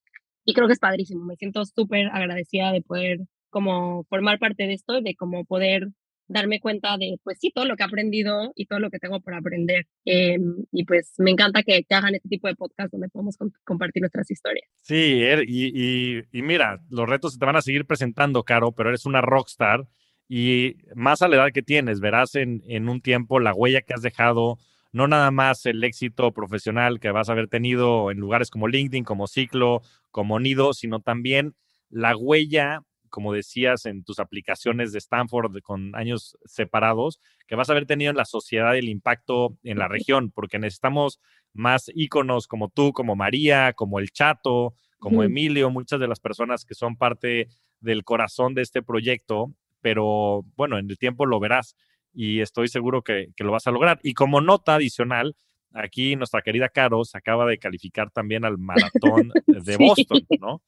y 0.47 0.55
creo 0.55 0.66
que 0.66 0.72
es 0.72 0.79
padrísimo. 0.79 1.26
Me 1.26 1.37
siento 1.37 1.66
súper 1.66 2.07
agradecida 2.09 2.72
de 2.72 2.81
poder 2.81 3.18
como 3.51 4.05
formar 4.05 4.39
parte 4.39 4.66
de 4.66 4.72
esto, 4.72 5.03
de 5.03 5.14
como 5.14 5.45
poder 5.45 5.89
darme 6.29 6.61
cuenta 6.61 6.97
de, 6.97 7.18
pues 7.24 7.39
sí, 7.39 7.51
todo 7.55 7.66
lo 7.66 7.76
que 7.76 7.83
he 7.83 7.87
aprendido 7.87 8.53
y 8.55 8.64
todo 8.64 8.79
lo 8.79 8.89
que 8.91 8.99
tengo 8.99 9.20
por 9.20 9.35
aprender. 9.35 9.87
Eh, 10.07 10.39
y 10.72 10.85
pues 10.87 11.12
me 11.18 11.31
encanta 11.31 11.62
que, 11.62 11.85
hagan 11.91 12.14
este 12.14 12.31
tipo 12.31 12.49
de 12.49 12.55
podcast 12.55 12.91
donde 12.91 13.11
podemos 13.11 13.37
comp 13.37 13.55
compartir 13.64 14.01
nuestras 14.01 14.31
historias. 14.31 14.66
Sí, 14.81 15.22
er, 15.22 15.45
y, 15.47 15.72
y, 15.74 16.22
y, 16.33 16.43
mira, 16.43 16.81
los 16.89 17.07
retos 17.07 17.35
se 17.35 17.39
te 17.39 17.45
van 17.45 17.57
a 17.57 17.62
seguir 17.62 17.85
presentando, 17.85 18.45
Caro, 18.45 18.72
pero 18.72 18.89
eres 18.89 19.05
una 19.05 19.20
rockstar 19.20 19.87
y 20.26 20.76
más 20.95 21.20
a 21.20 21.29
la 21.29 21.37
edad 21.37 21.53
que 21.53 21.62
tienes, 21.62 22.01
verás 22.01 22.35
en, 22.35 22.62
en 22.66 22.89
un 22.89 23.03
tiempo 23.03 23.41
la 23.41 23.55
huella 23.55 23.83
que 23.83 23.93
has 23.93 24.03
dejado, 24.03 24.59
no 24.93 25.07
nada 25.07 25.30
más 25.30 25.66
el 25.66 25.82
éxito 25.84 26.32
profesional 26.32 27.01
que 27.01 27.11
vas 27.11 27.28
a 27.28 27.32
haber 27.32 27.49
tenido 27.49 28.11
en 28.11 28.18
lugares 28.18 28.51
como 28.51 28.68
LinkedIn, 28.68 29.05
como 29.05 29.26
Ciclo, 29.26 29.82
como 30.11 30.41
Nido, 30.41 30.72
sino 30.72 31.01
también 31.01 31.55
la 31.91 32.16
huella, 32.16 32.82
como 33.11 33.32
decías, 33.32 33.86
en 33.86 34.05
tus 34.05 34.18
aplicaciones 34.18 34.93
de 34.93 34.99
Stanford 34.99 35.61
con 35.62 35.95
años 35.95 36.36
separados, 36.45 37.20
que 37.47 37.57
vas 37.57 37.68
a 37.68 37.72
haber 37.72 37.86
tenido 37.86 38.11
en 38.11 38.16
la 38.16 38.24
sociedad 38.24 38.74
y 38.74 38.78
el 38.78 38.89
impacto 38.89 39.57
en 39.62 39.78
la 39.78 39.89
región, 39.89 40.30
porque 40.30 40.59
necesitamos 40.59 41.20
más 41.53 41.91
íconos 41.95 42.47
como 42.47 42.68
tú, 42.68 42.93
como 42.93 43.16
María, 43.16 43.72
como 43.72 43.99
el 43.99 44.11
Chato, 44.11 44.74
como 44.99 45.22
Emilio, 45.22 45.70
muchas 45.70 46.01
de 46.01 46.09
las 46.09 46.20
personas 46.20 46.64
que 46.64 46.74
son 46.74 46.97
parte 46.97 47.49
del 47.80 48.05
corazón 48.05 48.55
de 48.55 48.62
este 48.62 48.82
proyecto, 48.82 49.55
pero 49.80 50.45
bueno, 50.57 50.78
en 50.78 50.91
el 50.91 50.99
tiempo 50.99 51.24
lo 51.24 51.39
verás 51.41 51.76
y 52.13 52.41
estoy 52.41 52.69
seguro 52.69 53.03
que, 53.03 53.29
que, 53.37 53.45
lo 53.45 53.53
vas 53.53 53.67
a 53.67 53.71
lograr. 53.71 54.01
Y 54.03 54.15
como 54.15 54.41
nota 54.41 54.75
adicional, 54.77 55.37
aquí 55.73 56.17
nuestra 56.17 56.43
querida 56.43 56.69
Caro 56.69 57.05
se 57.05 57.19
acaba 57.19 57.47
de 57.47 57.59
calificar 57.59 58.11
también 58.11 58.45
al 58.45 58.59
maratón 58.59 59.31
de 59.47 59.77
Boston, 59.77 60.27
¿no? 60.41 60.63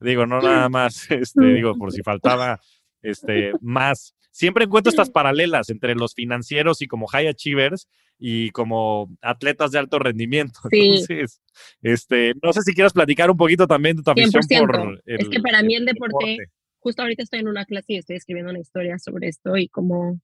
Digo, 0.00 0.26
no 0.26 0.40
nada 0.40 0.68
más, 0.68 1.10
este, 1.10 1.44
digo, 1.54 1.76
por 1.76 1.92
si 1.92 2.02
faltaba 2.02 2.60
este, 3.02 3.52
más. 3.60 4.14
Siempre 4.30 4.64
encuentro 4.64 4.90
estas 4.90 5.08
paralelas 5.08 5.70
entre 5.70 5.94
los 5.94 6.12
financieros 6.12 6.82
y 6.82 6.86
como 6.86 7.06
high 7.06 7.28
achievers 7.28 7.88
y 8.18 8.50
como 8.50 9.10
atletas 9.22 9.70
de 9.70 9.78
alto 9.78 9.98
rendimiento. 9.98 10.60
Sí. 10.70 10.80
Entonces, 10.80 11.40
este, 11.80 12.34
no 12.42 12.52
sé 12.52 12.60
si 12.62 12.74
quieras 12.74 12.92
platicar 12.92 13.30
un 13.30 13.36
poquito 13.36 13.66
también 13.66 13.96
de 13.96 14.02
tu 14.02 14.10
afición 14.10 14.66
por 14.66 15.00
el, 15.06 15.20
Es 15.20 15.28
que 15.28 15.40
para 15.40 15.62
mí 15.62 15.74
el 15.74 15.86
deporte, 15.86 16.26
deporte, 16.26 16.52
justo 16.80 17.02
ahorita 17.02 17.22
estoy 17.22 17.40
en 17.40 17.48
una 17.48 17.64
clase 17.64 17.94
y 17.94 17.96
estoy 17.96 18.16
escribiendo 18.16 18.50
una 18.50 18.60
historia 18.60 18.98
sobre 18.98 19.28
esto 19.28 19.56
y 19.56 19.68
como 19.68 20.20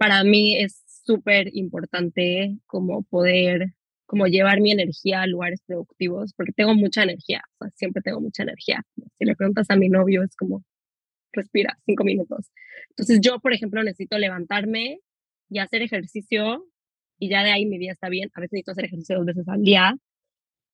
para 0.00 0.24
mí 0.24 0.56
es 0.56 0.82
súper 1.04 1.54
importante 1.54 2.56
como 2.66 3.02
poder 3.02 3.74
como 4.06 4.26
llevar 4.26 4.60
mi 4.62 4.72
energía 4.72 5.20
a 5.20 5.26
lugares 5.26 5.60
productivos, 5.66 6.32
porque 6.34 6.52
tengo 6.52 6.74
mucha 6.74 7.02
energía, 7.02 7.42
o 7.58 7.64
sea, 7.64 7.70
siempre 7.76 8.00
tengo 8.02 8.18
mucha 8.18 8.42
energía. 8.42 8.82
Si 9.18 9.24
le 9.26 9.36
preguntas 9.36 9.66
a 9.68 9.76
mi 9.76 9.90
novio, 9.90 10.22
es 10.24 10.34
como, 10.36 10.64
respira, 11.32 11.78
cinco 11.84 12.02
minutos. 12.02 12.50
Entonces 12.88 13.20
yo, 13.20 13.40
por 13.40 13.52
ejemplo, 13.52 13.82
necesito 13.84 14.16
levantarme 14.16 15.00
y 15.50 15.58
hacer 15.58 15.82
ejercicio 15.82 16.64
y 17.18 17.28
ya 17.28 17.44
de 17.44 17.52
ahí 17.52 17.66
mi 17.66 17.78
día 17.78 17.92
está 17.92 18.08
bien. 18.08 18.30
A 18.32 18.40
veces 18.40 18.52
necesito 18.52 18.72
hacer 18.72 18.86
ejercicio 18.86 19.18
dos 19.18 19.26
veces 19.26 19.46
al 19.48 19.62
día, 19.62 19.94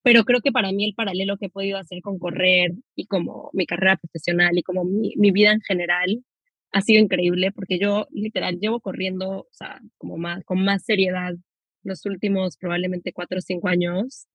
pero 0.02 0.24
creo 0.24 0.40
que 0.40 0.52
para 0.52 0.70
mí 0.70 0.84
el 0.84 0.94
paralelo 0.94 1.36
que 1.36 1.46
he 1.46 1.50
podido 1.50 1.78
hacer 1.78 2.00
con 2.00 2.20
correr 2.20 2.74
y 2.94 3.06
como 3.06 3.50
mi 3.52 3.66
carrera 3.66 3.96
profesional 3.96 4.56
y 4.56 4.62
como 4.62 4.84
mi, 4.84 5.14
mi 5.16 5.32
vida 5.32 5.50
en 5.50 5.60
general 5.62 6.24
ha 6.72 6.80
sido 6.82 7.00
increíble 7.00 7.52
porque 7.52 7.78
yo 7.78 8.06
literal 8.10 8.58
llevo 8.58 8.80
corriendo, 8.80 9.40
o 9.40 9.48
sea, 9.52 9.80
como 9.98 10.18
más, 10.18 10.44
con 10.44 10.64
más 10.64 10.84
seriedad 10.84 11.34
los 11.82 12.04
últimos 12.06 12.56
probablemente 12.58 13.12
cuatro 13.12 13.38
o 13.38 13.40
cinco 13.40 13.68
años, 13.68 14.26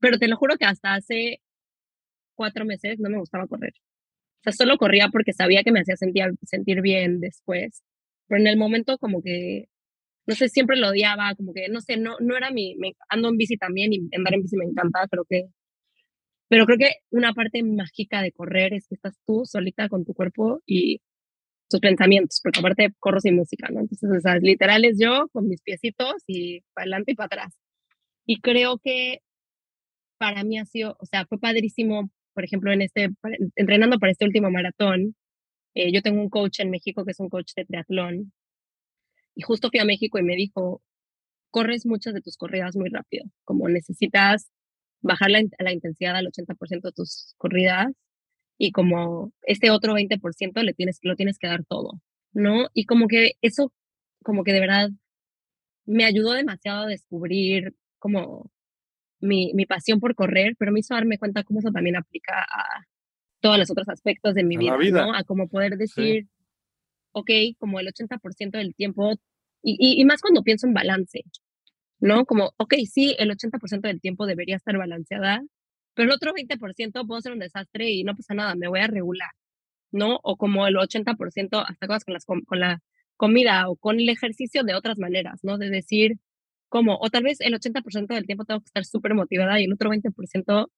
pero 0.00 0.18
te 0.18 0.28
lo 0.28 0.36
juro 0.36 0.56
que 0.56 0.66
hasta 0.66 0.94
hace 0.94 1.40
cuatro 2.34 2.64
meses 2.64 2.98
no 3.00 3.10
me 3.10 3.18
gustaba 3.18 3.46
correr. 3.46 3.72
O 4.40 4.42
sea, 4.44 4.52
solo 4.52 4.76
corría 4.78 5.08
porque 5.10 5.32
sabía 5.32 5.62
que 5.64 5.72
me 5.72 5.80
hacía 5.80 5.96
sentir, 5.96 6.24
sentir 6.42 6.82
bien 6.82 7.20
después, 7.20 7.82
pero 8.28 8.40
en 8.40 8.46
el 8.48 8.58
momento 8.58 8.98
como 8.98 9.22
que, 9.22 9.66
no 10.26 10.34
sé, 10.34 10.48
siempre 10.48 10.76
lo 10.76 10.88
odiaba, 10.90 11.34
como 11.36 11.54
que, 11.54 11.68
no 11.68 11.80
sé, 11.80 11.96
no, 11.96 12.16
no 12.20 12.36
era 12.36 12.50
mi, 12.50 12.76
me, 12.76 12.94
ando 13.08 13.28
en 13.30 13.38
bici 13.38 13.56
también 13.56 13.92
y 13.92 14.08
andar 14.16 14.34
en 14.34 14.42
bici 14.42 14.56
me 14.56 14.66
encanta, 14.66 15.06
creo 15.10 15.24
que, 15.28 15.44
pero 16.48 16.66
creo 16.66 16.78
que 16.78 16.92
una 17.10 17.32
parte 17.34 17.62
mágica 17.62 18.22
de 18.22 18.32
correr 18.32 18.74
es 18.74 18.86
que 18.88 18.94
estás 18.96 19.14
tú 19.26 19.44
solita 19.46 19.88
con 19.88 20.04
tu 20.04 20.14
cuerpo 20.14 20.62
y 20.66 21.00
tus 21.74 21.80
pensamientos, 21.80 22.40
porque 22.40 22.60
aparte 22.60 22.94
corro 23.00 23.20
sin 23.20 23.34
música, 23.34 23.68
¿no? 23.68 23.80
Entonces, 23.80 24.08
o 24.08 24.20
sea, 24.20 24.36
literal 24.38 24.84
es 24.84 24.96
yo 25.00 25.26
con 25.32 25.48
mis 25.48 25.60
piecitos 25.60 26.22
y 26.28 26.60
para 26.72 26.84
adelante 26.84 27.12
y 27.12 27.14
para 27.16 27.26
atrás. 27.26 27.58
Y 28.26 28.40
creo 28.40 28.78
que 28.78 29.18
para 30.18 30.44
mí 30.44 30.58
ha 30.58 30.66
sido, 30.66 30.96
o 31.00 31.06
sea, 31.06 31.26
fue 31.26 31.40
padrísimo, 31.40 32.10
por 32.32 32.44
ejemplo, 32.44 32.72
en 32.72 32.82
este, 32.82 33.10
entrenando 33.56 33.98
para 33.98 34.12
este 34.12 34.24
último 34.24 34.52
maratón, 34.52 35.16
eh, 35.74 35.92
yo 35.92 36.00
tengo 36.00 36.20
un 36.22 36.30
coach 36.30 36.60
en 36.60 36.70
México 36.70 37.04
que 37.04 37.10
es 37.10 37.18
un 37.18 37.28
coach 37.28 37.52
de 37.56 37.64
triatlón, 37.64 38.32
y 39.34 39.42
justo 39.42 39.68
fui 39.70 39.80
a 39.80 39.84
México 39.84 40.20
y 40.20 40.22
me 40.22 40.36
dijo, 40.36 40.80
corres 41.50 41.86
muchas 41.86 42.14
de 42.14 42.20
tus 42.20 42.36
corridas 42.36 42.76
muy 42.76 42.88
rápido, 42.88 43.24
como 43.44 43.68
necesitas 43.68 44.48
bajar 45.02 45.30
la, 45.30 45.42
la 45.58 45.72
intensidad 45.72 46.14
al 46.14 46.28
80% 46.28 46.82
de 46.82 46.92
tus 46.92 47.34
corridas 47.36 47.88
y 48.58 48.72
como 48.72 49.32
este 49.42 49.70
otro 49.70 49.94
20% 49.94 50.62
le 50.62 50.74
tienes, 50.74 50.98
lo 51.02 51.16
tienes 51.16 51.38
que 51.38 51.48
dar 51.48 51.64
todo, 51.64 52.00
¿no? 52.32 52.68
Y 52.72 52.86
como 52.86 53.08
que 53.08 53.32
eso, 53.42 53.72
como 54.22 54.44
que 54.44 54.52
de 54.52 54.60
verdad 54.60 54.90
me 55.86 56.04
ayudó 56.04 56.32
demasiado 56.32 56.84
a 56.84 56.88
descubrir 56.88 57.74
como 57.98 58.50
mi, 59.20 59.52
mi 59.54 59.66
pasión 59.66 60.00
por 60.00 60.14
correr, 60.14 60.54
pero 60.58 60.72
me 60.72 60.80
hizo 60.80 60.94
darme 60.94 61.18
cuenta 61.18 61.44
cómo 61.44 61.60
eso 61.60 61.70
también 61.70 61.96
aplica 61.96 62.40
a 62.42 62.84
todos 63.40 63.58
los 63.58 63.70
otros 63.70 63.88
aspectos 63.88 64.34
de 64.34 64.44
mi 64.44 64.56
vida, 64.56 64.76
vida, 64.76 65.04
¿no? 65.04 65.14
A 65.14 65.24
como 65.24 65.48
poder 65.48 65.76
decir, 65.76 66.24
sí. 66.24 66.30
ok, 67.12 67.30
como 67.58 67.80
el 67.80 67.88
80% 67.88 68.52
del 68.52 68.74
tiempo, 68.74 69.12
y, 69.62 69.76
y, 69.78 70.00
y, 70.00 70.04
más 70.04 70.20
cuando 70.20 70.42
pienso 70.42 70.66
en 70.66 70.74
balance, 70.74 71.24
¿no? 71.98 72.26
Como, 72.26 72.52
ok, 72.56 72.74
sí, 72.90 73.14
el 73.18 73.30
80% 73.30 73.80
del 73.80 74.00
tiempo 74.00 74.26
debería 74.26 74.56
estar 74.56 74.76
balanceada, 74.76 75.42
pero 75.94 76.08
el 76.08 76.14
otro 76.14 76.32
20% 76.34 77.06
puedo 77.06 77.20
ser 77.20 77.32
un 77.32 77.38
desastre 77.40 77.90
y 77.90 78.04
no 78.04 78.14
pasa 78.16 78.34
nada, 78.34 78.54
me 78.54 78.68
voy 78.68 78.80
a 78.80 78.86
regular, 78.88 79.30
¿no? 79.92 80.20
O 80.22 80.36
como 80.36 80.66
el 80.66 80.76
80% 80.76 81.64
hasta 81.66 81.86
cosas 81.86 82.04
con, 82.04 82.14
las, 82.14 82.24
con 82.24 82.60
la 82.60 82.80
comida 83.16 83.68
o 83.68 83.76
con 83.76 84.00
el 84.00 84.08
ejercicio 84.08 84.64
de 84.64 84.74
otras 84.74 84.98
maneras, 84.98 85.40
¿no? 85.44 85.58
De 85.58 85.70
decir, 85.70 86.18
como, 86.68 86.98
o 86.98 87.10
tal 87.10 87.24
vez 87.24 87.40
el 87.40 87.54
80% 87.54 88.14
del 88.14 88.26
tiempo 88.26 88.44
tengo 88.44 88.60
que 88.60 88.66
estar 88.66 88.84
súper 88.84 89.14
motivada 89.14 89.60
y 89.60 89.64
el 89.64 89.72
otro 89.74 89.90
20%, 89.90 90.68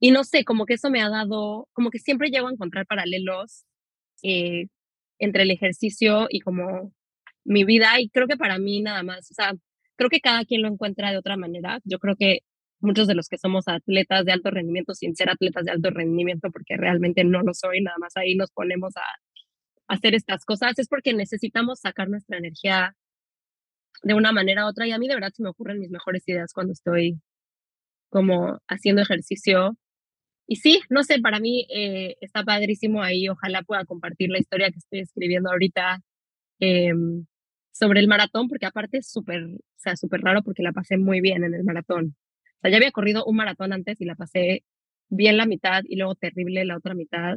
y 0.00 0.10
no 0.10 0.24
sé, 0.24 0.44
como 0.44 0.66
que 0.66 0.74
eso 0.74 0.90
me 0.90 1.02
ha 1.02 1.08
dado, 1.08 1.68
como 1.72 1.90
que 1.90 1.98
siempre 1.98 2.30
llego 2.30 2.48
a 2.48 2.52
encontrar 2.52 2.86
paralelos 2.86 3.64
eh, 4.22 4.66
entre 5.18 5.44
el 5.44 5.50
ejercicio 5.52 6.26
y 6.30 6.40
como 6.40 6.92
mi 7.44 7.64
vida, 7.64 8.00
y 8.00 8.08
creo 8.10 8.26
que 8.28 8.36
para 8.36 8.58
mí 8.58 8.82
nada 8.82 9.02
más, 9.02 9.30
o 9.30 9.34
sea, 9.34 9.54
creo 9.96 10.10
que 10.10 10.20
cada 10.20 10.44
quien 10.44 10.62
lo 10.62 10.68
encuentra 10.68 11.10
de 11.10 11.18
otra 11.18 11.36
manera. 11.36 11.80
Yo 11.84 11.98
creo 11.98 12.16
que 12.16 12.40
muchos 12.80 13.06
de 13.06 13.14
los 13.14 13.28
que 13.28 13.38
somos 13.38 13.68
atletas 13.68 14.24
de 14.24 14.32
alto 14.32 14.50
rendimiento, 14.50 14.94
sin 14.94 15.16
ser 15.16 15.30
atletas 15.30 15.64
de 15.64 15.72
alto 15.72 15.90
rendimiento, 15.90 16.50
porque 16.50 16.76
realmente 16.76 17.24
no 17.24 17.42
lo 17.42 17.54
soy, 17.54 17.80
nada 17.80 17.96
más 17.98 18.16
ahí 18.16 18.34
nos 18.36 18.50
ponemos 18.50 18.96
a 18.96 19.02
hacer 19.88 20.14
estas 20.14 20.44
cosas, 20.44 20.78
es 20.78 20.88
porque 20.88 21.12
necesitamos 21.12 21.80
sacar 21.80 22.08
nuestra 22.08 22.38
energía 22.38 22.94
de 24.02 24.14
una 24.14 24.32
manera 24.32 24.66
u 24.66 24.68
otra. 24.68 24.86
Y 24.86 24.92
a 24.92 24.98
mí 24.98 25.08
de 25.08 25.14
verdad 25.14 25.32
se 25.34 25.42
me 25.42 25.50
ocurren 25.50 25.80
mis 25.80 25.90
mejores 25.90 26.22
ideas 26.28 26.52
cuando 26.52 26.72
estoy 26.72 27.20
como 28.10 28.60
haciendo 28.68 29.02
ejercicio. 29.02 29.76
Y 30.46 30.56
sí, 30.56 30.80
no 30.90 31.04
sé, 31.04 31.20
para 31.20 31.40
mí 31.40 31.66
eh, 31.74 32.16
está 32.20 32.44
padrísimo 32.44 33.02
ahí. 33.02 33.28
Ojalá 33.28 33.62
pueda 33.62 33.84
compartir 33.84 34.30
la 34.30 34.38
historia 34.38 34.70
que 34.70 34.78
estoy 34.78 35.00
escribiendo 35.00 35.50
ahorita 35.50 36.00
em, 36.60 37.26
sobre 37.72 38.00
el 38.00 38.08
maratón, 38.08 38.48
porque 38.48 38.66
aparte 38.66 38.98
es 38.98 39.10
súper, 39.10 39.44
o 39.44 39.58
sea, 39.76 39.96
súper 39.96 40.20
raro 40.22 40.42
porque 40.42 40.62
la 40.62 40.72
pasé 40.72 40.96
muy 40.98 41.20
bien 41.20 41.44
en 41.44 41.54
el 41.54 41.64
maratón. 41.64 42.16
Sea, 42.64 42.70
ya 42.70 42.78
había 42.78 42.92
corrido 42.92 43.24
un 43.26 43.36
maratón 43.36 43.74
antes 43.74 44.00
y 44.00 44.06
la 44.06 44.14
pasé 44.14 44.64
bien 45.10 45.36
la 45.36 45.44
mitad 45.44 45.82
y 45.84 45.96
luego 45.96 46.14
terrible 46.14 46.64
la 46.64 46.78
otra 46.78 46.94
mitad. 46.94 47.36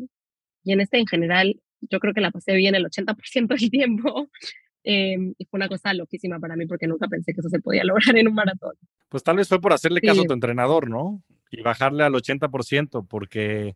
Y 0.63 0.71
en 0.71 0.79
este 0.79 0.99
en 0.99 1.05
general, 1.05 1.59
yo 1.81 1.99
creo 1.99 2.13
que 2.13 2.21
la 2.21 2.31
pasé 2.31 2.53
bien 2.53 2.75
el 2.75 2.85
80% 2.85 3.47
del 3.59 3.69
tiempo. 3.69 4.29
Em, 4.89 5.33
y 5.37 5.43
fue 5.43 5.57
una 5.57 5.67
cosa 5.67 5.93
loquísima 5.93 6.39
para 6.39 6.55
mí 6.55 6.65
porque 6.65 6.87
nunca 6.87 7.09
pensé 7.09 7.33
que 7.33 7.41
eso 7.41 7.49
se 7.49 7.59
podía 7.59 7.83
lograr 7.83 8.17
en 8.17 8.29
un 8.29 8.33
maratón. 8.33 8.73
Pues 9.09 9.21
tal 9.21 9.35
vez 9.35 9.49
fue 9.49 9.59
por 9.59 9.73
hacerle 9.73 9.99
caso 9.99 10.21
a 10.21 10.25
tu 10.25 10.31
entrenador, 10.33 10.89
¿no? 10.89 11.21
Y 11.51 11.61
bajarle 11.61 12.05
al 12.05 12.13
80%, 12.13 13.05
porque 13.05 13.75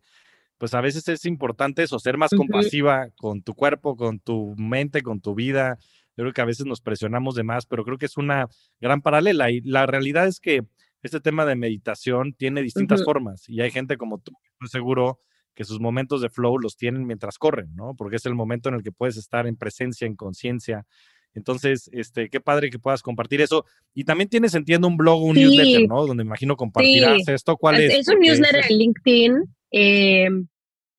pues 0.56 0.72
a 0.72 0.80
veces 0.80 1.06
es 1.08 1.26
importante 1.26 1.82
eso, 1.82 1.98
ser 1.98 2.16
más 2.16 2.30
compasiva 2.30 3.10
con 3.16 3.42
tu 3.42 3.52
cuerpo, 3.52 3.94
con 3.94 4.20
tu 4.20 4.54
mente, 4.56 5.02
con 5.02 5.20
tu 5.20 5.34
vida. 5.34 5.76
Yo 6.16 6.24
creo 6.24 6.32
que 6.32 6.40
a 6.40 6.46
veces 6.46 6.64
nos 6.64 6.80
presionamos 6.80 7.34
de 7.34 7.42
más, 7.42 7.66
pero 7.66 7.84
creo 7.84 7.98
que 7.98 8.06
es 8.06 8.16
una 8.16 8.48
gran 8.80 9.02
paralela. 9.02 9.50
Y 9.50 9.60
la 9.60 9.84
realidad 9.84 10.26
es 10.26 10.40
que 10.40 10.62
este 11.02 11.20
tema 11.20 11.44
de 11.44 11.56
meditación 11.56 12.34
tiene 12.34 12.62
distintas 12.62 13.04
formas 13.04 13.48
y 13.48 13.60
hay 13.60 13.70
gente 13.70 13.96
como 13.96 14.18
tú, 14.18 14.32
estoy 14.52 14.68
seguro 14.68 15.20
que 15.54 15.64
sus 15.64 15.80
momentos 15.80 16.22
de 16.22 16.30
flow 16.30 16.58
los 16.58 16.76
tienen 16.76 17.06
mientras 17.06 17.38
corren, 17.38 17.74
¿no? 17.74 17.94
Porque 17.96 18.16
es 18.16 18.26
el 18.26 18.34
momento 18.34 18.68
en 18.68 18.76
el 18.76 18.82
que 18.82 18.92
puedes 18.92 19.16
estar 19.16 19.46
en 19.46 19.56
presencia, 19.56 20.06
en 20.06 20.16
conciencia. 20.16 20.86
Entonces, 21.34 21.90
este, 21.92 22.28
qué 22.28 22.40
padre 22.40 22.70
que 22.70 22.78
puedas 22.78 23.02
compartir 23.02 23.40
eso. 23.40 23.64
Y 23.94 24.04
también 24.04 24.28
tienes, 24.28 24.54
entiendo, 24.54 24.88
un 24.88 24.96
blog, 24.96 25.22
un 25.22 25.34
newsletter, 25.34 25.88
¿no? 25.88 26.06
Donde 26.06 26.24
me 26.24 26.28
imagino 26.28 26.56
compartirás 26.56 27.26
esto. 27.28 27.56
¿Cuál 27.56 27.80
es? 27.80 27.94
Es 27.94 28.08
un 28.08 28.20
newsletter 28.20 28.64
en 28.68 28.78
LinkedIn. 28.78 29.44
Eh, 29.72 30.28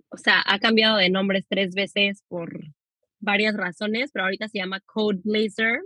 o 0.09 0.17
sea, 0.17 0.43
ha 0.45 0.59
cambiado 0.59 0.97
de 0.97 1.09
nombres 1.09 1.45
tres 1.47 1.73
veces 1.73 2.23
por 2.27 2.59
varias 3.19 3.55
razones, 3.55 4.11
pero 4.11 4.25
ahorita 4.25 4.47
se 4.49 4.59
llama 4.59 4.81
Code 4.85 5.21
Blazer. 5.23 5.79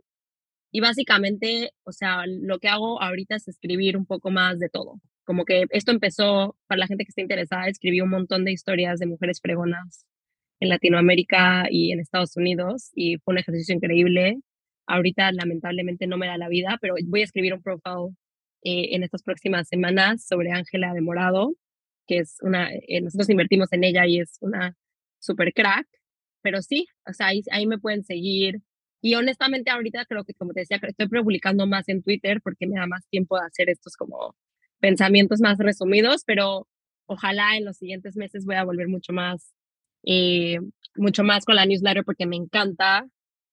Y 0.72 0.82
básicamente, 0.82 1.72
o 1.84 1.91
sea, 1.91 2.24
lo 2.28 2.59
que 2.59 2.68
hago 2.68 3.01
ahorita 3.01 3.36
es 3.36 3.47
escribir 3.47 3.97
un 3.97 4.05
poco 4.05 4.32
más 4.32 4.59
de 4.59 4.70
todo 4.70 4.99
como 5.28 5.43
que 5.43 5.65
esto 5.72 5.91
empezó, 5.91 6.55
para 6.68 6.80
la 6.80 6.88
gente 6.88 7.03
que 7.03 7.09
está 7.09 7.22
interesada, 7.22 7.68
escribí 7.68 7.99
un 7.99 8.09
montón 8.09 8.45
de 8.45 8.53
historias 8.53 8.97
de 8.97 9.07
mujeres 9.07 9.41
fregonas 9.41 10.05
en 10.61 10.70
Latinoamérica 10.70 11.65
y 11.70 11.91
en 11.91 11.99
Estados 11.99 12.38
Unidos 12.38 12.91
y 12.95 13.18
fue 13.18 13.34
un 13.34 13.39
ejercicio 13.39 13.76
increíble. 13.76 14.38
Ahorita 14.88 15.34
lamentablemente 15.34 16.07
no 16.07 16.18
me 16.18 16.28
da 16.28 16.38
la 16.38 16.47
vida, 16.47 16.78
pero 16.82 16.95
voy 17.05 17.22
a 17.22 17.24
escribir 17.26 17.53
un 17.53 17.61
profile 17.61 18.15
eh, 18.63 18.95
en 18.95 19.03
estas 19.03 19.22
próximas 19.22 19.68
semanas 19.68 20.26
sobre 20.26 20.53
Ángela 20.53 20.93
de 20.93 21.01
Morado, 21.01 21.55
que 22.07 22.20
es 22.20 22.38
una, 22.41 22.72
eh, 22.74 23.01
nosotros 23.01 23.30
invertimos 23.30 23.74
en 23.74 23.84
ella 23.84 24.07
y 24.07 24.22
es 24.22 24.38
una 24.39 24.78
super 25.20 25.51
crack, 25.53 25.88
pero 26.41 26.61
sí, 26.61 26.88
o 27.05 27.11
sea, 27.11 27.28
ahí, 27.28 27.41
ahí 27.51 27.68
me 27.68 27.80
pueden 27.80 28.05
seguir. 28.05 28.61
Y 29.02 29.16
honestamente 29.16 29.70
ahorita 29.70 30.06
creo 30.06 30.24
que, 30.24 30.34
como 30.34 30.54
te 30.54 30.62
decía, 30.62 30.80
estoy 30.82 31.08
publicando 31.08 31.68
más 31.68 31.88
en 31.89 32.02
Twitter 32.02 32.41
porque 32.41 32.68
me 32.68 32.80
da 32.80 32.88
más 32.88 33.08
tiempo 33.10 33.38
de 33.38 33.45
hacer 33.45 33.70
estos 33.70 33.95
como 33.95 34.36
pensamientos 34.80 35.39
más 35.41 35.58
resumidos, 35.58 36.24
pero 36.26 36.68
ojalá 37.06 37.58
en 37.58 37.66
los 37.66 37.78
siguientes 37.78 38.16
meses 38.16 38.45
voy 38.45 38.56
a 38.56 38.64
volver 38.64 38.88
mucho 38.88 39.14
más, 39.14 39.54
eh, 40.04 40.60
mucho 40.95 41.24
más 41.24 41.45
con 41.45 41.56
la 41.56 41.66
newsletter 41.66 42.04
porque 42.04 42.26
me 42.26 42.36
encanta. 42.36 43.08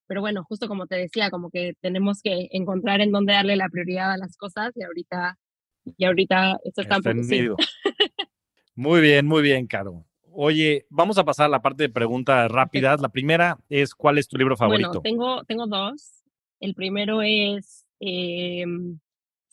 Pero 0.06 0.20
bueno, 0.20 0.44
justo 0.44 0.68
como 0.68 0.86
te 0.86 0.96
decía, 0.96 1.30
como 1.30 1.50
que 1.50 1.74
tenemos 1.80 2.20
que 2.22 2.48
encontrar 2.52 3.00
en 3.00 3.10
dónde 3.10 3.32
darle 3.32 3.56
la 3.56 3.68
prioridad 3.68 4.12
a 4.12 4.18
las 4.18 4.36
cosas 4.36 4.72
y 4.74 4.82
ahorita, 4.82 5.38
y 5.84 6.04
ahorita 6.04 6.58
esto 6.64 6.82
está 6.82 6.96
un 6.96 7.56
Muy 8.74 9.00
bien, 9.00 9.26
muy 9.26 9.42
bien, 9.42 9.66
Caro. 9.66 10.04
Oye, 10.36 10.86
vamos 10.90 11.16
a 11.18 11.24
pasar 11.24 11.46
a 11.46 11.48
la 11.48 11.62
parte 11.62 11.84
de 11.84 11.88
preguntas 11.88 12.50
rápidas. 12.50 13.00
La 13.00 13.08
primera 13.08 13.58
es, 13.68 13.94
¿cuál 13.94 14.18
es 14.18 14.26
tu 14.26 14.36
libro 14.36 14.56
favorito? 14.56 14.88
Bueno, 14.88 15.02
tengo, 15.02 15.44
tengo 15.44 15.66
dos. 15.66 16.24
El 16.58 16.74
primero 16.74 17.22
es 17.22 17.86
eh, 18.00 18.64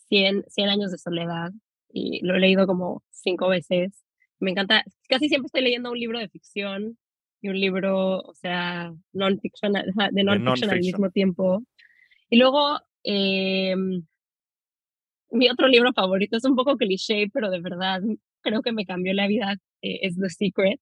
100, 0.10 0.46
100 0.48 0.70
años 0.70 0.92
de 0.92 0.98
soledad 0.98 1.52
y 1.90 2.26
lo 2.26 2.36
he 2.36 2.40
leído 2.40 2.66
como 2.66 3.04
cinco 3.12 3.48
veces. 3.50 4.04
Me 4.40 4.52
encanta, 4.52 4.84
casi 5.08 5.30
siempre 5.30 5.48
estoy 5.48 5.62
leyendo 5.62 5.92
un 5.92 6.00
libro 6.00 6.18
de 6.18 6.30
ficción 6.30 6.98
y 7.42 7.50
un 7.50 7.60
libro, 7.60 8.22
o 8.22 8.34
sea, 8.34 8.92
non-fiction, 9.14 9.74
de 9.74 10.24
non-fiction 10.24 10.70
al 10.72 10.80
mismo 10.80 11.12
tiempo. 11.12 11.64
Y 12.30 12.38
luego, 12.38 12.80
eh, 13.04 13.76
mi 15.30 15.50
otro 15.50 15.68
libro 15.68 15.94
favorito 15.94 16.38
es 16.38 16.46
un 16.46 16.56
poco 16.56 16.76
cliché, 16.78 17.30
pero 17.32 17.50
de 17.52 17.60
verdad 17.60 18.02
creo 18.42 18.62
que 18.62 18.72
me 18.74 18.86
cambió 18.86 19.14
la 19.14 19.28
vida, 19.28 19.56
eh, 19.82 20.00
es 20.04 20.18
The 20.18 20.30
Secret, 20.30 20.80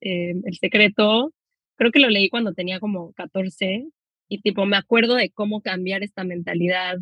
eh, 0.00 0.34
El 0.44 0.54
Secreto. 0.58 1.32
Creo 1.76 1.92
que 1.92 2.00
lo 2.00 2.10
leí 2.10 2.28
cuando 2.30 2.54
tenía 2.54 2.80
como 2.80 3.12
14 3.14 3.86
y 4.28 4.40
tipo 4.42 4.66
me 4.66 4.76
acuerdo 4.76 5.14
de 5.16 5.30
cómo 5.30 5.60
cambiar 5.62 6.02
esta 6.02 6.24
mentalidad 6.24 6.98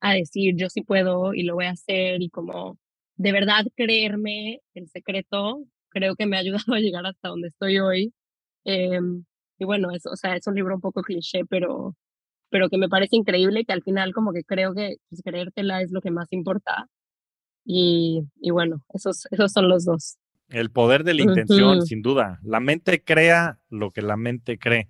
a 0.00 0.14
decir 0.14 0.54
yo 0.56 0.68
sí 0.70 0.82
puedo 0.82 1.34
y 1.34 1.44
lo 1.44 1.54
voy 1.54 1.66
a 1.66 1.70
hacer 1.72 2.22
y 2.22 2.30
como 2.30 2.78
de 3.16 3.32
verdad 3.32 3.64
creerme 3.76 4.60
el 4.74 4.88
secreto, 4.88 5.64
creo 5.90 6.16
que 6.16 6.26
me 6.26 6.36
ha 6.36 6.40
ayudado 6.40 6.74
a 6.74 6.80
llegar 6.80 7.06
hasta 7.06 7.28
donde 7.28 7.48
estoy 7.48 7.78
hoy. 7.78 8.12
Em, 8.64 9.24
y 9.58 9.64
bueno, 9.64 9.90
es, 9.92 10.06
o 10.06 10.16
sea, 10.16 10.36
es 10.36 10.46
un 10.46 10.54
libro 10.56 10.74
un 10.74 10.80
poco 10.80 11.02
cliché, 11.02 11.44
pero, 11.48 11.96
pero 12.50 12.68
que 12.70 12.78
me 12.78 12.88
parece 12.88 13.16
increíble 13.16 13.64
que 13.64 13.72
al 13.74 13.82
final 13.82 14.14
como 14.14 14.32
que 14.32 14.44
creo 14.44 14.74
que 14.74 14.96
pues, 15.10 15.22
creértela 15.24 15.82
es 15.82 15.92
lo 15.92 16.00
que 16.02 16.10
más 16.10 16.28
importa. 16.32 16.88
Y, 17.64 18.22
y 18.40 18.50
bueno, 18.50 18.84
esos, 18.92 19.26
esos 19.30 19.52
son 19.52 19.68
los 19.68 19.84
dos. 19.84 20.16
El 20.48 20.70
poder 20.70 21.04
de 21.04 21.14
la 21.14 21.22
intención, 21.22 21.82
sin 21.82 22.02
duda. 22.02 22.38
La 22.42 22.60
mente 22.60 23.02
crea 23.02 23.58
lo 23.70 23.90
que 23.90 24.02
la 24.02 24.16
mente 24.16 24.58
cree. 24.58 24.88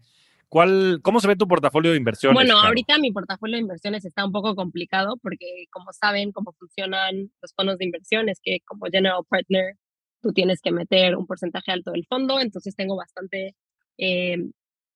¿Cuál, 0.48 1.00
¿Cómo 1.02 1.20
se 1.20 1.28
ve 1.28 1.36
tu 1.36 1.48
portafolio 1.48 1.90
de 1.90 1.96
inversiones? 1.96 2.34
Bueno, 2.34 2.60
ahorita 2.60 2.98
mi 2.98 3.10
portafolio 3.10 3.56
de 3.56 3.62
inversiones 3.62 4.04
está 4.04 4.24
un 4.24 4.32
poco 4.32 4.54
complicado 4.54 5.16
porque, 5.20 5.66
como 5.70 5.92
saben, 5.92 6.32
cómo 6.32 6.52
funcionan 6.52 7.30
los 7.42 7.52
fondos 7.54 7.78
de 7.78 7.86
inversiones, 7.86 8.38
que 8.42 8.58
como 8.64 8.86
general 8.86 9.22
partner 9.28 9.76
tú 10.20 10.32
tienes 10.32 10.60
que 10.62 10.70
meter 10.70 11.16
un 11.16 11.26
porcentaje 11.26 11.72
alto 11.72 11.90
del 11.90 12.06
fondo, 12.06 12.40
entonces 12.40 12.74
tengo 12.76 12.96
bastante 12.96 13.54
eh, 13.98 14.38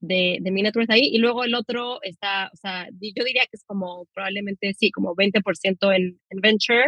de, 0.01 0.39
de 0.41 0.51
mi 0.51 0.63
net 0.63 0.75
ahí. 0.89 1.09
Y 1.13 1.19
luego 1.19 1.45
el 1.45 1.55
otro 1.55 1.99
está, 2.03 2.51
o 2.53 2.57
sea, 2.57 2.87
yo 2.93 3.25
diría 3.25 3.43
que 3.43 3.57
es 3.57 3.65
como 3.65 4.07
probablemente, 4.15 4.73
sí, 4.75 4.91
como 4.91 5.15
20% 5.15 5.97
en, 5.97 6.21
en 6.31 6.41
venture. 6.41 6.87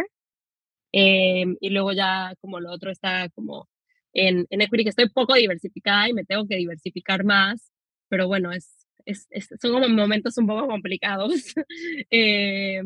Eh, 0.93 1.45
y 1.59 1.69
luego 1.69 1.93
ya 1.93 2.33
como 2.41 2.59
lo 2.59 2.71
otro 2.71 2.91
está 2.91 3.29
como 3.29 3.69
en, 4.13 4.45
en 4.49 4.61
equity, 4.61 4.83
que 4.83 4.89
estoy 4.89 5.09
poco 5.09 5.35
diversificada 5.35 6.09
y 6.09 6.13
me 6.13 6.25
tengo 6.25 6.47
que 6.47 6.57
diversificar 6.57 7.23
más 7.23 7.71
pero 8.11 8.27
bueno, 8.27 8.51
es, 8.51 8.85
es, 9.05 9.29
son 9.61 9.71
como 9.71 9.87
momentos 9.87 10.37
un 10.37 10.45
poco 10.45 10.67
complicados. 10.67 11.31
eh, 12.11 12.81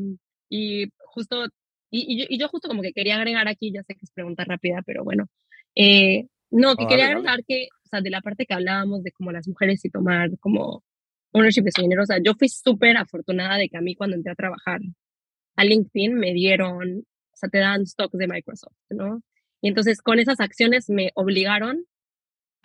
y 0.50 0.86
justo, 1.00 1.46
y, 1.90 2.28
y, 2.30 2.38
yo, 2.38 2.48
justo 2.48 2.68
como 2.68 2.84
que 2.84 2.94
quería 2.94 3.16
agregar 3.16 3.48
aquí, 3.48 3.72
ya 3.74 3.82
sé 3.82 3.96
que 3.96 4.02
es 4.06 4.12
pregunta 4.12 4.46
rápida, 4.46 4.84
pero 4.86 5.04
bueno, 5.04 5.26
eh, 5.74 6.28
no, 6.52 6.76
que 6.76 6.86
quería 6.86 7.08
agregar 7.08 7.44
que, 7.44 7.70
o 7.86 7.88
sea, 7.90 8.02
de 8.02 8.12
la 8.12 8.22
parte 8.22 8.46
que 8.46 8.54
hablábamos 8.54 9.02
de 9.02 9.12
como 9.14 9.32
las 9.32 9.48
mujeres 9.48 9.84
y 9.84 9.90
tomar 9.90 10.30
como 10.40 10.84
ownership 11.32 11.64
de 11.64 11.72
su 11.76 11.82
dinero, 11.82 12.04
o 12.04 12.06
sea, 12.06 12.20
yo 12.24 12.36
fui 12.36 12.48
súper 12.48 12.96
afortunada 12.96 13.58
de 13.58 13.68
que 13.68 13.78
a 13.78 13.82
mí 13.82 13.96
cuando 13.96 14.16
entré 14.16 14.32
a 14.32 14.36
trabajar 14.36 14.80
a 15.56 15.66
LinkedIn 15.66 16.14
me 16.14 16.34
dieron, 16.34 17.04
o 17.36 17.38
sea, 17.38 17.50
te 17.50 17.60
dan 17.60 17.86
stocks 17.86 18.18
de 18.18 18.28
Microsoft, 18.28 18.76
¿no? 18.90 19.22
Y 19.62 19.70
entonces 19.70 20.02
con 20.02 20.20
esas 20.20 20.40
acciones 20.40 20.90
me 20.90 21.12
obligaron 21.16 21.86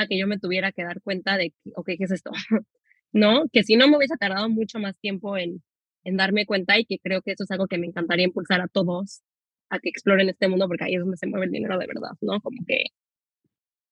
que 0.08 0.18
yo 0.18 0.26
me 0.26 0.38
tuviera 0.38 0.72
que 0.72 0.82
dar 0.82 1.02
cuenta 1.02 1.36
de, 1.36 1.52
ok, 1.76 1.86
¿qué 1.98 2.04
es 2.04 2.10
esto? 2.10 2.30
¿No? 3.12 3.44
Que 3.52 3.64
si 3.64 3.76
no 3.76 3.86
me 3.86 3.98
hubiese 3.98 4.16
tardado 4.16 4.48
mucho 4.48 4.78
más 4.78 4.96
tiempo 4.98 5.36
en 5.36 5.62
en 6.04 6.16
darme 6.16 6.46
cuenta 6.46 6.78
y 6.78 6.84
que 6.84 6.98
creo 6.98 7.22
que 7.22 7.32
eso 7.32 7.44
es 7.44 7.50
algo 7.50 7.66
que 7.66 7.78
me 7.78 7.86
encantaría 7.86 8.24
impulsar 8.24 8.60
a 8.60 8.68
todos 8.68 9.22
a 9.68 9.78
que 9.78 9.88
exploren 9.88 10.28
este 10.28 10.48
mundo 10.48 10.66
porque 10.66 10.84
ahí 10.84 10.94
es 10.94 11.00
donde 11.00 11.16
se 11.16 11.26
mueve 11.26 11.46
el 11.46 11.52
dinero 11.52 11.78
de 11.78 11.86
verdad, 11.86 12.12
¿no? 12.20 12.40
Como 12.40 12.58
que 12.66 12.86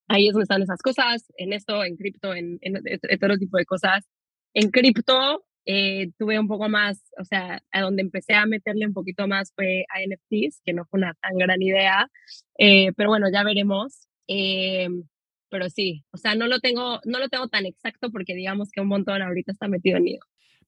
ahí 0.09 0.27
es 0.27 0.33
donde 0.33 0.45
están 0.45 0.63
esas 0.63 0.81
cosas, 0.83 1.27
en 1.37 1.53
esto, 1.53 1.85
en 1.85 1.97
cripto, 1.97 2.35
en, 2.35 2.59
en, 2.63 2.83
todo 3.21 3.37
tipo 3.37 3.59
de 3.59 3.65
cosas. 3.65 4.09
En 4.55 4.71
cripto 4.71 5.45
eh, 5.71 6.13
tuve 6.19 6.39
un 6.41 6.49
poco 6.49 6.71
más, 6.71 7.13
o 7.21 7.25
sea, 7.25 7.63
a 7.73 7.81
donde 7.83 8.01
empecé 8.01 8.33
a 8.33 8.47
meterle 8.47 8.87
un 8.87 8.95
poquito 8.95 9.29
más 9.29 9.53
fue 9.55 9.85
a 9.91 10.01
NFTs, 10.01 10.63
que 10.65 10.73
no 10.73 10.87
fue 10.87 10.99
una 10.99 11.13
tan 11.21 11.37
gran 11.37 11.61
idea, 11.61 12.11
eh, 12.57 12.93
pero 12.97 13.11
bueno, 13.11 13.27
ya 13.31 13.45
veremos. 13.45 14.09
Eh, 14.29 14.89
pero 15.51 15.69
sí, 15.69 16.05
o 16.11 16.17
sea, 16.17 16.35
no 16.35 16.47
lo 16.47 16.61
tengo, 16.61 17.01
no 17.05 17.19
lo 17.19 17.29
tengo 17.29 17.49
tan 17.49 17.67
exacto 17.67 18.11
porque 18.11 18.35
digamos 18.35 18.71
que 18.71 18.81
un 18.81 18.89
montón 18.89 19.21
ahorita 19.21 19.53
está 19.53 19.69
metido 19.69 19.99
en 19.99 20.05
mí. 20.05 20.19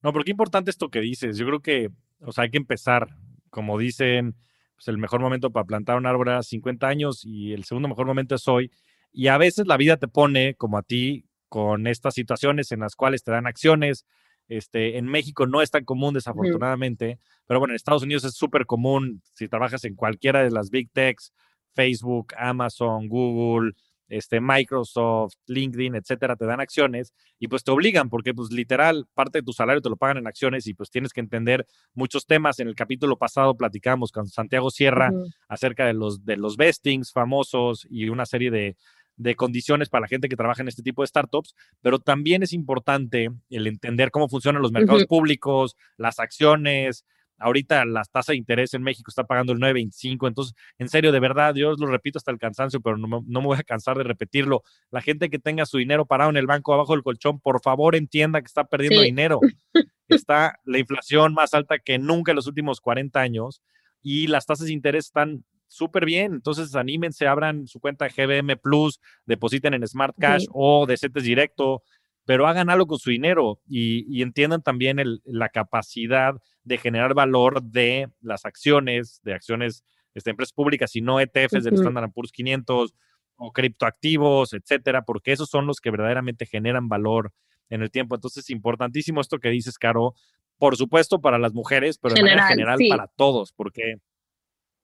No, 0.03 0.13
pero 0.13 0.23
qué 0.23 0.33
importante 0.33 0.71
esto 0.71 0.91
que 0.91 1.01
dices. 1.01 1.39
Yo 1.39 1.47
creo 1.47 1.61
que, 1.61 1.89
o 2.21 2.33
sea, 2.33 2.45
hay 2.45 2.51
que 2.51 2.59
empezar, 2.59 3.09
como 3.49 3.79
dicen, 3.79 4.37
pues 4.75 4.89
el 4.89 4.99
mejor 4.99 5.23
momento 5.23 5.51
para 5.51 5.65
plantar 5.65 5.97
un 5.97 6.05
árbol 6.05 6.29
era 6.29 6.43
50 6.43 6.87
años 6.87 7.25
y 7.25 7.55
el 7.55 7.65
segundo 7.65 7.89
mejor 7.89 8.07
momento 8.07 8.35
es 8.35 8.47
hoy. 8.49 8.71
Y 9.13 9.29
a 9.29 9.39
veces 9.39 9.67
la 9.67 9.79
vida 9.79 9.97
te 9.97 10.09
pone, 10.09 10.57
como 10.57 10.77
a 10.77 10.83
ti, 10.83 11.25
con 11.49 11.87
estas 11.87 12.13
situaciones 12.13 12.71
en 12.71 12.81
las 12.81 12.97
cuales 12.97 13.23
te 13.23 13.31
dan 13.31 13.47
acciones. 13.47 14.05
Este, 14.51 14.99
en 14.99 15.07
México 15.07 15.47
no 15.47 15.63
es 15.63 15.71
tan 15.71 15.85
común, 15.85 16.13
desafortunadamente, 16.13 17.21
pero 17.47 17.61
bueno, 17.61 17.71
en 17.73 17.77
Estados 17.77 18.03
Unidos 18.03 18.25
es 18.25 18.35
súper 18.35 18.67
común 18.67 19.23
si 19.33 19.47
trabajas 19.47 19.85
en 19.85 19.95
cualquiera 19.95 20.43
de 20.43 20.51
las 20.51 20.71
big 20.71 20.91
techs, 20.91 21.33
Facebook, 21.73 22.35
Amazon, 22.37 23.09
Google, 23.09 23.75
este, 24.09 24.41
Microsoft, 24.41 25.35
LinkedIn, 25.47 25.95
etcétera, 25.95 26.35
te 26.35 26.47
dan 26.47 26.59
acciones 26.59 27.15
y 27.39 27.47
pues 27.47 27.63
te 27.63 27.71
obligan 27.71 28.09
porque 28.09 28.35
pues 28.35 28.51
literal 28.51 29.07
parte 29.15 29.39
de 29.39 29.45
tu 29.45 29.53
salario 29.53 29.81
te 29.81 29.89
lo 29.89 29.97
pagan 29.97 30.17
en 30.17 30.27
acciones 30.27 30.67
y 30.67 30.75
pues 30.75 30.91
tienes 30.91 31.13
que 31.13 31.21
entender 31.21 31.65
muchos 31.95 32.27
temas. 32.27 32.59
En 32.59 32.67
el 32.67 32.75
capítulo 32.75 33.19
pasado 33.19 33.57
platicamos 33.57 34.11
con 34.11 34.27
Santiago 34.27 34.71
Sierra 34.71 35.13
acerca 35.47 35.87
de 35.87 35.95
los, 35.95 36.25
de 36.25 36.37
los 36.37 36.57
vestings 36.57 37.13
famosos 37.13 37.87
y 37.89 38.09
una 38.09 38.27
serie 38.27 38.51
de, 38.51 38.77
de 39.21 39.35
condiciones 39.37 39.89
para 39.89 40.03
la 40.03 40.09
gente 40.09 40.29
que 40.29 40.37
trabaja 40.37 40.63
en 40.63 40.69
este 40.69 40.83
tipo 40.83 41.03
de 41.03 41.09
startups, 41.09 41.55
pero 41.83 41.99
también 41.99 42.43
es 42.43 42.53
importante 42.53 43.31
el 43.51 43.67
entender 43.67 44.11
cómo 44.11 44.29
funcionan 44.29 44.63
los 44.63 44.73
mercados 44.73 45.05
públicos, 45.07 45.77
las 45.97 46.19
acciones, 46.19 47.05
Ahorita 47.41 47.87
la 47.87 48.05
tasa 48.05 48.33
de 48.33 48.39
interés 48.39 48.75
en 48.75 48.83
México 48.83 49.11
está 49.11 49.25
pagando 49.25 49.55
el 49.55 49.59
9.25. 49.59 50.29
Entonces, 50.29 50.55
en 50.79 50.91
serio, 50.91 51.11
de 51.11 51.21
verdad, 51.21 51.55
yo 51.55 51.73
lo 51.73 51.87
repito 51.87 52.19
hasta 52.19 52.31
el 52.31 52.39
cansancio, 52.39 52.83
pero 52.83 52.99
no, 52.99 53.23
me 53.23 53.41
voy 53.47 53.57
a 53.59 53.63
cansar 53.63 53.97
de 53.97 54.05
repetirlo. 54.05 54.63
La 54.91 55.01
gente 55.01 55.31
que 55.31 55.39
tenga 55.39 55.65
su 55.65 55.79
dinero 55.79 56.05
parado 56.05 56.29
en 56.29 56.37
el 56.37 56.47
banco 56.47 56.75
abajo 56.75 56.93
del 56.93 57.03
colchón, 57.03 57.41
por 57.41 57.63
favor 57.63 57.97
entienda 57.97 58.43
que 58.43 58.47
está 58.47 58.65
perdiendo 58.65 59.01
dinero. 59.01 59.41
Está 60.09 60.59
la 60.65 60.79
inflación 60.81 61.35
más 61.35 61.55
alta 61.55 61.79
que 61.79 61.97
nunca 61.99 62.33
en 62.33 62.37
los 62.37 62.49
últimos 62.49 62.81
40 62.81 63.21
años 63.21 63.63
y 64.03 64.27
las 64.27 64.45
tasas 64.45 64.67
de 64.67 64.73
interés 64.73 65.07
están 65.07 65.45
súper 65.71 66.05
bien. 66.05 66.35
Entonces, 66.35 66.75
anímense, 66.75 67.27
abran 67.27 67.67
su 67.67 67.81
cuenta 67.81 68.07
de 68.07 68.11
GBM 68.11 68.57
Plus, 68.57 69.01
depositen 69.25 69.73
en 69.73 69.87
Smart 69.87 70.15
Cash 70.19 70.47
o 70.53 70.85
de 70.85 70.97
CETES 70.97 71.23
Directo, 71.23 71.83
pero 72.27 72.47
hagan 72.47 72.71
algo 72.71 72.87
con 72.87 72.99
su 72.99 73.11
dinero 73.11 73.61
y, 73.67 74.21
entiendan 74.21 74.63
también 74.63 74.99
la 75.25 75.49
capacidad 75.49 76.35
de 76.65 76.79
generar 76.79 77.15
valor 77.15 77.63
de 77.63 78.09
las 78.21 78.45
acciones, 78.45 79.21
de 79.23 79.35
acciones 79.35 79.85
de 80.13 80.19
este, 80.19 80.31
empresas 80.31 80.53
públicas 80.53 80.95
y 80.97 81.01
no 81.01 81.21
ETFs 81.21 81.65
del 81.65 81.75
Standard 81.75 82.11
Poor's 82.13 82.33
500 82.33 82.95
o 83.37 83.53
criptoactivos, 83.53 84.53
etcétera, 84.53 85.03
porque 85.03 85.33
esos 85.33 85.49
son 85.49 85.67
los 85.67 85.81
que 85.81 85.91
verdaderamente 85.91 86.47
generan 86.47 86.89
valor 86.89 87.33
en 87.71 87.83
el 87.83 87.91
tiempo. 87.91 88.17
Entonces, 88.17 88.51
importantísimo 88.51 89.21
esto 89.21 89.39
que 89.39 89.49
dices, 89.49 89.79
Caro, 89.79 90.15
por 90.59 90.77
supuesto 90.77 91.21
para 91.21 91.39
las 91.39 91.55
mujeres, 91.55 91.97
pero 91.97 92.17
en 92.17 92.39
general 92.39 92.79
para 92.89 93.07
todos, 93.07 93.53
porque 93.53 93.97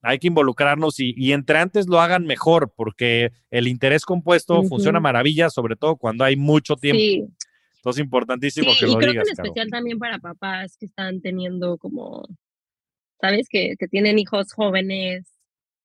hay 0.07 0.21
que 0.21 0.29
involucrarnos 0.29 1.01
y, 1.01 1.33
entre 1.33 1.59
antes 1.59 1.89
lo 1.89 2.01
hagan 2.01 2.27
mejor, 2.27 2.73
porque 2.77 3.33
el 3.51 3.67
interés 3.67 4.05
compuesto 4.05 4.63
funciona 4.63 5.01
maravilla, 5.01 5.51
sobre 5.51 5.75
todo 5.75 5.97
cuando 5.97 6.23
hay 6.23 6.37
mucho 6.37 6.77
tiempo. 6.77 7.33
Entonces, 7.77 8.05
importantísimo 8.05 8.71
que 8.79 8.87
lo 8.87 8.99
creo 8.99 9.11
digas. 9.11 9.25
Que 9.25 9.31
en 9.31 9.47
especial 9.47 9.71
también 9.71 9.99
para 9.99 10.19
papás 10.19 10.77
que 10.79 10.87
están 10.87 11.21
teniendo 11.21 11.77
como, 11.79 12.25
¿sabes? 13.21 13.49
Que, 13.49 13.75
que 13.77 13.89
tienen 13.89 14.21
hijos 14.21 14.53
jóvenes. 14.53 15.27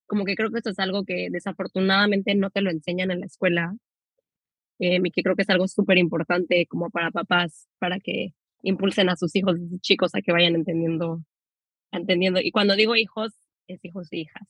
Como 0.05 0.23
que 0.23 0.35
creo 0.35 0.51
que 0.51 0.57
esto 0.59 0.69
es 0.69 0.79
algo 0.79 1.03
que 1.03 1.29
desafortunadamente 1.31 2.35
no 2.35 2.51
te 2.51 2.61
lo 2.61 2.69
enseñan 2.69 3.09
en 3.09 3.21
la 3.21 3.25
escuela. 3.25 3.75
Eh, 4.77 4.99
y 5.03 5.11
que 5.11 5.23
creo 5.23 5.35
que 5.35 5.43
es 5.43 5.49
algo 5.49 5.67
súper 5.67 5.97
importante 5.97 6.67
como 6.67 6.91
para 6.91 7.09
papás, 7.09 7.67
para 7.79 7.99
que 7.99 8.33
impulsen 8.61 9.09
a 9.09 9.15
sus 9.15 9.35
hijos 9.35 9.57
chicos 9.81 10.13
a 10.13 10.21
que 10.21 10.31
vayan 10.31 10.55
entendiendo, 10.55 11.23
entendiendo. 11.91 12.39
Y 12.39 12.51
cuando 12.51 12.75
digo 12.75 12.95
hijos, 12.95 13.31
es 13.67 13.83
hijos 13.83 14.11
e 14.11 14.17
hijas. 14.17 14.47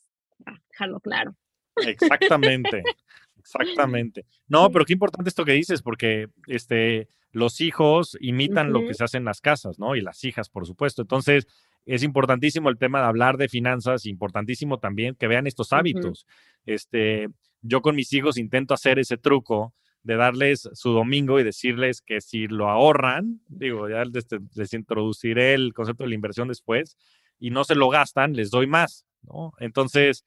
dejarlo 0.69 0.99
claro. 0.99 1.35
Exactamente. 1.75 2.83
Exactamente. 3.39 4.25
No, 4.47 4.71
pero 4.71 4.85
qué 4.85 4.93
importante 4.93 5.29
esto 5.29 5.45
que 5.45 5.53
dices, 5.53 5.81
porque 5.81 6.27
este, 6.47 7.07
los 7.31 7.59
hijos 7.59 8.15
imitan 8.21 8.71
lo 8.71 8.81
que 8.81 8.93
se 8.93 9.03
hace 9.03 9.17
en 9.17 9.25
las 9.25 9.41
casas, 9.41 9.79
¿no? 9.79 9.95
Y 9.95 10.01
las 10.01 10.23
hijas, 10.23 10.49
por 10.49 10.67
supuesto. 10.67 11.01
Entonces, 11.01 11.47
es 11.85 12.03
importantísimo 12.03 12.69
el 12.69 12.77
tema 12.77 12.99
de 12.99 13.07
hablar 13.07 13.37
de 13.37 13.49
finanzas, 13.49 14.05
importantísimo 14.05 14.79
también 14.79 15.15
que 15.15 15.27
vean 15.27 15.47
estos 15.47 15.73
hábitos. 15.73 16.27
Este, 16.65 17.29
yo 17.61 17.81
con 17.81 17.95
mis 17.95 18.13
hijos 18.13 18.37
intento 18.37 18.73
hacer 18.73 18.99
ese 18.99 19.17
truco 19.17 19.73
de 20.03 20.15
darles 20.15 20.69
su 20.73 20.91
domingo 20.91 21.39
y 21.39 21.43
decirles 21.43 22.01
que 22.01 22.21
si 22.21 22.47
lo 22.47 22.69
ahorran, 22.69 23.41
digo, 23.47 23.87
ya 23.89 24.03
les, 24.05 24.27
les 24.55 24.73
introduciré 24.73 25.53
el 25.53 25.73
concepto 25.73 26.03
de 26.03 26.09
la 26.09 26.15
inversión 26.15 26.47
después, 26.47 26.97
y 27.41 27.49
no 27.49 27.65
se 27.65 27.75
lo 27.75 27.89
gastan, 27.89 28.33
les 28.33 28.51
doy 28.51 28.67
más, 28.67 29.05
¿no? 29.23 29.51
Entonces, 29.59 30.23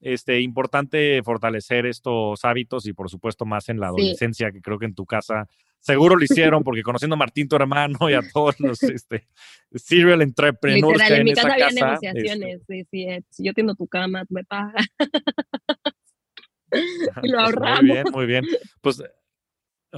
este, 0.00 0.40
importante 0.42 1.22
fortalecer 1.22 1.86
estos 1.86 2.44
hábitos 2.44 2.86
y 2.86 2.92
por 2.92 3.08
supuesto 3.08 3.46
más 3.46 3.70
en 3.70 3.80
la 3.80 3.86
adolescencia, 3.86 4.52
que 4.52 4.60
creo 4.60 4.78
que 4.78 4.84
en 4.84 4.94
tu 4.94 5.06
casa 5.06 5.48
seguro 5.80 6.16
lo 6.16 6.24
hicieron, 6.24 6.64
porque 6.64 6.82
conociendo 6.82 7.14
a 7.14 7.18
Martín, 7.18 7.48
tu 7.48 7.56
hermano, 7.56 8.10
y 8.10 8.14
a 8.14 8.20
todos 8.34 8.60
los 8.60 8.82
este, 8.82 9.28
serial 9.72 10.20
entrepreneurs 10.20 10.98
que 10.98 11.14
hay 11.14 11.20
en, 11.20 11.24
mi 11.24 11.32
casa, 11.32 11.52
había 11.52 11.70
negociaciones, 11.70 12.60
este 12.60 12.86
sí, 12.90 13.02
eh, 13.04 13.22
yo 13.38 13.54
tengo 13.54 13.74
tu 13.74 13.86
cama, 13.86 14.26
tú 14.26 14.34
me 14.34 14.44
pagas. 14.44 14.84
y 17.22 17.28
lo 17.28 17.38
pues, 17.38 17.44
ahorramos. 17.44 17.82
Muy 17.82 17.92
bien, 17.92 18.04
muy 18.12 18.26
bien. 18.26 18.44
Pues, 18.80 19.02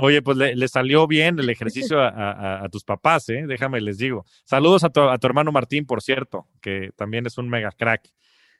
oye, 0.00 0.22
pues 0.22 0.36
le, 0.36 0.68
salió 0.68 1.06
bien 1.06 1.38
el 1.38 1.50
ejercicio 1.50 1.98
a, 2.02 2.66
tus 2.70 2.84
papás, 2.84 3.28
¿eh? 3.28 3.44
Déjame 3.46 3.80
les 3.80 3.98
digo. 3.98 4.24
Saludos 4.44 4.84
a 4.84 4.90
tu, 4.90 5.00
a 5.00 5.18
tu 5.18 5.26
hermano 5.26 5.52
Martín, 5.52 5.86
por 5.86 6.02
cierto, 6.02 6.46
que 6.60 6.90
también 6.96 7.26
es 7.26 7.38
un 7.38 7.48
mega 7.48 7.70
crack. 7.72 8.08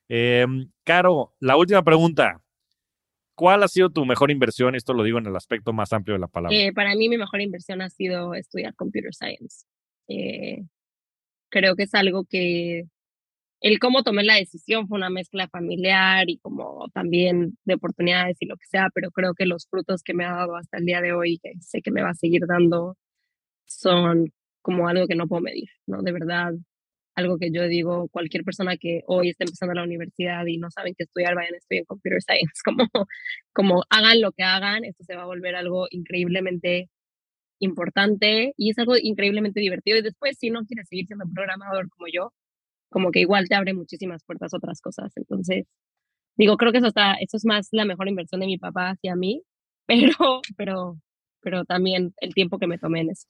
Eh, 0.09 0.47
Caro, 0.84 1.34
la 1.41 1.57
última 1.57 1.82
pregunta. 1.82 2.43
¿Cuál 3.34 3.62
ha 3.62 3.68
sido 3.68 3.91
tu 3.91 4.05
mejor 4.05 4.32
inversión? 4.32 4.74
Esto 4.74 4.95
lo 4.95 5.05
digo 5.05 5.18
en 5.18 5.26
el 5.26 5.36
aspecto 5.36 5.72
más 5.72 5.93
amplio 5.93 6.14
de 6.14 6.20
la 6.20 6.26
palabra. 6.26 6.57
Eh, 6.57 6.72
para 6.72 6.97
mí 6.97 7.09
mi 7.09 7.18
mejor 7.18 7.41
inversión 7.41 7.80
ha 7.82 7.89
sido 7.89 8.34
estudiar 8.34 8.74
computer 8.74 9.14
science. 9.14 9.64
Eh, 10.09 10.64
creo 11.49 11.76
que 11.76 11.84
es 11.84 11.95
algo 11.95 12.24
que 12.24 12.86
el 13.61 13.78
cómo 13.78 14.02
tomé 14.02 14.24
la 14.24 14.36
decisión 14.36 14.88
fue 14.88 14.98
una 14.98 15.11
mezcla 15.11 15.48
familiar 15.48 16.28
y 16.30 16.38
como 16.38 16.88
también 16.94 17.59
de 17.64 17.74
oportunidades 17.74 18.36
y 18.40 18.46
lo 18.46 18.56
que 18.56 18.66
sea, 18.66 18.88
pero 18.94 19.11
creo 19.11 19.34
que 19.34 19.46
los 19.46 19.66
frutos 19.68 20.02
que 20.02 20.14
me 20.14 20.24
ha 20.24 20.32
dado 20.32 20.56
hasta 20.56 20.78
el 20.78 20.86
día 20.86 21.00
de 21.00 21.12
hoy, 21.12 21.38
que 21.42 21.52
sé 21.61 21.82
que 21.82 21.90
me 21.90 22.02
va 22.02 22.11
a 22.11 22.14
seguir 22.14 22.42
dando, 22.46 22.96
son 23.66 24.32
como 24.62 24.88
algo 24.88 25.06
que 25.09 25.16
no 25.16 25.28
puedo 25.28 25.42
medir, 25.42 25.68
¿no? 25.86 26.02
De 26.02 26.12
verdad, 26.12 26.52
algo 27.18 27.38
que 27.38 27.50
yo 27.52 27.66
digo, 27.68 28.09
cualquier 28.11 28.44
persona 28.44 28.76
que 28.76 29.02
hoy 29.06 29.30
está 29.30 29.44
empezando 29.44 29.74
la 29.74 29.82
universidad 29.84 30.46
y 30.46 30.59
no 30.59 30.70
saben 30.70 30.94
qué 30.96 31.04
estudiar, 31.04 31.34
vayan 31.34 31.54
a 31.54 31.59
estudiar 31.59 31.86
Computer 31.86 32.22
Science, 32.22 32.61
como, 32.64 32.88
como 33.52 33.84
hagan 33.90 34.20
lo 34.20 34.32
que 34.32 34.44
hagan, 34.44 34.84
esto 34.84 35.04
se 35.04 35.16
va 35.16 35.22
a 35.22 35.26
volver 35.26 35.56
algo 35.56 35.88
increíblemente 35.90 36.90
importante 37.61 38.54
y 38.56 38.70
es 38.70 38.78
algo 38.78 38.94
increíblemente 39.00 39.61
divertido 39.61 39.98
y 39.98 40.02
después 40.02 40.38
si 40.38 40.50
no 40.50 40.64
quieres 40.66 40.88
seguir 40.88 41.06
siendo 41.06 41.26
programador 41.34 41.88
como 41.90 42.06
yo, 42.12 42.32
como 42.91 43.11
que 43.11 43.20
igual 43.20 43.49
te 43.49 43.55
abre 43.55 43.74
muchísimas 43.74 44.24
puertas 44.24 44.55
a 44.55 44.59
otras 44.59 44.80
cosas. 44.80 45.12
Entonces, 45.16 45.66
digo, 46.36 46.57
creo 46.57 46.72
que 46.72 46.78
eso 46.78 46.89
está, 46.89 47.14
eso 47.14 47.36
es 47.36 47.45
más 47.45 47.68
la 47.72 47.84
mejor 47.84 48.09
inversión 48.09 48.41
de 48.41 48.47
mi 48.47 48.59
papá 48.59 48.91
hacia 48.91 49.16
mí, 49.16 49.43
pero, 49.86 50.43
pero, 50.57 50.99
pero 51.41 51.64
también 51.64 52.14
el 52.20 52.34
tiempo 52.34 52.59
que 52.59 52.66
me 52.66 52.78
tomé 52.78 53.01
en 53.01 53.11
eso 53.11 53.28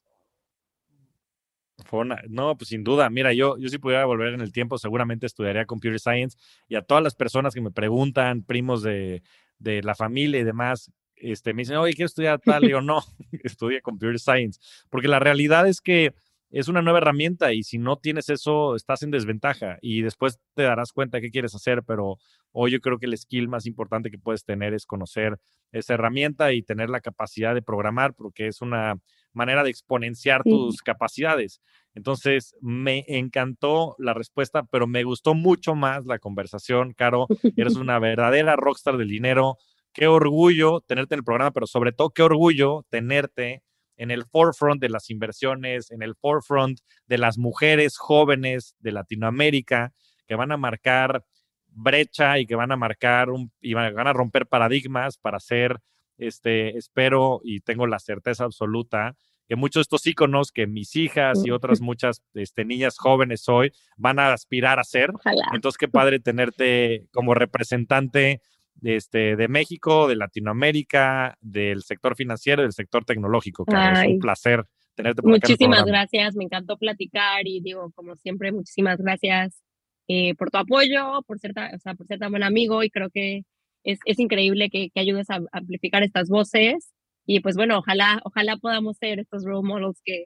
no, 2.29 2.57
pues 2.57 2.69
sin 2.69 2.83
duda. 2.83 3.09
Mira, 3.09 3.33
yo, 3.33 3.57
yo 3.57 3.69
si 3.69 3.77
pudiera 3.77 4.05
volver 4.05 4.33
en 4.33 4.41
el 4.41 4.51
tiempo, 4.51 4.77
seguramente 4.77 5.25
estudiaría 5.25 5.65
Computer 5.65 5.99
Science 5.99 6.37
y 6.67 6.75
a 6.75 6.81
todas 6.81 7.03
las 7.03 7.15
personas 7.15 7.53
que 7.53 7.61
me 7.61 7.71
preguntan, 7.71 8.43
primos 8.43 8.83
de, 8.83 9.23
de 9.57 9.81
la 9.83 9.95
familia 9.95 10.39
y 10.39 10.43
demás, 10.43 10.91
este, 11.15 11.53
me 11.53 11.63
dicen, 11.63 11.77
oye, 11.77 11.93
quiero 11.93 12.07
estudiar 12.07 12.39
tal. 12.39 12.63
Y 12.63 12.67
digo, 12.67 12.81
no, 12.81 13.01
estudia 13.43 13.81
Computer 13.81 14.19
Science. 14.19 14.59
Porque 14.89 15.07
la 15.07 15.19
realidad 15.19 15.67
es 15.67 15.81
que 15.81 16.13
es 16.51 16.67
una 16.67 16.81
nueva 16.81 16.99
herramienta 16.99 17.53
y 17.53 17.63
si 17.63 17.77
no 17.77 17.97
tienes 17.97 18.29
eso, 18.29 18.75
estás 18.75 19.03
en 19.03 19.11
desventaja 19.11 19.77
y 19.81 20.01
después 20.01 20.39
te 20.55 20.63
darás 20.63 20.91
cuenta 20.91 21.21
qué 21.21 21.29
quieres 21.29 21.53
hacer, 21.53 21.83
pero 21.83 22.17
hoy 22.51 22.71
yo 22.71 22.79
creo 22.79 22.97
que 22.97 23.05
el 23.05 23.17
skill 23.17 23.47
más 23.47 23.65
importante 23.65 24.09
que 24.09 24.17
puedes 24.17 24.43
tener 24.43 24.73
es 24.73 24.85
conocer 24.85 25.37
esa 25.71 25.93
herramienta 25.93 26.51
y 26.51 26.63
tener 26.63 26.89
la 26.89 27.01
capacidad 27.01 27.53
de 27.53 27.61
programar 27.61 28.15
porque 28.15 28.47
es 28.47 28.61
una 28.61 28.95
manera 29.33 29.63
de 29.63 29.69
exponenciar 29.69 30.43
tus 30.43 30.81
capacidades. 30.81 31.61
Entonces, 31.93 32.55
me 32.61 33.05
encantó 33.07 33.95
la 33.99 34.13
respuesta, 34.13 34.63
pero 34.63 34.87
me 34.87 35.03
gustó 35.03 35.35
mucho 35.35 35.75
más 35.75 36.05
la 36.05 36.17
conversación. 36.17 36.93
Caro, 36.93 37.27
eres 37.55 37.75
una 37.75 37.99
verdadera 37.99 38.55
rockstar 38.55 38.97
del 38.97 39.09
dinero. 39.09 39.57
Qué 39.93 40.07
orgullo 40.07 40.81
tenerte 40.81 41.13
en 41.13 41.19
el 41.19 41.23
programa, 41.23 41.51
pero 41.51 41.67
sobre 41.67 41.91
todo 41.91 42.09
qué 42.09 42.23
orgullo 42.23 42.85
tenerte 42.89 43.63
en 43.99 44.11
el 44.11 44.25
forefront 44.25 44.81
de 44.81 44.89
las 44.89 45.09
inversiones, 45.09 45.91
en 45.91 46.01
el 46.01 46.15
forefront 46.15 46.79
de 47.05 47.17
las 47.17 47.37
mujeres 47.37 47.97
jóvenes 47.97 48.75
de 48.79 48.93
Latinoamérica 48.93 49.93
que 50.25 50.35
van 50.35 50.53
a 50.53 50.57
marcar 50.57 51.25
brecha 51.67 52.39
y 52.39 52.45
que 52.45 52.55
van 52.55 52.71
a 52.71 52.77
marcar 52.77 53.29
un, 53.29 53.51
y 53.59 53.73
van 53.73 54.07
a 54.07 54.13
romper 54.13 54.47
paradigmas 54.47 55.17
para 55.17 55.39
ser, 55.39 55.79
este, 56.17 56.77
espero 56.77 57.41
y 57.43 57.59
tengo 57.59 57.87
la 57.87 57.99
certeza 57.99 58.45
absoluta 58.45 59.15
que 59.49 59.55
muchos 59.55 59.81
de 59.81 59.81
estos 59.81 60.07
íconos 60.07 60.51
que 60.51 60.65
mis 60.67 60.95
hijas 60.95 61.43
y 61.43 61.51
otras 61.51 61.81
muchas 61.81 62.21
este, 62.35 62.63
niñas 62.63 62.97
jóvenes 62.97 63.49
hoy 63.49 63.73
van 63.97 64.19
a 64.19 64.31
aspirar 64.31 64.79
a 64.79 64.83
ser. 64.85 65.11
Entonces, 65.53 65.77
qué 65.77 65.89
padre 65.89 66.19
tenerte 66.19 67.07
como 67.11 67.33
representante 67.33 68.41
este, 68.83 69.35
de 69.35 69.47
México, 69.47 70.07
de 70.07 70.15
Latinoamérica, 70.15 71.35
del 71.41 71.83
sector 71.83 72.15
financiero, 72.15 72.61
del 72.61 72.73
sector 72.73 73.05
tecnológico. 73.05 73.65
Es 73.67 74.07
un 74.07 74.19
placer 74.19 74.63
tenerte 74.95 75.21
por 75.21 75.31
Muchísimas 75.31 75.85
gracias, 75.85 76.35
me 76.35 76.43
encantó 76.45 76.77
platicar 76.77 77.47
y 77.47 77.61
digo, 77.61 77.91
como 77.95 78.15
siempre, 78.15 78.51
muchísimas 78.51 78.97
gracias 78.97 79.63
eh, 80.07 80.35
por 80.35 80.49
tu 80.49 80.57
apoyo, 80.57 81.21
por 81.27 81.39
ser, 81.39 81.51
o 81.51 81.79
sea, 81.79 81.93
por 81.95 82.07
ser 82.07 82.19
tan 82.19 82.31
buen 82.31 82.43
amigo 82.43 82.83
y 82.83 82.89
creo 82.89 83.09
que 83.09 83.43
es, 83.83 83.99
es 84.05 84.19
increíble 84.19 84.69
que, 84.69 84.89
que, 84.89 84.99
ayudes 84.99 85.29
a 85.29 85.39
amplificar 85.51 86.03
estas 86.03 86.29
voces 86.29 86.91
y 87.25 87.41
pues 87.41 87.55
bueno, 87.55 87.77
ojalá, 87.77 88.19
ojalá 88.23 88.57
podamos 88.57 88.97
ser 88.97 89.19
estos 89.19 89.45
role 89.45 89.67
models 89.67 90.01
que, 90.03 90.25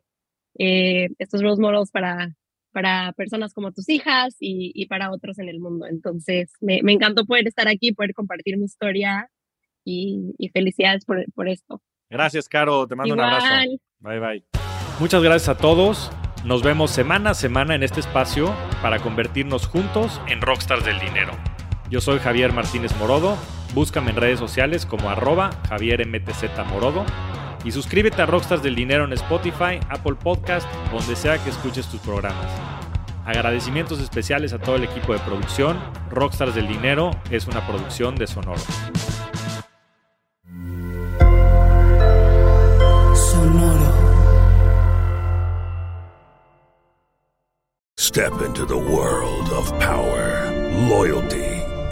eh, 0.58 1.10
estos 1.20 1.42
role 1.42 1.60
models 1.60 1.92
para, 1.92 2.36
para 2.74 3.14
personas 3.14 3.54
como 3.54 3.72
tus 3.72 3.88
hijas 3.88 4.36
y, 4.40 4.72
y 4.76 4.88
para 4.88 5.12
otros 5.12 5.40
en 5.40 5.48
el 5.48 5.60
mundo. 5.60 5.86
Entonces, 5.86 6.52
me, 6.60 6.82
me, 6.84 6.92
encantó 6.92 7.26
poder 7.26 7.48
estar 7.48 7.68
aquí, 7.70 7.94
poder 7.94 8.14
compartir 8.14 8.58
mi 8.58 8.66
historia 8.66 9.30
y, 9.86 10.34
y 10.38 10.50
felicidades 10.50 11.06
por, 11.06 11.24
por, 11.34 11.48
esto. 11.48 11.82
Gracias, 12.10 12.50
Caro. 12.50 12.86
Te 12.88 12.96
mando 12.96 13.14
un 13.14 13.22
abrazo. 13.22 13.48
Bye, 14.00 14.20
bye. 14.20 14.46
Muchas 15.00 15.24
gracias 15.24 15.50
a 15.50 15.58
todos. 15.58 16.12
Nos 16.44 16.62
vemos 16.62 16.92
semana 16.92 17.30
a 17.30 17.34
semana 17.36 17.76
en 17.76 17.84
este 17.84 18.02
espacio 18.02 18.54
para 18.82 19.00
convertirnos 19.00 19.66
juntos 19.68 20.20
en 20.28 20.42
rockstars 20.42 20.84
del 20.84 21.00
dinero. 21.00 21.32
Yo 21.90 22.02
soy 22.02 22.20
Javier 22.20 22.52
Martínez 22.52 22.94
Morodo. 22.98 23.38
Búscame 23.74 24.12
en 24.12 24.18
redes 24.18 24.40
sociales 24.40 24.86
como 24.86 25.10
arroba 25.10 25.52
Javier 25.70 26.06
MTZ 26.06 26.44
Morodo 26.70 27.06
y 27.64 27.72
suscríbete 27.72 28.22
a 28.22 28.26
Rockstars 28.26 28.64
del 28.64 28.76
Dinero 28.76 29.06
en 29.06 29.14
Spotify, 29.14 29.80
Apple 29.90 30.16
Podcast, 30.16 30.68
donde 30.92 31.16
sea 31.16 31.38
que 31.44 31.50
escuches 31.50 31.88
tus 31.88 32.00
programas. 32.02 32.50
Agradecimientos 33.26 34.00
especiales 34.00 34.52
a 34.54 34.60
todo 34.60 34.76
el 34.76 34.84
equipo 34.84 35.14
de 35.14 35.20
producción. 35.20 35.80
Rockstars 36.10 36.56
del 36.56 36.68
Dinero 36.68 37.12
es 37.32 37.48
una 37.48 37.66
producción 37.66 38.16
de 38.16 38.28
Sonoro. 38.28 38.62
Sonoro. 43.16 43.94
Step 47.98 48.34
into 48.46 48.66
the 48.66 48.78
world 48.78 49.50
of 49.54 49.72
power, 49.80 50.52
loyalty 50.90 51.53